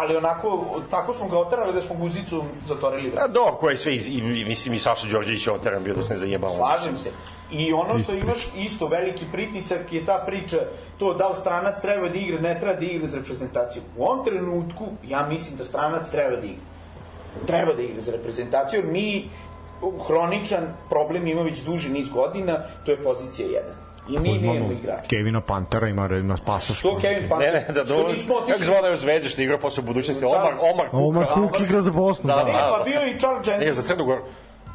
[0.00, 3.12] ali onako, tako smo ga oterali da smo guzicu zatvorili.
[3.18, 5.94] A do, ko je sve, iz, i, i, mislim, i Saša Đorđević je oteran bio
[5.94, 6.52] da se ne zajebamo.
[6.54, 7.10] Slažem se.
[7.50, 10.56] I ono što imaš isto veliki pritisak je ta priča
[10.98, 13.82] to da li stranac treba da igra, ne treba da igra za reprezentaciju.
[13.96, 16.64] U ovom trenutku ja mislim da stranac treba da igra.
[17.46, 19.30] Treba da igra za reprezentaciju, jer mi
[20.06, 23.87] hroničan problem ima već duži niz godina, to je pozicija 1.
[24.08, 25.08] I mi nemamo igrača.
[25.08, 26.78] Kevina Pantera ima na pasoš.
[26.78, 27.52] Što Kevin Panter?
[27.54, 28.08] Ne, ne, da Što do...
[28.08, 30.24] nismo Kako zvona još zvezde što igra posle budućnosti?
[30.24, 30.96] Omar, Omar Kuka.
[30.98, 32.42] Omar Cook igra za Bosnu, Da, da.
[32.44, 32.52] da.
[32.52, 33.76] Ne, pa bio i Charles Ne, Jenkins.
[33.76, 34.22] za Crnu Goru.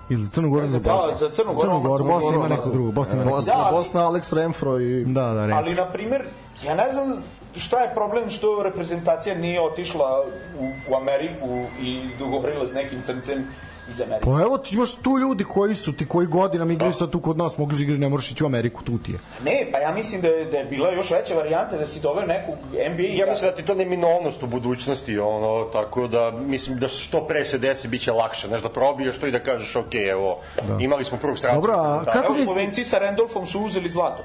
[0.09, 1.17] Ili Crnu Goru za Bosnu.
[1.17, 2.55] za Crnu Goru, Crnu Goru, Bosna ima da.
[2.71, 2.91] drugu.
[2.91, 3.35] Bosna ima neku
[3.71, 5.03] Bosna, Da, Alex Renfro i...
[5.05, 5.53] Da, da, re.
[5.53, 6.21] Ali, na primer,
[6.65, 7.23] ja ne znam
[7.55, 10.23] šta je problem što reprezentacija nije otišla
[10.59, 11.47] u, u Ameriku
[11.81, 13.47] i dogovorila s nekim crncem
[13.89, 14.25] iz Amerike.
[14.25, 17.37] Pa evo ti imaš tu ljudi koji su ti koji godinama igraju sad tu kod
[17.37, 19.19] nas, mogu igrati, ne moraš ići u Ameriku, tu ti je.
[19.43, 22.25] Ne, pa ja mislim da je, da je bila još veća varijanta da si doveo
[22.25, 22.55] nekog
[22.91, 27.27] NBA Ja mislim da ti to neminovnost u budućnosti, ono, tako da mislim da što
[27.27, 30.39] pre se desi biće lakše, znaš, da probiješ to i da kažeš, ok, evo,
[30.79, 31.55] imali smo prvog stranca.
[31.55, 32.45] Dobro, a kako vi...
[32.45, 34.23] Slovenci sa Randolfom su uzeli zlato.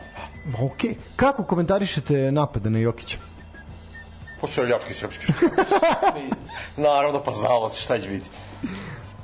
[0.62, 3.16] Ok, kako komentarišete napade na Jokića?
[4.40, 5.46] Poseljački srpski što.
[6.88, 8.30] Naravno, pa znalo se šta će biti.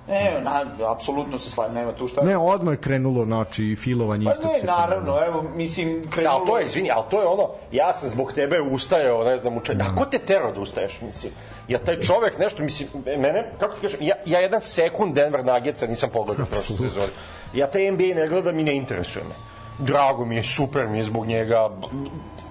[0.09, 2.23] Ne, na, apsolutno se slavim, nema tu šta.
[2.23, 6.37] Ne, odmah je krenulo, znači, filovanje pa ne, naravno, evo, mislim, Da, krenulo...
[6.37, 9.57] ali to je, izvini, ali to je ono, ja sam zbog tebe ustajao, ne znam,
[9.57, 9.77] učaj.
[9.81, 11.33] A ko te terao da ustaješ, mislim?
[11.69, 15.87] Ja taj čovek nešto, mislim, mene, kako ti kažem, ja, ja jedan sekund Denver Nuggetsa
[15.87, 17.13] nisam pogledao prošle sezone.
[17.55, 19.54] Ja taj NBA ne gledam i ne interesuje me.
[19.79, 21.71] Drago mi je, super mi je zbog njega,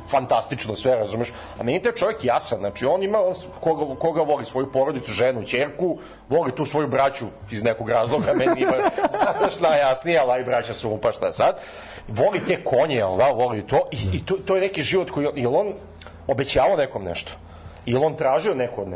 [0.09, 1.33] fantastično sve, razumeš?
[1.59, 5.43] A meni taj čovjek jasan, znači on ima on, koga, koga voli, svoju porodicu, ženu,
[5.43, 5.97] ćerku,
[6.29, 8.77] voli tu svoju braću iz nekog razloga, meni ima
[9.39, 11.59] znaš, najjasnije, ali aj braća su upa šta sad.
[12.07, 15.27] Voli te konje, jel da, voli to i, i to, to je neki život koji,
[15.35, 15.73] jel on
[16.27, 17.31] obećavao nekom nešto?
[17.85, 18.87] Ili on tražio neko od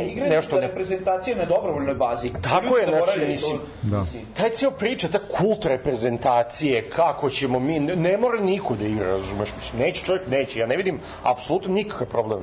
[0.00, 2.30] Igraju nešto ne, reprezentaciju na dobrovoljnoj bazi.
[2.42, 3.98] Tako Ljudi je, znači, mislim, Da.
[4.00, 8.86] Mislim, taj ceo priča, ta kult reprezentacije, kako ćemo mi, ne, ne mora niko da
[8.86, 12.40] igra, razumeš, mislim, neće čovjek, neće, ja ne vidim apsolutno nikakav problem.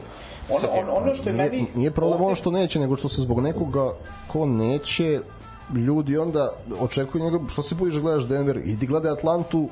[0.50, 0.90] sa ono, tim.
[0.90, 1.50] ono, ono što je meni...
[1.58, 3.94] Nije, nije problem ovde- ono što neće, nego što se zbog nekoga
[4.28, 5.20] ko neće,
[5.76, 9.70] ljudi onda očekuju njega, što se bojiš da gledaš Denver, idi gledaj Atlantu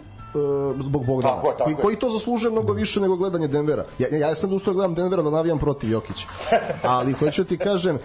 [0.79, 1.35] zbog Bogdana.
[1.35, 3.85] Tako tako koji, koji to zaslužuje mnogo više nego gledanje Denvera.
[3.99, 6.27] Ja, ja, sam da ustao gledam Denvera da navijam protiv Jokića.
[6.83, 7.99] Ali hoću ti kažem, e,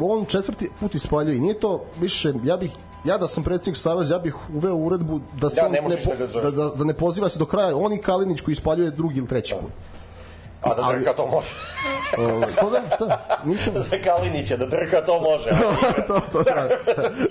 [0.00, 2.70] on četvrti put ispaljuje i nije to više, ja bih
[3.04, 6.14] ja da sam predsjednik saveza, ja bih uveo uredbu da se Da, ne ne, po,
[6.14, 7.76] da da, da, da, ne poziva se do kraja.
[7.76, 9.70] On i Kalinić koji ispaljuje drugi ili treći put.
[10.64, 11.48] A da ali- drka to može.
[12.18, 12.82] Ovaj, Koga?
[12.94, 13.40] Šta?
[13.44, 13.74] Nisam...
[13.90, 15.50] Za Kalinića, da drka to može.
[16.08, 16.68] to, to, da.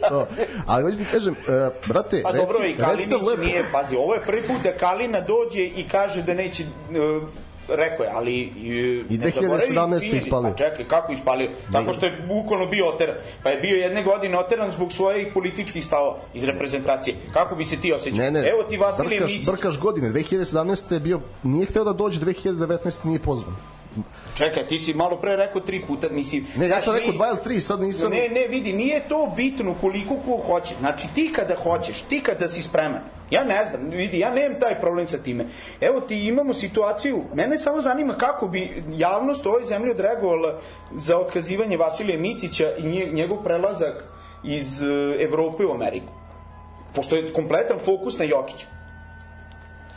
[0.10, 0.27] to.
[0.68, 3.41] Ali hoću ti kažem, uh, brate, Pa dobro, i reci, reci Kalinić lepo.
[3.41, 7.23] nije, pazi, ovo je prvi put da Kalina dođe i kaže da neće, uh,
[7.68, 8.34] rekao je, ali
[9.10, 10.27] I ne zaboravi 2017 činjenicu.
[10.27, 10.52] ispalio.
[10.52, 11.49] Pa čekaj, kako ispalio?
[11.72, 13.15] Tako što je bukvalno bio oteran.
[13.44, 17.15] Pa je bio jedne godine oteran zbog svojih političkih stavova iz reprezentacije.
[17.34, 18.18] Kako bi se ti osjećao?
[18.18, 19.45] Ne, ne, Evo ti Vasilije brkaš, Micić.
[19.45, 20.94] brkaš godine, 2017.
[20.94, 23.06] je bio, nije hteo da dođe, 2019.
[23.06, 23.56] nije pozvan.
[24.35, 26.47] Čekaj, ti si malo pre rekao tri puta, mislim...
[26.55, 28.11] Ne, ja sam rekao mi- dva ili tri, sad nisam...
[28.11, 30.73] Ne, ne, vidi, nije to bitno koliko ko hoće.
[30.80, 32.99] Znači, ti kada hoćeš, ti kada si spreman,
[33.31, 35.45] ja ne znam, vidi, ja nemam taj problem sa time.
[35.81, 40.60] Evo ti imamo situaciju, mene samo zanima kako bi javnost u ovoj zemlji odreagovala
[40.93, 44.03] za otkazivanje Vasilija Micića i nje- njegov prelazak
[44.43, 44.85] iz e,
[45.19, 46.14] Evrope u Ameriku.
[46.95, 48.65] Pošto je kompletan fokus na Jokića.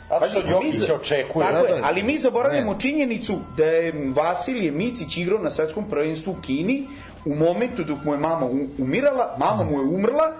[0.09, 1.45] A što mi Jokić za- očekuje?
[1.45, 1.87] Tako Da, je, da.
[1.87, 6.83] ali mi zaboravljamo činjenicu da je Vasilije Micić igrao na svetskom prvenstvu u Kini
[7.25, 10.33] u momentu dok mu je mama umirala, mama mu je umrla,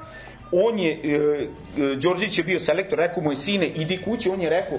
[0.52, 1.15] on je, e,
[1.84, 4.77] e, Đorđević je bio selektor, rekao mu je sine, idi kući, on je rekao,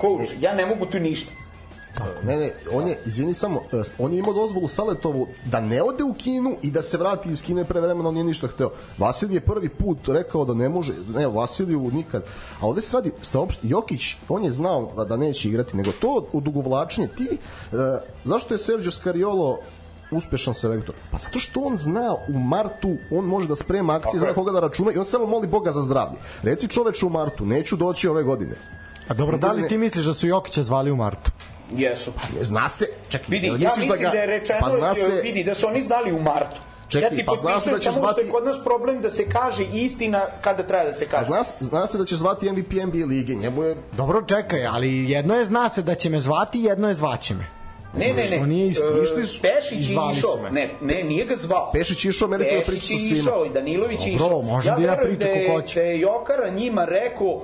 [0.00, 1.30] coach, ja ne mogu tu ništa.
[2.24, 6.04] Ne, ne, on je, izvini samo, e, on je imao dozvolu Saletovu da ne ode
[6.04, 8.70] u Kinu i da se vrati iz Kine pre vremena, on nije ništa hteo.
[8.98, 12.22] Vasilij je prvi put rekao da ne može, ne, Vasiliju nikad.
[12.60, 16.26] A ovde se radi, saopšt, Jokić, on je znao da, da neće igrati, nego to
[16.32, 17.76] odugovlačenje, ti, e,
[18.24, 19.58] zašto je Sergio Scariolo
[20.10, 20.94] uspešan selektor?
[21.10, 24.52] Pa zato što on zna u martu, on može da sprema akcije, Tako zna koga
[24.52, 26.18] da računa i on samo moli Boga za zdravlje.
[26.42, 28.56] Reci čoveče u martu, neću doći ove godine.
[29.08, 31.30] A dobro, da li ti misliš da su Jokića zvali u martu?
[31.70, 32.12] Jesu.
[32.40, 35.54] Zna se, čekaj, Vidi, ja misliš mislim da, je rečeno, pa zna se, vidi, da
[35.54, 36.56] su oni znali u martu.
[36.88, 39.00] Čekaj, ja ti pa zna se da ćeš samo što je zvati- kod nas problem
[39.00, 41.24] da se kaže istina kada treba da se kaže.
[41.24, 45.34] Zna, zna se da će zvati MVP NBA lige, njemu je Dobro, čekaj, ali jedno
[45.34, 47.46] je zna se da će me zvati, jedno je zvaće me.
[47.94, 48.46] Ne, ne, ne.
[48.46, 48.86] nije isto.
[48.88, 50.38] E, Išli su- Pešić je išao.
[50.50, 51.70] Ne, ne, nije ga zvao.
[51.72, 53.18] Pešić je išao u Ameriku da priča Pešić sa je svima.
[53.20, 54.42] išao i Danilović je Dobro, išao.
[54.44, 55.74] može da ja pričam da je, ko hoće.
[55.74, 57.42] Da je Jokara njima rekao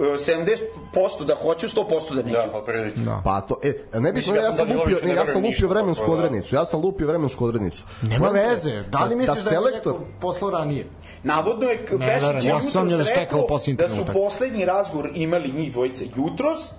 [0.00, 2.48] 70% da hoću, 100% da neću.
[2.52, 3.00] Da, otprilike.
[3.00, 3.20] Da.
[3.24, 5.68] Pa to, e, ne bih, Mislim, ja ja sam sam lupio, ne, ja sam lupio
[5.68, 7.84] vremensku tako da- odrednicu, ja sam lupio vremensku odrednicu.
[8.02, 8.82] Nema je veze.
[8.90, 10.86] Da li da misliš da, je selektor, neko poslao ranije?
[11.22, 13.46] Navodno je Pešić ja jutros sam da je rekao
[13.76, 16.72] da su poslednji razgovor imali njih dvojice jutros,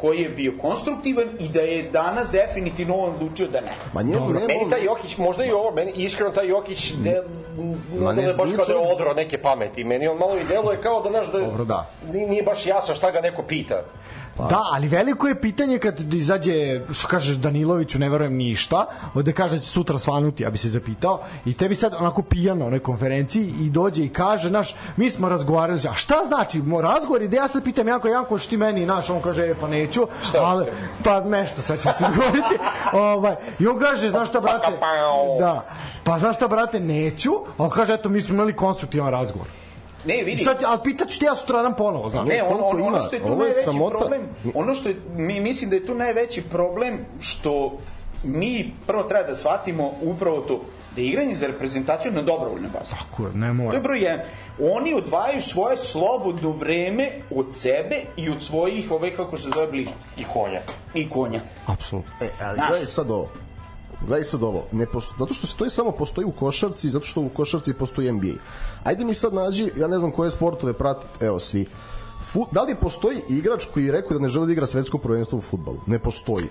[0.00, 3.72] koji je bio konstruktivan i da je danas definitivno on odlučio da ne.
[3.92, 4.46] Ma njemu nema...
[4.46, 7.22] Meni taj Jokić, možda i ovo, meni iskreno taj Jokić de,
[7.98, 9.84] Ma ne, ne ne baš kao da je odro neke pameti.
[9.84, 11.90] Meni on malo i deluje kao da, znaš, da Dobro, da.
[12.12, 13.82] Nije, nije baš jasno šta ga neko pita.
[14.36, 14.44] Pa.
[14.44, 19.56] Da, ali veliko je pitanje kad izađe, što kažeš Daniloviću, ne verujem ništa, ovde kaže
[19.56, 22.78] da će sutra svanuti, ja bi se zapitao, i tebi sad onako pijano na onoj
[22.78, 27.36] konferenciji i dođe i kaže, naš, mi smo razgovarali, a šta znači, mo, razgovor ide,
[27.36, 30.38] ja sad pitam Janko, Janko, što ti meni, naš, on kaže, e, pa neću, Šta
[30.42, 30.66] ali,
[31.04, 32.58] pa nešto, sad ćemo se govoriti,
[32.92, 34.70] ovaj, i on kaže, znaš šta, brate,
[35.40, 35.66] da,
[36.04, 39.65] pa znaš šta, brate, neću, a on kaže, eto, mi smo imali konstruktivan razgovor.
[40.06, 40.38] Ne, I vidi.
[40.38, 42.28] sad, ali pitaću ti ja sutradan ponovo, znaš.
[42.28, 43.98] Ne, on, koliko on, ono što je tu Ovo je najveći sramota.
[43.98, 44.20] problem,
[44.54, 47.78] ono što je, mi, mislim da je tu najveći problem što
[48.24, 50.60] mi prvo treba da shvatimo upravo to,
[50.96, 52.90] da je igranje za reprezentaciju na dobrovoljnoj bazi.
[52.92, 53.76] Tako je, ne To mora.
[53.76, 54.20] je broj jedan.
[54.62, 59.96] Oni odvajaju svoje slobodno vreme od sebe i od svojih, ove kako se zove, bližnjih.
[60.18, 60.60] I konja.
[60.94, 61.40] I konja.
[61.66, 62.12] Apsolutno.
[62.20, 63.28] E, ali gledaj sad ovo.
[64.06, 64.64] Gledaj sad ovo.
[64.72, 67.72] Ne posto, zato što se to je samo postoji u košarci, zato što u košarci
[67.72, 68.38] postoji NBA.
[68.84, 71.66] Ajde mi sad nađi, ja ne znam koje sportove pratite, evo svi.
[72.32, 75.38] Fu, da li postoji igrač koji je rekao da ne želi da igra svetsko prvenstvo
[75.38, 75.78] u fudbalu?
[75.86, 76.48] Ne postoji.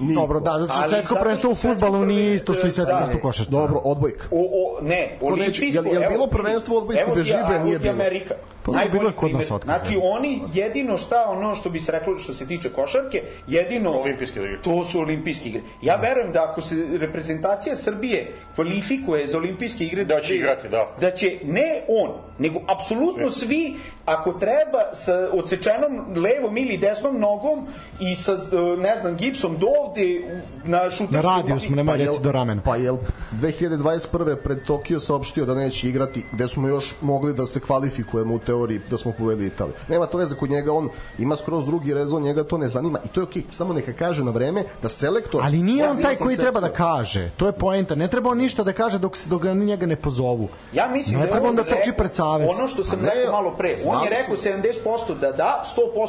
[0.00, 0.20] Niko.
[0.20, 2.98] Dobro, da, zato što Ali svetsko prvenstvo u fudbalu nije isto što i svetsko da,
[2.98, 3.52] prvenstvo u košarci.
[3.52, 4.28] Dobro, odbojka.
[4.30, 5.84] O, o, ne, olimpijsko...
[5.84, 7.60] jel- jel bilo prvenstvo u odbojci bez žibe?
[7.64, 7.92] Nije evo ti bilo.
[7.92, 8.34] Amerika.
[8.62, 11.92] Pa Najbolji bilo je kod nas otkaz, Znači, oni jedino šta, ono što bi se
[11.92, 13.90] reklo što se tiče košarke, jedino...
[14.00, 14.62] Olimpijske igre.
[14.62, 15.60] To su olimpijske igre.
[15.82, 20.04] Ja verujem da ako se reprezentacija Srbije kvalifikuje za olimpijske igre...
[20.04, 20.86] Da će igrati, da.
[21.00, 27.66] Da će ne on, nego apsolutno svi, ako treba, sa odsečenom levom ili desnom nogom
[28.00, 28.36] i sa, e,
[28.76, 30.20] ne znam, gipsom do ovde
[30.64, 31.08] na šutarskom...
[31.10, 32.62] Na radiju smo, nemoj reci do ramena.
[32.64, 32.96] Pa jel
[33.32, 34.36] 2021.
[34.36, 38.80] pred Tokio saopštio da neće igrati, gde smo još mogli da se kvalifikujemo u teoriji
[38.90, 39.74] da smo povedali Italiju.
[39.88, 43.08] Nema to veze kod njega, on ima skroz drugi rezon, njega to ne zanima i
[43.08, 45.40] to je okej, samo neka kaže na vreme da selektor...
[45.44, 47.30] Ali nije Ja on taj koji treba da kaže.
[47.36, 47.94] To je poenta.
[47.94, 50.48] Ne treba on ništa da kaže dok, se- dok ga njega ne pozovu.
[50.72, 52.48] Ja mislim ne da treba on da trči rekao pred savez.
[52.58, 53.76] Ono što sam Pa rekao malo pre.
[53.88, 54.48] On je rekao su.
[54.48, 55.62] 70% da da,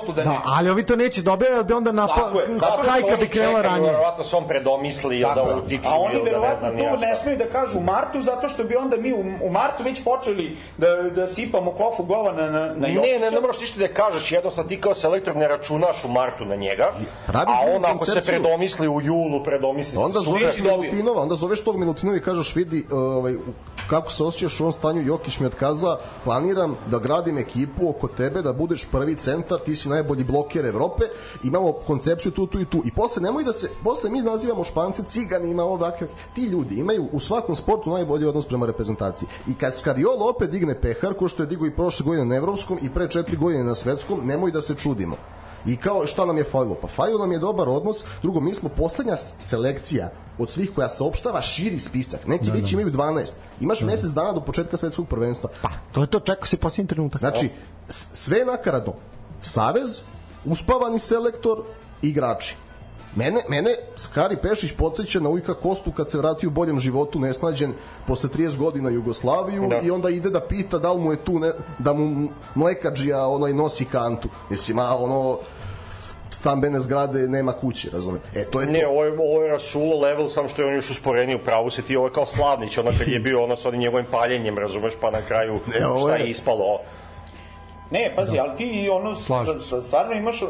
[0.08, 0.30] 100% da ne.
[0.30, 3.92] Da, ali ovi to neće dobiti, jer bi onda zato što Hajka bi krenula ranije.
[3.92, 7.16] Verovatno se on predomisli, jel da utiču, A oni jel da ne verovatno to ne
[7.16, 10.58] smeju da kažu u martu, zato što bi onda mi u, u martu već počeli
[10.78, 13.20] da, da sipamo kofu govana na, na Ne, Jokića.
[13.20, 16.56] ne, ne moraš ništa da kažeš, jednostavno ti kao selektor ne računaš u martu na
[16.56, 16.94] njega,
[17.28, 20.58] Praviš a on ako se predomisli u julu, predomisli Onda se zoveš.
[20.58, 23.34] Milutinova, onda zoveš tog Milutinova i kažeš vidi ovaj,
[23.88, 28.42] kako se osjećaš u ovom stanju, Jokić mi otkaza, planiram da gradim ekipu oko tebe,
[28.42, 31.04] da budeš prvi centar, ti si najbolji bloker Evrope,
[31.44, 32.82] imamo koncepciju tu, tu i tu.
[32.86, 37.20] I posle nemoj da se, posle mi nazivamo špance ciganima, ovakve, ti ljudi imaju u
[37.20, 39.30] svakom sportu najbolji odnos prema reprezentaciji.
[39.48, 42.80] I kad Skariolo opet digne pehar, ko što je digo i prošle godine na evropskom
[42.82, 45.16] i pre četiri godine na svetskom, nemoj da se čudimo.
[45.68, 46.76] I kao šta nam je falilo?
[46.82, 48.06] Pa falilo nam je dobar odnos.
[48.22, 52.28] Drugo, mi smo poslednja selekcija od svih koja saopštava širi spisak.
[52.28, 53.32] Neki već imaju 12.
[53.62, 55.50] Imaš mesec dana do početka svetskog prvenstva.
[55.62, 57.22] Pa, to je to, čeka se posljednji trenutak.
[57.22, 57.50] Znači,
[57.90, 58.94] sve je nakaradno.
[59.42, 60.02] Savez,
[60.46, 61.64] uspavani selektor,
[62.02, 62.56] igrači.
[63.16, 67.74] Mene, mene Skari Pešić podsjeća na Ujka Kostu kad se vratio u boljem životu nesnađen
[68.08, 69.80] posle 30 godina Jugoslaviju Da.
[69.80, 73.54] i onda ide da pita da li mu je tu ne, da mu mlekađija onaj
[73.54, 74.30] nosi kantu.
[74.50, 75.40] Mislim, a ono
[76.30, 78.22] stambene zgrade nema kuće, razumem.
[78.36, 78.72] E, to je to.
[78.72, 81.70] Ne, ovo je, ovo je rasulo level, samo što je on još usporeniji u pravu
[81.70, 84.58] se ti, ovo je kao Slavnić, ono kad je bio ono sa onim njegovim paljenjem,
[84.58, 86.80] razumeš, pa na kraju Ne, ovo šta je- je ispalo.
[87.92, 89.16] Ne, pazi, ali ti ono,
[89.82, 90.50] stvarno imaš uh,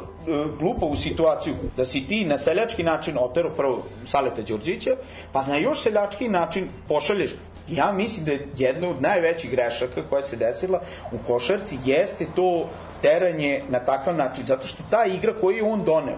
[0.59, 4.91] glupovu situaciju da si ti na seljački način otero prvo Saleta Đurđića,
[5.31, 7.31] pa na još seljački način pošalješ
[7.69, 10.79] Ja mislim da je jedna od najvećih grešaka koja se desila
[11.11, 12.69] u košarci jeste to
[13.01, 16.17] teranje na takav način, zato što ta igra koju je on doneo,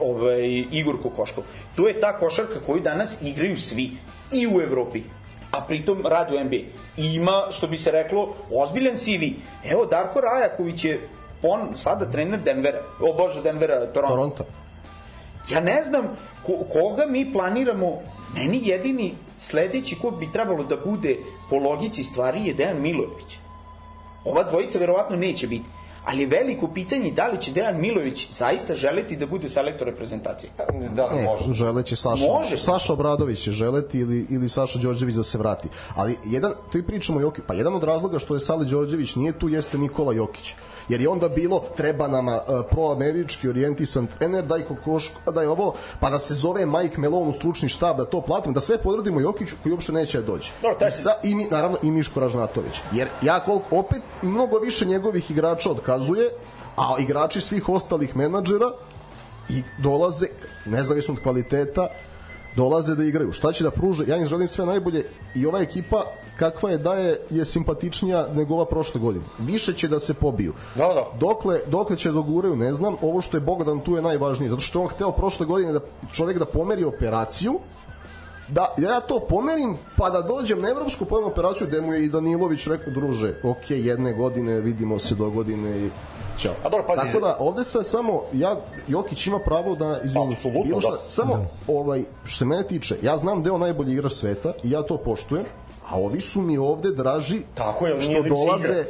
[0.00, 1.44] ovaj, Igor Kokoškov,
[1.76, 3.90] to je ta košarka koju danas igraju svi
[4.32, 5.02] i u Evropi
[5.50, 6.56] a pritom radi u NBA.
[6.96, 9.24] I ima, što bi se reklo, ozbiljan CV.
[9.64, 11.08] Evo, Darko Rajaković je
[11.42, 14.16] on sada trener Denvera, o bože, Denvera, Toronto.
[14.16, 14.44] Toronto.
[15.50, 16.16] Ja ne znam
[16.46, 18.02] ko, koga mi planiramo,
[18.34, 21.16] meni jedini sledeći ko bi trebalo da bude
[21.50, 23.38] po logici stvari je Dejan Milojević.
[24.24, 25.64] Ova dvojica verovatno neće biti.
[26.04, 30.50] Ali je veliko pitanje da li će Dejan Milović zaista želeti da bude selektor reprezentacije.
[30.94, 31.52] Da, Ne, može.
[31.52, 32.24] želeće Saša.
[32.32, 32.56] Može.
[32.56, 35.68] Saša Obradović će želeti ili, ili Saša Đorđević da se vrati.
[35.96, 39.38] Ali jedan, to i pričamo Jokić, pa jedan od razloga što je Sali Đorđević nije
[39.38, 40.54] tu jeste Nikola Jokić.
[40.90, 46.10] Jer je onda bilo, treba nama uh, proamerički orijentisan trener, daj kokoško, daj ovo, pa
[46.10, 49.56] da se zove Mike Melon u stručni štab, da to platimo, da sve podradimo Jokiću
[49.62, 50.50] koji uopšte neće da dođe.
[50.62, 52.80] Dobro, taj I, sa, i mi, naravno i Miško Ražnatović.
[52.92, 56.30] Jer ja koliko, opet mnogo više njegovih igrača otkazuje,
[56.76, 58.70] a igrači svih ostalih menadžera
[59.48, 60.26] i dolaze,
[60.66, 61.88] nezavisno od kvaliteta,
[62.56, 63.32] dolaze da igraju.
[63.32, 64.04] Šta će da pruže?
[64.06, 65.04] Ja im želim sve najbolje
[65.34, 66.04] i ova ekipa
[66.40, 69.24] kakva je da je, je simpatičnija nego ova prošle godine.
[69.38, 70.54] Više će da se pobiju.
[70.74, 71.04] Da, da.
[71.20, 72.96] Dokle, dokle će doguraju, ne znam.
[73.02, 74.50] Ovo što je Bogdan tu je najvažnije.
[74.50, 75.80] Zato što je on hteo prošle godine da
[76.12, 77.58] čovjek da pomeri operaciju,
[78.48, 82.08] da ja to pomerim pa da dođem na evropsku pojem operaciju gde mu je i
[82.08, 85.90] Danilović rekao druže, ok, jedne godine vidimo se do godine i
[86.38, 86.52] Ćao.
[86.64, 88.56] A dobro, pazi, Tako da ovde se samo ja
[88.88, 91.10] Jokić ima pravo da izvini Apsolutno, bilo šta, da.
[91.10, 94.70] samo ovaj što se mene tiče, ja znam da je on najbolji igrač sveta i
[94.70, 95.44] ja to poštujem,
[95.90, 98.84] a ovi su mi ovde draži Tako je, što dolaze igra.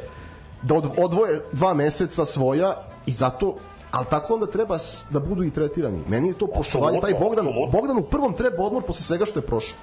[0.62, 2.74] da od, odvoje dva meseca svoja
[3.06, 3.54] i zato
[3.90, 4.78] ali tako onda treba
[5.10, 5.98] da budu i tretirani.
[6.08, 7.78] Meni je to poštovanje, taj Bogdan, apsolutno.
[7.80, 9.78] Bogdan u prvom treba odmor posle svega što je prošao.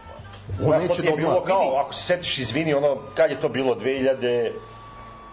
[0.66, 3.50] On to neće da je bilo kao, ako se setiš, izvini, ono, kad je to
[3.50, 4.52] bilo, 2000...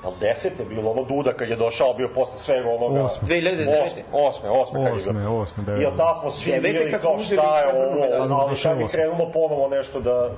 [0.02, 0.24] Pa 10
[0.58, 3.04] je bilo ono Duda kad je došao, bio posle svega onoga...
[3.04, 3.28] Osme.
[3.28, 3.66] 2009.
[3.72, 5.40] 8, 8, 8 kad je Osme, bilo.
[5.40, 5.86] osme, I devete.
[5.86, 8.40] od tada smo svi bili kad kao šta je srebrnu ovo.
[8.40, 8.88] Ali bi osme.
[8.88, 10.30] krenulo ponovo nešto da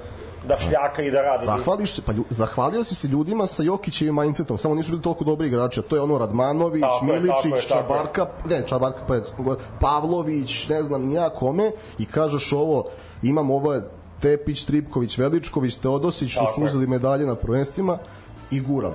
[0.49, 1.45] da šljaka i da radi.
[1.45, 5.25] Zahvališ se, pa lju, zahvalio si se ljudima sa Jokićevim mindsetom, samo nisu bili toliko
[5.25, 7.63] dobri igrači, to je ono Radmanović, Tako Miličić, je, tako je.
[7.69, 9.23] Čabarka, ne, Čabarka, pa je,
[9.81, 12.85] Pavlović, ne znam nija kome, i kažeš ovo,
[13.23, 13.83] imam ovo je
[14.21, 17.99] Tepić, Tripković, Veličković, Teodosić, što su uzeli medalje na prvenstvima
[18.51, 18.95] i guram.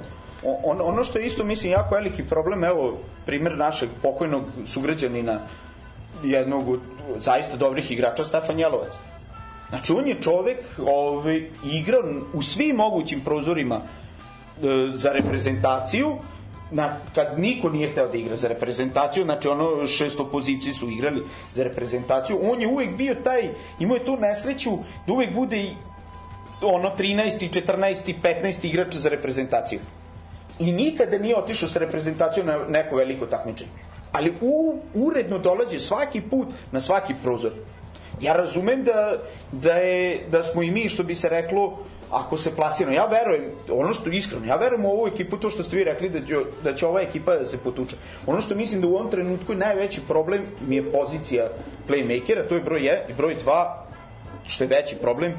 [0.64, 5.40] On, ono što je isto, mislim, jako veliki problem, evo, primer našeg pokojnog sugrađanina,
[6.24, 6.80] jednog
[7.18, 8.98] zaista dobrih igrača, Stefan Jelovac.
[9.72, 12.02] Znači, on je čovek ovaj, igrao
[12.34, 13.82] u svim mogućim prozorima e,
[14.94, 16.18] za reprezentaciju,
[16.72, 21.24] na, kad niko nije hteo da igra za reprezentaciju, znači ono šesto poziciji su igrali
[21.52, 24.72] za reprezentaciju, on je uvek bio taj, imao je tu nesreću
[25.08, 25.72] da uvek bude i
[26.62, 27.66] ono 13.
[27.66, 28.14] 14.
[28.24, 28.66] 15.
[28.66, 29.80] igrač za reprezentaciju
[30.60, 33.72] i nikada nije otišao sa reprezentacijom na neko veliko takmičenje.
[34.12, 37.52] Ali u, uredno dolazi svaki put na svaki prozor.
[38.22, 39.18] Ja razumem da,
[39.52, 41.78] da, je, da smo i mi, što bi se reklo,
[42.12, 45.64] ako se plasiramo, ja verujem, ono što iskreno, ja verujem u ovu ekipu, to što
[45.64, 47.96] ste vi rekli da će, da će ova ekipa da se potuče.
[48.28, 51.48] Ono što mislim da u ovom trenutku najveći problem mi je pozicija
[51.90, 53.74] playmakera, to je broj 1 i broj 2,
[54.48, 55.34] što je veći problem,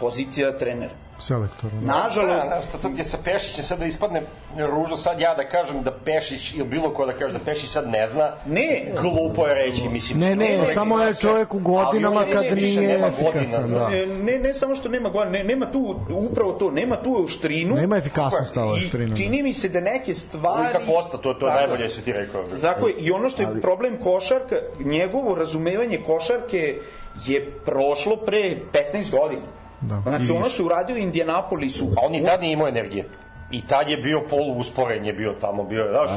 [0.00, 1.05] pozicija trenera.
[1.18, 1.70] Selektor.
[1.72, 1.86] Da.
[1.94, 4.22] Nažalost, Znaš, to, to gdje sa Pešićem sad da ispadne
[4.58, 7.88] ružno, sad ja da kažem da Pešić ili bilo ko da kaže da Pešić sad
[7.88, 8.84] ne zna, Ne.
[9.00, 10.20] glupo je reći, mislim.
[10.20, 13.96] Ne, ne, samo je čovjek u godinama kad nije nema efikasan, godina, da.
[13.96, 17.74] E, ne, ne samo što nema godina, ne, nema tu upravo to, nema tu oštrinu.
[17.74, 20.58] Nema efikasnost ta oštrina, I čini mi se da neke stvari...
[20.60, 21.68] Uvijek kako osta, to, to je Tako je.
[21.68, 22.44] najbolje se ti rekao.
[22.62, 26.78] Tako je, i ono što je Ali- problem košarka, njegovo razumevanje košarke
[27.26, 28.56] je prošlo pre
[28.92, 29.42] 15 godina.
[29.80, 33.04] Da, znači i ono što je uradio Indianapolisu, A on i tad nije imao energije.
[33.50, 36.10] I tad je bio polu usporen je bio tamo, bio je, znaš,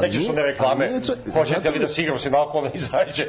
[0.00, 3.26] sećaš one reklame, nije čak- hoćete li da se igram se naokolo i izađe,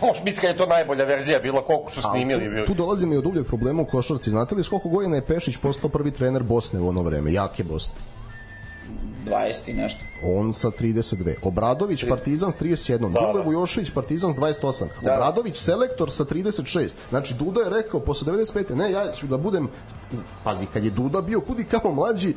[0.00, 2.44] možeš misliti kad je to najbolja verzija bila, koliko su snimili.
[2.44, 2.66] tu, Bili.
[2.66, 4.30] tu dolazimo i od uvijek problema u košarci.
[4.30, 7.32] Znate li s koliko godina je Pešić postao prvi trener Bosne u ono vreme?
[7.32, 7.94] Jake Bosne.
[9.24, 10.00] 20 i nešto.
[10.22, 11.34] On sa 32.
[11.42, 12.98] Obradović Partizan s 31.
[13.12, 13.42] Da, Dule da.
[13.42, 14.86] Vujošević Partizan s 28.
[15.02, 15.14] Da.
[15.14, 16.96] Obradović selektor sa 36.
[17.10, 18.74] Znači Duda je rekao posle 95.
[18.74, 19.68] Ne, ja ću da budem
[20.44, 22.34] pazi, kad je Duda bio kudi kamo mlađi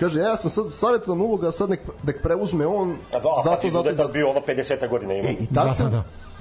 [0.00, 3.44] Kaže, ja sam sad savjetovan uloga, sad nek, nek preuzme on, A da, zato, zato,
[3.44, 4.02] zato, zato, zato.
[4.02, 5.28] tad bio ono 50 godina ima.
[5.28, 6.02] E, i tad Da, sam, da, da.
[6.02, 6.31] Ped,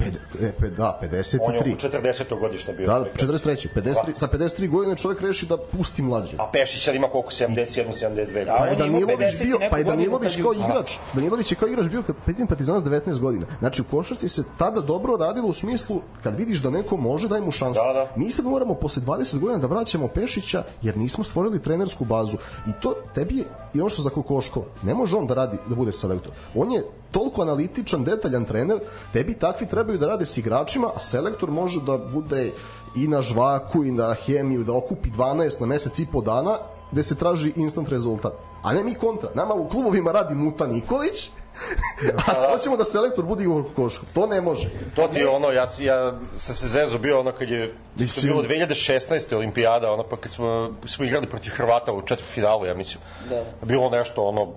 [0.42, 1.74] e, pe, da, On je 53.
[1.74, 2.40] oko 40.
[2.40, 2.88] godište bio.
[2.88, 3.68] Da, da, 43.
[3.76, 6.36] 53, sa 53 godine čovjek reši da pusti mlađe.
[6.40, 7.32] A Pešić sad ima koliko?
[7.32, 8.46] 71, 72.
[8.46, 10.92] Da, Pa je Danilović 50 i bio, pa je Danilović kao igrač.
[11.14, 13.46] Danilović je kao igrač bio kad Petin Partizan s 19 godina.
[13.60, 17.42] Znači u košarci se tada dobro radilo u smislu kad vidiš da neko može daj
[17.42, 17.80] mu šansu.
[17.88, 18.08] Da, da.
[18.16, 22.38] Mi sad moramo posle 20 godina da vraćamo Pešića jer nismo stvorili trenersku bazu.
[22.68, 24.66] I to tebi je i ono što za Kokoškova.
[24.84, 26.32] Ne može on da radi da bude selektor.
[26.56, 28.80] On je toliko analitičan, detaljan trener,
[29.14, 32.52] tebi takvi trebaju da rade s igračima, a selektor može da bude
[32.96, 36.58] i na žvaku i na hemiju, da okupi 12 na mesec i po dana,
[36.92, 38.34] gde se traži instant rezultat.
[38.64, 39.30] A ne mi kontra.
[39.36, 41.30] Nama u klubovima radi Muta Nikolić,
[42.28, 44.06] a sad hoćemo da selektor bude Igor Koško.
[44.14, 44.70] To ne može.
[44.96, 48.28] To ti je ono, ja, si- ja sam se zezo bio ono kad je Mislim-
[48.28, 49.36] bilo 2016.
[49.36, 53.04] olimpijada, ono pa kad smo, smo igrali protiv Hrvata u četvrtfinalu, ja mislim.
[53.30, 53.44] Da.
[53.64, 54.48] Bilo nešto ono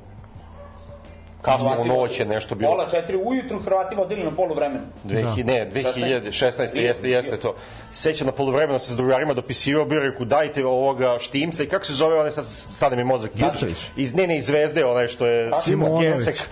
[1.44, 2.70] Kasno u noć je nešto bilo.
[2.70, 4.84] Pola četiri ujutru Hrvati vodili na polu vremena.
[5.04, 6.76] 2000, ne, 2016.
[6.76, 7.54] jeste, jeste to.
[7.92, 11.92] Sećam na poluvremenu se s drugarima dopisivao, bio rekao dajte ovoga štimca i kako se
[11.92, 13.30] zove onaj sad stane mi mozak.
[13.36, 16.08] Iz, iz, ne, ne, iz Zvezde, onaj što je Simonović.
[16.08, 16.48] Gensek.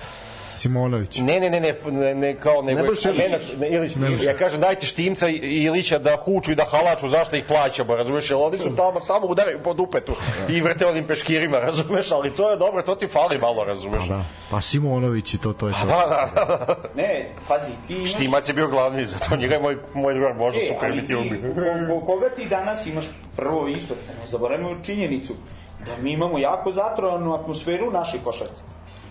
[0.53, 1.19] Simonović.
[1.19, 3.23] Ne, ne, ne, ne, ne, ne kao nego Nebojša Ilić.
[3.23, 4.23] Nenad- ne, Ilić.
[4.23, 8.31] Ja kažem dajte Štimca i Ilića da huču i da halaču, zašto ih plaćamo, razumeš?
[8.31, 10.13] Jer oni su tamo samo udaraju po dupetu
[10.49, 12.13] i vrte onim peškirima, razumeš?
[12.13, 14.05] Ali to je dobro, to ti fali malo, razumeš?
[14.05, 14.25] Da.
[14.51, 15.87] Pa Simonović i to, to je to.
[15.87, 16.77] Da, da, da.
[16.95, 18.11] Ne, pazi, ti imaš...
[18.11, 21.41] Štimac je bio glavni za to, njega je moj, moj drugar možda E, su primitivni.
[21.89, 23.05] ko- koga ti danas imaš
[23.37, 25.35] prvo isto, ne zaboravimo činjenicu
[25.87, 28.61] da mi imamo jako zatrovanu atmosferu u našoj košarci.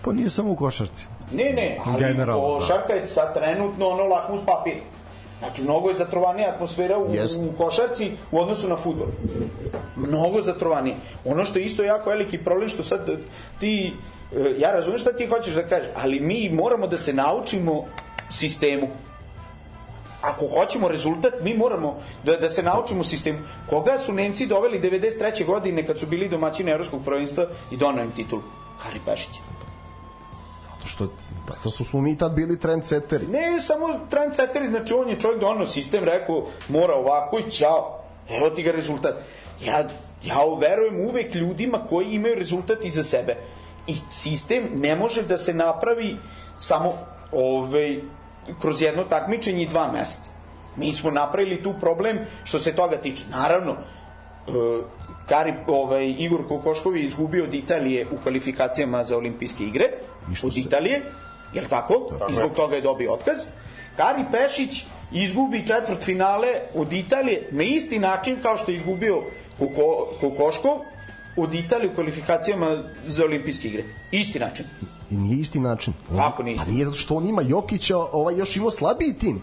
[0.04, 1.06] Pa nije samo u košarci.
[1.32, 2.58] Ne, ne, ali Generalno, da.
[2.58, 4.74] košarka je sad trenutno ono lakmus papir.
[5.38, 7.38] Znači, mnogo je zatrovanija atmosfera u, Jest.
[7.38, 9.06] u košarci u odnosu na futbol.
[9.96, 10.96] Mnogo zatrovanije.
[11.24, 13.10] Ono što je isto jako veliki problem, što sad
[13.58, 13.92] ti,
[14.36, 17.84] e, ja razumem šta ti hoćeš da kažeš, ali mi moramo da se naučimo
[18.30, 18.88] sistemu.
[20.20, 23.38] Ako hoćemo rezultat, mi moramo da, da se naučimo sistemu.
[23.70, 25.46] Koga su Nemci doveli 93.
[25.46, 28.42] godine kad su bili domaćini Evropskog prvenstva i donao im titulu?
[28.78, 29.30] Hari Pešić.
[30.82, 31.08] Zato što,
[31.48, 33.26] zato što smo mi tad bili trendsetteri.
[33.26, 38.04] Ne samo trendsetteri, znači on je čovjek donao sistem, rekao mora ovako i ćao.
[38.28, 39.14] Evo ti ga rezultat.
[39.64, 39.78] Ja,
[40.24, 43.36] ja verujem uvek ljudima koji imaju rezultat iza sebe.
[43.86, 46.16] I sistem ne može da se napravi
[46.56, 46.92] samo
[47.32, 48.00] ovaj,
[48.60, 50.30] kroz jedno takmičenje i dva meseca.
[50.76, 53.24] Mi smo napravili tu problem što se toga tiče.
[53.30, 53.76] Naravno,
[55.28, 59.84] Kari, ovaj, Igor Kokoškov je izgubio od Italije u kvalifikacijama za olimpijske igre.
[60.42, 61.02] Od se- Italije,
[61.54, 61.94] jel tako?
[62.30, 63.46] I zbog toga je dobio otkaz.
[63.96, 69.22] Kari Pešić izgubi četvrt finale od Italije na isti način kao što je izgubio
[69.58, 69.82] Koko,
[70.20, 70.78] Kokoškov
[71.36, 72.70] od Italije u kvalifikacijama
[73.06, 73.82] za olimpijske igre.
[74.12, 74.64] Isti način.
[75.10, 75.92] I nije isti način.
[76.10, 76.70] On- Kako nije isti?
[76.70, 79.42] A nije zato što on ima Jokića, ovaj još imao slabiji tim.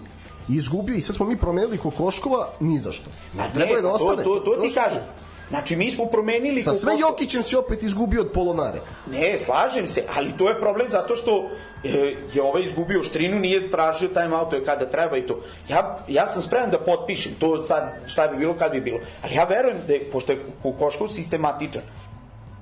[0.50, 3.10] Izgubio i sad smo mi promenili Kokoškova ni za što.
[3.34, 4.24] Ma Treba je da to, ostane.
[4.24, 5.02] to, to ti Došlo- kažem.
[5.50, 6.62] Znači, mi smo promenili...
[6.62, 8.80] Sa sve Jokićem si opet izgubio od Polonare.
[9.12, 11.50] Ne, slažem se, ali to je problem zato što
[11.84, 15.40] e, je ovaj izgubio štrinu, nije tražio time out je kada treba i to.
[15.70, 19.00] Ja, ja sam spreman da potpišem, to sad šta bi bilo, kad bi bilo.
[19.24, 21.82] Ali ja verujem da je, pošto je Kokoškov sistematičan,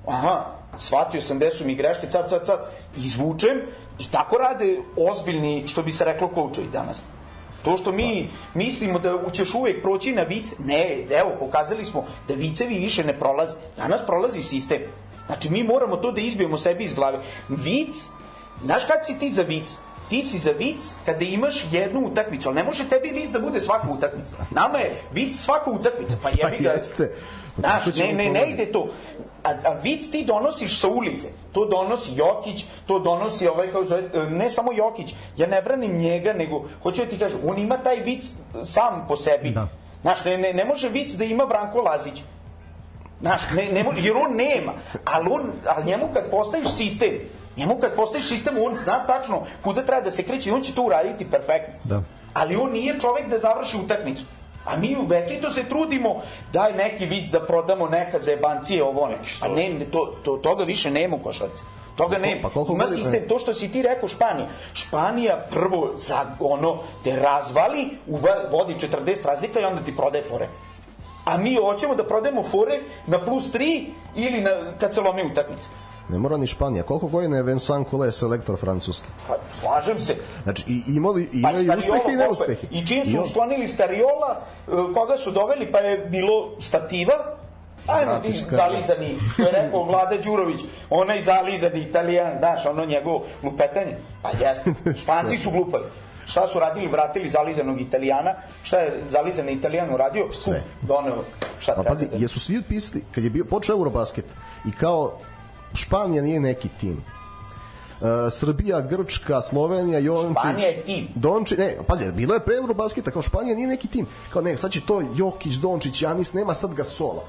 [0.06, 0.44] aha,
[0.78, 2.60] shvatio sam gde su mi greške, cap, cap, cap,
[2.96, 3.60] izvučem
[3.98, 7.02] i tako rade ozbiljni, što bi se reklo, koučovi danas.
[7.62, 12.34] To što mi mislimo da ćeš uvek proći na vic, ne, evo, pokazali smo da
[12.34, 13.56] vicevi više ne prolaze.
[13.76, 14.82] Danas prolazi sistem.
[15.26, 17.18] Znači, mi moramo to da izbijemo sebi iz glave.
[17.48, 18.08] Vic,
[18.64, 19.76] znaš kad si ti za vic?
[20.08, 23.60] Ti si za vic kada imaš jednu utakmicu, ali ne može tebi vic da bude
[23.60, 24.34] svaka utakmica.
[24.50, 26.70] Nama je vic svaka utakmica, pa jebi ga.
[26.70, 27.14] Pa jeste.
[27.58, 28.88] Znaš, ne, ne, ne ide to.
[29.44, 31.28] A, a vic ti donosiš sa ulice.
[31.52, 35.14] To donosi Jokić, to donosi ovaj, kao zove, e, ne samo Jokić.
[35.36, 38.32] Ja ne branim njega, nego, hoću da ti kažem, on ima taj vic
[38.64, 39.50] sam po sebi.
[39.50, 39.68] Da.
[40.02, 42.22] Znaš, ne, ne, ne može vic da ima Branko Lazić.
[43.20, 44.72] Znaš, ne, ne može, jer on nema.
[45.04, 47.12] Ali, on, ali njemu kad postaviš sistem,
[47.56, 50.74] njemu kad postaviš sistem, on zna tačno kuda treba da se kreće i on će
[50.74, 51.74] to uraditi perfektno.
[51.84, 52.02] Da.
[52.34, 54.24] Ali on nije čovek da završi utakmicu.
[54.64, 56.22] A mi u večito se trudimo
[56.52, 59.18] daj neki vic da prodamo neka zajebancije ovo ne.
[59.40, 61.62] A ne, to, to, toga više nema u košarci.
[61.96, 62.40] Toga nema.
[62.42, 64.46] pa koliko Ima sistem, to što si ti rekao Španija.
[64.72, 67.88] Španija prvo za ono te razvali,
[68.50, 70.48] vodi 40 razlika i onda ti prodaje fore.
[71.24, 73.84] A mi hoćemo da prodajemo fore na plus 3
[74.16, 75.68] ili na, kad se lomi utakmica.
[76.08, 76.82] Ne mora ni Španija.
[76.82, 79.08] Koliko godina je Vincent Collet selektor Francuski?
[79.28, 80.16] Pa, slažem se.
[80.42, 82.66] Znači, i, imali, i Pa Stariolo, uspehe i neuspehe.
[82.70, 87.14] I čim su uslonili Stariola, e, koga su doveli, pa je bilo stativa,
[87.86, 93.96] Ajmo ti zalizani, što je rekao Vlada Đurović, onaj zalizani italijan, znaš, ono njegovo lupetanje.
[94.22, 95.84] Pa jeste, španci su glupavi.
[96.26, 96.88] Šta su radili?
[96.88, 98.34] Vratili zalizanog italijana.
[98.62, 100.32] Šta je zalizani italijan uradio?
[100.32, 100.56] Sve.
[100.56, 101.24] Uf, Doneo.
[101.58, 102.16] Šta Pa treba pazi, da...
[102.16, 104.24] jesu svi pisali, kad je bio počeo Eurobasket
[104.66, 105.18] i kao
[105.74, 107.04] Španija nije neki tim.
[108.00, 110.40] Uh, Srbija, Grčka, Slovenija, Jončić.
[110.40, 111.08] Španija je tim.
[111.14, 114.06] Donči, ne, pazi, bilo je pre Eurobasketa, kao Španija nije neki tim.
[114.30, 117.24] Kao ne, sad će to Jokić, Dončić, Janis, nema sad ga sola.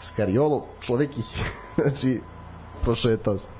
[0.00, 1.24] Skariolo, čovek ih,
[1.82, 2.20] znači,
[2.82, 3.50] prošetao se.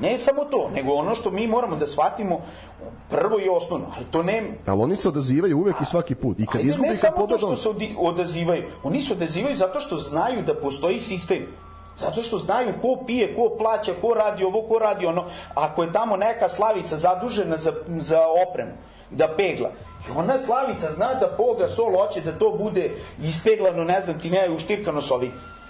[0.00, 2.40] Ne samo to, nego ono što mi moramo da shvatimo
[3.10, 6.40] prvo i osnovno, ali to ne, Ali oni se odazivaju uvek i svaki put.
[6.40, 8.62] I kad izgubi, ne kad samo to pobeda, što se odazivaju.
[8.82, 11.46] Oni se odazivaju zato što znaju da postoji sistem.
[12.00, 15.24] Zato što znaju ko pije, ko plaća, ko radi ovo, ko radi ono.
[15.54, 18.72] Ako je tamo neka slavica zadužena za, za opremu,
[19.10, 19.70] da pegla.
[20.08, 22.90] I ona slavica zna da poga sol hoće da to bude
[23.22, 25.10] ispeglano, ne znam ti ne, uštirkano s.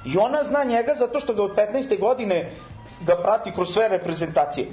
[0.05, 2.00] I ona zna njega zato što ga od 15.
[2.00, 2.50] godine
[3.07, 4.67] ga prati kroz sve reprezentacije.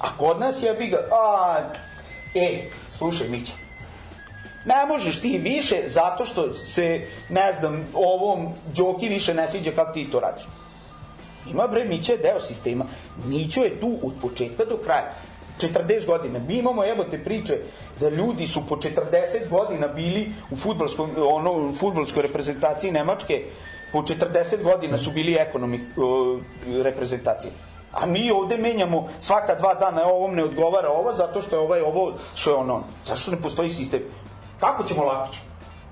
[0.00, 1.58] A kod nas je bi ga, a,
[2.34, 3.52] e, slušaj Mića,
[4.64, 9.92] ne možeš ti više zato što se, ne znam, ovom Đoki više ne sviđa kako
[9.92, 10.44] ti to radiš.
[11.50, 12.84] Ima bre, Mića je deo sistema.
[13.26, 15.14] Mićo je tu od početka do kraja.
[15.58, 16.38] 40 godina.
[16.38, 17.58] Mi imamo, evo te priče,
[18.00, 23.42] da ljudi su po 40 godina bili u futbolskom, ono, u futbolskoj reprezentaciji Nemačke,
[23.92, 26.40] po 40 godina su bili ekonomi uh,
[26.82, 27.52] reprezentacije.
[27.92, 31.80] A mi ovde menjamo svaka dva dana, ovom ne odgovara ovo, zato što je ovaj
[31.80, 32.82] ovo, što je ono.
[33.04, 34.00] Zašto ne postoji sistem?
[34.60, 35.32] Kako ćemo lako?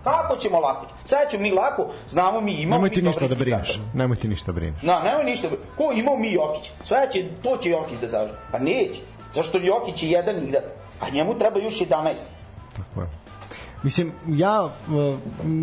[0.04, 0.86] Kako ćemo lako?
[1.04, 3.80] Sad ćemo mi lako, znamo mi, imamo Nemoj ti ništa da brineš.
[3.94, 4.82] Nemoj ti ništa da brineš.
[4.82, 5.48] Na, nemoj ništa.
[5.76, 6.70] Ko imao mi Jokić?
[6.84, 8.34] Sve će, to će Jokić da završi.
[8.52, 9.00] Pa neće.
[9.34, 10.64] Zašto Jokić je jedan igrač,
[11.00, 12.14] a njemu treba još 11.
[12.76, 13.22] Tako je.
[13.82, 14.70] Mislim, ja, uh,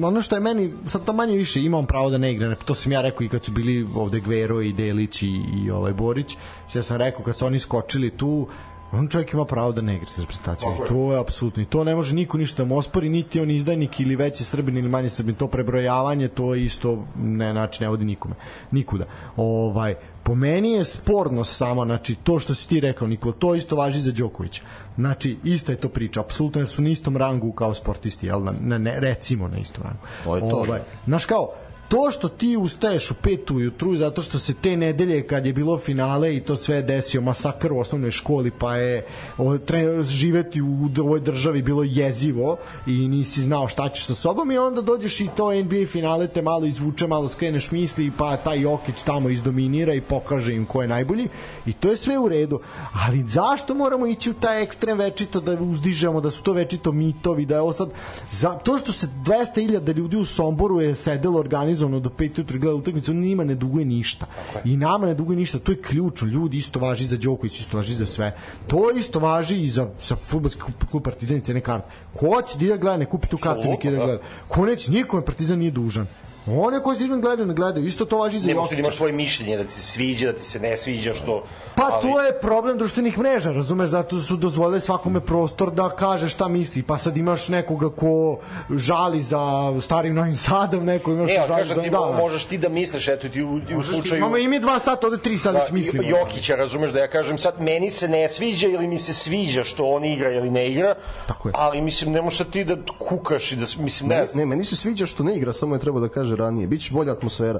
[0.04, 2.92] ono što je meni, sad to manje više imam pravo da ne igram, to sam
[2.92, 6.38] ja rekao i kad su bili ovde Gvero i Delić i, i ovaj Borić,
[6.74, 8.48] ja sam rekao kad su oni skočili tu,
[8.92, 10.74] on čovjek ima pravo da ne igra sa reprezentacijom.
[10.74, 11.64] I to je apsolutno.
[11.64, 14.78] I to ne može niko ništa da mu ospori, niti on izdajnik ili veći srbin
[14.78, 15.36] ili manji srbin.
[15.36, 18.36] To prebrojavanje, to je isto ne, znači, ne vodi nikome.
[18.72, 19.06] Nikuda.
[19.38, 23.76] Ovaj, po meni je sporno samo, znači, to što si ti rekao, Nikola, to isto
[23.76, 24.62] važi za Đokovića.
[24.96, 28.54] Znači, ista je to priča, apsolutno, jer su na istom rangu kao sportisti, jel, na,
[28.62, 30.00] na, ne, recimo na istom rangu.
[30.24, 30.56] To je to.
[30.56, 31.50] Ovaj, znaš kao,
[31.90, 35.78] to što ti ustaješ u pet ujutru zato što se te nedelje kad je bilo
[35.78, 39.06] finale i to sve desio masakr u osnovnoj školi pa je
[39.38, 44.52] o, tre, živeti u ovoj državi bilo jezivo i nisi znao šta ćeš sa sobom
[44.52, 48.62] i onda dođeš i to NBA finale te malo izvuče, malo skreneš misli pa taj
[48.62, 51.28] Jokić tamo izdominira i pokaže im ko je najbolji
[51.66, 52.60] i to je sve u redu.
[53.08, 57.46] Ali zašto moramo ići u taj ekstrem večito da uzdižemo da su to večito mitovi
[57.46, 57.90] da je ovo sad
[58.32, 62.76] za, to što se 200.000 ljudi u Somboru je sedelo organizovano do 5 jutra gleda
[62.76, 64.26] utakmicu, on njima ne duguje ništa.
[64.66, 66.28] I nama ne duguje ništa, to je ključno.
[66.28, 68.38] Ljudi isto važi za Đoković, isto važi za sve.
[68.68, 71.88] To isto važi i za, za futbolski klub Partizan i cene karte.
[72.14, 74.06] Ko hoće da ide gleda, ne kupi tu kartu, neki da da.
[74.06, 74.22] gleda.
[74.48, 76.08] Ko neće, nikome Partizan nije dužan.
[76.48, 77.86] One koji idem gledaju, ne gledaju.
[77.86, 78.76] Isto to važi za Ne Jokića.
[78.76, 81.44] imaš svoje mišljenje, da ti se sviđa, da ti se ne sviđa, što...
[81.76, 86.30] Pa ali- to je problem društvenih mreža, razumeš, zato su dozvolili svakome prostor da kaže
[86.30, 86.84] šta misli.
[86.84, 88.40] Pa sad imaš nekoga ko
[88.72, 89.40] žali za
[89.82, 91.82] starim Novim Sadom, neko imaš E, ko ali žali za...
[91.82, 94.18] ti, Da, možeš ti da misliš, eto ti u, u Možeš ti- slučaju...
[94.18, 96.10] Imamo i mi dva sata, ovde tri sad da, već mislimo.
[96.10, 99.86] Jokića, razumeš da ja kažem sad meni se ne sviđa ili mi se sviđa što
[99.86, 100.96] on igra ili ne igra,
[101.28, 101.54] Tako je.
[101.56, 104.76] ali mislim ne možeš ti da kukaš i da mislim ne, Ne, ne, meni se
[104.76, 106.68] sviđa što ne igra, samo je treba da kaže ranije.
[106.68, 107.60] Biće bolja atmosfera.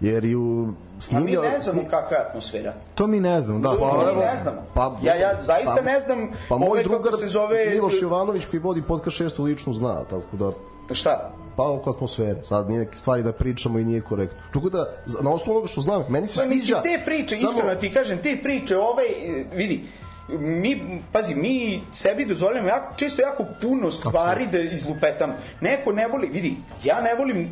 [0.00, 0.68] Jer i u
[1.12, 2.74] A mi ne znamo kakva je atmosfera.
[2.94, 3.68] To mi ne znamo, da.
[3.70, 4.56] Pa, Pa, evo, ne znamo.
[4.74, 7.66] pa- ja, ja zaista pa- ne znam Pa moj ovaj, drugar se zove...
[7.66, 10.52] Miloš Jovanović koji vodi podcast šestu lično zna, tako da
[10.94, 11.30] Šta?
[11.56, 12.44] pa oko atmosfere.
[12.44, 14.38] Sad nije neke stvari da pričamo i nije korektno.
[14.54, 14.86] Tako da,
[15.20, 16.76] na osnovu onoga što znam, meni se Pa sviđa...
[16.76, 19.84] mislim, te priče, samo- iskreno ti kažem, te priče, ovaj, e, vidi,
[20.30, 25.30] mi, pazi, mi sebi dozvoljamo jako, često jako puno stvari da izlupetam.
[25.60, 27.48] Neko ne voli, vidi, ja ne volim,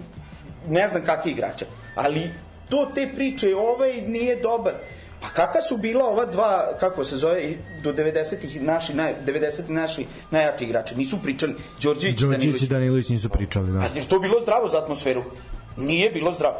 [0.69, 2.31] ne znam kakve igrače, ali
[2.69, 4.75] to te priče, ovaj nije dobar.
[5.21, 10.07] Pa kakva su bila ova dva, kako se zove, do 90-ih naši, naj, 90 naši
[10.31, 10.97] najjači igrači?
[10.97, 11.55] Nisu pričali.
[11.83, 12.63] Đorđević, i Đorđević Danilić.
[12.63, 13.79] i Danilović nisu pričali, da.
[13.79, 15.23] A je to bilo zdravo za atmosferu?
[15.77, 16.57] Nije bilo zdravo.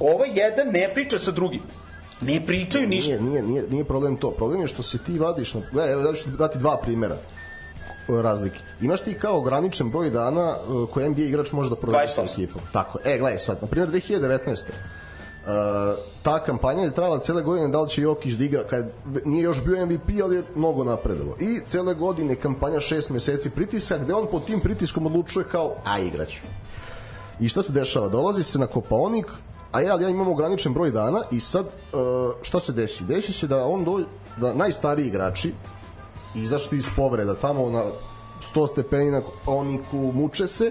[0.00, 1.60] Ovaj jedan ne priča sa drugim.
[2.20, 3.10] Ne pričaju ništa.
[3.10, 4.30] Nije, nije, nije, nije problem to.
[4.30, 5.60] Problem je što se ti vadiš na...
[5.72, 7.16] Gledaj, evo da ću ti dati dva primera
[8.08, 8.58] razlike.
[8.80, 12.32] Imaš ti kao ograničen broj dana e, koje NBA igrač može da provede sa 28.
[12.32, 12.62] ekipom.
[12.72, 12.98] Tako.
[13.04, 14.70] E, gledaj sad, na primjer 2019.
[15.42, 15.48] Uh,
[16.22, 18.92] ta kampanja je trajala cele godine da li će Jokić da igra kad
[19.24, 24.00] nije još bio MVP ali je mnogo napredovao i cele godine kampanja šest meseci pritisak
[24.00, 26.42] gde on pod tim pritiskom odlučuje kao a igraću
[27.40, 28.08] I šta se dešava?
[28.08, 29.26] Dolazi se na Kopaonik,
[29.72, 33.04] a ja, ja imam ograničen broj dana i sad uh, šta se desi?
[33.04, 34.00] Desi se da on do,
[34.36, 35.52] da najstariji igrači
[36.34, 37.82] izašli iz povreda tamo na
[38.54, 40.70] 100 stepeni na Kopaoniku, muče se,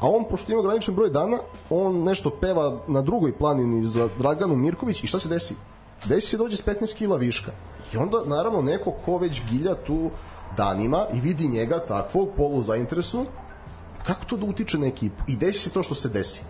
[0.00, 1.38] a on, pošto ima ograničen broj dana,
[1.70, 5.54] on nešto peva na drugoj planini za Draganu Mirković i šta se desi?
[6.04, 7.52] Desi se dođe s 15 kila viška.
[7.92, 10.10] I onda, naravno, neko ko već gilja tu
[10.56, 13.26] danima i vidi njega takvog polu zainteresnog,
[14.06, 15.22] kako to da utiče na ekipu?
[15.28, 16.42] I desi se to što se desi.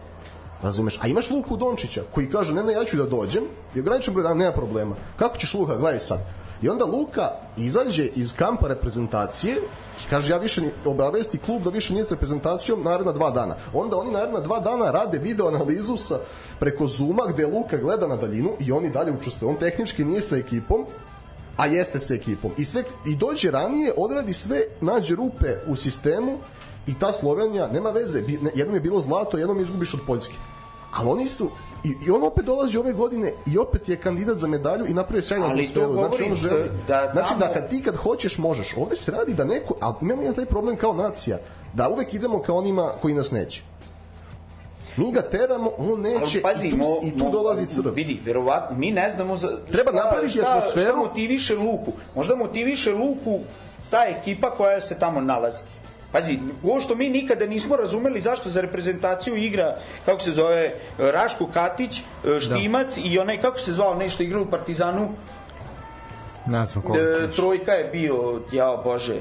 [0.62, 0.98] Razumeš?
[1.02, 4.22] A imaš Luku Dončića koji kaže ne, ne, ja ću da dođem i ograničen broj
[4.22, 4.96] dana, nema problema.
[5.16, 5.76] Kako ćeš Luka?
[5.76, 6.20] Gledaj sad.
[6.62, 9.56] I onda Luka izađe iz kampa reprezentacije
[10.04, 13.56] i kaže ja više obavesti klub da više nije s reprezentacijom naredna dva dana.
[13.74, 16.18] Onda oni naredna dva dana rade video analizu sa,
[16.58, 19.50] preko Zuma gde Luka gleda na daljinu i oni dalje učestvuju.
[19.50, 20.86] On tehnički nije sa ekipom,
[21.56, 22.52] a jeste sa ekipom.
[22.56, 26.38] I, sve, I dođe ranije, odradi sve, nađe rupe u sistemu
[26.86, 28.22] i ta Slovenija, nema veze,
[28.54, 30.34] jednom je bilo zlato, jednom izgubiš od Poljske.
[30.92, 31.50] Ali oni su
[31.84, 35.22] I, I on opet dolazi ove godine i opet je kandidat za medalju i napravi
[35.22, 35.92] sjajnu atmosferu.
[35.94, 36.70] Znači, govorim, on želi.
[36.88, 38.74] da- da znači, da kad ti kad hoćeš, možeš.
[38.76, 41.38] Ovde se radi da neko, a imamo ja taj problem kao nacija,
[41.74, 43.62] da uvek idemo ka onima koji nas neće.
[44.96, 47.88] Mi ga teramo, on neće Ali pazi, i tu, mo, i tu mo- dolazi crv.
[47.88, 50.86] Vidi, verovatno, mi ne znamo za, Treba napraviti šta, atmosferu.
[50.86, 51.92] Šta motiviše Luku?
[52.14, 53.40] Možda motiviše Luku
[53.90, 55.58] ta ekipa koja se tamo nalazi.
[56.12, 61.46] Pazi, ovo što mi nikada nismo razumeli zašto za reprezentaciju igra, kako se zove, Raško
[61.46, 62.02] Katić,
[62.40, 65.08] Štimac i onaj, kako se zvao, nešto igra u Partizanu,
[66.46, 69.20] znam koliko e, trojka je bio, jao Bože,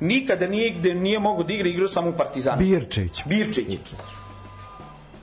[0.00, 2.58] nikada nije, gde nije mogo da igra, igrao samo u Partizanu.
[2.58, 3.22] Birčević.
[3.26, 3.78] Birčić.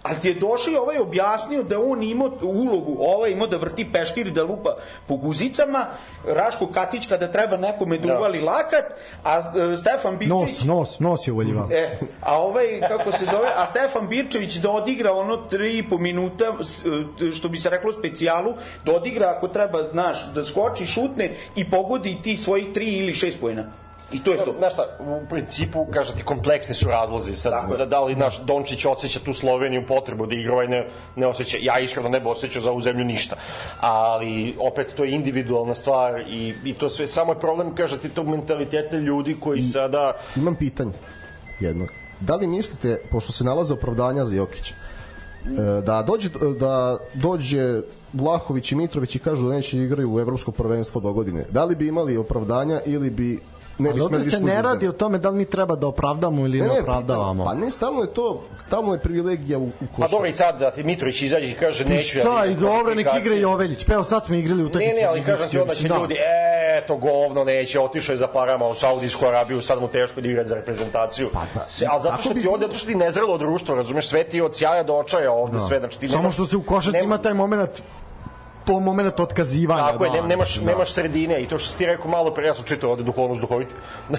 [0.04, 3.92] Ali ti je došao i ovaj objasnio da on imao ulogu, ovaj imao da vrti
[3.94, 4.76] peškir i da lupa
[5.08, 5.86] po guzicama,
[6.28, 8.86] Raško Katić kada treba nekome da uvali lakat,
[9.24, 10.30] a e, Stefan Birčić...
[10.30, 11.68] Nos, nos, nos je uvaljivao.
[11.72, 17.32] E, a ovaj, kako se zove, a Stefan Birčević da odigra ono 3,5 minuta, e,
[17.32, 18.54] što bi se reklo specijalu,
[18.86, 23.34] da odigra ako treba, znaš, da skoči, šutne i pogodi ti svojih 3 ili 6
[23.42, 23.82] pojena.
[24.12, 24.56] I to je to.
[24.58, 27.34] Znaš šta, u principu, kaže ti, kompleksni su razlozi.
[27.34, 27.78] Sad, Tako je.
[27.78, 31.58] da, da li naš Dončić osjeća tu Sloveniju potrebu da igra ovaj ne, ne osjeća.
[31.62, 33.36] Ja iskreno ne bi osjećao za ovu zemlju ništa.
[33.80, 38.10] Ali, opet, to je individualna stvar i, i to sve, samo je problem, kaže ti,
[38.10, 40.14] tog mentaliteta ljudi koji sada...
[40.36, 40.94] Imam pitanje
[41.60, 41.88] jedno.
[42.20, 44.74] Da li mislite, pošto se nalaze opravdanja za Jokića,
[45.46, 47.82] e, da dođe, da dođe
[48.14, 51.76] Vlahović i Mitrović i kažu da neće igraju u evropsko prvenstvo do godine, da li
[51.76, 53.40] bi imali opravdanja ili bi
[53.82, 55.88] ne bi Ali ovde se da ne radi o tome da li mi treba da
[55.88, 57.46] opravdamo ili ne, Ne, ne, opravdavamo.
[57.46, 60.12] Pa ne, stalno je to, stalno je privilegija u, u Pa košarci.
[60.12, 62.56] dobro i sad da ti Mitrović izađe i kaže I neću ja šta, da i
[62.56, 63.42] dobro, nek igra kvalifikacije.
[63.42, 63.86] Joveljić.
[63.86, 65.98] Pa evo sad smo igrali u Ne, ne, ali kažem ti onda će da.
[65.98, 70.22] ljudi, e, to govno neće, otišao je za parama u Saudijsku Arabiju, sad mu teško
[70.22, 71.30] da igra za reprezentaciju.
[71.34, 71.66] Pa da.
[71.70, 74.56] Se, ali zato što ti ovde, zato što ti nezrelo društvo, razumeš, sve ti od
[74.58, 77.70] sjaja do očaja ovde, sve, znači ti Samo što se u košarci ima taj moment
[78.66, 79.82] po moment otkazivanja.
[79.84, 80.66] Tako je, da, ne, nemaš, da.
[80.66, 83.42] nemaš sredine i to što si ti rekao malo pre, ja sam čitao ovde duhovnost
[83.42, 83.74] duhoviti,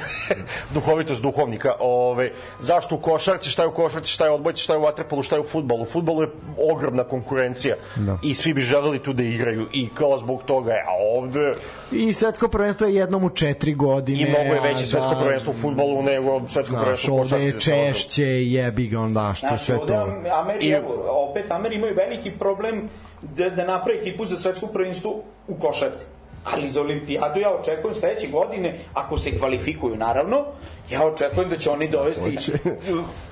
[0.70, 2.30] duhovitost duhovnika, ove,
[2.60, 5.22] zašto u košarci, šta je u košarci, šta je u odbojci, šta je u vaterpolu,
[5.22, 5.82] šta je u futbolu.
[5.82, 6.28] U futbolu je
[6.64, 8.18] ogromna konkurencija Da.
[8.22, 11.52] i svi bi želeli tu da igraju i kao zbog toga je, a ovde
[11.92, 14.20] I svetsko prvenstvo je jednom u četiri godine.
[14.20, 17.28] i mnogo je veće svetsko da, prvenstvo u futbolu nego svetsko Znaš, prvenstvo u ovde
[17.30, 17.70] košarci.
[17.70, 20.00] je da češće, jebi ga onda, što Znači, sve ovde to.
[20.00, 20.88] Am- Ameri, I- evo,
[21.30, 22.88] opet Ameri imaju veliki problem
[23.23, 26.05] da, da naprave ekipu za svetsko prvenstvo u košarci.
[26.44, 30.44] Ali za olimpijadu ja očekujem sledeće godine, ako se kvalifikuju naravno,
[30.91, 32.39] ja očekujem da će oni dovesti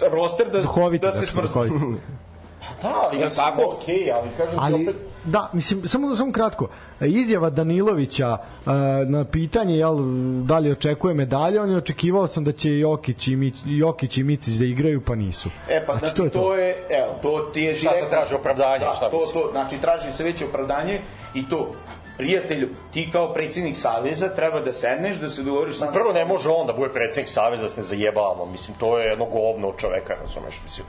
[0.03, 1.59] roster da, Duhoviti, da se smrsti.
[1.59, 2.01] duhoviti.
[2.83, 3.63] Da, ali Jel mislim, tako?
[3.73, 6.69] okej, ali kažem Ali, opet, da, mislim, samo, samo kratko.
[7.01, 8.73] Izjava Danilovića uh,
[9.07, 9.97] na pitanje jel,
[10.45, 14.23] da li očekuje medalje, on je očekivao sam da će Jokić i, Mić, Jokić i
[14.23, 15.49] Micić da igraju, pa nisu.
[15.69, 18.93] E pa znači, to, je evo to ti je Šta se direktno- traži, opravdanje, Da,
[18.97, 21.01] šta to to znači traži se veće opravdanje
[21.35, 21.73] i to
[22.19, 26.49] prijatelju, ti kao predsjednik saveza treba da sedneš, da se dogovoriš sam Prvo ne može
[26.49, 29.77] on da bude predsednik saveza da se ne zajebavamo, mislim to je jedno govno od
[29.77, 30.87] čoveka, razumeš, mislim.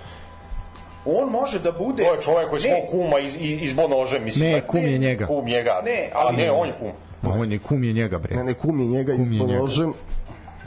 [1.06, 4.52] On može da bude To je čovek koji svog kuma iz, iz, izbo nožem, mislim.
[4.52, 5.28] Ne, pa- kum je njega.
[5.28, 5.82] Kum njega.
[5.86, 6.92] Ne, ali ne, on je kum.
[7.22, 8.36] Ma on je kum je njega, bre.
[8.36, 9.54] Ne, ne, kum je njega njega.
[9.54, 9.94] nožem,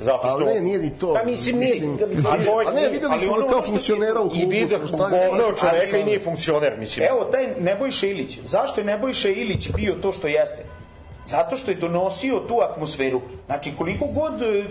[0.00, 0.28] Zato što...
[0.28, 1.14] ali ne, nije ni to.
[1.14, 4.20] Pa mislim, nije, Mislim, da, mislim, ali- čovjek a ne, videli smo ono kao funkcionera
[4.20, 4.48] u I klubu.
[4.50, 7.06] vidio govno od čoveka i nije funkcioner, mislim.
[7.06, 8.38] Evo, taj Nebojša Ilić.
[8.44, 10.62] Zašto je Nebojša Ilić bio to što jeste?
[11.26, 13.20] Zato što je donosio tu atmosferu.
[13.46, 14.64] Znači, koliko god e,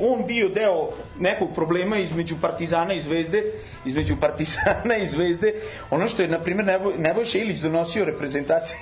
[0.00, 3.44] on bio deo nekog problema između Partizana i Zvezde,
[3.84, 5.54] između Partizana i Zvezde,
[5.90, 8.78] ono što je, na primjer, Neboj, Nebojša Ilić donosio reprezentaciji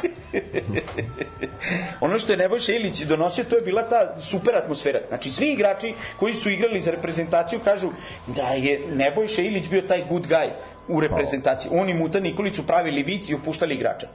[2.00, 5.00] ono što je Nebojša Ilić donosio, to je bila ta super atmosfera.
[5.08, 7.90] Znači, svi igrači koji su igrali za reprezentaciju kažu
[8.26, 10.50] da je Nebojša Ilić bio taj good guy
[10.88, 11.70] u reprezentaciji.
[11.74, 14.06] On i Muta Nikolić su pravili vic i opuštali igrača.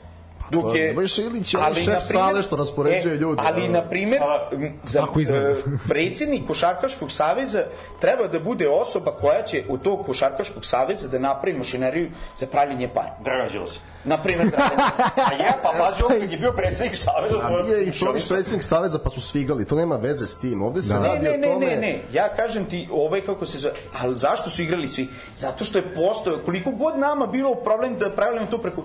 [0.50, 3.68] Dok to je, Nebojša Ilić je ali, šef primer- sale što raspoređuje e, ljude, Ali,
[3.68, 5.50] na primjer, m, za izgleda.
[5.50, 5.56] e,
[5.90, 7.64] predsjednik Košarkaškog saveza
[8.00, 12.88] treba da bude osoba koja će od tog Košarkaškog saveza da napravi mašineriju za pravljenje
[12.88, 13.16] para.
[13.24, 13.80] Dragan Đilas.
[14.08, 14.80] Na primjer, Dragan
[15.30, 17.38] A ja, pa pazi, on kad je bio predsednik saveza...
[17.42, 20.62] A bio je i Čović predsjednik Saveza pa su svigali, to nema veze s tim.
[20.62, 21.00] Ovde se Da.
[21.00, 21.66] Ne, radi ne, o ne, tome...
[21.66, 25.08] ne, ne, ja kažem ti, ovaj kako se zove, ali zašto su igrali svi?
[25.38, 28.84] Zato što je postoje, koliko god nama bilo problem da pravimo to preko,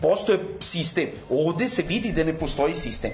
[0.00, 1.08] postoje sistem.
[1.30, 3.10] Ovde se vidi da ne postoji sistem.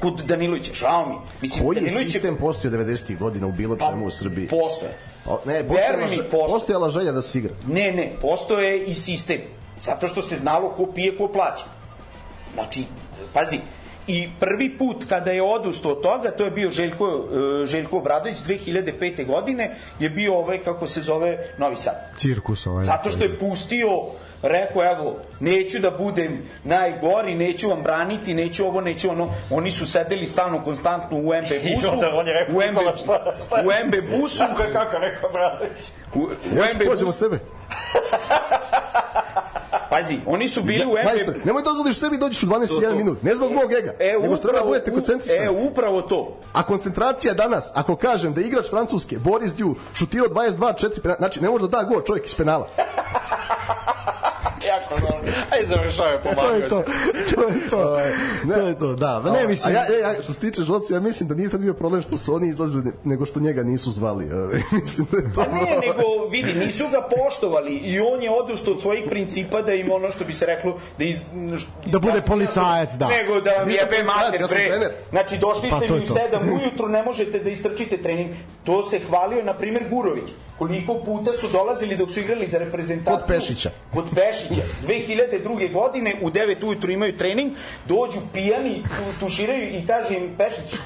[0.00, 1.14] Kod Danilovića, žao mi.
[1.42, 3.18] Mislim, Koji je Danilović sistem postao 90.
[3.18, 4.48] godina u bilo čemu u Srbiji?
[4.48, 4.98] Postoje.
[5.26, 6.48] O, ne, postojala, mi, postoje.
[6.48, 7.54] postojala želja da se igra.
[7.68, 9.40] Ne, ne, postoje i sistem.
[9.84, 11.64] Zato što se znalo ko pije, ko plaća.
[12.54, 12.84] Znači,
[13.32, 13.58] pazi,
[14.06, 17.24] i prvi put kada je odustao od toga, to je bio Željko,
[17.62, 19.26] e, Željko Obradović 2005.
[19.26, 21.94] godine, je bio ovaj, kako se zove, Novi Sad.
[22.16, 22.82] Cirkus ovaj.
[22.82, 23.88] Zato što je pustio
[24.42, 29.30] rekao, evo, neću da budem najgori, neću vam braniti, neću ovo, neću ono.
[29.50, 31.92] Oni su sedeli stalno, konstantno u MB busu.
[31.92, 34.38] onda on je rekao, u MB, šta- šta- u MB busu.
[34.38, 35.80] Kako je kako rekao Bradović?
[36.14, 37.18] U, u Ja ću MB pođem od busu.
[37.18, 37.38] sebe.
[39.90, 41.04] Pazi, oni su bili u MB...
[41.04, 42.96] Majstor, nemoj dozvoliš sebi dođeš u 12 To, to.
[42.96, 43.22] minut.
[43.22, 45.46] Ne zbog mog ega, E, nego što treba da budete koncentrisani.
[45.46, 46.36] E, upravo to.
[46.52, 51.50] A koncentracija danas, ako kažem da igrač Francuske, Boris Diu, šutirao 22-4 penala, znači ne
[51.50, 52.68] može da da gol čovjek iz penala.
[54.66, 55.32] Jako dobro.
[55.50, 56.82] Ajde, završavaj, E, to pomagao je to.
[57.34, 58.00] To je to.
[58.54, 59.20] To je to, da.
[59.20, 59.76] Ne, mislim...
[59.76, 62.02] A ja, ja, ja, što se tiče Žoci, ja mislim da nije tad bio problem
[62.02, 64.32] što su oni izlazili, nego što njega nisu zvali.
[64.32, 64.60] ovaj.
[64.82, 65.30] mislim da je to...
[65.34, 69.74] Pa ne, nego vidi, nisu ga poštovali i on je odustao od svojih principa da
[69.74, 71.20] im ono što bi se reklo da iz,
[71.86, 73.08] Da bude sam- policajac, da.
[73.08, 74.90] Nego da jebe mater, bre.
[75.10, 76.14] Znači, došli Pa ste mi u to.
[76.14, 78.30] 7 ujutru, ne možete da istrčite trening.
[78.64, 80.30] To se hvalio, na primjer, Gurović.
[80.58, 83.18] Koliko puta su dolazili dok su igrali za reprezentaciju.
[83.18, 83.70] Kod Pešića.
[83.94, 84.62] Kod Pešića.
[84.86, 85.72] 2002.
[85.72, 87.52] godine u 9 ujutru imaju trening,
[87.86, 90.78] dođu pijani, tu- tuširaju i kaže im Pešić,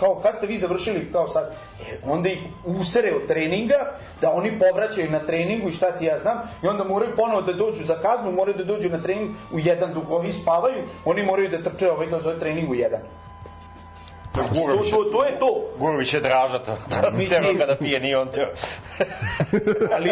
[0.00, 1.44] kao kad ste vi završili kao sad
[1.80, 6.18] e, onda ih usere od treninga da oni povraćaju na treningu i šta ti ja
[6.18, 9.58] znam i onda moraju ponovo da dođu za kaznu moraju da dođu na trening u
[9.58, 13.00] jedan dok ovi spavaju oni moraju da trče ovaj kao zove trening u jedan
[14.34, 16.76] Gurović je- to, to je to Gurović je draža to.
[17.10, 18.46] mislim- Tero kada pije, nije on teo.
[19.94, 20.10] ali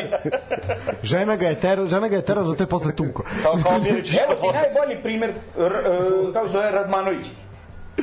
[1.02, 3.24] Žena ga je tero, žena ga je tero za te posle tuko.
[3.42, 4.16] Kao, kao Miličić.
[4.16, 5.72] evo ti najbolji primer r, e,
[6.32, 7.26] kako se zove Radmanović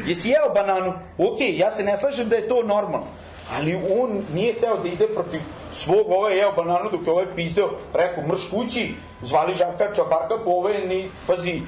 [0.06, 3.06] jesi jeo bananu ok, ja se ne slažem da je to normalno
[3.52, 5.40] ali on nije hteo da ide protiv
[5.74, 10.50] svog ovaj jeo bananu dok je ovaj pizdeo preko mrš kući zvali Žarka Čabarka po
[10.50, 11.62] ove ni, pazi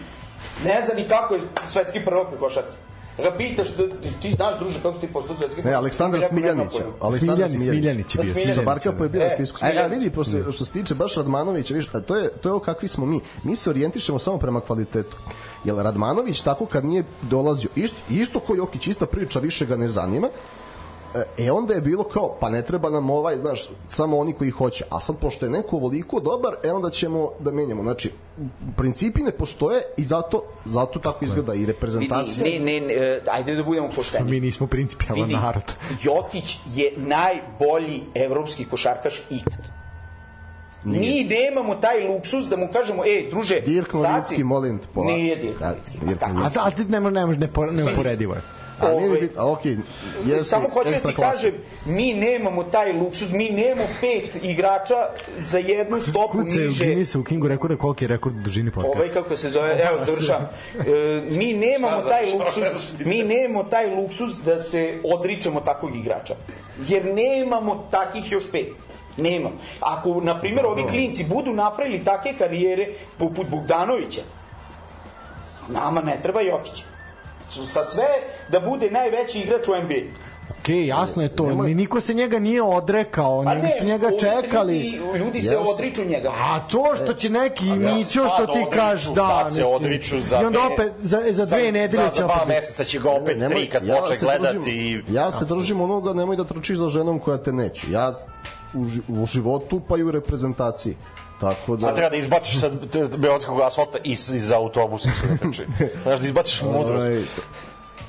[0.66, 2.89] ne zna ni kako je svetski prvak u košarci Da
[3.24, 3.84] ga pitaš, da,
[4.22, 6.72] ti znaš druže kako si ti postao svetski Ne, Aleksandar Rekao, nema Smiljanić.
[6.72, 6.94] pojma.
[7.00, 8.34] Aleksandar Smiljanić, Smiljanić je bio.
[8.34, 8.56] Da, Smiljanić.
[8.56, 8.66] Smiljanić.
[8.66, 9.68] Barka je bio E, e, iskustvo.
[9.68, 9.98] A, Smiljanić.
[9.98, 12.88] vidi, posle, što se tiče baš Radmanovića, viš, a to je, to je ovo kakvi
[12.88, 13.22] smo mi.
[13.44, 15.18] Mi se orijentišemo samo prema kvalitetu.
[15.64, 19.88] Jel Radmanović tako kad nije dolazio, isto, isto ko Jokić, ista priča, više ga ne
[19.88, 20.28] zanima,
[21.38, 24.84] E onda je bilo kao, pa ne treba nam ovaj, znaš, samo oni koji hoće.
[24.90, 27.84] A sad, pošto je neko ovoliko dobar, e onda ćemo da menjamo.
[27.84, 28.12] Znači,
[28.78, 32.44] principi ne postoje i zato, zato tako izgleda i reprezentacija.
[32.44, 34.32] Vidi, ne, ne, ne, e, ajde da budemo pošteni.
[34.32, 35.74] Mi nismo principijalan Vidi, narod.
[36.04, 39.80] Jokić je najbolji evropski košarkaš ikad.
[40.84, 45.14] Mi nemamo taj luksuz da mu kažemo, ej, druže, Dirk Novicki, molim te, polako.
[45.14, 45.98] Nije Dirk Da, Novicki.
[45.98, 46.40] Dirk Pa tako.
[46.40, 46.60] Novicki.
[46.60, 48.42] A, a ti ne može, ne može, ne, po- ne uporedivo je.
[48.80, 49.78] A nije Ovaj, bit, a okej,
[50.26, 51.32] jeste Samo hoću da ti klasa.
[51.32, 51.54] kažem,
[51.86, 54.96] mi nemamo taj luksuz, mi nemamo pet igrača
[55.40, 56.86] za jednu stopu Kuce niže.
[56.86, 58.98] Guinnessu u Kingu rekao da koliki je rekord dužini podcasta.
[58.98, 60.50] Ovaj kako se zove, evo završavam.
[60.80, 62.64] E, mi nemamo taj luksuz,
[63.06, 66.36] mi nemamo taj luksuz da se odričemo takvog igrača.
[66.88, 68.68] Jer nemamo takih još pet.
[69.18, 69.52] Nemam.
[69.80, 74.22] Ako, na primjer, ovi klinci budu napravili take karijere poput Bogdanovića,
[75.68, 76.84] nama ne treba Jokić.
[77.66, 78.08] Sa sve
[78.50, 80.30] da bude najveći igrač u NBA.
[80.60, 81.44] Okej, jasno je to.
[81.46, 84.80] Nemoj- Ni niko se njega nije odrekao, Pa nego ne, su njega se čekali.
[84.82, 86.32] Ljudi, ljudi se Ja sam- odriču njega.
[86.32, 89.76] A to što će neki ja se Mićo što ti kažeš, da, sad se mislim.
[89.76, 92.48] odriču za I onda opet, za, za dve Za- nedelje za će dva opet...
[92.48, 95.04] meseca će ga opet Nemoj- tri kad ja počne se gledati držim- i...
[95.10, 97.92] Ja se držim onoga, nemoj da trčiš za ženom koja te neće.
[97.92, 98.14] Ja
[98.74, 100.96] u, u životu pa i u reprezentaciji.
[101.40, 101.82] Tako da...
[101.82, 102.70] Sad treba da izbaciš sa
[103.18, 105.10] beogradskog asfalta i s- iz autobusa
[105.42, 105.66] trči.
[106.04, 107.08] Znaš da izbaciš mudrost.
[107.08, 107.24] Ovaj,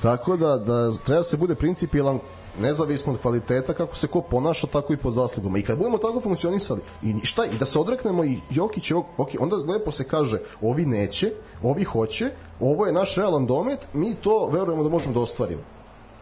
[0.01, 2.19] tako da, da treba da se bude principijelan
[2.59, 6.21] nezavisno od kvaliteta kako se ko ponaša tako i po zaslugama i kad budemo tako
[6.21, 10.37] funkcionisali i šta i da se odreknemo i Jokić ok, ok, onda lepo se kaže
[10.61, 11.31] ovi neće
[11.63, 12.29] ovi hoće
[12.59, 15.61] ovo je naš realan domet mi to verujemo da možemo da ostvarimo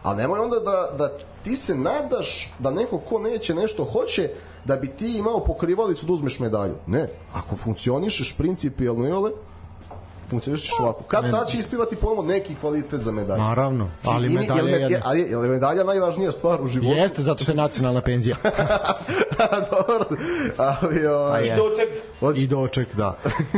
[0.02, 4.30] a nemoj onda da, da ti se nadaš da neko ko neće nešto hoće
[4.64, 6.74] da bi ti imao pokrivalicu da uzmeš medalju.
[6.86, 9.30] Ne, ako funkcionišeš principijelno i ole
[10.30, 11.02] funkcionišeš ovako.
[11.02, 13.40] Kad tad će ispivati ponovno neki kvalitet za medalju.
[13.40, 14.98] Naravno, ali I- i- medalja je jedna.
[15.04, 16.92] ali je, medalja najvažnija stvar u životu?
[16.92, 18.36] Jeste, zato što je nacionalna penzija.
[19.70, 20.04] Dobro,
[20.58, 21.06] ali...
[21.06, 21.56] A Ovaj, je.
[21.56, 21.88] Doček,
[22.36, 23.16] I doček, da.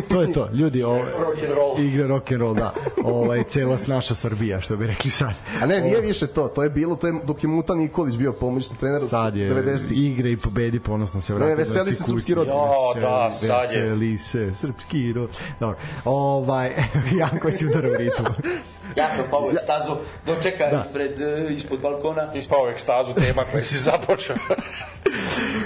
[0.08, 0.48] To je to.
[0.52, 1.80] Ljudi, Rock'n'roll.
[1.80, 2.72] igre rock and roll, da.
[3.04, 5.32] Ovaj celost naša Srbija, što bi rekli sad.
[5.62, 6.48] A ne, nije više to.
[6.48, 10.04] To je bilo, to je dok je Muta Nikolić bio pomoćni trener Sad je 90-ih.
[10.04, 11.50] igre i pobedi, ponosno se vrati.
[11.50, 12.46] Ne, veseli se srpski rod.
[12.46, 12.54] Jo,
[13.00, 13.80] da, sad je.
[13.80, 15.30] Veseli se, srpski rod.
[15.60, 15.76] Dobro.
[16.04, 16.61] Ovaj,
[17.18, 18.26] jako će udara u ritmu.
[18.96, 19.92] ja sam pao u ekstazu,
[20.26, 20.86] dočeka Da.
[20.92, 22.30] pred, e, ispod balkona.
[22.30, 24.36] Ti spao u ekstazu tema koju si započeo.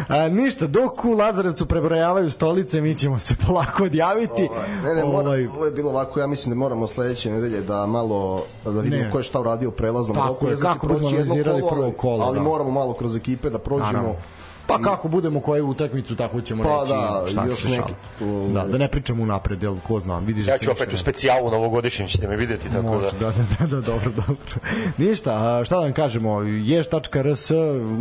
[0.09, 4.49] A, ništa, dok u Lazarevcu prebrojavaju stolice, mi ćemo se polako odjaviti.
[4.85, 7.87] Ne, ne, mora, Ovaj, ovo je bilo ovako, ja mislim da moramo sledeće nedelje da
[7.87, 9.11] malo da vidimo Ne.
[9.11, 12.25] ko je šta uradio u prelaznom Tako je, znači kako budemo analizirali prvo ali- kolo,
[12.25, 12.43] Ali da.
[12.43, 14.15] moramo malo kroz ekipe da prođemo Naravno.
[14.67, 18.49] Pa kako budemo koju utakmicu, tako ćemo Pa reći da, šta još se neki, ovaj.
[18.49, 21.51] Da, da ne pričamo unapred, jel ko zna, vidiš da Ja ću opet u specijalu
[21.51, 23.27] novogodišnjem ćete me videti, tako Može, da...
[23.27, 24.37] da, da, da, da, dobro, dobro.
[25.07, 27.51] Ništa, a šta da vam kažemo, ješ.rs,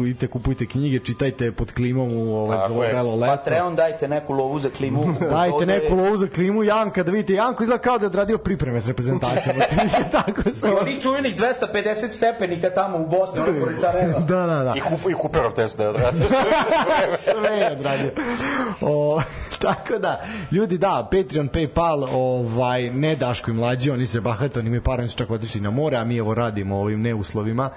[0.02, 2.94] idite kupujte knjige, čitajte pod klimom u ovaj je.
[2.94, 3.36] vrelo leto.
[3.36, 5.16] Patreon, dajte neku lovu za klimu.
[5.36, 8.82] Dajte neku lovu za klimu Janka da vidite Janko izgleda kao da je odradio pripreme
[8.82, 9.56] s reprezentacijom.
[10.12, 14.20] tako se Ima tih čuvenih 250 stepenika tamo u Bosni, ono pored Sarajeva.
[14.20, 14.74] Da, da, da.
[14.78, 16.28] I, kup, i Cooperov test da je odradio.
[17.24, 18.12] Sve je odradio.
[18.82, 19.22] O,
[19.62, 24.68] tako da, ljudi, da, Patreon, Paypal, ovaj, ne Daško i mlađi, oni se bahate, oni
[24.68, 27.70] imaju par, oni su čak otišli na more, a mi evo radimo ovim neuslovima.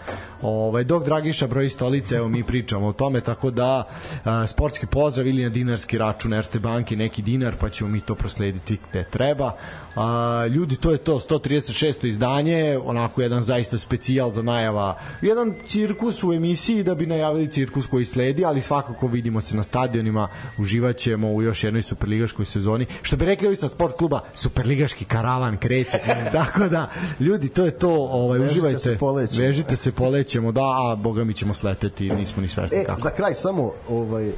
[0.43, 3.89] Ovaj, dok Dragiša broji stolice, evo mi pričamo o tome, tako da
[4.25, 8.15] a, sportski pozdrav ili na dinarski račun Erste banke, neki dinar, pa ćemo mi to
[8.15, 9.53] proslediti gde treba.
[10.01, 12.07] A, ljudi, to je to, 136.
[12.07, 17.87] izdanje, onako jedan zaista specijal za najava, jedan cirkus u emisiji da bi najavili cirkus
[17.87, 20.29] koji sledi, ali svakako vidimo se na stadionima,
[20.59, 22.87] uživaćemo u još jednoj superligaškoj sezoni.
[23.03, 25.99] Što bi rekli ovi sa sport kluba, superligaški karavan kreće.
[26.33, 28.79] Tako da, ljudi, to je to, ovaj, Vežite uživajte.
[28.79, 29.43] se, polećemo.
[29.43, 33.01] Vežite se, polećemo, da, a boga mi ćemo sleteti, nismo ni svesni E, kako.
[33.01, 34.33] za kraj samo, ovaj,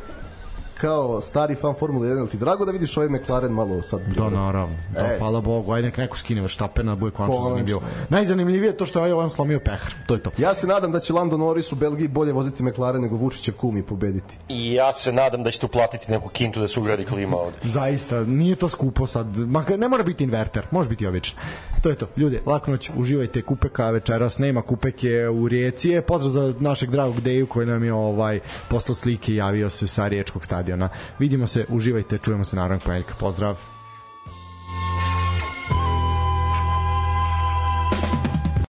[0.81, 4.00] kao stari fan Formule 1, jel ti drago da vidiš ovaj McLaren malo sad?
[4.17, 4.76] Da, naravno.
[4.94, 5.18] Da, E.
[5.18, 5.73] hvala Bogu.
[5.73, 7.49] Ajde nek neko skine da bude konačno Konačno.
[7.49, 7.83] zanimljivo.
[8.09, 9.92] Najzanimljivije je to što je ovaj on slomio pehar.
[10.07, 10.31] To je to.
[10.39, 13.76] Ja se nadam da će Lando Norris u Belgiji bolje voziti McLaren nego Vučićev kum
[13.76, 14.36] i pobediti.
[14.49, 17.59] I ja se nadam da ćete uplatiti neku kintu da se ugradi klima ovde.
[17.78, 19.39] Zaista, nije to skupo sad.
[19.39, 21.41] Makar ne mora biti inverter, može biti obično.
[21.83, 22.07] To je to.
[22.17, 23.42] Ljudi, laku noć, uživajte.
[23.42, 25.92] Kupeka večeras nema, Kupek je u Rijeci.
[25.92, 29.86] E, Pozdrav za našeg dragog Deju koji nam je ovaj poslao slike i javio se
[29.86, 30.89] sa Riječkog stadiona.
[31.18, 33.15] Vidimo se, uživajte, čujemo se naravno ponedjeljka.
[33.20, 33.69] Pozdrav.